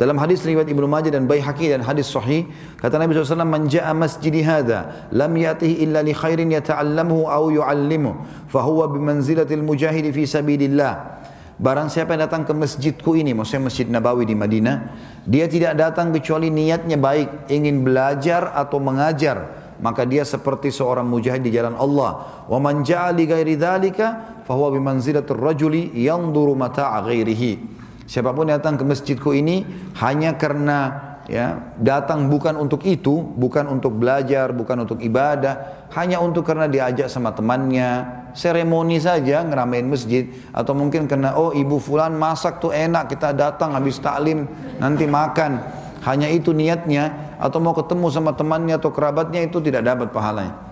dalam 0.00 0.16
hadis 0.16 0.40
riwayat 0.46 0.70
Ibnu 0.70 0.88
Majah 0.88 1.12
dan 1.12 1.28
Baihaqi 1.28 1.68
dan 1.68 1.84
hadis 1.84 2.08
sahih 2.08 2.48
kata 2.80 2.96
Nabi 2.96 3.12
SAW 3.12 3.44
man 3.44 3.68
ja'a 3.68 3.92
masjidi 3.92 4.40
hadha 4.40 5.10
lam 5.12 5.34
yatihi 5.36 5.84
illa 5.84 6.00
li 6.00 6.16
khairin 6.16 6.48
yata'allamuhu 6.48 7.28
aw 7.28 7.50
yu'allimuhu 7.52 8.48
fahuwa 8.48 8.88
bimanzilatil 8.88 9.60
mujahidi 9.60 10.08
fi 10.14 10.24
sabilillah. 10.24 11.20
Barang 11.58 11.90
siapa 11.90 12.14
yang 12.14 12.30
datang 12.30 12.46
ke 12.46 12.54
masjidku 12.54 13.18
ini, 13.18 13.34
maksudnya 13.34 13.66
Masjid 13.66 13.90
Nabawi 13.90 14.22
di 14.22 14.38
Madinah, 14.38 14.94
dia 15.26 15.50
tidak 15.50 15.74
datang 15.74 16.14
kecuali 16.14 16.54
niatnya 16.54 16.94
baik, 16.94 17.50
ingin 17.50 17.82
belajar 17.82 18.54
atau 18.54 18.78
mengajar, 18.78 19.50
maka 19.78 20.02
dia 20.04 20.26
seperti 20.26 20.74
seorang 20.74 21.06
mujahid 21.06 21.42
di 21.42 21.54
jalan 21.54 21.78
Allah. 21.78 22.44
Wa 22.46 22.58
man 22.58 22.82
ja'a 22.82 23.14
li 23.14 23.26
ghairi 23.26 23.54
dzalika 23.54 24.42
fahuwa 24.46 24.74
bimanzilatir 24.74 25.38
rajuli 25.38 25.94
yanzuru 25.94 26.54
mata'a 26.58 27.02
ghairihi. 27.06 27.78
Siapa 28.08 28.32
pun 28.32 28.48
yang 28.48 28.58
datang 28.58 28.80
ke 28.80 28.84
masjidku 28.88 29.36
ini 29.36 29.68
hanya 30.00 30.40
karena 30.40 31.08
ya 31.28 31.76
datang 31.76 32.32
bukan 32.32 32.56
untuk 32.56 32.88
itu, 32.88 33.20
bukan 33.20 33.68
untuk 33.68 34.00
belajar, 34.00 34.48
bukan 34.56 34.88
untuk 34.88 35.04
ibadah, 35.04 35.86
hanya 35.92 36.16
untuk 36.24 36.48
karena 36.48 36.64
diajak 36.64 37.12
sama 37.12 37.36
temannya, 37.36 38.08
seremoni 38.32 38.96
saja 38.96 39.44
ngeramein 39.44 39.84
masjid 39.84 40.24
atau 40.56 40.72
mungkin 40.72 41.04
karena 41.04 41.36
oh 41.36 41.52
ibu 41.52 41.76
fulan 41.76 42.16
masak 42.16 42.64
tuh 42.64 42.72
enak 42.72 43.12
kita 43.12 43.36
datang 43.36 43.76
habis 43.76 44.00
taklim 44.00 44.48
nanti 44.80 45.04
makan. 45.04 45.60
Hanya 46.08 46.32
itu 46.32 46.56
niatnya 46.56 47.27
atau 47.38 47.58
mau 47.62 47.72
ketemu 47.72 48.06
sama 48.10 48.34
temannya 48.34 48.76
atau 48.76 48.90
kerabatnya 48.90 49.46
itu 49.46 49.62
tidak 49.62 49.86
dapat 49.86 50.10
pahalanya. 50.10 50.68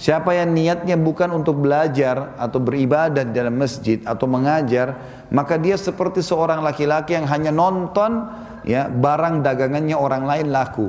Siapa 0.00 0.32
yang 0.32 0.56
niatnya 0.56 0.96
bukan 0.96 1.28
untuk 1.28 1.60
belajar 1.60 2.32
atau 2.40 2.56
beribadah 2.56 3.20
di 3.20 3.36
dalam 3.36 3.52
masjid 3.60 4.00
atau 4.08 4.24
mengajar, 4.24 4.96
maka 5.28 5.60
dia 5.60 5.76
seperti 5.76 6.24
seorang 6.24 6.64
laki-laki 6.64 7.12
yang 7.12 7.28
hanya 7.28 7.52
nonton 7.52 8.24
ya 8.64 8.88
barang 8.88 9.44
dagangannya 9.44 9.92
orang 9.92 10.24
lain 10.24 10.48
laku. 10.48 10.88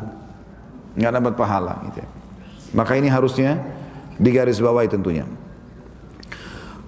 nggak 0.92 1.12
dapat 1.12 1.34
pahala 1.40 1.74
gitu. 1.88 2.04
Ya. 2.04 2.08
Maka 2.76 3.00
ini 3.00 3.08
harusnya 3.08 3.60
digarisbawahi 4.20 4.92
tentunya. 4.92 5.28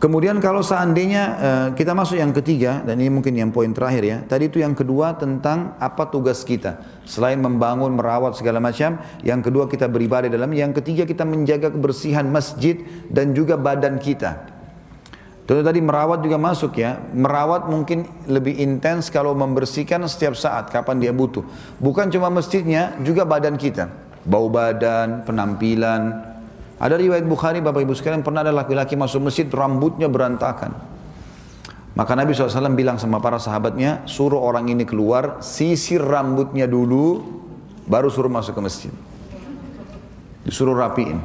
Kemudian 0.04 0.44
kalau 0.44 0.60
seandainya 0.60 1.24
uh, 1.40 1.68
kita 1.80 1.96
masuk 1.96 2.20
yang 2.20 2.36
ketiga 2.36 2.84
dan 2.84 3.00
ini 3.00 3.08
mungkin 3.08 3.40
yang 3.40 3.56
poin 3.56 3.72
terakhir 3.72 4.04
ya. 4.04 4.18
Tadi 4.28 4.52
itu 4.52 4.60
yang 4.60 4.76
kedua 4.76 5.16
tentang 5.16 5.80
apa 5.80 6.12
tugas 6.12 6.44
kita. 6.44 6.84
Selain 7.08 7.40
membangun, 7.40 7.96
merawat 7.96 8.36
segala 8.36 8.60
macam, 8.60 9.00
yang 9.24 9.40
kedua 9.40 9.72
kita 9.72 9.88
beribadah 9.88 10.28
dalam, 10.28 10.52
yang 10.52 10.76
ketiga 10.76 11.08
kita 11.08 11.24
menjaga 11.24 11.72
kebersihan 11.72 12.28
masjid 12.28 12.84
dan 13.08 13.32
juga 13.32 13.56
badan 13.56 13.96
kita. 13.96 14.52
Tentu 15.48 15.64
tadi 15.64 15.80
merawat 15.80 16.20
juga 16.20 16.36
masuk 16.36 16.84
ya. 16.84 17.00
Merawat 17.16 17.72
mungkin 17.72 18.04
lebih 18.28 18.60
intens 18.60 19.08
kalau 19.08 19.32
membersihkan 19.32 20.04
setiap 20.12 20.36
saat 20.36 20.68
kapan 20.68 21.00
dia 21.00 21.16
butuh. 21.16 21.48
Bukan 21.80 22.12
cuma 22.12 22.28
masjidnya, 22.28 23.00
juga 23.08 23.24
badan 23.24 23.56
kita. 23.56 23.88
Bau 24.28 24.52
badan, 24.52 25.24
penampilan, 25.24 26.33
ada 26.84 27.00
riwayat 27.00 27.24
Bukhari, 27.24 27.64
Bapak 27.64 27.80
Ibu 27.80 27.96
sekalian, 27.96 28.28
pernah 28.28 28.44
ada 28.44 28.52
laki-laki 28.52 29.00
masuk 29.00 29.32
masjid, 29.32 29.48
rambutnya 29.48 30.12
berantakan. 30.12 30.76
Maka 31.96 32.12
Nabi 32.12 32.36
SAW 32.36 32.76
bilang 32.76 33.00
sama 33.00 33.24
para 33.24 33.40
sahabatnya, 33.40 34.04
suruh 34.04 34.44
orang 34.44 34.68
ini 34.68 34.84
keluar, 34.84 35.40
sisir 35.40 36.04
rambutnya 36.04 36.68
dulu, 36.68 37.24
baru 37.88 38.12
suruh 38.12 38.28
masuk 38.28 38.60
ke 38.60 38.62
masjid. 38.68 38.94
Disuruh 40.44 40.76
rapiin. 40.76 41.24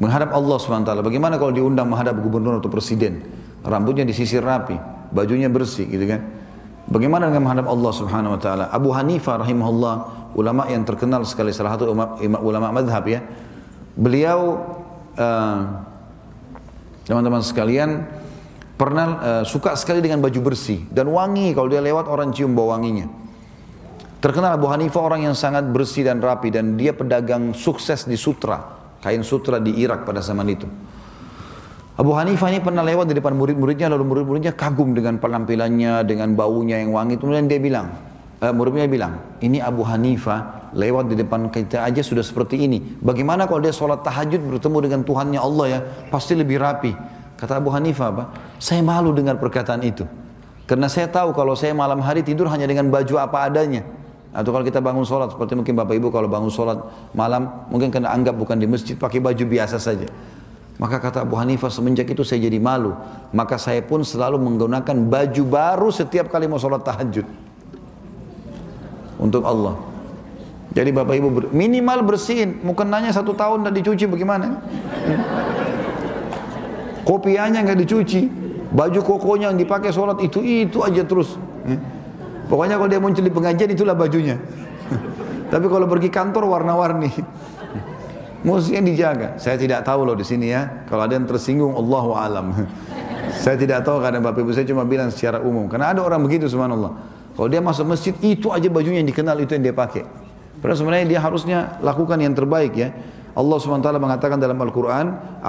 Menghadap 0.00 0.32
Allah 0.32 0.56
SWT. 0.56 1.04
Bagaimana 1.04 1.36
kalau 1.36 1.52
diundang 1.52 1.92
menghadap 1.92 2.16
gubernur 2.16 2.56
atau 2.56 2.72
presiden? 2.72 3.20
Rambutnya 3.60 4.08
disisir 4.08 4.40
rapi, 4.40 4.80
bajunya 5.12 5.52
bersih 5.52 5.84
gitu 5.84 6.08
kan. 6.08 6.24
Bagaimana 6.88 7.28
dengan 7.28 7.44
menghadap 7.44 7.68
Allah 7.68 7.92
Subhanahu 7.92 8.32
wa 8.34 8.40
taala? 8.40 8.64
Abu 8.72 8.88
Hanifah 8.88 9.44
rahimahullah, 9.44 9.94
ulama 10.32 10.64
yang 10.72 10.88
terkenal 10.88 11.28
sekali 11.28 11.52
salah 11.52 11.76
satu 11.76 11.92
ulama, 11.92 12.16
ulama 12.40 12.66
madhab 12.72 13.04
ya, 13.04 13.20
Beliau 13.92 14.56
eh, 15.20 15.60
teman-teman 17.04 17.44
uh, 17.44 17.46
sekalian 17.46 17.90
pernah 18.80 19.06
uh, 19.20 19.44
suka 19.44 19.76
sekali 19.76 20.00
dengan 20.00 20.24
baju 20.24 20.40
bersih 20.40 20.88
dan 20.88 21.12
wangi 21.12 21.52
kalau 21.52 21.68
dia 21.68 21.84
lewat 21.84 22.08
orang 22.08 22.32
cium 22.32 22.56
bau 22.56 22.72
wanginya. 22.72 23.06
Terkenal 24.22 24.54
Abu 24.54 24.70
Hanifah 24.70 25.02
orang 25.02 25.26
yang 25.26 25.34
sangat 25.34 25.66
bersih 25.66 26.06
dan 26.06 26.22
rapi 26.22 26.54
dan 26.54 26.78
dia 26.78 26.94
pedagang 26.94 27.52
sukses 27.52 28.06
di 28.06 28.14
sutra, 28.14 28.62
kain 29.02 29.26
sutra 29.26 29.58
di 29.58 29.82
Irak 29.82 30.06
pada 30.06 30.22
zaman 30.22 30.46
itu. 30.46 30.64
Abu 31.92 32.14
Hanifah 32.16 32.48
ini 32.48 32.62
pernah 32.62 32.80
lewat 32.86 33.10
di 33.10 33.18
depan 33.18 33.36
murid-muridnya 33.36 33.90
lalu 33.92 34.08
murid-muridnya 34.08 34.56
kagum 34.56 34.96
dengan 34.96 35.20
penampilannya, 35.20 36.06
dengan 36.08 36.32
baunya 36.32 36.80
yang 36.80 36.94
wangi. 36.94 37.20
Kemudian 37.20 37.50
dia 37.50 37.60
bilang, 37.60 37.92
uh, 38.42 38.52
muridnya 38.52 38.90
bilang, 38.90 39.22
ini 39.38 39.62
Abu 39.62 39.86
Hanifah 39.86 40.74
lewat 40.74 41.14
di 41.14 41.16
depan 41.16 41.46
kita 41.48 41.86
aja 41.86 42.02
sudah 42.02 42.26
seperti 42.26 42.66
ini. 42.66 42.82
Bagaimana 42.98 43.46
kalau 43.46 43.62
dia 43.62 43.70
sholat 43.70 44.02
tahajud 44.02 44.42
bertemu 44.58 44.78
dengan 44.82 45.00
Tuhannya 45.06 45.40
Allah 45.40 45.66
ya, 45.70 45.80
pasti 46.10 46.34
lebih 46.34 46.58
rapi. 46.58 46.92
Kata 47.38 47.62
Abu 47.62 47.70
Hanifah 47.70 48.06
apa? 48.10 48.24
Saya 48.58 48.82
malu 48.82 49.14
dengar 49.14 49.38
perkataan 49.38 49.82
itu. 49.86 50.06
Karena 50.66 50.86
saya 50.86 51.10
tahu 51.10 51.34
kalau 51.34 51.58
saya 51.58 51.74
malam 51.74 51.98
hari 52.02 52.22
tidur 52.22 52.46
hanya 52.50 52.66
dengan 52.66 52.90
baju 52.90 53.14
apa 53.18 53.46
adanya. 53.46 53.82
Atau 54.32 54.48
kalau 54.54 54.64
kita 54.64 54.80
bangun 54.80 55.04
sholat, 55.04 55.28
seperti 55.28 55.52
mungkin 55.52 55.76
Bapak 55.76 55.92
Ibu 55.92 56.08
kalau 56.08 56.24
bangun 56.24 56.48
sholat 56.48 56.80
malam, 57.12 57.68
mungkin 57.68 57.92
kena 57.92 58.08
anggap 58.08 58.32
bukan 58.32 58.56
di 58.56 58.64
masjid, 58.64 58.96
pakai 58.96 59.20
baju 59.20 59.44
biasa 59.44 59.76
saja. 59.76 60.08
Maka 60.80 60.96
kata 61.04 61.28
Abu 61.28 61.36
Hanifah 61.36 61.68
semenjak 61.68 62.08
itu 62.08 62.24
saya 62.24 62.48
jadi 62.48 62.56
malu. 62.56 62.96
Maka 63.36 63.60
saya 63.60 63.84
pun 63.84 64.00
selalu 64.00 64.40
menggunakan 64.40 64.96
baju 65.04 65.42
baru 65.44 65.88
setiap 65.92 66.32
kali 66.32 66.48
mau 66.48 66.56
sholat 66.56 66.80
tahajud. 66.80 67.28
Untuk 69.22 69.46
Allah. 69.46 69.78
Jadi 70.72 70.90
bapak 70.90 71.14
ibu 71.14 71.28
ber, 71.30 71.44
minimal 71.54 72.02
bersihin. 72.02 72.58
Mukenanya 72.66 73.14
satu 73.14 73.36
tahun 73.36 73.62
dan 73.62 73.72
dicuci 73.76 74.08
bagaimana? 74.10 74.58
Kopiannya 77.06 77.60
nggak 77.62 77.78
dicuci. 77.86 78.20
Baju 78.72 79.00
kokonya 79.04 79.52
yang 79.52 79.60
dipakai 79.60 79.92
sholat 79.92 80.18
itu 80.24 80.40
itu 80.40 80.80
aja 80.80 81.04
terus. 81.04 81.36
Hmm. 81.36 81.76
Pokoknya 82.48 82.80
kalau 82.80 82.88
dia 82.88 82.98
muncul 82.98 83.20
di 83.20 83.30
pengajian 83.32 83.68
itulah 83.68 83.92
bajunya. 83.92 84.40
Tapi 85.52 85.66
kalau 85.68 85.84
pergi 85.84 86.08
kantor 86.08 86.48
warna-warni. 86.48 87.12
Mestinya 88.42 88.82
dijaga. 88.82 89.28
Saya 89.36 89.60
tidak 89.60 89.84
tahu 89.84 90.08
loh 90.08 90.16
di 90.16 90.24
sini 90.24 90.50
ya. 90.50 90.88
Kalau 90.88 91.04
ada 91.04 91.14
yang 91.14 91.28
tersinggung, 91.28 91.76
Allah 91.78 92.04
alam. 92.16 92.46
Saya 93.42 93.54
tidak 93.54 93.86
tahu 93.86 94.02
karena 94.02 94.18
Bapak 94.18 94.44
Ibu 94.44 94.52
saya 94.52 94.66
cuma 94.68 94.84
bilang 94.84 95.08
secara 95.08 95.40
umum. 95.40 95.66
Karena 95.66 95.94
ada 95.94 96.04
orang 96.04 96.20
begitu 96.22 96.46
subhanallah. 96.46 96.94
Kalau 97.32 97.48
dia 97.48 97.64
masuk 97.64 97.88
masjid 97.88 98.12
itu 98.20 98.52
aja 98.52 98.68
bajunya 98.68 99.00
yang 99.00 99.08
dikenal 99.08 99.36
itu 99.40 99.56
yang 99.56 99.64
dia 99.72 99.76
pakai. 99.76 100.04
Padahal 100.60 100.78
sebenarnya 100.78 101.06
dia 101.08 101.20
harusnya 101.20 101.58
lakukan 101.80 102.20
yang 102.20 102.36
terbaik 102.36 102.76
ya. 102.76 102.92
Allah 103.32 103.56
SWT 103.56 103.88
mengatakan 103.96 104.36
dalam 104.36 104.60
Al-Quran, 104.60 105.40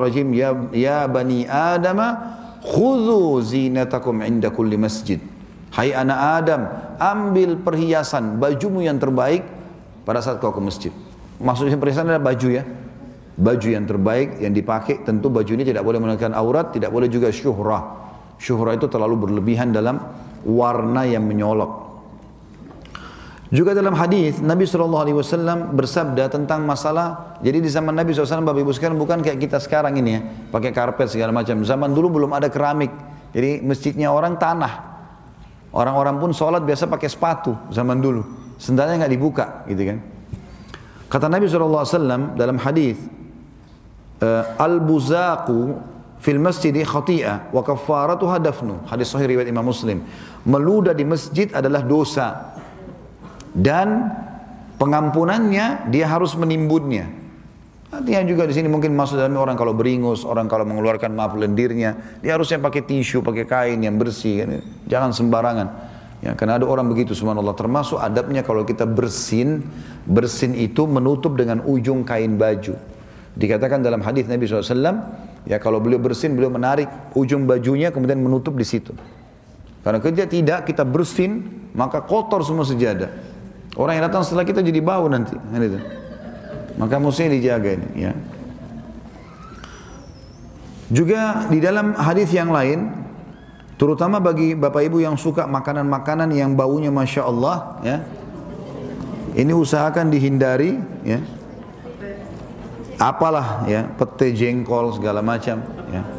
rajim, 0.00 0.32
ya, 0.32 0.56
ya 0.72 1.04
bani 1.04 1.44
Adam, 1.44 2.00
khudhu 2.64 3.44
zinatakum 3.44 4.24
inda 4.24 4.48
kulli 4.48 4.80
masjid. 4.80 5.20
Hai 5.76 5.92
anak 5.92 6.18
Adam, 6.40 6.60
ambil 6.96 7.60
perhiasan, 7.60 8.40
bajumu 8.40 8.80
yang 8.80 8.96
terbaik 8.96 9.44
pada 10.08 10.24
saat 10.24 10.40
kau 10.40 10.48
ke 10.48 10.62
masjid. 10.64 10.92
Maksudnya 11.36 11.76
perhiasan 11.76 12.08
adalah 12.08 12.32
baju 12.32 12.48
ya. 12.48 12.64
Baju 13.36 13.68
yang 13.68 13.84
terbaik 13.84 14.40
yang 14.40 14.56
dipakai, 14.56 15.04
tentu 15.04 15.28
baju 15.28 15.52
ini 15.52 15.60
tidak 15.60 15.84
boleh 15.84 16.00
menunjukkan 16.00 16.32
aurat, 16.32 16.72
tidak 16.72 16.88
boleh 16.88 17.12
juga 17.12 17.28
syuhrah. 17.28 18.08
Syuhrah 18.40 18.80
itu 18.80 18.88
terlalu 18.88 19.28
berlebihan 19.28 19.76
dalam 19.76 20.00
warna 20.46 21.02
yang 21.02 21.26
menyolok. 21.26 21.86
Juga 23.46 23.78
dalam 23.78 23.94
hadis 23.94 24.42
Nabi 24.42 24.66
Shallallahu 24.66 25.02
Alaihi 25.06 25.18
Wasallam 25.22 25.78
bersabda 25.78 26.26
tentang 26.26 26.66
masalah. 26.66 27.38
Jadi 27.46 27.62
di 27.62 27.70
zaman 27.70 27.94
Nabi 27.94 28.10
SAW, 28.10 28.42
Bapak 28.42 28.58
Ibu 28.58 28.74
sekarang 28.74 28.98
bukan 28.98 29.22
kayak 29.22 29.38
kita 29.38 29.62
sekarang 29.62 29.94
ini 30.02 30.18
ya, 30.18 30.20
pakai 30.50 30.74
karpet 30.74 31.14
segala 31.14 31.30
macam. 31.30 31.62
Zaman 31.62 31.94
dulu 31.94 32.18
belum 32.18 32.34
ada 32.34 32.50
keramik. 32.50 32.90
Jadi 33.30 33.62
masjidnya 33.62 34.10
orang 34.10 34.34
tanah. 34.34 34.98
Orang-orang 35.70 36.18
pun 36.18 36.34
sholat 36.34 36.66
biasa 36.66 36.90
pakai 36.90 37.06
sepatu 37.06 37.54
zaman 37.70 38.02
dulu. 38.02 38.24
Sendalnya 38.58 39.06
nggak 39.06 39.12
dibuka, 39.14 39.62
gitu 39.70 39.94
kan? 39.94 39.98
Kata 41.06 41.30
Nabi 41.30 41.46
SAW 41.46 42.34
dalam 42.34 42.58
hadis, 42.58 42.98
eh, 44.18 44.42
al 44.58 44.82
buzaku 44.82 45.76
fil 46.18 46.40
masjid 46.42 46.72
khati'ah 46.72 47.54
wa 47.54 47.62
kafaratuha 47.62 48.42
dafnu. 48.42 48.82
Hadis 48.90 49.12
sahih 49.12 49.36
riwayat 49.36 49.46
Imam 49.46 49.68
Muslim. 49.68 50.02
Meludah 50.46 50.94
di 50.94 51.02
masjid 51.02 51.50
adalah 51.50 51.82
dosa 51.82 52.54
dan 53.50 54.14
pengampunannya 54.78 55.90
dia 55.90 56.06
harus 56.06 56.38
menimbunnya. 56.38 57.10
Artinya 57.86 58.22
juga 58.26 58.44
di 58.50 58.54
sini 58.54 58.66
mungkin 58.66 58.92
masuk 58.92 59.18
dalam 59.18 59.38
orang 59.38 59.54
kalau 59.54 59.72
beringus, 59.74 60.26
orang 60.26 60.50
kalau 60.50 60.66
mengeluarkan 60.66 61.14
maaf 61.14 61.38
lendirnya, 61.38 62.18
dia 62.20 62.34
harusnya 62.34 62.58
pakai 62.58 62.82
tisu, 62.82 63.22
pakai 63.22 63.46
kain 63.46 63.78
yang 63.78 63.96
bersih, 63.96 64.42
kan? 64.42 64.50
jangan 64.90 65.10
sembarangan. 65.14 65.68
Ya, 66.24 66.32
karena 66.32 66.58
ada 66.58 66.66
orang 66.66 66.88
begitu 66.88 67.12
subhanallah. 67.12 67.54
Termasuk 67.54 68.00
adabnya 68.00 68.42
kalau 68.42 68.66
kita 68.66 68.88
bersin, 68.88 69.62
bersin 70.08 70.56
itu 70.56 70.88
menutup 70.88 71.36
dengan 71.36 71.62
ujung 71.62 72.02
kain 72.02 72.40
baju. 72.40 72.74
Dikatakan 73.36 73.84
dalam 73.84 74.00
hadis 74.00 74.24
Nabi 74.24 74.48
SAW, 74.48 74.64
ya 75.44 75.60
kalau 75.60 75.78
beliau 75.78 76.00
bersin, 76.00 76.32
beliau 76.32 76.48
menarik 76.48 76.88
ujung 77.12 77.44
bajunya 77.44 77.92
kemudian 77.92 78.16
menutup 78.18 78.56
di 78.56 78.64
situ. 78.64 78.96
Karena 79.86 80.02
kerja 80.02 80.26
tidak 80.26 80.66
kita 80.66 80.82
bersin, 80.82 81.46
maka 81.70 82.02
kotor 82.02 82.42
semua 82.42 82.66
sejadah. 82.66 83.06
Orang 83.78 83.94
yang 83.94 84.10
datang 84.10 84.26
setelah 84.26 84.42
kita 84.42 84.58
jadi 84.58 84.82
bau 84.82 85.06
nanti. 85.06 85.38
Kan. 85.38 85.62
Maka 86.74 86.98
mesti 86.98 87.30
dijaga 87.30 87.78
ini. 87.78 87.88
Ya. 87.94 88.12
Juga 90.90 91.46
di 91.46 91.62
dalam 91.62 91.94
hadis 91.94 92.34
yang 92.34 92.50
lain, 92.50 92.90
terutama 93.78 94.18
bagi 94.18 94.58
bapak 94.58 94.90
ibu 94.90 94.98
yang 94.98 95.14
suka 95.14 95.46
makanan-makanan 95.46 96.34
yang 96.34 96.58
baunya 96.58 96.90
masya 96.90 97.22
Allah, 97.22 97.78
ya, 97.86 98.02
ini 99.38 99.54
usahakan 99.54 100.10
dihindari, 100.10 100.82
ya. 101.06 101.22
Apalah 102.98 103.70
ya, 103.70 103.86
pete 103.94 104.34
jengkol 104.34 104.98
segala 104.98 105.22
macam, 105.22 105.62
ya. 105.94 106.15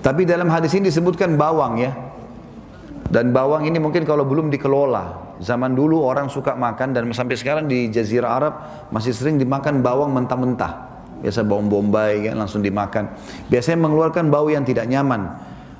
Tapi 0.00 0.24
dalam 0.24 0.48
hadis 0.48 0.72
ini 0.76 0.88
disebutkan 0.88 1.36
bawang 1.36 1.80
ya. 1.80 1.92
Dan 3.10 3.34
bawang 3.34 3.66
ini 3.66 3.76
mungkin 3.76 4.06
kalau 4.06 4.22
belum 4.22 4.48
dikelola, 4.48 5.30
Zaman 5.40 5.72
dulu 5.72 6.04
orang 6.04 6.28
suka 6.28 6.52
makan 6.52 6.92
dan 6.92 7.08
sampai 7.16 7.32
sekarang 7.32 7.64
di 7.64 7.88
Jazirah 7.88 8.30
Arab 8.36 8.54
masih 8.92 9.16
sering 9.16 9.40
dimakan 9.40 9.80
bawang 9.80 10.12
mentah-mentah. 10.12 10.92
Biasa 11.24 11.48
bawang 11.48 11.72
bombay 11.72 12.28
kan 12.28 12.36
langsung 12.36 12.60
dimakan. 12.60 13.08
Biasanya 13.48 13.88
mengeluarkan 13.88 14.28
bau 14.28 14.52
yang 14.52 14.68
tidak 14.68 14.84
nyaman. 14.84 15.32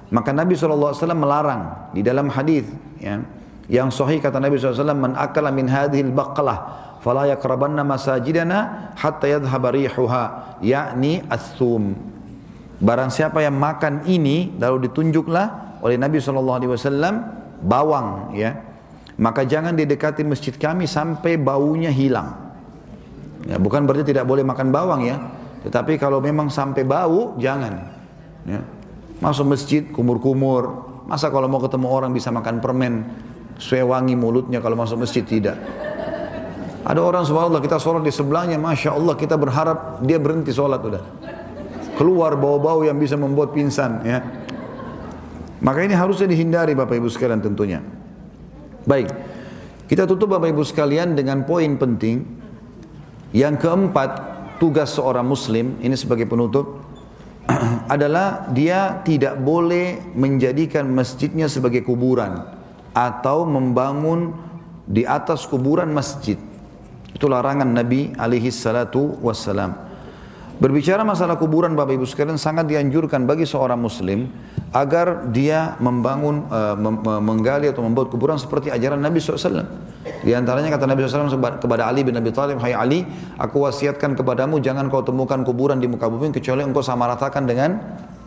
Maka 0.09 0.33
Nabi 0.33 0.57
SAW 0.57 0.97
melarang 1.13 1.93
di 1.93 2.01
dalam 2.01 2.33
hadis 2.33 2.67
ya, 2.99 3.21
yang 3.69 3.93
sahih 3.93 4.19
kata 4.19 4.41
Nabi 4.41 4.57
SAW 4.57 4.97
man 4.97 5.13
akala 5.15 5.53
min 5.53 5.69
hadhil 5.69 6.09
baqalah 6.09 6.99
fala 7.05 7.29
yakrabanna 7.29 7.85
masajidana 7.85 8.91
hatta 8.97 9.29
yadhhab 9.29 9.65
rihuha 9.77 10.57
yakni 10.65 11.21
as-sum. 11.29 12.01
Barang 12.81 13.13
siapa 13.13 13.45
yang 13.45 13.61
makan 13.61 14.09
ini 14.09 14.57
lalu 14.57 14.89
ditunjuklah 14.89 15.81
oleh 15.85 16.01
Nabi 16.01 16.17
SAW 16.17 16.57
bawang 17.61 18.33
ya 18.33 18.71
maka 19.21 19.45
jangan 19.45 19.77
didekati 19.77 20.25
masjid 20.25 20.57
kami 20.57 20.89
sampai 20.89 21.37
baunya 21.37 21.93
hilang. 21.93 22.33
Ya, 23.45 23.61
bukan 23.61 23.85
berarti 23.85 24.17
tidak 24.17 24.25
boleh 24.25 24.41
makan 24.41 24.73
bawang 24.73 25.05
ya, 25.05 25.21
tetapi 25.61 26.01
kalau 26.01 26.25
memang 26.25 26.49
sampai 26.49 26.89
bau 26.89 27.37
jangan. 27.37 27.85
Ya. 28.49 28.65
Masuk 29.21 29.53
masjid 29.53 29.85
kumur-kumur, 29.93 30.89
masa 31.05 31.29
kalau 31.29 31.53
mau 31.53 31.61
ketemu 31.61 31.87
orang 31.93 32.17
bisa 32.17 32.33
makan 32.33 32.65
permen, 32.65 33.05
supaya 33.61 33.85
wangi 33.85 34.17
mulutnya 34.17 34.65
kalau 34.65 34.81
masuk 34.81 35.05
masjid 35.05 35.21
tidak. 35.21 35.61
Ada 36.81 37.01
orang 37.05 37.29
subhanallah 37.29 37.61
kita 37.61 37.77
sholat 37.77 38.01
di 38.01 38.09
sebelahnya, 38.09 38.57
masya 38.57 38.97
Allah 38.97 39.13
kita 39.21 39.37
berharap 39.37 40.01
dia 40.01 40.17
berhenti 40.17 40.49
sholat 40.49 40.81
udah. 40.81 41.05
Keluar 42.01 42.33
bau-bau 42.41 42.81
yang 42.81 42.97
bisa 42.97 43.21
membuat 43.21 43.53
pingsan 43.53 44.01
ya. 44.09 44.25
Maka 45.61 45.85
ini 45.85 45.93
harusnya 45.93 46.25
dihindari 46.25 46.73
Bapak 46.73 46.97
Ibu 46.97 47.13
sekalian 47.13 47.45
tentunya. 47.45 47.85
Baik, 48.89 49.13
kita 49.85 50.09
tutup 50.09 50.33
Bapak 50.33 50.49
Ibu 50.49 50.65
sekalian 50.65 51.13
dengan 51.13 51.45
poin 51.45 51.77
penting. 51.77 52.25
Yang 53.37 53.69
keempat, 53.69 54.11
tugas 54.57 54.97
seorang 54.97 55.29
muslim, 55.29 55.77
ini 55.85 55.93
sebagai 55.93 56.25
penutup, 56.25 56.81
adalah 57.95 58.49
dia 58.49 59.05
tidak 59.05 59.37
boleh 59.37 60.01
menjadikan 60.17 60.89
masjidnya 60.89 61.53
sebagai 61.53 61.85
kuburan 61.85 62.49
atau 62.97 63.45
membangun 63.45 64.33
di 64.89 65.05
atas 65.05 65.45
kuburan 65.45 65.93
masjid. 65.93 66.41
Itu 67.13 67.29
larangan 67.29 67.69
Nabi 67.69 68.17
alaihi 68.17 68.49
salatu 68.49 69.21
wassalam. 69.21 69.90
Berbicara 70.61 71.01
masalah 71.09 71.41
kuburan 71.41 71.73
Bapak 71.73 71.97
Ibu 71.97 72.05
sekalian 72.05 72.37
sangat 72.37 72.69
dianjurkan 72.69 73.25
bagi 73.25 73.49
seorang 73.49 73.81
muslim 73.81 74.29
agar 74.77 75.33
dia 75.33 75.81
membangun, 75.81 76.53
uh, 76.53 76.77
menggali 77.25 77.73
atau 77.73 77.81
membuat 77.81 78.13
kuburan 78.13 78.37
seperti 78.37 78.69
ajaran 78.69 79.01
Nabi 79.01 79.25
SAW. 79.25 79.65
Di 80.21 80.37
antaranya 80.37 80.77
kata 80.77 80.85
Nabi 80.85 81.09
SAW 81.09 81.33
kepada 81.65 81.89
Ali 81.89 82.05
bin 82.05 82.13
Abi 82.21 82.29
Thalib, 82.29 82.61
Hai 82.61 82.77
Ali, 82.77 83.09
aku 83.41 83.65
wasiatkan 83.65 84.13
kepadamu 84.13 84.61
jangan 84.61 84.93
kau 84.93 85.01
temukan 85.01 85.41
kuburan 85.49 85.81
di 85.81 85.89
muka 85.89 86.13
bumi 86.13 86.29
kecuali 86.29 86.61
engkau 86.61 86.85
sama 86.85 87.09
ratakan 87.09 87.49
dengan 87.49 87.81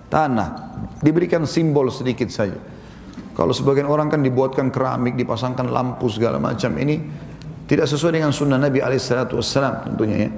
tanah. 0.09 0.73
Diberikan 1.05 1.45
simbol 1.45 1.93
sedikit 1.93 2.33
saja. 2.33 2.57
Kalau 3.37 3.53
sebagian 3.53 3.85
orang 3.85 4.09
kan 4.09 4.25
dibuatkan 4.25 4.73
keramik, 4.73 5.13
dipasangkan 5.21 5.69
lampu 5.69 6.09
segala 6.09 6.41
macam. 6.41 6.73
Ini 6.81 6.97
tidak 7.69 7.85
sesuai 7.85 8.17
dengan 8.17 8.33
sunnah 8.33 8.57
Nabi 8.57 8.81
SAW 8.81 9.85
tentunya 9.85 10.17
ya. 10.25 10.31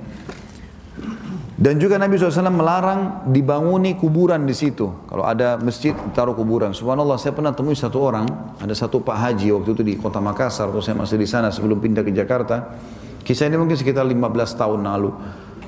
Dan 1.55 1.79
juga 1.79 1.95
Nabi 1.95 2.19
SAW 2.19 2.51
melarang 2.51 3.31
dibanguni 3.31 3.95
kuburan 3.95 4.43
di 4.43 4.51
situ. 4.51 4.91
Kalau 5.07 5.23
ada 5.23 5.55
masjid, 5.55 5.95
taruh 6.11 6.35
kuburan. 6.35 6.75
Subhanallah, 6.75 7.15
saya 7.15 7.31
pernah 7.31 7.55
temui 7.55 7.79
satu 7.79 8.03
orang, 8.03 8.27
ada 8.59 8.75
satu 8.75 8.99
Pak 8.99 9.15
Haji 9.15 9.55
waktu 9.55 9.69
itu 9.71 9.83
di 9.87 9.93
kota 9.95 10.19
Makassar, 10.19 10.67
waktu 10.67 10.83
saya 10.83 10.99
masih 10.99 11.15
di 11.15 11.23
sana 11.23 11.55
sebelum 11.55 11.79
pindah 11.79 12.03
ke 12.03 12.11
Jakarta. 12.11 12.75
Kisah 13.23 13.47
ini 13.47 13.55
mungkin 13.55 13.79
sekitar 13.79 14.03
15 14.03 14.19
tahun 14.59 14.83
lalu. 14.83 15.15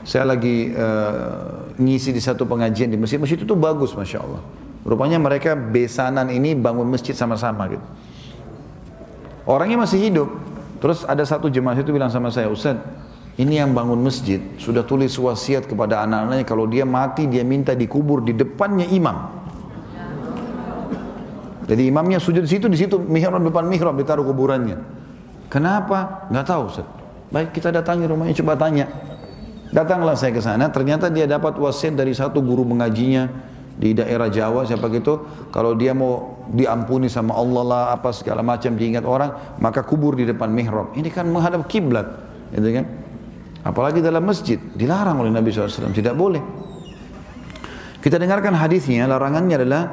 Saya 0.03 0.27
lagi 0.27 0.75
uh, 0.75 1.71
ngisi 1.79 2.11
di 2.11 2.19
satu 2.19 2.43
pengajian 2.43 2.91
di 2.91 2.99
masjid. 2.99 3.15
Masjid 3.15 3.39
itu 3.39 3.55
bagus, 3.55 3.95
Masya 3.95 4.19
Allah. 4.19 4.43
Rupanya 4.83 5.23
mereka 5.23 5.55
besanan 5.55 6.27
ini 6.35 6.51
bangun 6.51 6.87
masjid 6.91 7.15
sama-sama 7.15 7.63
gitu. 7.71 7.83
Orangnya 9.47 9.87
masih 9.87 10.03
hidup. 10.03 10.27
Terus 10.83 11.07
ada 11.07 11.23
satu 11.23 11.47
jemaah 11.47 11.79
itu 11.79 11.95
bilang 11.95 12.11
sama 12.11 12.27
saya, 12.27 12.51
Ustaz, 12.51 12.75
ini 13.37 13.61
yang 13.61 13.69
bangun 13.77 14.01
masjid 14.01 14.41
sudah 14.57 14.81
tulis 14.81 15.13
wasiat 15.13 15.69
kepada 15.69 16.01
anak-anaknya 16.01 16.45
kalau 16.45 16.65
dia 16.65 16.89
mati 16.89 17.29
dia 17.29 17.45
minta 17.45 17.77
dikubur 17.77 18.25
di 18.25 18.33
depannya 18.33 18.89
imam. 18.89 19.37
Jadi 21.67 21.83
imamnya 21.83 22.17
sujud 22.17 22.47
di 22.47 22.49
situ, 22.49 22.65
di 22.71 22.79
situ 22.79 22.97
mihrab 22.97 23.43
depan 23.43 23.67
mihrab 23.69 23.93
ditaruh 23.93 24.25
kuburannya. 24.25 24.79
Kenapa? 25.53 26.25
Nggak 26.33 26.45
tahu 26.47 26.61
Ustaz. 26.65 26.87
Baik 27.29 27.53
kita 27.53 27.69
datangi 27.69 28.09
rumahnya 28.09 28.33
coba 28.41 28.57
tanya. 28.57 28.89
Datanglah 29.69 30.15
saya 30.15 30.31
ke 30.31 30.39
sana, 30.39 30.71
ternyata 30.71 31.11
dia 31.11 31.27
dapat 31.27 31.59
wasiat 31.59 31.93
dari 31.93 32.15
satu 32.15 32.39
guru 32.39 32.63
mengajinya 32.63 33.27
di 33.77 33.93
daerah 33.93 34.25
Jawa 34.33 34.65
siapa 34.65 34.89
gitu 34.89 35.29
kalau 35.53 35.77
dia 35.77 35.93
mau 35.93 36.41
diampuni 36.49 37.05
sama 37.13 37.37
Allah 37.37 37.63
lah 37.63 37.83
apa 37.93 38.09
segala 38.09 38.41
macam 38.41 38.73
diingat 38.73 39.05
orang 39.05 39.61
maka 39.61 39.85
kubur 39.85 40.17
di 40.17 40.25
depan 40.25 40.49
mihrab 40.49 40.97
ini 40.97 41.13
kan 41.13 41.29
menghadap 41.29 41.69
kiblat 41.69 42.09
gitu 42.57 42.73
kan 42.73 42.85
Apalagi 43.65 43.99
dalam 44.03 44.23
masjid, 44.25 44.57
dilarang 44.57 45.21
oleh 45.21 45.31
Nabi 45.33 45.49
SAW, 45.49 45.93
tidak 45.93 46.13
boleh. 46.13 46.39
Kita 47.97 48.21
dengarkan 48.21 48.53
hadisnya, 48.55 49.09
larangannya 49.09 49.55
adalah 49.57 49.83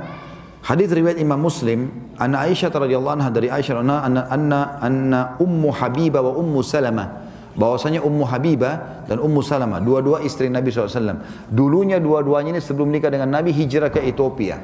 hadis 0.62 0.92
riwayat 0.92 1.18
Imam 1.18 1.40
Muslim, 1.40 1.88
Anna 2.20 2.46
Aisyah 2.46 2.70
radhiyallahu 2.70 3.14
anha 3.18 3.30
dari 3.32 3.50
Aisyah 3.50 3.80
anna 3.80 4.28
anna 4.30 4.60
anna 4.78 5.20
Ummu 5.40 5.68
Habibah 5.74 6.22
wa 6.22 6.32
Ummu 6.38 6.60
Salamah 6.62 7.08
bahwasanya 7.54 8.02
Ummu 8.02 8.24
Habibah 8.26 9.06
dan 9.06 9.22
Ummu 9.22 9.40
Salamah, 9.42 9.78
dua-dua 9.78 10.22
istri 10.26 10.50
Nabi 10.50 10.74
SAW. 10.74 11.22
Dulunya 11.50 12.02
dua-duanya 12.02 12.58
ini 12.58 12.60
sebelum 12.62 12.90
nikah 12.90 13.10
dengan 13.10 13.30
Nabi 13.30 13.54
hijrah 13.54 13.90
ke 13.90 14.02
Ethiopia, 14.02 14.58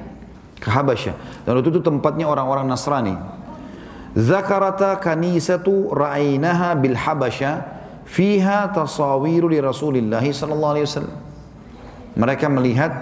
ke 0.58 0.68
Habasyah. 0.68 1.46
Dan 1.46 1.62
itu, 1.62 1.70
itu 1.78 1.80
tempatnya 1.82 2.26
orang-orang 2.26 2.66
Nasrani. 2.66 3.14
Zakarata 4.18 4.98
kanisatu 4.98 5.94
ra'ainaha 5.94 6.74
bil 6.74 6.98
Habasyah 6.98 7.79
fiha 8.10 8.74
tasawiru 8.74 9.46
li 9.46 9.62
Rasulillah 9.62 10.22
sallallahu 10.22 10.72
alaihi 10.74 10.86
wasallam. 10.90 11.16
Mereka 12.18 12.46
melihat 12.50 12.92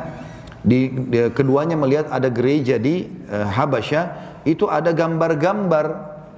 di, 0.60 0.92
di 0.92 1.32
keduanya 1.32 1.80
melihat 1.80 2.12
ada 2.12 2.28
gereja 2.28 2.76
di 2.76 3.08
uh, 3.32 3.48
Habasyah 3.48 4.04
itu 4.44 4.68
ada 4.68 4.92
gambar-gambar 4.92 5.86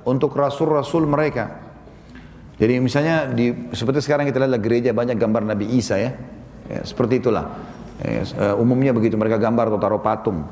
untuk 0.07 0.33
rasul-rasul 0.39 1.05
mereka. 1.05 1.59
Jadi 2.61 2.79
misalnya 2.79 3.27
di 3.27 3.73
seperti 3.75 4.05
sekarang 4.05 4.29
kita 4.29 4.47
lihat 4.47 4.63
gereja 4.63 4.91
banyak 4.95 5.19
gambar 5.19 5.51
Nabi 5.51 5.67
Isa 5.75 5.99
ya. 5.99 6.15
ya 6.71 6.81
seperti 6.87 7.19
itulah. 7.19 7.51
Ya, 8.01 8.23
uh, 8.23 8.63
umumnya 8.63 8.95
begitu 8.95 9.19
mereka 9.19 9.37
gambar 9.37 9.75
atau 9.75 9.81
taruh 9.83 10.01
patung. 10.01 10.47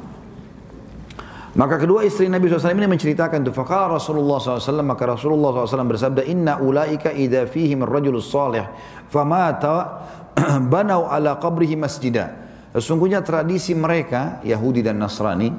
Maka 1.59 1.75
kedua 1.75 2.07
istri 2.07 2.31
Nabi 2.31 2.47
SAW 2.47 2.71
ini 2.71 2.87
menceritakan 2.87 3.43
itu. 3.43 3.51
Fakala 3.51 3.99
Rasulullah 3.99 4.39
SAW, 4.39 4.79
maka 4.87 5.11
Rasulullah 5.11 5.67
SAW 5.67 5.91
bersabda, 5.91 6.23
Inna 6.31 6.63
ulaika 6.63 7.11
idha 7.11 7.51
fihim 7.51 7.83
rajulus 7.83 8.31
salih, 8.31 8.63
famata 9.11 10.07
banau 10.73 11.11
ala 11.11 11.35
qabrihi 11.43 11.75
masjidah. 11.75 12.47
Sesungguhnya 12.79 13.27
tradisi 13.27 13.75
mereka, 13.75 14.39
Yahudi 14.47 14.87
dan 14.87 15.03
Nasrani, 15.03 15.51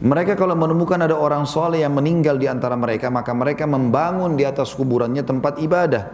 mereka 0.00 0.40
kalau 0.40 0.56
menemukan 0.56 0.96
ada 1.04 1.20
orang 1.20 1.44
soleh 1.44 1.84
yang 1.84 1.92
meninggal 1.92 2.40
di 2.40 2.48
antara 2.48 2.72
mereka, 2.72 3.12
maka 3.12 3.36
mereka 3.36 3.68
membangun 3.68 4.40
di 4.40 4.48
atas 4.48 4.72
kuburannya 4.72 5.20
tempat 5.20 5.60
ibadah. 5.60 6.04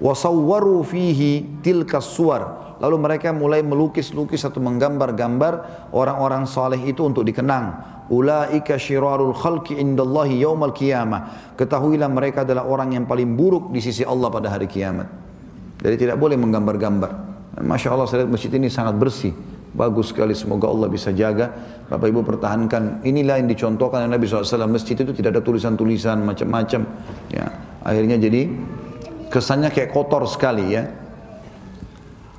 Wasawwaru 0.00 0.80
fihi 0.88 1.60
tilkas 1.60 2.08
suwar. 2.08 2.72
Lalu 2.80 2.96
mereka 2.96 3.36
mulai 3.36 3.60
melukis-lukis 3.60 4.48
atau 4.48 4.62
menggambar-gambar 4.62 5.52
orang-orang 5.92 6.46
saleh 6.48 6.78
itu 6.88 7.02
untuk 7.02 7.26
dikenang. 7.26 7.97
Ulaika 8.08 8.80
syirarul 8.80 9.36
khalqi 9.36 9.76
indallahi 9.76 10.40
yaumal 10.40 10.72
qiyamah. 10.72 11.52
Ketahuilah 11.60 12.08
mereka 12.08 12.48
adalah 12.48 12.64
orang 12.64 12.96
yang 12.96 13.04
paling 13.04 13.36
buruk 13.36 13.68
di 13.68 13.84
sisi 13.84 14.00
Allah 14.00 14.32
pada 14.32 14.48
hari 14.48 14.64
kiamat. 14.64 15.08
Jadi 15.78 16.08
tidak 16.08 16.16
boleh 16.16 16.40
menggambar-gambar. 16.40 17.10
Masya 17.60 17.88
Allah 17.92 18.06
saya 18.08 18.24
lihat 18.24 18.32
masjid 18.32 18.52
ini 18.56 18.72
sangat 18.72 18.96
bersih. 18.96 19.36
Bagus 19.68 20.10
sekali, 20.10 20.32
semoga 20.32 20.66
Allah 20.72 20.88
bisa 20.88 21.12
jaga. 21.12 21.52
Bapak 21.86 22.08
Ibu 22.08 22.24
pertahankan. 22.24 23.04
Inilah 23.04 23.44
yang 23.44 23.48
dicontohkan 23.52 24.08
oleh 24.08 24.16
Nabi 24.16 24.24
SAW. 24.24 24.64
Masjid 24.64 24.96
itu 24.96 25.12
tidak 25.12 25.36
ada 25.36 25.42
tulisan-tulisan 25.44 26.24
macam-macam. 26.24 26.88
Ya, 27.28 27.46
akhirnya 27.84 28.16
jadi 28.16 28.48
kesannya 29.28 29.68
kayak 29.68 29.92
kotor 29.92 30.24
sekali 30.24 30.72
ya. 30.72 30.88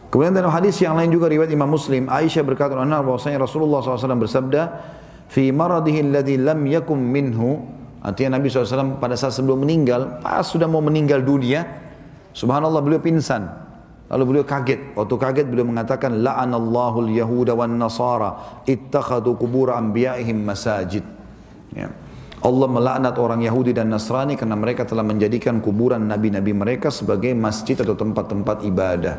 Kemudian 0.09 0.33
dalam 0.33 0.49
hadis 0.49 0.81
yang 0.81 0.97
lain 0.97 1.13
juga 1.13 1.29
riwayat 1.29 1.53
Imam 1.53 1.69
Muslim, 1.69 2.09
Aisyah 2.09 2.41
berkata 2.41 2.73
anha 2.73 2.97
bahwasanya 3.05 3.45
Rasulullah 3.45 3.85
SAW 3.85 4.17
bersabda, 4.17 4.61
"Fi 5.29 5.53
maradihi 5.53 5.99
alladhi 6.09 6.35
lam 6.41 6.65
yakum 6.65 6.97
minhu" 6.97 7.79
Artinya 7.99 8.39
Nabi 8.39 8.47
SAW 8.47 8.95
pada 8.95 9.19
saat 9.19 9.35
sebelum 9.35 9.67
meninggal, 9.67 10.23
pas 10.23 10.47
sudah 10.47 10.71
mau 10.71 10.79
meninggal 10.79 11.19
dunia, 11.19 11.67
subhanallah 12.31 12.79
beliau 12.79 13.03
pingsan. 13.03 13.43
Lalu 14.09 14.23
beliau 14.25 14.45
kaget. 14.47 14.95
Waktu 14.95 15.15
kaget 15.19 15.45
beliau 15.51 15.67
mengatakan, 15.67 16.23
La'anallahu 16.23 17.05
al-Yahuda 17.05 17.53
wan 17.53 17.75
Nasara 17.75 18.63
ittakhadu 18.65 19.35
kubur 19.35 19.75
anbiya'ihim 19.75 20.47
masajid. 20.47 21.03
Ya. 21.75 21.91
Allah 22.39 22.67
melaknat 22.71 23.19
orang 23.19 23.43
Yahudi 23.43 23.75
dan 23.75 23.91
Nasrani 23.91 24.39
karena 24.39 24.55
mereka 24.55 24.87
telah 24.87 25.03
menjadikan 25.03 25.59
kuburan 25.59 26.07
nabi-nabi 26.07 26.55
mereka 26.55 26.87
sebagai 26.87 27.35
masjid 27.35 27.75
atau 27.75 27.99
tempat-tempat 27.99 28.63
ibadah. 28.63 29.15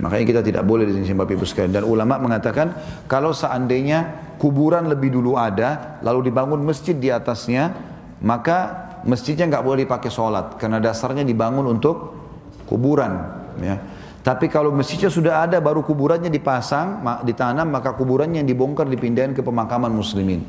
Makanya 0.00 0.24
kita 0.24 0.40
tidak 0.40 0.64
boleh 0.64 0.88
di 0.88 1.04
sini 1.04 1.12
Bapak 1.12 1.36
Ibu 1.36 1.44
sekalian. 1.44 1.82
Dan 1.82 1.84
ulama 1.84 2.16
mengatakan 2.16 2.72
kalau 3.04 3.36
seandainya 3.36 4.32
kuburan 4.40 4.88
lebih 4.88 5.12
dulu 5.12 5.36
ada, 5.36 6.00
lalu 6.00 6.32
dibangun 6.32 6.64
masjid 6.64 6.96
di 6.96 7.12
atasnya, 7.12 7.76
maka 8.24 8.88
masjidnya 9.04 9.50
nggak 9.52 9.64
boleh 9.66 9.84
dipakai 9.84 10.08
sholat 10.08 10.56
karena 10.56 10.80
dasarnya 10.80 11.26
dibangun 11.28 11.68
untuk 11.68 12.16
kuburan. 12.64 13.44
Ya. 13.60 13.76
Tapi 14.22 14.46
kalau 14.46 14.70
masjidnya 14.70 15.10
sudah 15.10 15.44
ada, 15.44 15.58
baru 15.58 15.82
kuburannya 15.82 16.30
dipasang, 16.30 17.02
ditanam, 17.26 17.66
maka 17.68 17.92
kuburannya 17.98 18.40
yang 18.40 18.48
dibongkar 18.48 18.86
dipindahkan 18.86 19.34
ke 19.34 19.42
pemakaman 19.42 19.90
muslimin. 19.90 20.46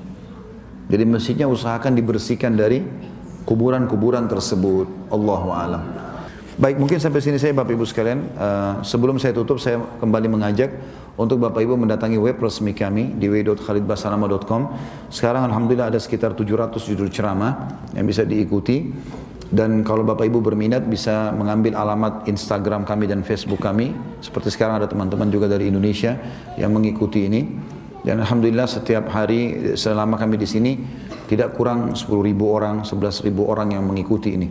Jadi 0.87 1.03
masjidnya 1.09 1.49
usahakan 1.49 1.97
dibersihkan 1.97 2.53
dari 2.53 2.85
kuburan-kuburan 3.49 4.29
tersebut. 4.29 5.09
Allahu 5.09 5.49
alam. 5.49 5.83
Baik, 6.53 6.77
mungkin 6.77 7.01
sampai 7.01 7.17
sini 7.17 7.41
saya 7.41 7.49
Bapak 7.49 7.73
Ibu 7.73 7.81
sekalian. 7.81 8.29
Uh, 8.37 8.85
sebelum 8.85 9.17
saya 9.17 9.33
tutup, 9.33 9.57
saya 9.57 9.81
kembali 9.97 10.29
mengajak 10.29 10.69
untuk 11.17 11.41
Bapak 11.41 11.65
Ibu 11.65 11.73
mendatangi 11.81 12.21
web 12.21 12.37
resmi 12.37 12.77
kami 12.77 13.17
di 13.17 13.25
w.khalidbasalama.com. 13.25 14.61
Sekarang 15.09 15.49
Alhamdulillah 15.49 15.89
ada 15.89 15.97
sekitar 15.97 16.37
700 16.37 16.77
judul 16.77 17.09
ceramah 17.09 17.81
yang 17.97 18.05
bisa 18.05 18.21
diikuti. 18.21 18.85
Dan 19.49 19.81
kalau 19.81 20.05
Bapak 20.05 20.29
Ibu 20.29 20.45
berminat 20.45 20.85
bisa 20.85 21.33
mengambil 21.33 21.73
alamat 21.73 22.29
Instagram 22.29 22.85
kami 22.85 23.09
dan 23.09 23.25
Facebook 23.25 23.57
kami. 23.57 23.89
Seperti 24.21 24.53
sekarang 24.53 24.77
ada 24.77 24.85
teman-teman 24.85 25.33
juga 25.33 25.49
dari 25.49 25.73
Indonesia 25.73 26.13
yang 26.53 26.69
mengikuti 26.69 27.33
ini. 27.33 27.41
Dan 28.05 28.21
Alhamdulillah 28.21 28.69
setiap 28.69 29.09
hari 29.09 29.73
selama 29.73 30.21
kami 30.21 30.37
di 30.37 30.45
sini 30.45 30.77
tidak 31.25 31.57
kurang 31.57 31.97
10 31.97 32.05
ribu 32.21 32.53
orang, 32.53 32.85
11 32.85 33.25
ribu 33.25 33.49
orang 33.49 33.73
yang 33.73 33.81
mengikuti 33.89 34.37
ini. 34.37 34.49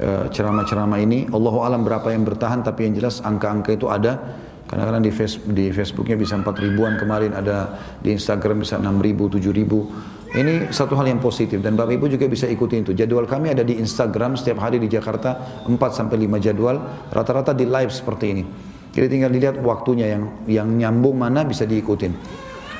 Eh, 0.00 0.26
ceramah-ceramah 0.32 0.96
ini, 0.96 1.28
Allah 1.28 1.54
alam 1.60 1.84
berapa 1.84 2.08
yang 2.08 2.24
bertahan, 2.24 2.64
tapi 2.64 2.88
yang 2.88 2.96
jelas 2.96 3.20
angka-angka 3.20 3.76
itu 3.76 3.84
ada. 3.92 4.16
Kadang-kadang 4.64 5.04
di, 5.04 5.12
face, 5.12 5.36
di 5.44 5.68
Facebooknya 5.76 6.16
bisa 6.16 6.40
4 6.40 6.56
ribuan 6.56 6.96
kemarin, 6.96 7.36
ada 7.36 7.76
di 8.00 8.16
Instagram 8.16 8.64
bisa 8.64 8.80
6 8.80 8.96
ribu, 8.96 9.28
7 9.28 9.52
ribu. 9.52 9.92
Ini 10.32 10.72
satu 10.72 10.96
hal 10.96 11.10
yang 11.10 11.20
positif 11.20 11.60
dan 11.60 11.76
Bapak 11.76 12.00
Ibu 12.00 12.06
juga 12.16 12.24
bisa 12.30 12.46
ikuti 12.46 12.80
itu. 12.80 12.94
Jadwal 12.96 13.26
kami 13.28 13.52
ada 13.52 13.66
di 13.66 13.76
Instagram 13.76 14.40
setiap 14.40 14.62
hari 14.62 14.80
di 14.80 14.88
Jakarta 14.88 15.66
4 15.66 15.76
sampai 15.92 16.16
5 16.16 16.38
jadwal, 16.38 16.80
rata-rata 17.10 17.50
di 17.52 17.66
live 17.66 17.90
seperti 17.92 18.26
ini. 18.30 18.44
Jadi 18.94 19.06
tinggal 19.10 19.34
dilihat 19.34 19.58
waktunya 19.60 20.16
yang 20.16 20.24
yang 20.46 20.68
nyambung 20.70 21.18
mana 21.18 21.42
bisa 21.42 21.66
diikutin. 21.66 22.14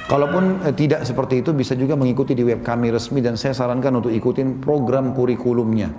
Kalaupun 0.07 0.63
eh, 0.63 0.73
tidak 0.79 1.03
seperti 1.03 1.43
itu 1.43 1.51
bisa 1.53 1.75
juga 1.75 1.99
mengikuti 1.99 2.39
di 2.39 2.47
web 2.47 2.63
kami 2.63 2.95
resmi 2.95 3.19
dan 3.19 3.35
saya 3.35 3.53
sarankan 3.53 3.99
untuk 3.99 4.15
ikutin 4.15 4.63
program 4.63 5.11
kurikulumnya. 5.11 5.91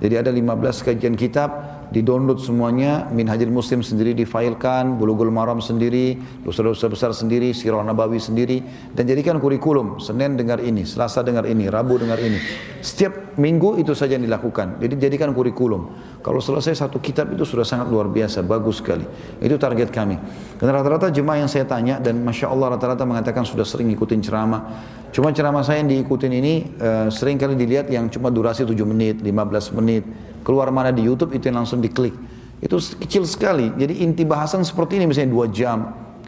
Jadi 0.00 0.14
ada 0.16 0.30
15 0.32 0.80
kajian 0.80 1.14
kitab 1.14 1.79
di-download 1.90 2.38
semuanya, 2.38 3.10
Minhajul 3.10 3.50
Muslim 3.50 3.82
sendiri 3.82 4.14
difailkan, 4.14 4.94
Bulughul 4.94 5.34
Maram 5.34 5.58
sendiri, 5.58 6.14
dosa-dosa 6.46 6.86
besar 6.86 7.10
sendiri, 7.10 7.50
Sirah 7.50 7.82
Nabawi 7.82 8.22
sendiri, 8.22 8.62
dan 8.94 9.10
jadikan 9.10 9.42
kurikulum. 9.42 9.98
Senin 9.98 10.38
dengar 10.38 10.62
ini, 10.62 10.86
Selasa 10.86 11.26
dengar 11.26 11.50
ini, 11.50 11.66
Rabu 11.66 11.98
dengar 11.98 12.22
ini. 12.22 12.38
Setiap 12.78 13.34
minggu 13.34 13.82
itu 13.82 13.90
saja 13.90 14.14
yang 14.14 14.22
dilakukan. 14.22 14.78
Jadi 14.78 14.94
jadikan 15.02 15.34
kurikulum. 15.34 15.90
Kalau 16.22 16.38
selesai 16.38 16.78
satu 16.78 17.02
kitab 17.02 17.34
itu 17.34 17.42
sudah 17.42 17.66
sangat 17.66 17.90
luar 17.90 18.06
biasa, 18.06 18.46
bagus 18.46 18.78
sekali. 18.78 19.02
Itu 19.42 19.58
target 19.58 19.90
kami. 19.90 20.14
Dan 20.62 20.70
rata-rata 20.70 21.10
jemaah 21.10 21.42
yang 21.42 21.50
saya 21.50 21.66
tanya, 21.66 21.98
dan 21.98 22.22
Masya 22.22 22.54
Allah 22.54 22.78
rata-rata 22.78 23.02
mengatakan 23.02 23.42
sudah 23.42 23.66
sering 23.66 23.90
ikutin 23.90 24.22
ceramah. 24.22 24.62
Cuma 25.10 25.34
ceramah 25.34 25.66
saya 25.66 25.82
yang 25.82 25.90
diikutin 25.90 26.30
ini 26.30 26.54
uh, 26.78 27.10
sering 27.10 27.34
kali 27.34 27.58
dilihat 27.58 27.90
yang 27.90 28.06
cuma 28.06 28.30
durasi 28.30 28.62
7 28.62 28.78
menit, 28.86 29.18
15 29.18 29.74
menit, 29.74 30.06
keluar 30.42 30.68
mana 30.72 30.90
di 30.90 31.04
YouTube 31.04 31.36
itu 31.36 31.48
yang 31.50 31.64
langsung 31.64 31.80
diklik. 31.80 32.12
Itu 32.60 32.76
kecil 32.76 33.24
sekali. 33.24 33.72
Jadi 33.72 34.04
inti 34.04 34.28
bahasan 34.28 34.64
seperti 34.64 35.00
ini 35.00 35.08
misalnya 35.08 35.32
dua 35.32 35.46
jam. 35.48 35.78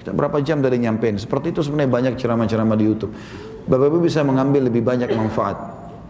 Kita 0.00 0.10
berapa 0.16 0.40
jam 0.42 0.64
dari 0.64 0.80
nyampein. 0.80 1.20
Seperti 1.20 1.54
itu 1.54 1.60
sebenarnya 1.62 1.90
banyak 1.92 2.12
ceramah-ceramah 2.18 2.76
di 2.76 2.84
YouTube. 2.88 3.12
Bapak-Ibu 3.68 4.02
bisa 4.02 4.26
mengambil 4.26 4.66
lebih 4.66 4.82
banyak 4.82 5.12
manfaat. 5.14 5.54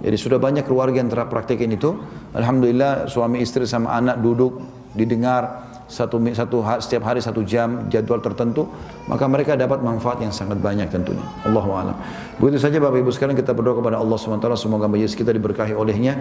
Jadi 0.00 0.16
sudah 0.16 0.40
banyak 0.40 0.64
keluarga 0.64 0.98
yang 0.98 1.12
telah 1.12 1.28
praktekin 1.28 1.76
itu. 1.76 1.94
Alhamdulillah 2.32 3.12
suami 3.12 3.44
istri 3.44 3.68
sama 3.68 3.92
anak 3.92 4.18
duduk, 4.24 4.64
didengar, 4.96 5.68
satu, 5.92 6.16
satu 6.32 6.64
setiap 6.80 7.02
hari 7.04 7.20
satu 7.20 7.44
jam 7.44 7.92
jadwal 7.92 8.24
tertentu 8.24 8.64
maka 9.10 9.26
mereka 9.26 9.58
dapat 9.58 9.82
manfaat 9.82 10.22
yang 10.22 10.30
sangat 10.30 10.62
banyak 10.62 10.86
tentunya. 10.86 11.24
Allah 11.42 11.66
alam. 11.66 11.96
Begitu 12.38 12.58
saja 12.62 12.78
Bapak 12.78 13.02
Ibu 13.02 13.10
sekarang 13.10 13.34
kita 13.34 13.50
berdoa 13.50 13.82
kepada 13.82 13.98
Allah 13.98 14.14
SWT 14.18 14.46
semoga 14.58 14.86
majlis 14.86 15.18
kita 15.18 15.34
diberkahi 15.34 15.74
olehnya 15.74 16.14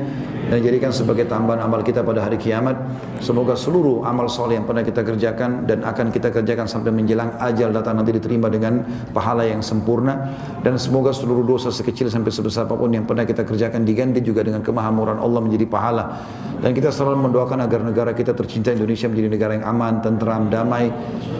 dan 0.49 0.61
dijadikan 0.61 0.89
sebagai 0.89 1.29
tambahan 1.29 1.61
amal 1.61 1.85
kita 1.85 2.01
pada 2.01 2.25
hari 2.25 2.41
kiamat. 2.41 2.77
Semoga 3.21 3.53
seluruh 3.53 4.01
amal 4.05 4.25
soleh 4.29 4.57
yang 4.57 4.65
pernah 4.65 4.81
kita 4.81 5.05
kerjakan 5.05 5.69
dan 5.69 5.85
akan 5.85 6.09
kita 6.09 6.33
kerjakan 6.33 6.65
sampai 6.65 6.89
menjelang 6.89 7.37
ajal 7.37 7.69
datang 7.69 8.01
nanti 8.01 8.17
diterima 8.17 8.49
dengan 8.49 8.81
pahala 9.13 9.45
yang 9.45 9.61
sempurna. 9.61 10.33
Dan 10.65 10.81
semoga 10.81 11.13
seluruh 11.13 11.45
dosa 11.45 11.69
sekecil 11.69 12.09
sampai 12.09 12.33
sebesar 12.33 12.65
apa 12.65 12.77
pun 12.77 12.89
yang 12.93 13.05
pernah 13.05 13.25
kita 13.25 13.45
kerjakan 13.45 13.85
diganti 13.85 14.25
juga 14.25 14.41
dengan 14.41 14.65
kemahamuran 14.65 15.21
Allah 15.21 15.41
menjadi 15.41 15.65
pahala. 15.69 16.21
Dan 16.61 16.77
kita 16.77 16.93
selalu 16.93 17.29
mendoakan 17.29 17.65
agar 17.65 17.81
negara 17.81 18.11
kita 18.13 18.37
tercinta 18.37 18.69
Indonesia 18.69 19.09
menjadi 19.09 19.29
negara 19.33 19.51
yang 19.57 19.65
aman, 19.65 20.05
tentram, 20.05 20.49
damai. 20.53 20.93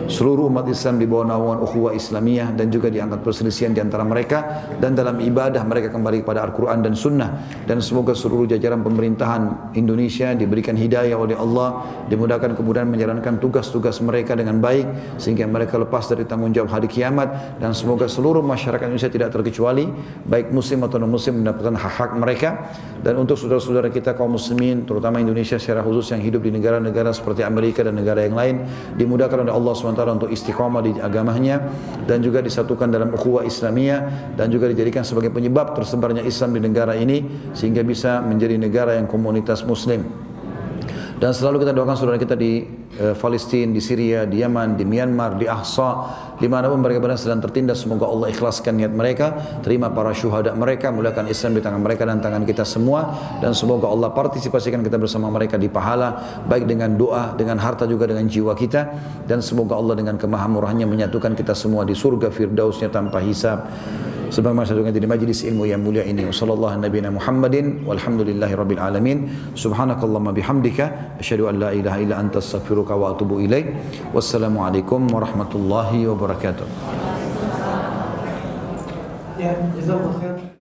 Seluruh 0.09 0.49
umat 0.49 0.65
Islam 0.67 0.97
di 0.97 1.05
bawah 1.05 1.30
naungan 1.31 1.63
ukhuwah 1.63 1.95
Islamiyah 1.95 2.51
dan 2.51 2.67
juga 2.67 2.91
diangkat 2.91 3.23
perselisihan 3.23 3.71
di 3.71 3.79
antara 3.79 4.03
mereka 4.03 4.67
dan 4.83 4.91
dalam 4.91 5.15
ibadah 5.23 5.63
mereka 5.63 5.87
kembali 5.87 6.27
kepada 6.27 6.43
Al-Qur'an 6.43 6.83
dan 6.83 6.91
Sunnah. 6.91 7.63
Dan 7.63 7.79
semoga 7.79 8.11
seluruh 8.11 8.51
jajaran 8.51 8.83
pemerintahan 8.83 9.71
Indonesia 9.79 10.35
diberikan 10.35 10.75
hidayah 10.75 11.15
oleh 11.15 11.39
Allah, 11.39 11.87
dimudahkan 12.11 12.59
kemudian 12.59 12.91
menjalankan 12.91 13.39
tugas-tugas 13.39 14.03
mereka 14.03 14.35
dengan 14.35 14.59
baik 14.59 15.15
sehingga 15.15 15.47
mereka 15.47 15.79
lepas 15.79 16.11
dari 16.11 16.27
tanggung 16.27 16.51
jawab 16.51 16.75
hari 16.75 16.91
kiamat. 16.91 17.61
Dan 17.63 17.71
semoga 17.71 18.11
seluruh 18.11 18.43
masyarakat 18.43 18.91
Indonesia 18.91 19.11
tidak 19.11 19.31
terkecuali 19.31 19.87
baik 20.27 20.51
muslim 20.51 20.83
atau 20.83 20.99
non 20.99 21.13
muslim 21.13 21.39
mendapatkan 21.39 21.75
hak-hak 21.79 22.11
mereka. 22.19 22.49
Dan 22.99 23.17
untuk 23.17 23.39
saudara-saudara 23.39 23.87
kita 23.89 24.13
kaum 24.13 24.35
muslimin 24.35 24.83
terutama 24.83 25.23
Indonesia 25.23 25.55
secara 25.55 25.81
khusus 25.81 26.11
yang 26.11 26.21
hidup 26.21 26.43
di 26.43 26.51
negara-negara 26.51 27.15
seperti 27.15 27.41
Amerika 27.41 27.81
dan 27.85 27.95
negara 27.95 28.25
yang 28.25 28.35
lain 28.35 28.65
dimudahkan 28.97 29.47
oleh 29.47 29.53
Allah 29.53 29.73
SWT 29.73 30.03
untuk 30.21 30.29
istiqamah 30.29 30.81
di 30.81 30.91
agamanya 31.21 31.61
dan 32.09 32.25
juga 32.25 32.41
disatukan 32.41 32.89
dalam 32.89 33.13
ukhuwah 33.13 33.45
Islamiyah 33.45 34.33
dan 34.33 34.49
juga 34.49 34.65
dijadikan 34.73 35.05
sebagai 35.05 35.29
penyebab 35.29 35.77
tersebarnya 35.77 36.25
Islam 36.25 36.57
di 36.57 36.61
negara 36.65 36.97
ini 36.97 37.21
sehingga 37.53 37.85
bisa 37.85 38.25
menjadi 38.25 38.57
negara 38.57 38.97
yang 38.97 39.05
komunitas 39.05 39.61
muslim. 39.61 40.01
Dan 41.21 41.37
selalu 41.37 41.61
kita 41.61 41.77
doakan 41.77 41.93
saudara 41.93 42.17
kita 42.17 42.33
di 42.33 42.80
uh, 43.01 43.17
Palestina, 43.17 43.73
di 43.73 43.81
Syria, 43.81 44.29
di 44.29 44.45
Yaman, 44.45 44.77
di 44.77 44.85
Myanmar, 44.85 45.41
di 45.41 45.49
Ahsa, 45.49 46.29
di 46.37 46.45
mana 46.45 46.69
pun 46.69 46.77
mereka 46.77 47.01
benar 47.01 47.17
sedang 47.17 47.41
tertindas, 47.41 47.81
semoga 47.81 48.05
Allah 48.05 48.29
ikhlaskan 48.29 48.77
niat 48.77 48.93
mereka, 48.93 49.57
terima 49.65 49.89
para 49.89 50.13
syuhada 50.13 50.53
mereka, 50.53 50.93
muliakan 50.93 51.25
Islam 51.29 51.57
di 51.57 51.61
tangan 51.65 51.81
mereka 51.81 52.05
dan 52.05 52.21
tangan 52.21 52.45
kita 52.45 52.61
semua, 52.61 53.13
dan 53.41 53.57
semoga 53.57 53.89
Allah 53.89 54.13
partisipasikan 54.13 54.85
kita 54.85 55.01
bersama 55.01 55.33
mereka 55.33 55.57
di 55.57 55.65
pahala, 55.65 56.41
baik 56.45 56.69
dengan 56.69 56.93
doa, 56.93 57.33
dengan 57.33 57.57
harta 57.57 57.89
juga 57.89 58.05
dengan 58.05 58.29
jiwa 58.29 58.53
kita, 58.53 58.81
dan 59.25 59.41
semoga 59.41 59.73
Allah 59.73 59.97
dengan 59.97 60.21
kemahamurahannya 60.21 60.85
menyatukan 60.85 61.33
kita 61.33 61.57
semua 61.57 61.81
di 61.81 61.97
surga 61.97 62.29
firdausnya 62.29 62.93
tanpa 62.93 63.17
hisab. 63.25 63.65
Sebagaimana 64.31 64.63
saya 64.63 64.95
di 64.95 65.03
majlis 65.03 65.43
ilmu 65.43 65.67
yang 65.67 65.83
mulia 65.83 66.07
ini. 66.07 66.23
Wassallallahu 66.23 66.79
nabiyana 66.79 67.11
Muhammadin 67.11 67.83
walhamdulillahi 67.83 68.55
rabbil 68.55 68.79
alamin. 68.79 69.27
Subhanakallahumma 69.59 70.31
bihamdika 70.31 71.19
asyhadu 71.19 71.51
an 71.51 71.59
la 71.59 71.75
ilaha 71.75 71.99
illa 71.99 72.15
anta 72.15 72.39
astaghfiruka 72.39 72.95
wa 72.95 73.11
atubu 73.11 73.43
ilaik. 73.43 73.75
Wassalamualaikum 74.15 75.11
warahmatullahi 75.11 76.07
wabarakatuh. 76.07 76.63
Ya, 79.35 79.51
jazakallah 79.75 80.15
khair. 80.23 80.50